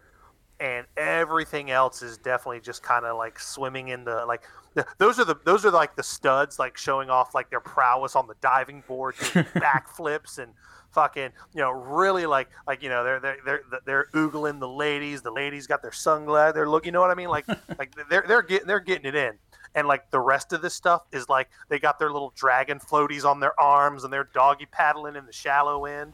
and 0.64 0.88
everything 0.96 1.72
else 1.72 2.02
is 2.02 2.18
definitely 2.18 2.62
just 2.62 2.82
kind 2.82 3.06
of 3.06 3.18
like 3.18 3.38
swimming 3.38 3.90
in 3.90 4.06
the 4.06 4.26
like. 4.26 4.44
The, 4.76 4.88
those 4.98 5.20
are 5.20 5.26
the 5.26 5.36
those 5.44 5.66
are 5.66 5.72
like 5.72 5.96
the 5.96 6.04
studs 6.04 6.58
like 6.58 6.78
showing 6.78 7.10
off 7.10 7.36
like 7.36 7.50
their 7.50 7.60
prowess 7.60 8.16
on 8.16 8.28
the 8.28 8.36
diving 8.42 8.82
board, 8.88 9.16
backflips 9.56 10.40
and 10.40 10.54
fucking 10.92 11.32
you 11.54 11.62
know 11.62 11.72
really 11.72 12.26
like 12.26 12.50
like 12.66 12.82
you 12.82 12.88
know 12.88 13.04
they're 13.04 13.20
they're 13.20 13.38
they're 13.46 13.62
they're 13.86 14.08
oogling 14.14 14.60
the 14.62 14.68
ladies. 14.68 15.22
The 15.22 15.32
ladies 15.32 15.68
got 15.68 15.82
their 15.82 15.92
sunglasses. 15.92 16.56
They're 16.56 16.70
look. 16.70 16.86
You 16.86 16.94
know 16.94 17.02
what 17.02 17.12
I 17.12 17.16
mean? 17.16 17.30
Like 17.30 17.46
like 17.78 17.94
they're 18.10 18.24
they're 18.26 18.42
getting 18.42 18.68
they're 18.68 18.80
getting 18.80 19.06
it 19.06 19.16
in 19.16 19.34
and 19.76 19.88
like 19.88 20.10
the 20.12 20.20
rest 20.20 20.54
of 20.54 20.62
this 20.62 20.74
stuff 20.74 21.04
is 21.12 21.28
like 21.28 21.50
they 21.70 21.78
got 21.78 22.00
their 22.00 22.12
little 22.12 22.32
dragon 22.36 22.80
floaties 22.80 23.26
on 23.26 23.40
their 23.40 23.60
arms 23.60 24.04
and 24.04 24.14
they're 24.14 24.30
doggy 24.34 24.66
paddling 24.66 25.16
in 25.16 25.26
the 25.26 25.34
shallow 25.34 25.86
end. 25.86 26.14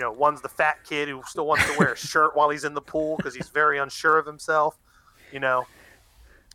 You 0.00 0.06
know, 0.06 0.12
one's 0.12 0.40
the 0.40 0.48
fat 0.48 0.82
kid 0.82 1.10
who 1.10 1.20
still 1.26 1.46
wants 1.46 1.70
to 1.70 1.78
wear 1.78 1.92
a 1.92 1.96
shirt 1.96 2.34
while 2.34 2.48
he's 2.48 2.64
in 2.64 2.72
the 2.72 2.80
pool 2.80 3.18
because 3.18 3.34
he's 3.34 3.50
very 3.50 3.76
unsure 3.76 4.16
of 4.16 4.24
himself. 4.24 4.78
You 5.30 5.40
know, 5.40 5.66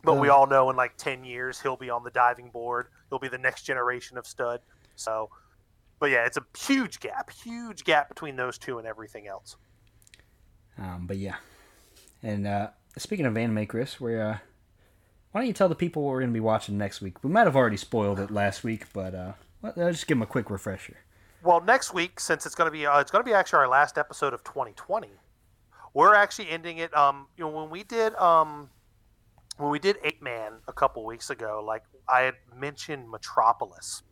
but 0.02 0.14
we 0.14 0.28
Uh. 0.28 0.34
all 0.34 0.48
know 0.48 0.68
in 0.68 0.74
like 0.74 0.96
ten 0.96 1.22
years 1.22 1.60
he'll 1.60 1.76
be 1.76 1.88
on 1.88 2.02
the 2.02 2.10
diving 2.10 2.50
board. 2.50 2.88
He'll 3.08 3.20
be 3.20 3.28
the 3.28 3.38
next 3.38 3.62
generation 3.62 4.18
of 4.18 4.26
stud. 4.26 4.62
So, 4.96 5.30
but 6.00 6.10
yeah, 6.10 6.26
it's 6.26 6.36
a 6.36 6.44
huge 6.58 6.98
gap, 6.98 7.30
huge 7.30 7.84
gap 7.84 8.08
between 8.08 8.34
those 8.34 8.58
two 8.58 8.78
and 8.78 8.86
everything 8.88 9.28
else. 9.28 9.54
Um, 10.76 11.06
but 11.06 11.18
yeah. 11.18 11.36
And 12.24 12.48
uh, 12.48 12.70
speaking 12.98 13.26
of 13.26 13.36
anime, 13.36 13.64
Chris, 13.68 14.00
we're 14.00 14.20
uh, 14.20 14.38
why 15.30 15.40
don't 15.40 15.46
you 15.46 15.52
tell 15.54 15.68
the 15.68 15.76
people 15.76 16.02
what 16.02 16.10
we're 16.10 16.20
going 16.22 16.30
to 16.32 16.34
be 16.34 16.40
watching 16.40 16.76
next 16.76 17.00
week? 17.00 17.22
We 17.22 17.30
might 17.30 17.44
have 17.46 17.54
already 17.54 17.76
spoiled 17.76 18.18
it 18.18 18.32
last 18.32 18.64
week, 18.64 18.86
but 18.92 19.14
uh, 19.14 19.32
let- 19.62 19.76
let's 19.78 19.98
just 19.98 20.08
give 20.08 20.16
them 20.16 20.22
a 20.22 20.26
quick 20.26 20.50
refresher. 20.50 20.96
Well, 21.46 21.60
next 21.60 21.94
week, 21.94 22.18
since 22.18 22.44
it's 22.44 22.56
going 22.56 22.66
to 22.66 22.72
be 22.72 22.86
uh, 22.86 22.98
it's 22.98 23.12
going 23.12 23.24
to 23.24 23.28
be 23.28 23.32
actually 23.32 23.58
our 23.58 23.68
last 23.68 23.98
episode 23.98 24.34
of 24.34 24.42
2020, 24.42 25.06
we're 25.94 26.12
actually 26.12 26.50
ending 26.50 26.78
it. 26.78 26.92
Um, 26.96 27.28
you 27.36 27.44
know, 27.44 27.50
when 27.50 27.70
we 27.70 27.84
did 27.84 28.16
um, 28.16 28.68
when 29.56 29.70
we 29.70 29.78
did 29.78 29.96
Eight 30.02 30.20
Man 30.20 30.54
a 30.66 30.72
couple 30.72 31.04
weeks 31.04 31.30
ago, 31.30 31.62
like 31.64 31.84
I 32.08 32.22
had 32.22 32.34
mentioned 32.58 33.08
Metropolis, 33.08 34.02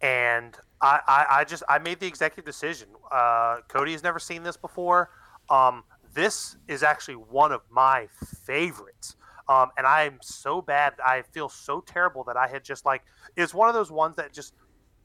and 0.00 0.56
I, 0.80 1.00
I, 1.08 1.26
I 1.30 1.44
just 1.44 1.64
I 1.68 1.80
made 1.80 1.98
the 1.98 2.06
executive 2.06 2.44
decision. 2.44 2.86
Uh, 3.10 3.56
Cody 3.66 3.90
has 3.90 4.04
never 4.04 4.20
seen 4.20 4.44
this 4.44 4.56
before. 4.56 5.10
Um, 5.50 5.82
this 6.14 6.58
is 6.68 6.84
actually 6.84 7.16
one 7.16 7.50
of 7.50 7.62
my 7.68 8.06
favorites. 8.44 9.16
Um, 9.48 9.70
and 9.76 9.84
I 9.84 10.04
am 10.04 10.18
so 10.22 10.62
bad. 10.62 10.94
I 11.04 11.22
feel 11.22 11.48
so 11.48 11.80
terrible 11.80 12.22
that 12.24 12.36
I 12.36 12.46
had 12.46 12.62
just 12.62 12.86
like 12.86 13.02
it's 13.36 13.52
one 13.52 13.68
of 13.68 13.74
those 13.74 13.90
ones 13.90 14.14
that 14.14 14.32
just 14.32 14.54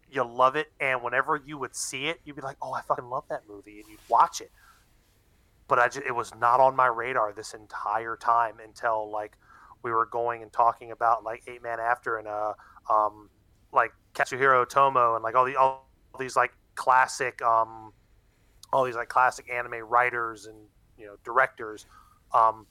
you 0.10 0.24
love 0.24 0.56
it, 0.56 0.68
and 0.80 1.02
whenever 1.04 1.36
you 1.36 1.58
would 1.58 1.76
see 1.76 2.08
it, 2.08 2.20
you'd 2.24 2.36
be 2.36 2.42
like, 2.42 2.58
"Oh, 2.62 2.74
I 2.74 2.82
fucking 2.82 3.06
love 3.06 3.26
that 3.30 3.44
movie," 3.48 3.80
and 3.80 3.90
you'd 3.90 4.00
watch 4.10 4.42
it. 4.42 4.52
But 5.68 5.80
I 5.80 5.88
just, 5.88 6.06
it 6.06 6.16
was 6.16 6.34
not 6.36 6.60
on 6.60 6.76
my 6.76 6.88
radar 6.88 7.34
this 7.34 7.54
entire 7.54 8.16
time 8.16 8.56
until 8.64 9.12
like 9.12 9.38
we 9.84 9.92
were 9.92 10.06
going 10.06 10.42
and 10.44 10.52
talking 10.52 10.92
about 10.92 11.24
like 11.24 11.44
Eight 11.48 11.62
Man 11.62 11.80
After 11.80 12.18
and 12.18 12.28
uh 12.28 12.54
um 12.90 13.30
like 13.74 13.92
Katsuhiro 14.14 14.66
Otomo 14.66 15.16
and 15.16 15.24
like 15.24 15.36
all 15.36 15.46
the 15.46 15.56
all 15.58 15.90
these 16.20 16.36
like 16.36 16.54
classic 16.76 17.42
um 17.42 17.92
all 18.72 18.84
these 18.84 18.96
like 18.96 19.10
classic 19.10 19.50
anime 19.52 19.84
writers 19.88 20.46
and 20.46 20.58
you 20.98 21.06
know 21.06 21.16
directors. 21.24 21.86
Um, 22.34 22.68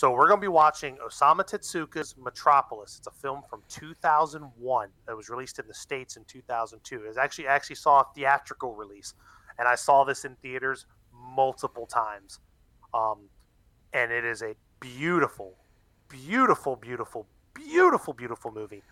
so 0.00 0.10
we're 0.10 0.28
going 0.28 0.40
to 0.40 0.44
be 0.44 0.48
watching 0.48 0.96
Osamu 0.96 1.44
Tezuka's 1.44 2.14
Metropolis. 2.16 2.96
It's 2.96 3.06
a 3.06 3.10
film 3.10 3.42
from 3.50 3.60
2001 3.68 4.88
that 5.06 5.14
was 5.14 5.28
released 5.28 5.58
in 5.58 5.66
the 5.68 5.74
states 5.74 6.16
in 6.16 6.24
2002. 6.24 7.04
It 7.04 7.18
actually 7.18 7.46
actually 7.46 7.76
saw 7.76 8.00
a 8.00 8.06
theatrical 8.14 8.74
release, 8.74 9.12
and 9.58 9.68
I 9.68 9.74
saw 9.74 10.04
this 10.04 10.24
in 10.24 10.36
theaters 10.36 10.86
multiple 11.12 11.84
times. 11.84 12.40
Um, 12.94 13.28
and 13.92 14.10
it 14.10 14.24
is 14.24 14.40
a 14.40 14.54
beautiful, 14.80 15.52
beautiful, 16.08 16.76
beautiful, 16.76 17.26
beautiful, 17.52 18.14
beautiful 18.14 18.52
movie. 18.52 18.82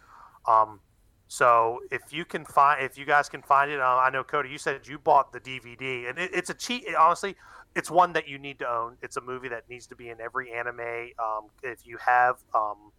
Um, 0.46 0.78
so 1.26 1.80
if 1.90 2.02
you 2.12 2.26
can 2.26 2.44
find, 2.44 2.84
if 2.84 2.98
you 2.98 3.06
guys 3.06 3.30
can 3.30 3.40
find 3.40 3.70
it, 3.70 3.80
uh, 3.80 3.96
I 3.96 4.10
know 4.10 4.24
Cody, 4.24 4.50
you 4.50 4.58
said 4.58 4.86
you 4.86 4.98
bought 4.98 5.32
the 5.32 5.40
DVD, 5.40 6.10
and 6.10 6.18
it, 6.18 6.32
it's 6.34 6.50
a 6.50 6.54
cheat. 6.54 6.84
Honestly, 6.94 7.34
it's 7.78 7.92
one 7.92 8.12
that 8.14 8.26
you 8.26 8.38
need 8.38 8.58
to 8.58 8.68
own. 8.68 8.96
It's 9.02 9.16
a 9.16 9.20
movie 9.20 9.48
that 9.50 9.62
needs 9.70 9.86
to 9.86 9.94
be 9.94 10.08
in 10.08 10.20
every 10.20 10.52
anime. 10.52 11.12
Um, 11.20 11.48
if 11.62 11.86
you 11.86 11.96
have, 12.04 12.38
um, 12.52 12.90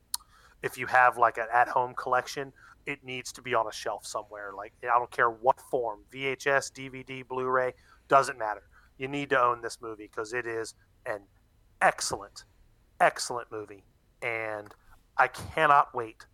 if 0.64 0.78
you 0.78 0.88
have 0.88 1.18
like 1.18 1.38
an 1.38 1.48
at-home 1.54 1.94
collection, 1.96 2.54
it 2.86 3.04
needs 3.04 3.34
to 3.34 3.42
be 3.42 3.54
on 3.54 3.68
a 3.68 3.74
shelf 3.74 4.06
somewhere. 4.06 4.54
Like 4.56 4.72
I 4.82 4.98
don't 4.98 5.12
care 5.12 5.30
what 5.30 5.60
form, 5.70 6.00
VHS, 6.14 6.72
DVD, 6.72 7.28
Blu-ray, 7.28 7.74
doesn't 8.08 8.40
matter. 8.40 8.64
You 8.98 9.10
need 9.10 9.30
to 9.32 9.42
own 9.42 9.62
this 9.62 9.80
movie 9.82 10.08
because 10.08 10.32
it 10.32 10.48
is 10.48 10.76
an 11.06 11.24
excellent, 11.82 12.46
excellent 13.02 13.52
movie, 13.52 13.84
and 14.22 14.74
I 15.18 15.28
cannot 15.28 15.94
wait 15.94 16.26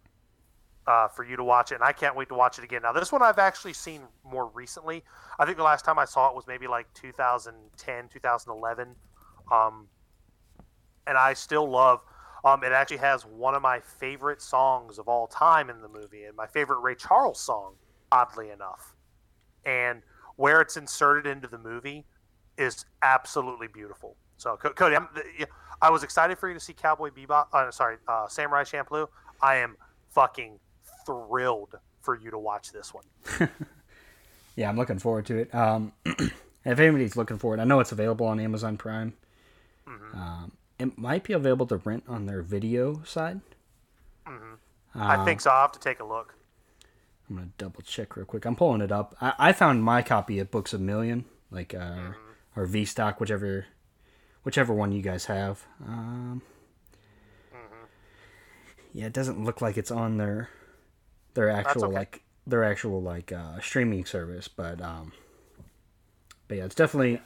uh, 0.88 1.08
for 1.08 1.24
you 1.24 1.36
to 1.36 1.44
watch 1.44 1.72
it, 1.72 1.76
and 1.76 1.84
I 1.84 1.92
can't 1.92 2.16
wait 2.16 2.30
to 2.30 2.36
watch 2.36 2.58
it 2.58 2.64
again. 2.64 2.82
Now, 2.84 2.94
this 2.94 3.12
one 3.12 3.22
I've 3.22 3.40
actually 3.40 3.74
seen 3.74 4.02
more 4.24 4.48
recently. 4.48 5.04
I 5.40 5.46
think 5.46 5.58
the 5.58 5.64
last 5.64 5.84
time 5.84 5.98
I 5.98 6.06
saw 6.06 6.30
it 6.30 6.36
was 6.36 6.46
maybe 6.48 6.68
like 6.68 6.92
2010, 6.94 8.10
2011, 8.10 8.96
um, 9.52 9.88
and 11.08 11.18
I 11.18 11.34
still 11.34 11.70
love. 11.70 12.02
Um, 12.44 12.64
it 12.64 12.72
actually 12.72 12.98
has 12.98 13.26
one 13.26 13.56
of 13.56 13.64
my 13.64 13.80
favorite 13.80 14.42
songs 14.42 15.00
of 15.00 15.08
all 15.08 15.26
time 15.26 15.70
in 15.70 15.82
the 15.82 15.88
movie, 15.88 16.26
and 16.26 16.36
my 16.36 16.46
favorite 16.46 16.80
Ray 16.80 16.96
Charles 16.96 17.40
song, 17.40 17.74
oddly 18.12 18.52
enough. 18.52 18.94
And 19.66 20.04
where 20.36 20.62
it's 20.62 20.78
inserted 20.78 21.26
into 21.26 21.48
the 21.48 21.58
movie 21.58 22.06
is 22.58 22.86
absolutely 23.02 23.68
beautiful. 23.68 24.16
So, 24.38 24.58
Cody, 24.58 24.96
I'm, 24.96 25.08
i 25.82 25.90
was 25.90 26.04
excited 26.04 26.38
for 26.38 26.48
you 26.48 26.54
to 26.54 26.60
see 26.60 26.74
Cowboy 26.74 27.10
Bebop. 27.10 27.48
Uh, 27.52 27.72
sorry, 27.72 27.98
uh, 28.08 28.28
Samurai 28.28 28.64
Champloo. 28.64 29.08
I 29.42 29.56
am 29.56 29.78
fucking 30.10 30.60
thrilled 31.06 31.76
for 32.02 32.16
you 32.16 32.32
to 32.32 32.38
watch 32.38 32.72
this 32.72 32.94
one. 32.94 33.04
yeah, 34.56 34.70
I'm 34.70 34.78
looking 34.78 35.00
forward 35.00 35.26
to 35.28 35.38
it. 35.38 35.54
Um, 35.54 35.94
if 36.06 36.80
anybody's 36.80 37.16
looking 37.16 37.38
for 37.38 37.56
it, 37.56 37.60
I 37.60 37.64
know 37.64 37.80
it's 37.80 37.92
available 37.92 38.28
on 38.28 38.40
Amazon 38.40 38.78
Prime. 38.78 39.14
Mm-hmm. 39.88 40.20
Um, 40.20 40.52
it 40.80 40.98
might 40.98 41.24
be 41.24 41.34
available 41.34 41.68
to 41.68 41.78
rent 41.78 42.04
on 42.08 42.26
their 42.26 42.42
video 42.42 43.02
side. 43.04 43.42
Mm-hmm. 44.28 44.54
I 44.96 45.26
think 45.26 45.42
so. 45.42 45.50
I'll 45.50 45.62
have 45.62 45.72
to 45.74 45.80
take 45.80 46.00
a 46.00 46.06
look. 46.06 46.36
I'm 47.30 47.38
gonna 47.38 47.50
double 47.58 47.82
check 47.82 48.16
real 48.16 48.26
quick. 48.26 48.46
I'm 48.46 48.56
pulling 48.56 48.82
it 48.82 48.92
up. 48.92 49.16
I, 49.20 49.34
I 49.38 49.52
found 49.52 49.84
my 49.84 50.02
copy 50.02 50.40
at 50.40 50.52
Books 50.52 50.74
a 50.74 50.78
Million, 50.78 51.26
like 51.50 51.74
uh, 51.74 51.80
mm-hmm. 51.80 52.60
or 52.60 52.66
V 52.66 52.86
Stock, 52.86 53.20
whichever, 53.20 53.66
whichever 54.44 54.74
one 54.74 54.92
you 54.92 55.02
guys 55.02 55.26
have. 55.26 55.66
Um, 55.86 56.42
mm-hmm. 57.52 57.86
yeah, 58.94 59.06
it 59.08 59.14
doesn't 59.14 59.44
look 59.44 59.60
like 59.60 59.78
it's 59.78 59.92
on 59.92 60.18
their 60.18 60.50
their 61.36 61.50
actual 61.50 61.86
okay. 61.86 61.94
like 61.94 62.24
their 62.48 62.64
actual 62.64 63.02
like 63.02 63.32
uh, 63.32 63.60
streaming 63.60 64.06
service, 64.06 64.48
but 64.48 64.82
um, 64.82 65.12
but 66.48 66.58
yeah, 66.58 66.66
it's 66.66 66.76
definitely 66.76 67.22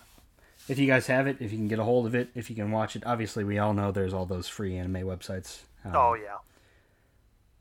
if 0.67 0.77
you 0.77 0.87
guys 0.87 1.07
have 1.07 1.27
it, 1.27 1.37
if 1.39 1.51
you 1.51 1.57
can 1.57 1.67
get 1.67 1.79
a 1.79 1.83
hold 1.83 2.05
of 2.05 2.13
it, 2.13 2.29
if 2.35 2.49
you 2.49 2.55
can 2.55 2.71
watch 2.71 2.95
it. 2.95 3.03
Obviously, 3.05 3.43
we 3.43 3.57
all 3.57 3.73
know 3.73 3.91
there's 3.91 4.13
all 4.13 4.25
those 4.25 4.47
free 4.47 4.77
anime 4.77 5.07
websites. 5.07 5.61
Um, 5.85 5.95
oh 5.95 6.13
yeah. 6.13 6.37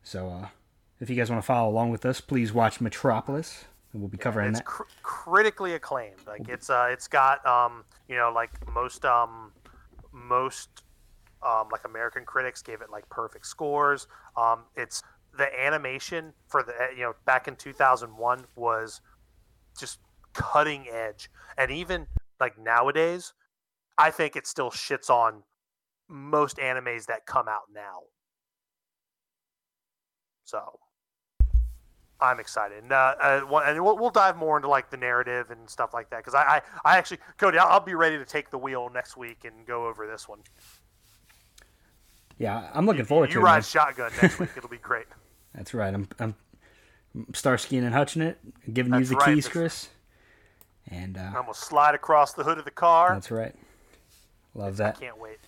So 0.03 0.29
uh, 0.29 0.49
if 1.01 1.09
you 1.09 1.17
guys 1.17 1.31
want 1.31 1.43
to 1.43 1.47
follow 1.47 1.71
along 1.71 1.91
with 1.91 2.05
us, 2.05 2.21
please 2.21 2.53
watch 2.53 2.81
Metropolis. 2.81 3.65
And 3.93 4.03
we'll 4.03 4.11
be 4.11 4.19
covering 4.19 4.51
it's 4.51 4.59
that. 4.59 4.67
Cr- 4.67 4.83
critically 5.03 5.75
acclaimed. 5.75 6.27
Like 6.27 6.49
it's 6.49 6.69
uh, 6.69 6.89
it's 6.91 7.09
got 7.09 7.45
um, 7.47 7.85
you 8.09 8.17
know, 8.17 8.31
like 8.35 8.51
most 8.73 9.05
um, 9.05 9.53
most 10.13 10.83
um, 11.43 11.69
like 11.71 11.85
American 11.85 12.25
critics 12.25 12.63
gave 12.63 12.81
it 12.83 12.91
like 12.91 13.09
perfect 13.09 13.47
scores. 13.47 14.07
Um, 14.37 14.61
it's 14.77 15.03
the 15.39 15.49
animation 15.59 16.35
for 16.49 16.63
the 16.63 16.75
you 16.95 17.03
know 17.03 17.15
back 17.25 17.49
in 17.49 17.57
2001 17.57 18.45
was 18.57 19.01
just 19.79 20.01
cutting 20.35 20.87
edge, 20.89 21.31
and 21.57 21.71
even 21.71 22.07
like 22.41 22.59
nowadays, 22.59 23.33
I 23.97 24.11
think 24.11 24.37
it 24.37 24.47
still 24.47 24.71
shits 24.71 25.09
on 25.09 25.43
most 26.09 26.59
animes 26.59 27.07
that 27.07 27.27
come 27.27 27.49
out 27.49 27.65
now. 27.73 28.03
So 30.45 30.79
I'm 32.21 32.41
excited, 32.41 32.83
and, 32.83 32.93
uh, 32.93 33.15
uh, 33.21 33.61
and 33.67 33.85
we'll, 33.85 33.97
we'll, 33.97 34.11
dive 34.11 34.37
more 34.37 34.57
into 34.57 34.69
like 34.69 34.91
the 34.91 34.97
narrative 34.97 35.51
and 35.51 35.69
stuff 35.69 35.95
like 35.95 36.11
that 36.11 36.19
because 36.19 36.35
I, 36.35 36.43
I, 36.43 36.63
I, 36.85 36.97
actually, 36.97 37.19
Cody, 37.37 37.59
I'll, 37.59 37.69
I'll, 37.69 37.81
be 37.81 37.95
ready 37.95 38.19
to 38.19 38.25
take 38.25 38.51
the 38.51 38.59
wheel 38.59 38.91
next 38.93 39.17
week 39.17 39.45
and 39.45 39.67
go 39.67 39.87
over 39.87 40.07
this 40.07 40.29
one. 40.29 40.41
Yeah, 42.39 42.71
I'm 42.73 42.87
looking 42.87 43.05
forward 43.05 43.29
you, 43.29 43.35
to 43.35 43.39
it. 43.39 43.43
You 43.43 43.47
ride 43.47 43.65
shotgun 43.65 44.11
next 44.21 44.39
week; 44.39 44.51
it'll 44.57 44.69
be 44.69 44.79
great. 44.79 45.07
That's 45.59 45.75
right. 45.75 45.93
I'm, 45.93 46.09
I'm 46.21 46.37
Starsky 47.35 47.79
and 47.79 47.93
Hutching 47.93 48.23
it, 48.23 48.39
giving 48.73 48.93
That's 48.93 49.11
you 49.11 49.17
the 49.17 49.17
right. 49.17 49.35
keys, 49.35 49.49
Chris. 49.49 49.89
And 50.87 51.19
uh, 51.19 51.23
I'm 51.23 51.33
gonna 51.33 51.53
slide 51.53 51.97
across 51.97 52.33
the 52.33 52.45
hood 52.45 52.59
of 52.59 52.65
the 52.65 52.71
car. 52.71 53.13
That's 53.13 53.33
right. 53.33 53.55
Love 54.55 54.77
that. 54.77 54.97
I 54.97 55.01
can't 55.01 55.21
wait. 55.21 55.39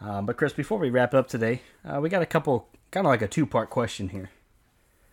Um, 0.00 0.26
but 0.26 0.36
Chris, 0.36 0.52
before 0.52 0.78
we 0.78 0.90
wrap 0.90 1.14
up 1.14 1.28
today, 1.28 1.62
uh, 1.84 2.00
we 2.00 2.08
got 2.08 2.20
a 2.20 2.26
couple, 2.26 2.68
kind 2.90 3.06
of 3.06 3.10
like 3.10 3.22
a 3.22 3.28
two-part 3.28 3.70
question 3.70 4.08
here. 4.08 4.30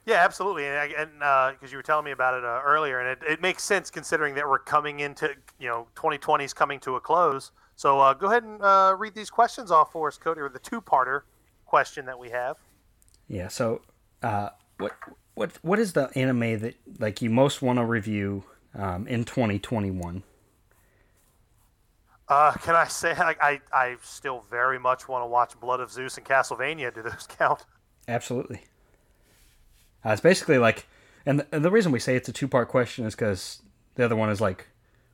Yeah, 0.07 0.23
absolutely, 0.23 0.65
and 0.65 0.91
because 0.91 1.55
uh, 1.63 1.67
you 1.69 1.77
were 1.77 1.84
telling 1.84 2.05
me 2.05 2.11
about 2.11 2.34
it 2.34 2.43
uh, 2.43 2.61
earlier, 2.65 2.99
and 2.99 3.09
it, 3.09 3.31
it, 3.31 3.41
makes 3.41 3.63
sense 3.63 3.91
considering 3.91 4.34
that 4.35 4.47
we're 4.47 4.57
coming 4.57 5.01
into 5.01 5.29
you 5.59 5.67
know 5.67 5.88
2020 5.95 6.45
is 6.45 6.53
coming 6.53 6.79
to 6.79 6.95
a 6.95 6.99
close. 6.99 7.51
So 7.75 7.99
uh, 7.99 8.13
go 8.13 8.27
ahead 8.27 8.43
and 8.43 8.61
uh, 8.61 8.95
read 8.97 9.13
these 9.13 9.29
questions 9.29 9.69
off 9.69 9.91
for 9.91 10.07
us, 10.07 10.17
Cody, 10.17 10.41
or 10.41 10.49
the 10.49 10.59
two-parter 10.59 11.21
question 11.65 12.05
that 12.07 12.17
we 12.17 12.29
have. 12.31 12.57
Yeah. 13.27 13.49
So, 13.49 13.81
uh, 14.23 14.49
what 14.77 14.94
what 15.34 15.52
what 15.61 15.80
is 15.80 15.94
the 15.94 16.10
anime 16.15 16.60
that 16.60 16.76
like 16.99 17.22
you 17.22 17.30
most 17.30 17.61
want 17.61 17.80
to 17.80 17.85
review 17.85 18.44
um, 18.73 19.07
in 19.07 19.23
2021? 19.23 20.23
Uh, 22.27 22.52
can 22.53 22.76
I 22.76 22.88
say 22.88 23.11
I, 23.18 23.35
I, 23.41 23.61
I 23.72 23.95
still 24.02 24.44
very 24.49 24.80
much 24.80 25.07
want 25.07 25.23
to 25.23 25.27
watch 25.27 25.60
Blood 25.60 25.80
of 25.80 25.91
Zeus 25.91 26.18
and 26.18 26.26
Castlevania? 26.26 26.94
Do 26.94 27.02
those 27.02 27.27
count? 27.38 27.65
Absolutely. 28.07 28.64
Uh, 30.06 30.11
it's 30.11 30.22
basically 30.22 30.57
like, 30.57 30.88
and 31.26 31.39
the, 31.39 31.48
and 31.52 31.65
the, 31.65 31.72
reason 31.72 31.91
we 31.91 31.99
say 31.99 32.15
it's 32.15 32.30
a 32.30 32.34
two 32.34 32.48
part 32.48 32.69
question 32.69 33.06
is 33.06 33.15
because 33.15 33.61
the 33.95 34.06
other 34.06 34.15
one 34.15 34.30
is 34.30 34.39
like, 34.39 34.68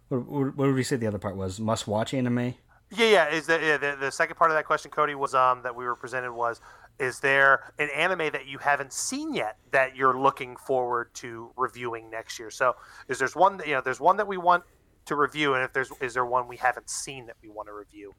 what, 0.10 0.28
what, 0.28 0.56
what 0.58 0.66
did 0.66 0.76
we 0.76 0.84
say 0.84 0.96
the 0.96 1.08
other 1.08 1.18
part 1.18 1.36
was? 1.36 1.60
Must 1.60 1.88
watch 1.88 2.14
anime? 2.14 2.56
Yeah, 2.96 3.08
yeah. 3.08 3.30
Is 3.30 3.48
that 3.48 3.64
yeah, 3.64 3.78
the, 3.78 3.98
the 4.00 4.12
second 4.12 4.36
part 4.36 4.52
of 4.52 4.56
that 4.56 4.66
question, 4.66 4.92
Cody, 4.92 5.16
was 5.16 5.34
um 5.34 5.64
that 5.64 5.76
we 5.76 5.86
were 5.86 5.96
presented 5.96 6.32
was 6.32 6.62
is 7.00 7.20
there 7.20 7.74
an 7.80 7.90
anime 7.90 8.32
that 8.32 8.48
you 8.48 8.58
haven't 8.60 8.94
seen 8.94 9.34
yet 9.34 9.58
that 9.72 9.96
you're 9.96 10.18
looking 10.18 10.56
forward 10.56 11.14
to 11.16 11.52
reviewing 11.58 12.10
next 12.10 12.38
year? 12.40 12.52
So 12.52 12.76
is 13.08 13.20
there's 13.20 13.36
one 13.36 13.58
that 13.58 13.68
you 13.68 13.74
know 13.74 13.82
there's 13.82 14.00
one 14.00 14.18
that 14.18 14.28
we 14.28 14.38
want 14.38 14.64
to 15.06 15.16
review, 15.16 15.56
and 15.56 15.64
if 15.64 15.74
there's 15.74 15.92
is 16.02 16.14
there 16.14 16.26
one 16.26 16.48
we 16.48 16.58
haven't 16.58 16.90
seen 16.90 17.26
that 17.26 17.36
we 17.42 17.50
want 17.50 17.68
to 17.68 17.74
review? 17.74 18.14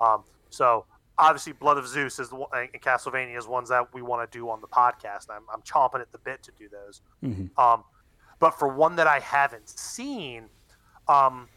Um, 0.00 0.24
so 0.50 0.84
obviously, 1.18 1.52
Blood 1.52 1.78
of 1.78 1.86
Zeus 1.86 2.18
is 2.18 2.28
the 2.28 2.36
one, 2.36 2.48
and 2.52 2.82
Castlevania 2.82 3.36
is 3.36 3.46
ones 3.46 3.68
that 3.70 3.92
we 3.92 4.02
want 4.02 4.30
to 4.30 4.38
do 4.38 4.48
on 4.50 4.60
the 4.60 4.68
podcast. 4.68 5.26
I'm, 5.30 5.42
I'm 5.52 5.62
chomping 5.62 6.00
at 6.00 6.12
the 6.12 6.18
bit 6.18 6.42
to 6.44 6.52
do 6.58 6.68
those. 6.68 7.00
Mm-hmm. 7.24 7.60
Um, 7.60 7.84
but 8.38 8.58
for 8.58 8.68
one 8.68 8.96
that 8.96 9.06
I 9.06 9.18
haven't 9.18 9.68
seen, 9.68 10.48
um, 11.08 11.48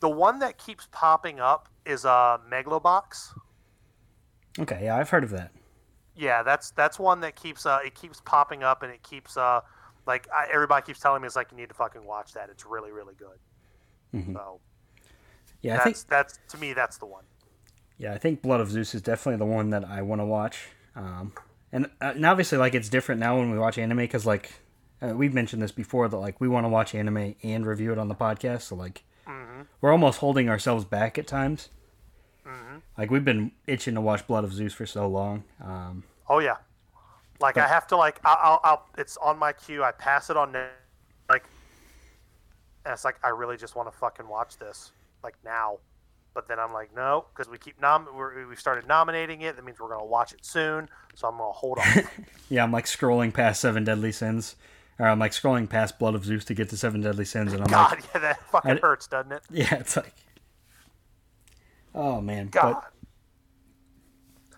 the 0.00 0.08
one 0.08 0.38
that 0.40 0.58
keeps 0.58 0.86
popping 0.92 1.40
up 1.40 1.68
is 1.84 2.04
a 2.04 2.10
uh, 2.10 2.38
Megalobox. 2.50 3.34
Okay, 4.60 4.84
yeah, 4.84 4.96
I've 4.96 5.10
heard 5.10 5.24
of 5.24 5.30
that. 5.30 5.50
Yeah, 6.16 6.42
that's 6.42 6.70
that's 6.70 6.98
one 6.98 7.20
that 7.20 7.36
keeps 7.36 7.66
uh 7.66 7.80
it 7.84 7.94
keeps 7.94 8.20
popping 8.20 8.62
up 8.62 8.82
and 8.82 8.92
it 8.92 9.02
keeps 9.02 9.36
uh 9.36 9.60
like 10.06 10.28
I, 10.32 10.46
everybody 10.52 10.84
keeps 10.84 11.00
telling 11.00 11.22
me 11.22 11.26
it's 11.26 11.36
like 11.36 11.50
you 11.50 11.56
need 11.56 11.68
to 11.68 11.74
fucking 11.74 12.04
watch 12.04 12.32
that. 12.34 12.50
It's 12.50 12.64
really 12.66 12.92
really 12.92 13.14
good. 13.14 13.38
Mm-hmm. 14.14 14.34
So 14.34 14.60
yeah, 15.62 15.80
I 15.80 15.84
think 15.84 15.96
that's 16.08 16.38
to 16.48 16.58
me 16.58 16.72
that's 16.72 16.98
the 16.98 17.06
one. 17.06 17.24
Yeah, 17.98 18.12
I 18.12 18.18
think 18.18 18.42
Blood 18.42 18.60
of 18.60 18.70
Zeus 18.70 18.94
is 18.94 19.02
definitely 19.02 19.38
the 19.38 19.50
one 19.50 19.70
that 19.70 19.84
I 19.84 20.02
want 20.02 20.20
to 20.20 20.24
watch. 20.26 20.68
Um, 20.96 21.32
and, 21.72 21.86
uh, 22.00 22.12
and 22.14 22.26
obviously, 22.26 22.58
like 22.58 22.74
it's 22.74 22.88
different 22.88 23.20
now 23.20 23.38
when 23.38 23.50
we 23.50 23.58
watch 23.58 23.78
anime 23.78 23.98
because 23.98 24.26
like 24.26 24.52
uh, 25.02 25.14
we've 25.14 25.34
mentioned 25.34 25.62
this 25.62 25.72
before 25.72 26.08
that 26.08 26.16
like 26.16 26.40
we 26.40 26.48
want 26.48 26.64
to 26.64 26.68
watch 26.68 26.94
anime 26.94 27.34
and 27.42 27.66
review 27.66 27.92
it 27.92 27.98
on 27.98 28.08
the 28.08 28.14
podcast. 28.14 28.62
So 28.62 28.76
like 28.76 29.02
mm-hmm. 29.26 29.62
we're 29.80 29.92
almost 29.92 30.18
holding 30.18 30.48
ourselves 30.48 30.84
back 30.84 31.18
at 31.18 31.26
times. 31.26 31.68
Mm-hmm. 32.46 32.78
Like 32.98 33.10
we've 33.10 33.24
been 33.24 33.52
itching 33.66 33.94
to 33.94 34.00
watch 34.00 34.26
Blood 34.26 34.44
of 34.44 34.52
Zeus 34.52 34.72
for 34.72 34.86
so 34.86 35.08
long. 35.08 35.44
Um, 35.62 36.04
oh 36.28 36.38
yeah, 36.38 36.56
like 37.40 37.56
but, 37.56 37.64
I 37.64 37.68
have 37.68 37.86
to 37.88 37.96
like 37.96 38.20
I'll, 38.24 38.38
I'll, 38.42 38.60
I'll, 38.64 38.86
it's 38.98 39.16
on 39.18 39.38
my 39.38 39.52
queue. 39.52 39.82
I 39.82 39.92
pass 39.92 40.30
it 40.30 40.36
on 40.36 40.52
like, 41.28 41.44
and 42.84 42.92
it's 42.92 43.04
like 43.04 43.16
I 43.24 43.28
really 43.28 43.56
just 43.56 43.76
want 43.76 43.90
to 43.90 43.98
fucking 43.98 44.28
watch 44.28 44.58
this 44.58 44.92
like 45.22 45.36
now. 45.44 45.78
But 46.34 46.48
then 46.48 46.58
I'm 46.58 46.72
like, 46.72 46.94
no, 46.94 47.26
because 47.32 47.48
we 47.48 47.58
keep 47.58 47.80
nom 47.80 48.08
we 48.48 48.56
started 48.56 48.88
nominating 48.88 49.42
it. 49.42 49.54
That 49.56 49.64
means 49.64 49.78
we're 49.78 49.88
gonna 49.88 50.04
watch 50.04 50.32
it 50.32 50.44
soon. 50.44 50.88
So 51.14 51.28
I'm 51.28 51.38
gonna 51.38 51.52
hold 51.52 51.78
on. 51.78 52.02
yeah, 52.50 52.64
I'm 52.64 52.72
like 52.72 52.86
scrolling 52.86 53.32
past 53.32 53.60
Seven 53.60 53.84
Deadly 53.84 54.10
Sins, 54.10 54.56
or 54.98 55.06
I'm 55.06 55.20
like 55.20 55.32
scrolling 55.32 55.68
past 55.68 55.98
Blood 55.98 56.16
of 56.16 56.24
Zeus 56.24 56.44
to 56.46 56.54
get 56.54 56.70
to 56.70 56.76
Seven 56.76 57.00
Deadly 57.00 57.24
Sins, 57.24 57.52
and 57.52 57.62
I'm 57.62 57.68
God, 57.68 57.92
like, 57.92 58.04
yeah, 58.14 58.20
that 58.20 58.40
fucking 58.50 58.70
I, 58.72 58.80
hurts, 58.80 59.06
doesn't 59.06 59.30
it? 59.30 59.42
Yeah, 59.48 59.74
it's 59.76 59.96
like 59.96 60.12
Oh 61.94 62.20
man, 62.20 62.48
God. 62.48 62.74
But, 62.74 62.90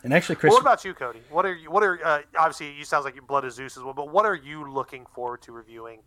and 0.03 0.15
actually, 0.15 0.37
Chris. 0.37 0.51
Well, 0.51 0.59
what 0.59 0.63
about 0.63 0.85
you, 0.85 0.95
Cody? 0.95 1.21
What 1.31 1.45
are 1.45 1.55
you? 1.55 1.71
What 1.71 1.83
are 1.83 1.99
uh, 2.05 2.23
obviously 2.39 2.73
you 2.73 2.85
sounds 2.85 3.05
like 3.05 3.17
you 3.17 3.23
Blood 3.23 3.45
of 3.45 3.53
Zeus 3.53 3.77
as 3.77 3.83
well, 3.83 3.95
but 3.95 4.11
what 4.11 4.25
are 4.25 4.35
you 4.35 4.71
looking 4.71 5.05
forward 5.07 5.43
to 5.43 5.53
reviewing 5.53 6.01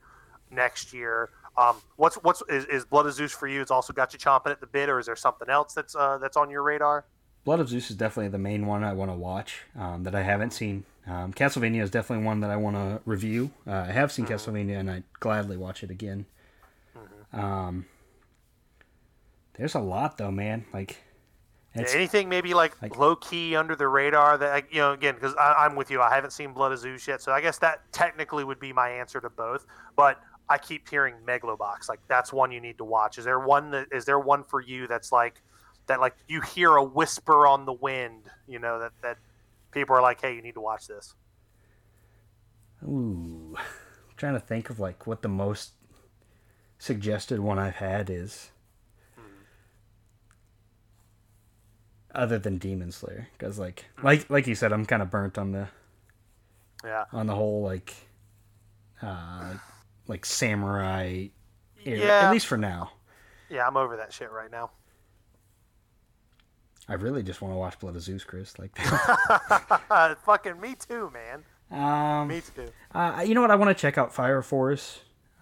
next 0.52 0.94
year? 0.94 1.30
Um, 1.58 1.76
what's 1.98 2.16
what's 2.16 2.42
is, 2.50 2.66
is, 2.66 2.86
Blood 2.86 3.06
of 3.06 3.14
Zeus 3.14 3.32
for 3.32 3.48
you? 3.48 3.62
It's 3.62 3.72
also 3.72 3.94
got 3.94 4.14
you 4.14 4.20
chomping 4.20 4.52
at 4.52 4.62
the 4.62 4.68
bit, 4.68 4.90
or 4.90 5.00
is 5.00 5.06
there 5.06 5.16
something 5.16 5.50
else 5.50 5.74
that's 5.74 5.96
uh, 5.96 6.18
that's 6.18 6.38
on 6.38 6.50
your 6.50 6.64
radar? 6.64 7.06
Blood 7.44 7.60
of 7.60 7.70
Zeus 7.70 7.90
is 7.90 7.98
definitely 7.98 8.30
the 8.30 8.38
main 8.38 8.66
one 8.66 8.84
I 8.84 8.94
want 8.94 9.12
to 9.12 9.16
watch 9.16 9.64
um, 9.78 10.04
that 10.04 10.16
I 10.16 10.22
haven't 10.22 10.52
seen. 10.52 10.86
Um, 11.08 11.34
Castlevania 11.34 11.82
is 11.82 11.90
definitely 11.90 12.26
one 12.26 12.42
that 12.42 12.52
I 12.52 12.58
want 12.58 12.76
to 12.76 13.02
review. 13.06 13.52
Uh, 13.66 13.86
I 13.88 13.92
have 13.92 14.12
seen 14.12 14.26
Castlevania, 14.26 14.78
and 14.78 14.92
I'd 14.92 15.04
gladly 15.20 15.58
watch 15.58 15.84
it 15.84 15.90
again. 15.90 16.26
Um, 17.34 17.86
there's 19.54 19.76
a 19.76 19.80
lot 19.80 20.18
though, 20.18 20.32
man. 20.32 20.66
Like, 20.74 20.98
it's, 21.82 21.96
Anything 21.96 22.30
maybe 22.30 22.54
like, 22.54 22.74
low 22.98 23.16
key 23.16 23.56
under 23.56 23.76
the 23.76 23.88
radar 23.88 24.38
that 24.38 24.74
you 24.74 24.80
know 24.80 24.94
again 24.94 25.16
because 25.16 25.34
I'm 25.40 25.76
with 25.76 25.92
you. 25.92 26.02
I 26.02 26.14
haven't 26.14 26.32
seen 26.32 26.54
Blood 26.54 26.72
of 26.72 26.80
Zeus 26.80 27.08
yet, 27.08 27.22
so 27.22 27.32
I 27.32 27.42
guess 27.42 27.58
that 27.60 27.92
technically 27.92 28.44
would 28.44 28.60
be 28.60 28.74
my 28.74 28.90
answer 28.90 29.20
to 29.22 29.30
both. 29.30 29.66
But 29.96 30.22
I 30.50 30.58
keep 30.58 30.90
hearing 30.90 31.16
Megalobox. 31.26 31.90
Like 31.90 32.00
that's 32.08 32.34
one 32.34 32.52
you 32.52 32.60
need 32.60 32.78
to 32.80 32.84
watch. 32.86 33.18
Is 33.18 33.26
there 33.26 33.40
one 33.40 33.72
that 33.72 33.88
is 33.92 34.06
there 34.06 34.20
one 34.20 34.44
for 34.44 34.62
you 34.62 34.88
that's 34.88 35.12
like 35.12 35.42
that 35.88 36.00
like 36.00 36.16
you 36.28 36.42
hear 36.42 36.76
a 36.76 36.84
whisper 36.84 37.46
on 37.46 37.66
the 37.66 37.74
wind? 37.74 38.24
You 38.48 38.60
know 38.60 38.80
that 38.80 38.92
that 39.02 39.18
people 39.72 39.96
are 39.96 40.02
like, 40.02 40.22
hey, 40.22 40.36
you 40.36 40.42
need 40.42 40.56
to 40.56 40.62
watch 40.62 40.88
this. 40.88 41.14
ooh, 42.84 43.56
I'm 43.58 44.16
trying 44.18 44.34
to 44.34 44.40
think 44.40 44.70
of 44.70 44.80
like 44.80 45.06
what 45.06 45.22
the 45.22 45.30
most 45.30 45.74
suggested 46.80 47.40
one 47.40 47.60
I've 47.60 47.76
had 47.76 48.10
is. 48.10 48.52
Other 52.20 52.38
than 52.38 52.58
Demon 52.58 52.92
Slayer, 52.92 53.28
because 53.38 53.58
like 53.58 53.86
like 54.04 54.30
like 54.30 54.46
you 54.48 54.56
said, 54.56 54.74
I'm 54.74 54.86
kind 54.86 55.02
of 55.02 55.10
burnt 55.10 55.38
on 55.38 55.52
the 55.54 55.68
Yeah. 56.84 57.06
on 57.14 57.28
the 57.28 57.36
whole 57.36 57.64
like 57.64 57.94
uh 59.02 59.54
like 60.08 60.26
samurai 60.26 61.28
era, 61.86 61.98
Yeah. 62.00 62.26
at 62.28 62.32
least 62.32 62.48
for 62.48 62.58
now 62.58 62.92
Yeah, 63.50 63.66
I'm 63.68 63.78
over 63.78 63.96
that 63.98 64.12
shit 64.12 64.30
right 64.32 64.52
now. 64.52 64.72
i 66.90 66.94
really 66.96 67.22
just 67.24 67.42
want 67.42 67.54
to 67.54 67.58
watch 67.58 67.80
blood 67.80 67.96
of 67.96 68.02
zeus 68.02 68.24
chris 68.24 68.58
like 68.60 68.76
Fucking 70.26 70.60
me 70.60 70.76
too, 70.76 71.12
man. 71.14 71.44
um 71.72 72.28
Me 72.28 72.42
too. 72.42 72.68
uh, 72.94 73.24
you 73.26 73.34
know 73.36 73.42
what 73.42 73.52
i 73.52 73.56
want 73.56 73.70
to 73.70 73.80
check 73.80 73.98
out 73.98 74.14
fire 74.14 74.42
force 74.42 75.00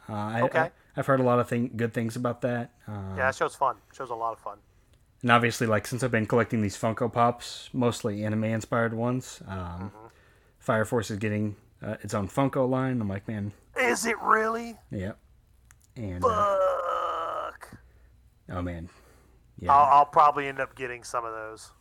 uh 0.09 0.13
I, 0.13 0.41
Okay. 0.41 0.59
I, 0.59 0.71
have 0.95 1.05
heard 1.07 1.19
a 1.19 1.23
lot 1.23 1.39
of 1.39 1.47
thing, 1.47 1.71
good 1.75 1.93
things 1.93 2.15
about 2.15 2.41
that 2.41 2.71
uh, 2.87 2.91
Yeah, 3.15 3.25
that 3.27 3.35
show's 3.35 3.55
fun. 3.55 3.75
Show's 3.93 4.09
a 4.09 4.15
lot 4.15 4.33
of 4.33 4.39
fun. 4.39 4.57
And 5.21 5.31
obviously 5.31 5.67
like 5.67 5.87
since 5.87 6.03
i've 6.03 6.11
been 6.11 6.25
collecting 6.25 6.61
these 6.61 6.77
funko 6.77 7.11
pops 7.11 7.69
mostly 7.73 8.23
anime 8.23 8.43
inspired 8.45 8.93
ones 8.93 9.41
um 9.47 9.57
Mm-hmm. 9.57 10.07
fire 10.59 10.85
force 10.85 11.09
is 11.11 11.17
getting 11.17 11.55
uh, 11.81 11.95
its 12.01 12.13
own 12.13 12.27
funko 12.27 12.67
line 12.69 12.99
i'm 13.01 13.09
like 13.09 13.27
man 13.27 13.51
Is 13.79 14.05
it 14.05 14.17
really? 14.21 14.77
yeah 14.91 15.13
and 15.95 16.23
uh, 16.23 16.55
Fuck. 17.45 17.77
oh 18.51 18.61
man 18.61 18.89
yeah 19.59 19.73
I'll, 19.73 19.99
I'll 19.99 20.05
probably 20.05 20.47
end 20.47 20.59
up 20.59 20.75
getting 20.75 21.03
some 21.03 21.25
of 21.25 21.33
those. 21.33 21.71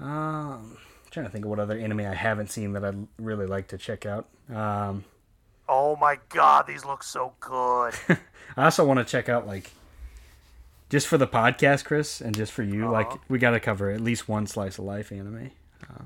Um, 0.00 0.76
trying 1.10 1.24
to 1.26 1.30
think 1.32 1.44
of 1.44 1.50
what 1.50 1.58
other 1.60 1.78
anime 1.78 2.00
I 2.00 2.14
haven't 2.14 2.50
seen 2.50 2.72
that 2.72 2.84
I'd 2.84 3.06
really 3.18 3.46
like 3.46 3.68
to 3.68 3.78
check 3.78 4.04
out. 4.04 4.28
Um, 4.52 5.04
Oh 5.68 5.96
my 5.96 6.18
god, 6.28 6.66
these 6.66 6.84
look 6.84 7.02
so 7.04 7.32
good. 7.40 7.94
I 8.56 8.64
also 8.64 8.84
want 8.84 8.98
to 8.98 9.04
check 9.04 9.28
out 9.28 9.46
like 9.46 9.70
just 10.88 11.06
for 11.06 11.18
the 11.18 11.26
podcast, 11.26 11.84
Chris, 11.84 12.20
and 12.20 12.34
just 12.34 12.52
for 12.52 12.62
you. 12.62 12.90
Like 12.90 13.10
we 13.28 13.38
got 13.38 13.50
to 13.50 13.60
cover 13.60 13.90
at 13.90 14.00
least 14.00 14.28
one 14.28 14.46
slice 14.46 14.78
of 14.78 14.84
life 14.84 15.12
anime, 15.12 15.50
uh, 15.88 16.04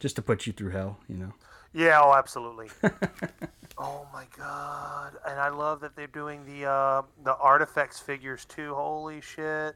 just 0.00 0.16
to 0.16 0.22
put 0.22 0.46
you 0.46 0.52
through 0.52 0.70
hell. 0.70 0.98
You 1.08 1.16
know. 1.16 1.32
yeah, 1.72 2.00
oh, 2.02 2.14
absolutely. 2.14 2.68
oh 3.78 4.06
my 4.12 4.26
god, 4.36 5.14
and 5.26 5.38
I 5.38 5.48
love 5.48 5.80
that 5.80 5.96
they're 5.96 6.06
doing 6.06 6.44
the 6.44 6.68
uh, 6.68 7.02
the 7.24 7.36
artifacts 7.36 7.98
figures 7.98 8.44
too. 8.44 8.74
Holy 8.74 9.20
shit! 9.20 9.74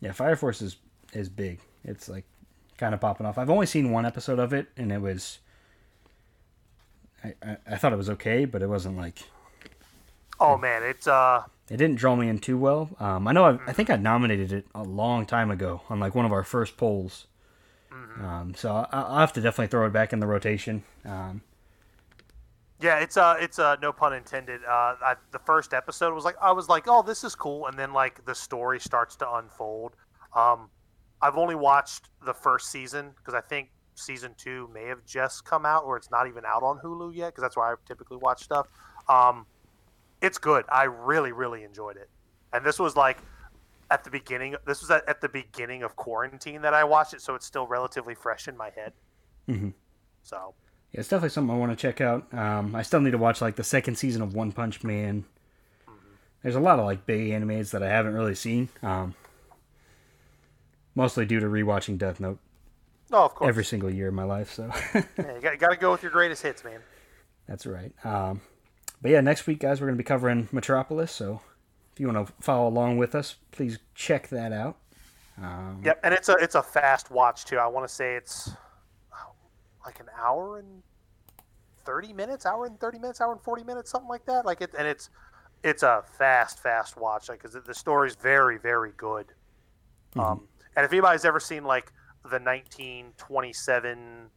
Yeah, 0.00 0.12
Fire 0.12 0.36
Force 0.36 0.62
is 0.62 0.76
is 1.12 1.28
big. 1.28 1.60
It's 1.84 2.08
like 2.08 2.24
kind 2.78 2.94
of 2.94 3.00
popping 3.00 3.26
off. 3.26 3.38
I've 3.38 3.50
only 3.50 3.66
seen 3.66 3.90
one 3.90 4.06
episode 4.06 4.38
of 4.38 4.52
it, 4.52 4.68
and 4.76 4.92
it 4.92 5.00
was. 5.00 5.38
I, 7.24 7.34
I, 7.42 7.56
I 7.66 7.76
thought 7.76 7.92
it 7.92 7.96
was 7.96 8.10
okay, 8.10 8.44
but 8.44 8.60
it 8.60 8.68
wasn't 8.68 8.96
like 8.98 9.22
Oh 10.38 10.58
man, 10.58 10.82
it's 10.82 11.06
uh, 11.06 11.42
it 11.70 11.76
didn't 11.76 11.96
draw 11.96 12.16
me 12.16 12.28
in 12.28 12.38
too 12.38 12.58
well. 12.58 12.90
Um, 13.00 13.26
I 13.26 13.32
know 13.32 13.44
I, 13.44 13.58
I 13.66 13.72
think 13.72 13.90
I 13.90 13.96
nominated 13.96 14.52
it 14.52 14.66
a 14.74 14.82
long 14.82 15.26
time 15.26 15.50
ago 15.50 15.82
on 15.88 16.00
like 16.00 16.14
one 16.14 16.24
of 16.24 16.32
our 16.32 16.44
first 16.44 16.76
polls. 16.76 17.26
Um, 18.20 18.54
so 18.56 18.72
I, 18.74 18.88
I'll 18.92 19.18
have 19.18 19.32
to 19.34 19.40
definitely 19.40 19.68
throw 19.68 19.86
it 19.86 19.92
back 19.92 20.12
in 20.12 20.20
the 20.20 20.26
rotation. 20.26 20.82
Um, 21.04 21.42
yeah, 22.80 22.98
it's 23.00 23.16
uh, 23.16 23.36
it's 23.40 23.58
uh, 23.58 23.76
no 23.80 23.92
pun 23.92 24.12
intended. 24.12 24.62
Uh, 24.64 24.96
I, 25.00 25.14
the 25.32 25.38
first 25.38 25.72
episode 25.72 26.14
was 26.14 26.24
like 26.24 26.36
I 26.40 26.52
was 26.52 26.68
like, 26.68 26.84
oh, 26.88 27.02
this 27.02 27.24
is 27.24 27.34
cool, 27.34 27.66
and 27.66 27.78
then 27.78 27.92
like 27.92 28.24
the 28.24 28.34
story 28.34 28.80
starts 28.80 29.16
to 29.16 29.34
unfold. 29.34 29.96
Um, 30.34 30.68
I've 31.22 31.38
only 31.38 31.54
watched 31.54 32.08
the 32.24 32.34
first 32.34 32.70
season 32.70 33.12
because 33.16 33.34
I 33.34 33.40
think 33.40 33.70
season 33.94 34.34
two 34.36 34.68
may 34.74 34.84
have 34.84 35.04
just 35.06 35.44
come 35.44 35.64
out, 35.64 35.84
or 35.84 35.96
it's 35.96 36.10
not 36.10 36.26
even 36.26 36.44
out 36.44 36.62
on 36.62 36.78
Hulu 36.78 37.14
yet 37.14 37.28
because 37.28 37.42
that's 37.42 37.56
where 37.56 37.66
I 37.66 37.74
typically 37.86 38.18
watch 38.18 38.42
stuff. 38.42 38.66
Um, 39.08 39.46
it's 40.20 40.38
good. 40.38 40.64
I 40.68 40.84
really, 40.84 41.32
really 41.32 41.64
enjoyed 41.64 41.96
it, 41.96 42.08
and 42.52 42.64
this 42.64 42.78
was 42.78 42.96
like 42.96 43.18
at 43.90 44.04
the 44.04 44.10
beginning. 44.10 44.56
This 44.66 44.80
was 44.80 44.90
at, 44.90 45.08
at 45.08 45.20
the 45.20 45.28
beginning 45.28 45.82
of 45.82 45.96
quarantine 45.96 46.62
that 46.62 46.74
I 46.74 46.84
watched 46.84 47.14
it, 47.14 47.20
so 47.20 47.34
it's 47.34 47.46
still 47.46 47.66
relatively 47.66 48.14
fresh 48.14 48.48
in 48.48 48.56
my 48.56 48.70
head. 48.70 48.92
Mhm. 49.48 49.72
So 50.22 50.54
yeah, 50.92 51.00
it's 51.00 51.08
definitely 51.08 51.30
something 51.30 51.54
I 51.54 51.58
want 51.58 51.72
to 51.72 51.76
check 51.76 52.00
out. 52.00 52.32
Um, 52.32 52.74
I 52.74 52.82
still 52.82 53.00
need 53.00 53.12
to 53.12 53.18
watch 53.18 53.40
like 53.40 53.56
the 53.56 53.64
second 53.64 53.96
season 53.96 54.22
of 54.22 54.34
One 54.34 54.52
Punch 54.52 54.82
Man. 54.82 55.24
There's 56.42 56.54
a 56.56 56.60
lot 56.60 56.78
of 56.78 56.84
like 56.84 57.06
big 57.06 57.30
animes 57.30 57.70
that 57.72 57.82
I 57.82 57.88
haven't 57.88 58.14
really 58.14 58.34
seen. 58.34 58.68
Um, 58.82 59.14
mostly 60.94 61.26
due 61.26 61.40
to 61.40 61.46
rewatching 61.46 61.98
Death 61.98 62.20
Note 62.20 62.38
no, 63.10 63.18
of 63.24 63.34
course, 63.34 63.48
every 63.48 63.64
single 63.64 63.90
year 63.90 64.08
of 64.08 64.14
my 64.14 64.24
life. 64.24 64.52
So 64.52 64.70
yeah, 64.94 65.02
you 65.34 65.40
got, 65.40 65.58
got 65.58 65.70
to 65.70 65.76
go 65.76 65.92
with 65.92 66.02
your 66.02 66.10
greatest 66.12 66.42
hits, 66.42 66.64
man. 66.64 66.80
that's 67.48 67.66
right. 67.66 67.92
Um, 68.04 68.40
but 69.02 69.10
yeah, 69.10 69.20
next 69.20 69.46
week, 69.46 69.60
guys, 69.60 69.80
we're 69.80 69.86
going 69.88 69.96
to 69.96 70.02
be 70.02 70.06
covering 70.06 70.48
Metropolis. 70.52 71.12
So 71.12 71.40
if 71.92 72.00
you 72.00 72.08
want 72.08 72.26
to 72.26 72.32
follow 72.40 72.68
along 72.68 72.98
with 72.98 73.14
us, 73.14 73.36
please 73.52 73.78
check 73.94 74.28
that 74.28 74.52
out. 74.52 74.76
Um, 75.40 75.82
Yep, 75.84 76.00
and 76.02 76.14
it's 76.14 76.28
a 76.28 76.34
it's 76.34 76.54
a 76.54 76.62
fast 76.62 77.10
watch 77.10 77.44
too. 77.44 77.58
I 77.58 77.66
want 77.66 77.86
to 77.86 77.94
say 77.94 78.16
it's 78.16 78.50
oh, 79.12 79.32
like 79.84 80.00
an 80.00 80.06
hour 80.18 80.58
and 80.58 80.82
thirty 81.84 82.12
minutes, 82.12 82.46
hour 82.46 82.66
and 82.66 82.80
thirty 82.80 82.98
minutes, 82.98 83.20
hour 83.20 83.32
and 83.32 83.40
forty 83.42 83.62
minutes, 83.62 83.90
something 83.90 84.08
like 84.08 84.24
that. 84.26 84.46
Like 84.46 84.62
it, 84.62 84.70
and 84.78 84.86
it's 84.86 85.10
it's 85.62 85.82
a 85.82 86.04
fast, 86.18 86.62
fast 86.62 86.96
watch. 86.96 87.28
Like 87.28 87.42
because 87.42 87.56
the 87.64 87.74
story's 87.74 88.14
very, 88.16 88.58
very 88.58 88.92
good. 88.96 89.26
Um, 90.16 90.48
and 90.74 90.84
if 90.84 90.92
anybody's 90.92 91.24
ever 91.24 91.40
seen 91.40 91.64
like 91.64 91.92
the 92.30 92.38
nineteen 92.38 93.12
twenty 93.18 93.52
seven 93.52 94.30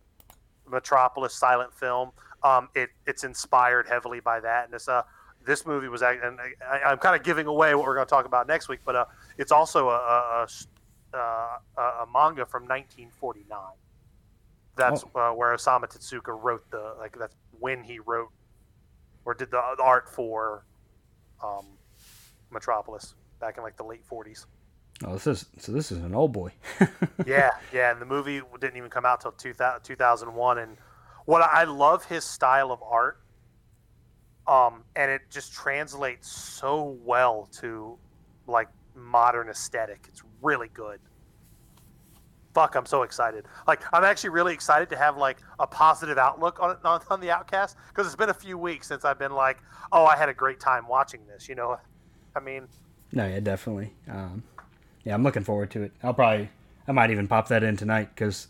Metropolis 0.70 1.34
silent 1.34 1.74
film, 1.74 2.12
um, 2.44 2.70
it 2.76 2.90
it's 3.06 3.24
inspired 3.24 3.88
heavily 3.88 4.20
by 4.20 4.40
that, 4.40 4.66
and 4.66 4.74
it's 4.74 4.88
uh 4.88 5.04
this 5.46 5.66
movie 5.66 5.88
was 5.88 6.02
and 6.02 6.40
I, 6.70 6.80
I'm 6.86 6.98
kind 6.98 7.16
of 7.16 7.24
giving 7.24 7.48
away 7.48 7.74
what 7.76 7.86
we're 7.86 7.96
going 7.96 8.06
to 8.06 8.10
talk 8.10 8.26
about 8.26 8.48
next 8.48 8.70
week, 8.70 8.80
but 8.86 8.96
uh, 8.96 9.06
it's 9.38 9.52
also 9.52 9.90
a, 9.90 9.94
a, 9.94 10.48
a 11.14 11.18
uh, 11.18 11.58
a 11.78 11.82
a 11.82 12.08
manga 12.14 12.46
from 12.46 12.64
1949. 12.64 13.58
That's 14.76 15.04
uh, 15.16 15.32
where 15.32 15.56
Osamu 15.56 15.86
Tezuka 15.86 16.38
wrote 16.42 16.70
the 16.72 16.94
like 17.00 17.18
that's 17.18 17.36
when 17.60 17.84
he 17.84 18.00
wrote 18.00 18.30
or 19.26 19.34
did 19.34 19.52
the 19.52 19.62
art 19.80 20.08
for 20.10 20.64
um, 21.44 21.66
Metropolis 22.52 23.16
back 23.40 23.58
in 23.58 23.64
like 23.64 23.76
the 23.76 23.84
late 23.84 24.02
40s. 24.10 24.46
Oh, 25.06 25.14
this 25.14 25.28
is 25.28 25.46
so. 25.58 25.72
This 25.72 25.92
is 25.92 26.00
an 26.00 26.14
old 26.14 26.34
boy. 26.34 26.52
yeah, 27.26 27.52
yeah, 27.74 27.92
and 27.92 28.02
the 28.02 28.06
movie 28.06 28.42
didn't 28.60 28.76
even 28.76 28.90
come 28.90 29.06
out 29.06 29.22
till 29.22 29.32
2000, 29.32 29.82
2001. 29.84 30.58
And 30.58 30.78
what 31.26 31.42
I 31.42 31.64
love 31.64 32.04
his 32.06 32.26
style 32.26 32.72
of 32.72 32.84
art, 32.84 33.22
um, 34.46 34.84
and 34.96 35.10
it 35.10 35.22
just 35.30 35.54
translates 35.54 36.30
so 36.30 36.98
well 37.06 37.48
to 37.60 37.98
like 38.46 38.68
modern 38.94 39.48
aesthetic. 39.48 40.06
It's 40.10 40.24
really 40.42 40.70
good. 40.74 41.00
Fuck, 42.54 42.76
I'm 42.76 42.86
so 42.86 43.04
excited. 43.04 43.46
Like, 43.68 43.82
I'm 43.94 44.04
actually 44.04 44.32
really 44.32 44.54
excited 44.54 44.90
to 44.90 44.98
have 44.98 45.16
like 45.16 45.38
a 45.60 45.68
positive 45.68 46.18
outlook 46.18 46.60
on 46.60 46.76
on, 46.84 47.00
on 47.10 47.22
the 47.22 47.32
Outcast 47.32 47.78
because 47.88 48.06
it's 48.06 48.18
been 48.18 48.30
a 48.30 48.34
few 48.34 48.58
weeks 48.58 48.88
since 48.88 49.06
I've 49.06 49.20
been 49.20 49.34
like, 49.34 49.60
oh, 49.94 50.04
I 50.04 50.18
had 50.18 50.28
a 50.28 50.34
great 50.34 50.60
time 50.60 50.90
watching 50.90 51.22
this. 51.26 51.48
You 51.48 51.56
know, 51.56 51.78
I 52.36 52.40
mean, 52.42 52.68
No, 53.14 53.26
yeah, 53.26 53.40
definitely. 53.40 53.94
Um, 54.10 54.44
yeah, 55.04 55.14
I'm 55.14 55.24
looking 55.24 55.44
forward 55.44 55.72
to 55.72 55.84
it. 55.84 55.92
I'll 56.04 56.14
probably, 56.14 56.50
I 56.88 56.92
might 56.92 57.12
even 57.12 57.28
pop 57.28 57.48
that 57.50 57.64
in 57.64 57.78
tonight 57.78 58.10
because, 58.14 58.48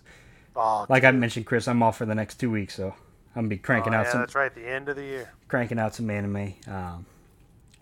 oh, 0.56 0.86
like 0.90 1.04
I 1.04 1.12
mentioned, 1.12 1.46
Chris, 1.46 1.68
I'm 1.68 1.82
off 1.84 1.98
for 1.98 2.06
the 2.06 2.16
next 2.16 2.36
two 2.40 2.52
weeks, 2.52 2.76
so 2.76 2.88
I'm 3.36 3.44
gonna 3.44 3.48
be 3.48 3.58
cranking 3.58 3.94
oh, 3.94 3.98
out 3.98 4.06
yeah, 4.06 4.12
some, 4.12 4.22
that's 4.22 4.36
right, 4.36 4.54
the 4.54 4.68
end 4.68 4.90
of 4.90 4.96
the 4.96 5.04
year. 5.04 5.34
cranking 5.48 5.80
out 5.80 5.96
some 5.96 6.10
anime. 6.10 6.54
Um, 6.68 7.06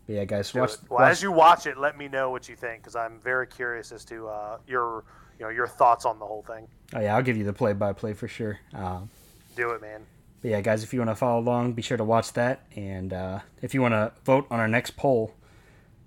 but 0.05 0.15
yeah, 0.15 0.25
guys, 0.25 0.53
watch. 0.53 0.71
Well, 0.89 0.99
watch- 0.99 1.11
as 1.11 1.23
you 1.23 1.31
watch 1.31 1.65
it, 1.67 1.77
let 1.77 1.97
me 1.97 2.07
know 2.07 2.29
what 2.29 2.47
you 2.47 2.55
think 2.55 2.81
because 2.81 2.95
I'm 2.95 3.19
very 3.19 3.47
curious 3.47 3.91
as 3.91 4.05
to 4.05 4.27
uh, 4.27 4.57
your, 4.67 5.03
you 5.39 5.45
know, 5.45 5.49
your 5.49 5.67
thoughts 5.67 6.05
on 6.05 6.19
the 6.19 6.25
whole 6.25 6.43
thing. 6.43 6.67
oh 6.95 6.99
yeah, 6.99 7.15
I'll 7.15 7.23
give 7.23 7.37
you 7.37 7.43
the 7.43 7.53
play-by-play 7.53 8.13
for 8.13 8.27
sure. 8.27 8.59
Um, 8.73 9.09
Do 9.55 9.71
it, 9.71 9.81
man. 9.81 10.05
but 10.41 10.51
yeah, 10.51 10.61
guys, 10.61 10.83
if 10.83 10.93
you 10.93 10.99
want 10.99 11.11
to 11.11 11.15
follow 11.15 11.39
along, 11.39 11.73
be 11.73 11.81
sure 11.81 11.97
to 11.97 12.03
watch 12.03 12.33
that, 12.33 12.61
and 12.75 13.11
uh, 13.11 13.39
if 13.61 13.73
you 13.73 13.81
want 13.81 13.93
to 13.93 14.11
vote 14.23 14.47
on 14.49 14.59
our 14.59 14.67
next 14.67 14.95
poll, 14.97 15.33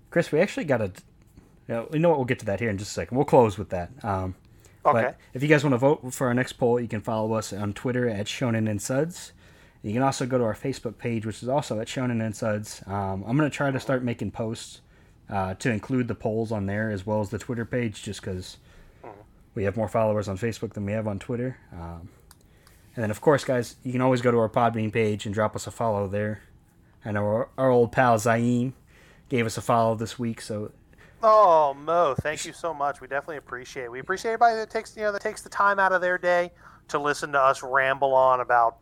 Chris, 0.09 0.31
we 0.31 0.39
actually 0.39 0.65
got 0.65 0.81
a. 0.81 0.91
You 1.71 1.77
know, 1.77 1.87
you 1.93 1.99
know 1.99 2.09
what? 2.09 2.17
We'll 2.17 2.25
get 2.25 2.39
to 2.39 2.45
that 2.47 2.59
here 2.59 2.69
in 2.69 2.77
just 2.77 2.91
a 2.91 2.93
second. 2.93 3.15
We'll 3.15 3.25
close 3.25 3.57
with 3.57 3.69
that. 3.69 3.91
Um, 4.03 4.35
Okay. 4.85 5.01
But 5.03 5.17
if 5.33 5.43
you 5.43 5.47
guys 5.47 5.63
want 5.63 5.73
to 5.73 5.77
vote 5.77 6.13
for 6.13 6.27
our 6.27 6.33
next 6.33 6.53
poll, 6.53 6.79
you 6.79 6.87
can 6.87 7.01
follow 7.01 7.33
us 7.33 7.53
on 7.53 7.73
Twitter 7.73 8.09
at 8.09 8.25
Shonen 8.25 8.67
and 8.69 8.81
Suds. 8.81 9.31
You 9.83 9.93
can 9.93 10.01
also 10.01 10.25
go 10.25 10.37
to 10.39 10.43
our 10.43 10.55
Facebook 10.55 10.97
page, 10.97 11.25
which 11.25 11.43
is 11.43 11.49
also 11.49 11.79
at 11.79 11.87
Shonen 11.87 12.23
and 12.23 12.35
Suds. 12.35 12.81
Um, 12.87 13.23
I'm 13.27 13.37
going 13.37 13.49
to 13.49 13.55
try 13.55 13.69
to 13.69 13.79
start 13.79 14.03
making 14.03 14.31
posts 14.31 14.81
uh, 15.29 15.53
to 15.55 15.69
include 15.69 16.07
the 16.07 16.15
polls 16.15 16.51
on 16.51 16.65
there 16.65 16.89
as 16.89 17.05
well 17.05 17.21
as 17.21 17.29
the 17.29 17.37
Twitter 17.37 17.65
page, 17.65 18.01
just 18.01 18.21
because 18.21 18.57
we 19.53 19.63
have 19.63 19.77
more 19.77 19.87
followers 19.87 20.27
on 20.27 20.37
Facebook 20.37 20.73
than 20.73 20.85
we 20.85 20.93
have 20.93 21.07
on 21.07 21.19
Twitter. 21.19 21.57
Um, 21.71 22.09
and 22.95 23.03
then, 23.03 23.11
of 23.11 23.21
course, 23.21 23.43
guys, 23.43 23.75
you 23.83 23.91
can 23.91 24.01
always 24.01 24.21
go 24.21 24.31
to 24.31 24.37
our 24.39 24.49
Podbean 24.49 24.91
page 24.91 25.25
and 25.25 25.33
drop 25.33 25.55
us 25.55 25.67
a 25.67 25.71
follow 25.71 26.07
there. 26.07 26.41
I 27.05 27.11
know 27.11 27.23
our, 27.23 27.49
our 27.57 27.69
old 27.69 27.91
pal 27.91 28.17
Zaim 28.17 28.73
gave 29.29 29.45
us 29.45 29.57
a 29.57 29.61
follow 29.61 29.95
this 29.95 30.17
week, 30.17 30.41
so 30.41 30.71
Oh 31.23 31.73
Mo, 31.75 32.15
thank 32.21 32.45
you 32.45 32.53
so 32.53 32.73
much. 32.73 32.99
We 33.01 33.07
definitely 33.07 33.37
appreciate 33.37 33.85
it. 33.85 33.91
We 33.91 33.99
appreciate 33.99 34.31
everybody 34.31 34.55
that 34.55 34.69
takes 34.69 34.95
you 34.95 35.03
know 35.03 35.11
that 35.11 35.21
takes 35.21 35.41
the 35.41 35.49
time 35.49 35.79
out 35.79 35.91
of 35.91 36.01
their 36.01 36.17
day 36.17 36.51
to 36.87 36.99
listen 36.99 37.31
to 37.33 37.39
us 37.39 37.61
ramble 37.63 38.13
on 38.13 38.39
about 38.41 38.77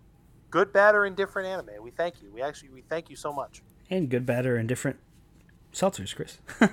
good, 0.50 0.72
bad, 0.74 0.96
or 0.96 1.06
indifferent 1.06 1.48
anime. 1.48 1.84
We 1.84 1.92
thank 1.92 2.22
you. 2.22 2.32
We 2.32 2.42
actually 2.42 2.70
we 2.70 2.82
thank 2.82 3.10
you 3.10 3.16
so 3.16 3.32
much. 3.34 3.62
and 3.90 4.10
good, 4.10 4.26
bad, 4.26 4.46
or 4.46 4.58
indifferent 4.58 4.98
seltzers, 5.74 6.16
Chris. 6.16 6.38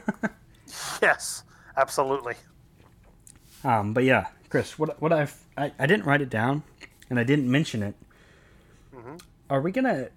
Yes, 1.00 1.44
absolutely. 1.76 2.34
Um, 3.62 3.92
but 3.92 4.02
yeah, 4.02 4.26
Chris, 4.48 4.76
what 4.78 5.00
what 5.00 5.12
I've 5.12 5.36
I, 5.56 5.72
I 5.78 5.86
didn't 5.86 6.06
write 6.06 6.20
it 6.20 6.28
down, 6.28 6.64
and 7.08 7.20
I 7.20 7.24
didn't 7.24 7.48
mention 7.50 7.82
it. 7.84 7.94
Are 9.48 9.60
we 9.60 9.70
gonna 9.70 10.08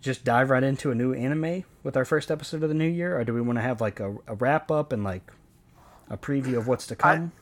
just 0.00 0.24
dive 0.24 0.50
right 0.50 0.62
into 0.62 0.90
a 0.90 0.94
new 0.94 1.12
anime 1.12 1.64
with 1.82 1.96
our 1.96 2.04
first 2.04 2.30
episode 2.30 2.62
of 2.62 2.68
the 2.68 2.74
new 2.74 2.88
year, 2.88 3.18
or 3.18 3.24
do 3.24 3.34
we 3.34 3.40
want 3.40 3.58
to 3.58 3.62
have 3.62 3.80
like 3.80 4.00
a, 4.00 4.16
a 4.26 4.34
wrap 4.34 4.70
up 4.70 4.92
and 4.92 5.04
like 5.04 5.32
a 6.10 6.16
preview 6.16 6.56
of 6.56 6.68
what's 6.68 6.86
to 6.88 6.96
come? 6.96 7.32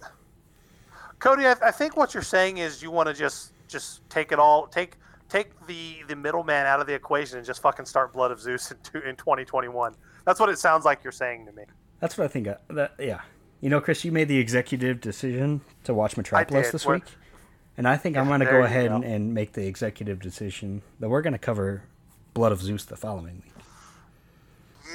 Cody, 1.19 1.47
I, 1.47 1.57
I 1.63 1.71
think 1.71 1.97
what 1.97 2.15
you're 2.15 2.23
saying 2.23 2.59
is 2.59 2.83
you 2.83 2.91
want 2.91 3.09
to 3.09 3.15
just 3.15 3.53
just 3.67 4.09
take 4.11 4.31
it 4.31 4.39
all 4.39 4.67
take 4.67 4.97
take 5.29 5.67
the 5.67 5.97
the 6.07 6.17
middleman 6.17 6.67
out 6.67 6.81
of 6.81 6.87
the 6.87 6.95
equation 6.95 7.39
and 7.39 7.47
just 7.47 7.63
fucking 7.63 7.87
start 7.87 8.13
Blood 8.13 8.31
of 8.31 8.41
Zeus 8.41 8.71
in, 8.71 8.77
two, 8.83 8.99
in 8.99 9.17
2021. 9.17 9.95
That's 10.25 10.39
what 10.39 10.49
it 10.49 10.59
sounds 10.59 10.85
like 10.85 11.03
you're 11.03 11.13
saying 11.13 11.47
to 11.47 11.53
me. 11.53 11.65
That's 12.01 12.17
what 12.17 12.25
I 12.25 12.29
think. 12.29 12.49
uh, 12.49 12.57
that 12.71 12.95
yeah, 12.99 13.23
you 13.61 13.71
know, 13.71 13.81
Chris, 13.81 14.05
you 14.05 14.13
made 14.13 14.29
the 14.29 14.39
executive 14.39 15.01
decision 15.01 15.63
to 15.85 15.95
watch 15.95 16.17
Metropolis 16.17 16.71
this 16.71 16.87
week, 16.87 17.05
and 17.77 17.89
I 17.89 17.97
think 17.97 18.17
I'm 18.17 18.29
gonna 18.29 18.45
go 18.45 18.63
ahead 18.63 18.91
go. 18.91 18.97
and, 18.97 19.05
and 19.05 19.35
make 19.35 19.53
the 19.53 19.67
executive 19.67 20.21
decision 20.21 20.83
that 21.01 21.09
we're 21.09 21.23
gonna 21.23 21.39
cover 21.39 21.83
Blood 22.35 22.53
of 22.53 22.61
Zeus 22.61 22.85
the 22.85 22.97
following 22.97 23.43
week. 23.45 23.53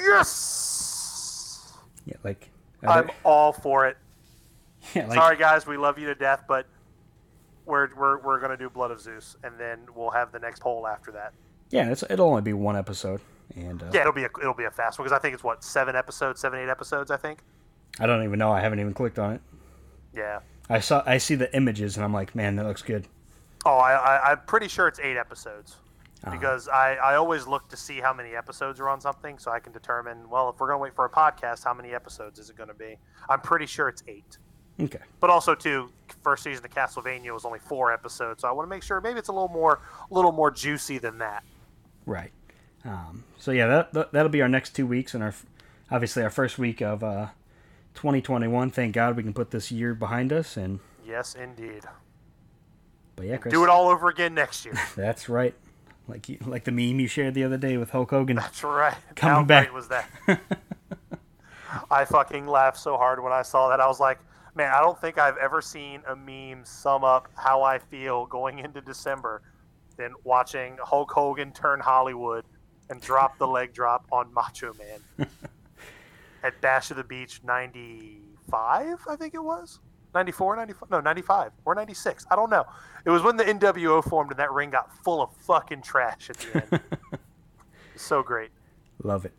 Yes, 0.02 1.74
Yeah, 2.06 2.16
like. 2.24 2.50
I'm 2.88 3.08
there- 3.08 3.16
all 3.24 3.52
for 3.52 3.88
it. 3.88 3.98
yeah, 4.94 5.08
like, 5.08 5.18
Sorry 5.18 5.38
guys, 5.38 5.68
we 5.68 5.76
love 5.78 6.00
you 6.00 6.08
to 6.08 6.16
death, 6.16 6.44
but 6.48 6.66
we're 7.66 7.90
we're, 7.96 8.18
we're 8.20 8.40
gonna 8.40 8.56
do 8.58 8.70
Blood 8.70 8.92
of 8.92 9.02
Zeus, 9.02 9.36
and 9.44 9.54
then 9.60 9.80
we'll 9.94 10.12
have 10.12 10.32
the 10.32 10.40
next 10.40 10.62
poll 10.62 10.88
after 10.88 11.12
that. 11.12 11.34
Yeah, 11.70 11.92
it's, 11.92 12.04
it'll 12.10 12.28
only 12.30 12.42
be 12.42 12.54
one 12.54 12.78
episode, 12.78 13.20
and 13.56 13.84
uh, 13.84 13.88
Yeah, 13.94 14.02
it'll 14.02 14.14
be 14.14 14.24
a 14.24 14.30
it'll 14.42 14.54
be 14.54 14.64
a 14.64 14.72
fast 14.72 14.98
one 14.98 15.06
because 15.06 15.18
I 15.18 15.22
think 15.22 15.34
it's 15.34 15.44
what 15.44 15.64
seven 15.64 15.96
episodes, 15.96 16.40
seven 16.40 16.60
eight 16.60 16.70
episodes. 16.70 17.12
I 17.12 17.18
think. 17.18 17.40
I 18.00 18.06
don't 18.06 18.24
even 18.24 18.40
know. 18.40 18.52
I 18.52 18.62
haven't 18.62 18.80
even 18.80 18.94
clicked 18.94 19.20
on 19.20 19.34
it. 19.34 19.42
Yeah. 20.14 20.40
I 20.70 20.80
saw, 20.80 21.04
I 21.06 21.18
see 21.18 21.36
the 21.36 21.54
images, 21.56 21.98
and 21.98 22.06
I'm 22.06 22.14
like, 22.14 22.34
man, 22.36 22.56
that 22.56 22.66
looks 22.66 22.84
good. 22.84 23.08
Oh, 23.66 23.78
I, 23.78 23.94
I 23.94 24.32
I'm 24.32 24.40
pretty 24.46 24.68
sure 24.68 24.88
it's 24.88 25.00
eight 25.00 25.18
episodes. 25.18 25.76
Uh-huh. 26.24 26.36
because 26.36 26.68
I, 26.68 26.96
I 26.96 27.16
always 27.16 27.48
look 27.48 27.70
to 27.70 27.78
see 27.78 28.00
how 28.02 28.14
many 28.14 28.36
episodes 28.36 28.80
are 28.82 28.90
on 28.90 29.00
something 29.00 29.38
so 29.40 29.52
I 29.52 29.60
can 29.60 29.72
determine, 29.72 30.30
well, 30.30 30.50
if 30.50 30.60
we're 30.60 30.68
going 30.68 30.80
to 30.80 30.84
wait 30.84 30.94
for 30.96 31.06
a 31.06 31.10
podcast, 31.10 31.64
how 31.64 31.74
many 31.74 31.94
episodes 31.94 32.40
is 32.40 32.50
it 32.50 32.58
going 32.58 32.68
to 32.68 32.76
be? 32.76 32.98
I'm 33.30 33.40
pretty 33.40 33.66
sure 33.66 33.88
it's 33.88 34.04
eight. 34.08 34.38
Okay, 34.82 35.00
But 35.20 35.30
also, 35.30 35.56
too, 35.56 35.92
first 36.24 36.44
season 36.44 36.64
of 36.66 36.72
Castlevania 36.72 37.34
was 37.34 37.44
only 37.46 37.60
four 37.60 37.92
episodes, 37.94 38.42
so 38.42 38.48
I 38.48 38.52
want 38.52 38.66
to 38.66 38.70
make 38.70 38.82
sure 38.84 39.00
maybe 39.02 39.20
it's 39.20 39.28
a 39.28 39.34
little 39.34 39.50
more 39.50 39.82
a 40.10 40.14
little 40.14 40.32
more 40.32 40.52
juicy 40.52 40.98
than 41.00 41.18
that. 41.18 41.44
right. 42.06 42.32
Um, 42.86 43.26
so 43.38 43.52
yeah, 43.52 43.68
that, 43.68 43.92
that 43.94 44.14
that'll 44.14 44.30
be 44.30 44.42
our 44.42 44.48
next 44.48 44.74
two 44.74 44.88
weeks, 44.88 45.14
and 45.14 45.22
our 45.22 45.34
obviously 45.92 46.24
our 46.24 46.30
first 46.30 46.58
week 46.58 46.82
of 46.82 47.04
uh, 47.04 47.28
2021. 47.96 48.70
Thank 48.72 48.94
God 48.96 49.18
we 49.18 49.24
can 49.24 49.34
put 49.34 49.52
this 49.52 49.70
year 49.70 49.94
behind 49.94 50.32
us, 50.32 50.56
and 50.56 50.80
Yes, 51.06 51.36
indeed. 51.36 51.84
but 53.18 53.26
yeah, 53.26 53.36
Chris, 53.36 53.54
Do 53.54 53.64
it 53.66 53.70
all 53.70 53.90
over 53.90 54.08
again 54.08 54.34
next 54.34 54.64
year. 54.64 54.76
That's 54.96 55.28
right. 55.28 55.54
Like 56.10 56.28
you, 56.28 56.38
like 56.46 56.64
the 56.64 56.72
meme 56.72 57.00
you 57.00 57.08
shared 57.08 57.36
the 57.36 57.44
other 57.44 57.58
day 57.58 57.78
with 57.78 57.92
Hulk 57.92 58.10
Hogan. 58.10 58.38
That's 58.38 58.64
right. 58.64 58.96
Coming 59.16 59.36
How 59.36 59.44
back. 59.44 59.66
great 59.66 59.74
was 59.74 59.88
that? 59.90 60.10
I 61.92 62.06
fucking 62.06 62.48
laughed 62.48 62.78
so 62.78 62.98
hard 62.98 63.24
when 63.24 63.32
I 63.32 63.44
saw 63.44 63.70
that. 63.70 63.80
I 63.80 63.88
was 63.88 64.00
like, 64.00 64.20
man, 64.56 64.72
I 64.74 64.82
don't 64.82 65.00
think 65.00 65.20
I've 65.20 65.38
ever 65.38 65.62
seen 65.62 66.02
a 66.08 66.16
meme 66.16 66.66
sum 66.66 67.04
up 67.04 67.30
how 67.36 67.62
I 67.62 67.78
feel 67.78 68.26
going 68.26 68.60
into 68.60 68.82
December 68.82 69.44
than 69.98 70.14
watching 70.24 70.78
Hulk 70.82 71.12
Hogan 71.12 71.52
turn 71.52 71.80
Hollywood 71.80 72.46
and 72.90 73.00
drop 73.02 73.38
the 73.38 73.48
leg 73.48 73.74
drop 73.74 74.06
on 74.12 74.34
Macho 74.34 74.74
Man 74.74 75.28
at 76.44 76.60
Bash 76.62 76.90
of 76.90 76.98
the 76.98 77.04
Beach 77.04 77.42
95, 77.44 78.98
I 79.08 79.16
think 79.16 79.36
it 79.36 79.44
was. 79.44 79.80
94, 80.14 80.56
95, 80.56 80.90
no, 80.90 81.00
95 81.02 81.52
or 81.66 81.76
96. 81.76 82.26
I 82.32 82.36
don't 82.36 82.50
know. 82.50 82.66
It 83.06 83.10
was 83.10 83.22
when 83.22 83.38
the 83.38 83.44
NWO 83.44 84.04
formed 84.04 84.32
and 84.32 84.40
that 84.40 84.52
ring 84.52 84.72
got 84.72 84.92
full 85.04 85.22
of 85.22 85.36
fucking 85.38 85.82
trash 85.82 86.30
at 86.30 86.38
the 86.38 86.64
end. 86.72 86.82
so 87.96 88.24
great. 88.24 88.50
Love 89.04 89.26
it. 89.26 89.34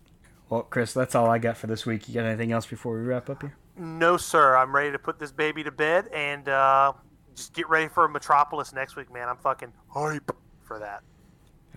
Well, 0.48 0.62
Chris, 0.62 0.92
that's 0.92 1.14
all 1.14 1.28
I 1.28 1.38
got 1.38 1.56
for 1.56 1.66
this 1.66 1.86
week. 1.86 2.09
You 2.09 2.14
got 2.14 2.24
anything 2.24 2.52
else 2.52 2.66
before 2.66 2.98
we 2.98 3.02
wrap 3.02 3.30
up 3.30 3.42
here? 3.42 3.56
No, 3.76 4.16
sir. 4.16 4.56
I'm 4.56 4.74
ready 4.74 4.90
to 4.92 4.98
put 4.98 5.18
this 5.18 5.32
baby 5.32 5.62
to 5.64 5.70
bed 5.70 6.09
and 6.14 6.48
uh, 6.48 6.92
just 7.34 7.55
get 7.55 7.68
ready 7.68 7.88
for 7.88 8.09
Metropolis 8.09 8.72
next 8.72 8.97
week, 8.97 9.12
man. 9.12 9.28
I'm 9.28 9.36
fucking 9.36 9.72
hype 9.88 10.34
for 10.62 10.78
that. 10.78 11.02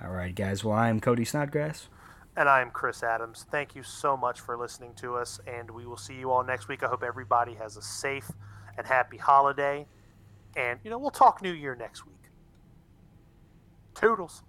All 0.04 0.10
right, 0.12 0.34
guys. 0.34 0.64
Well, 0.64 0.76
I 0.76 0.90
am 0.90 1.00
Cody 1.00 1.24
Snodgrass. 1.24 1.88
And 2.36 2.50
I 2.50 2.62
am 2.62 2.72
Chris 2.72 3.04
Adams. 3.04 3.46
Thank 3.52 3.76
you 3.76 3.84
so 3.84 4.18
much 4.18 4.40
for 4.40 4.58
listening 4.58 4.96
to 4.96 5.16
us, 5.16 5.40
and 5.46 5.70
we 5.70 5.86
will 5.86 5.98
see 5.98 6.16
you 6.16 6.32
all 6.32 6.44
next 6.44 6.68
week. 6.68 6.82
I 6.82 6.88
hope 6.88 7.04
everybody 7.04 7.54
has 7.54 7.78
a 7.78 7.82
safe 7.82 8.32
and 8.78 8.88
happy 8.88 9.18
holiday. 9.18 9.86
And, 10.56 10.80
you 10.84 10.90
know, 10.90 10.98
we'll 10.98 11.12
talk 11.12 11.42
New 11.42 11.54
Year 11.54 11.76
next 11.76 12.06
week. 12.06 12.14
Toodles. 13.96 14.44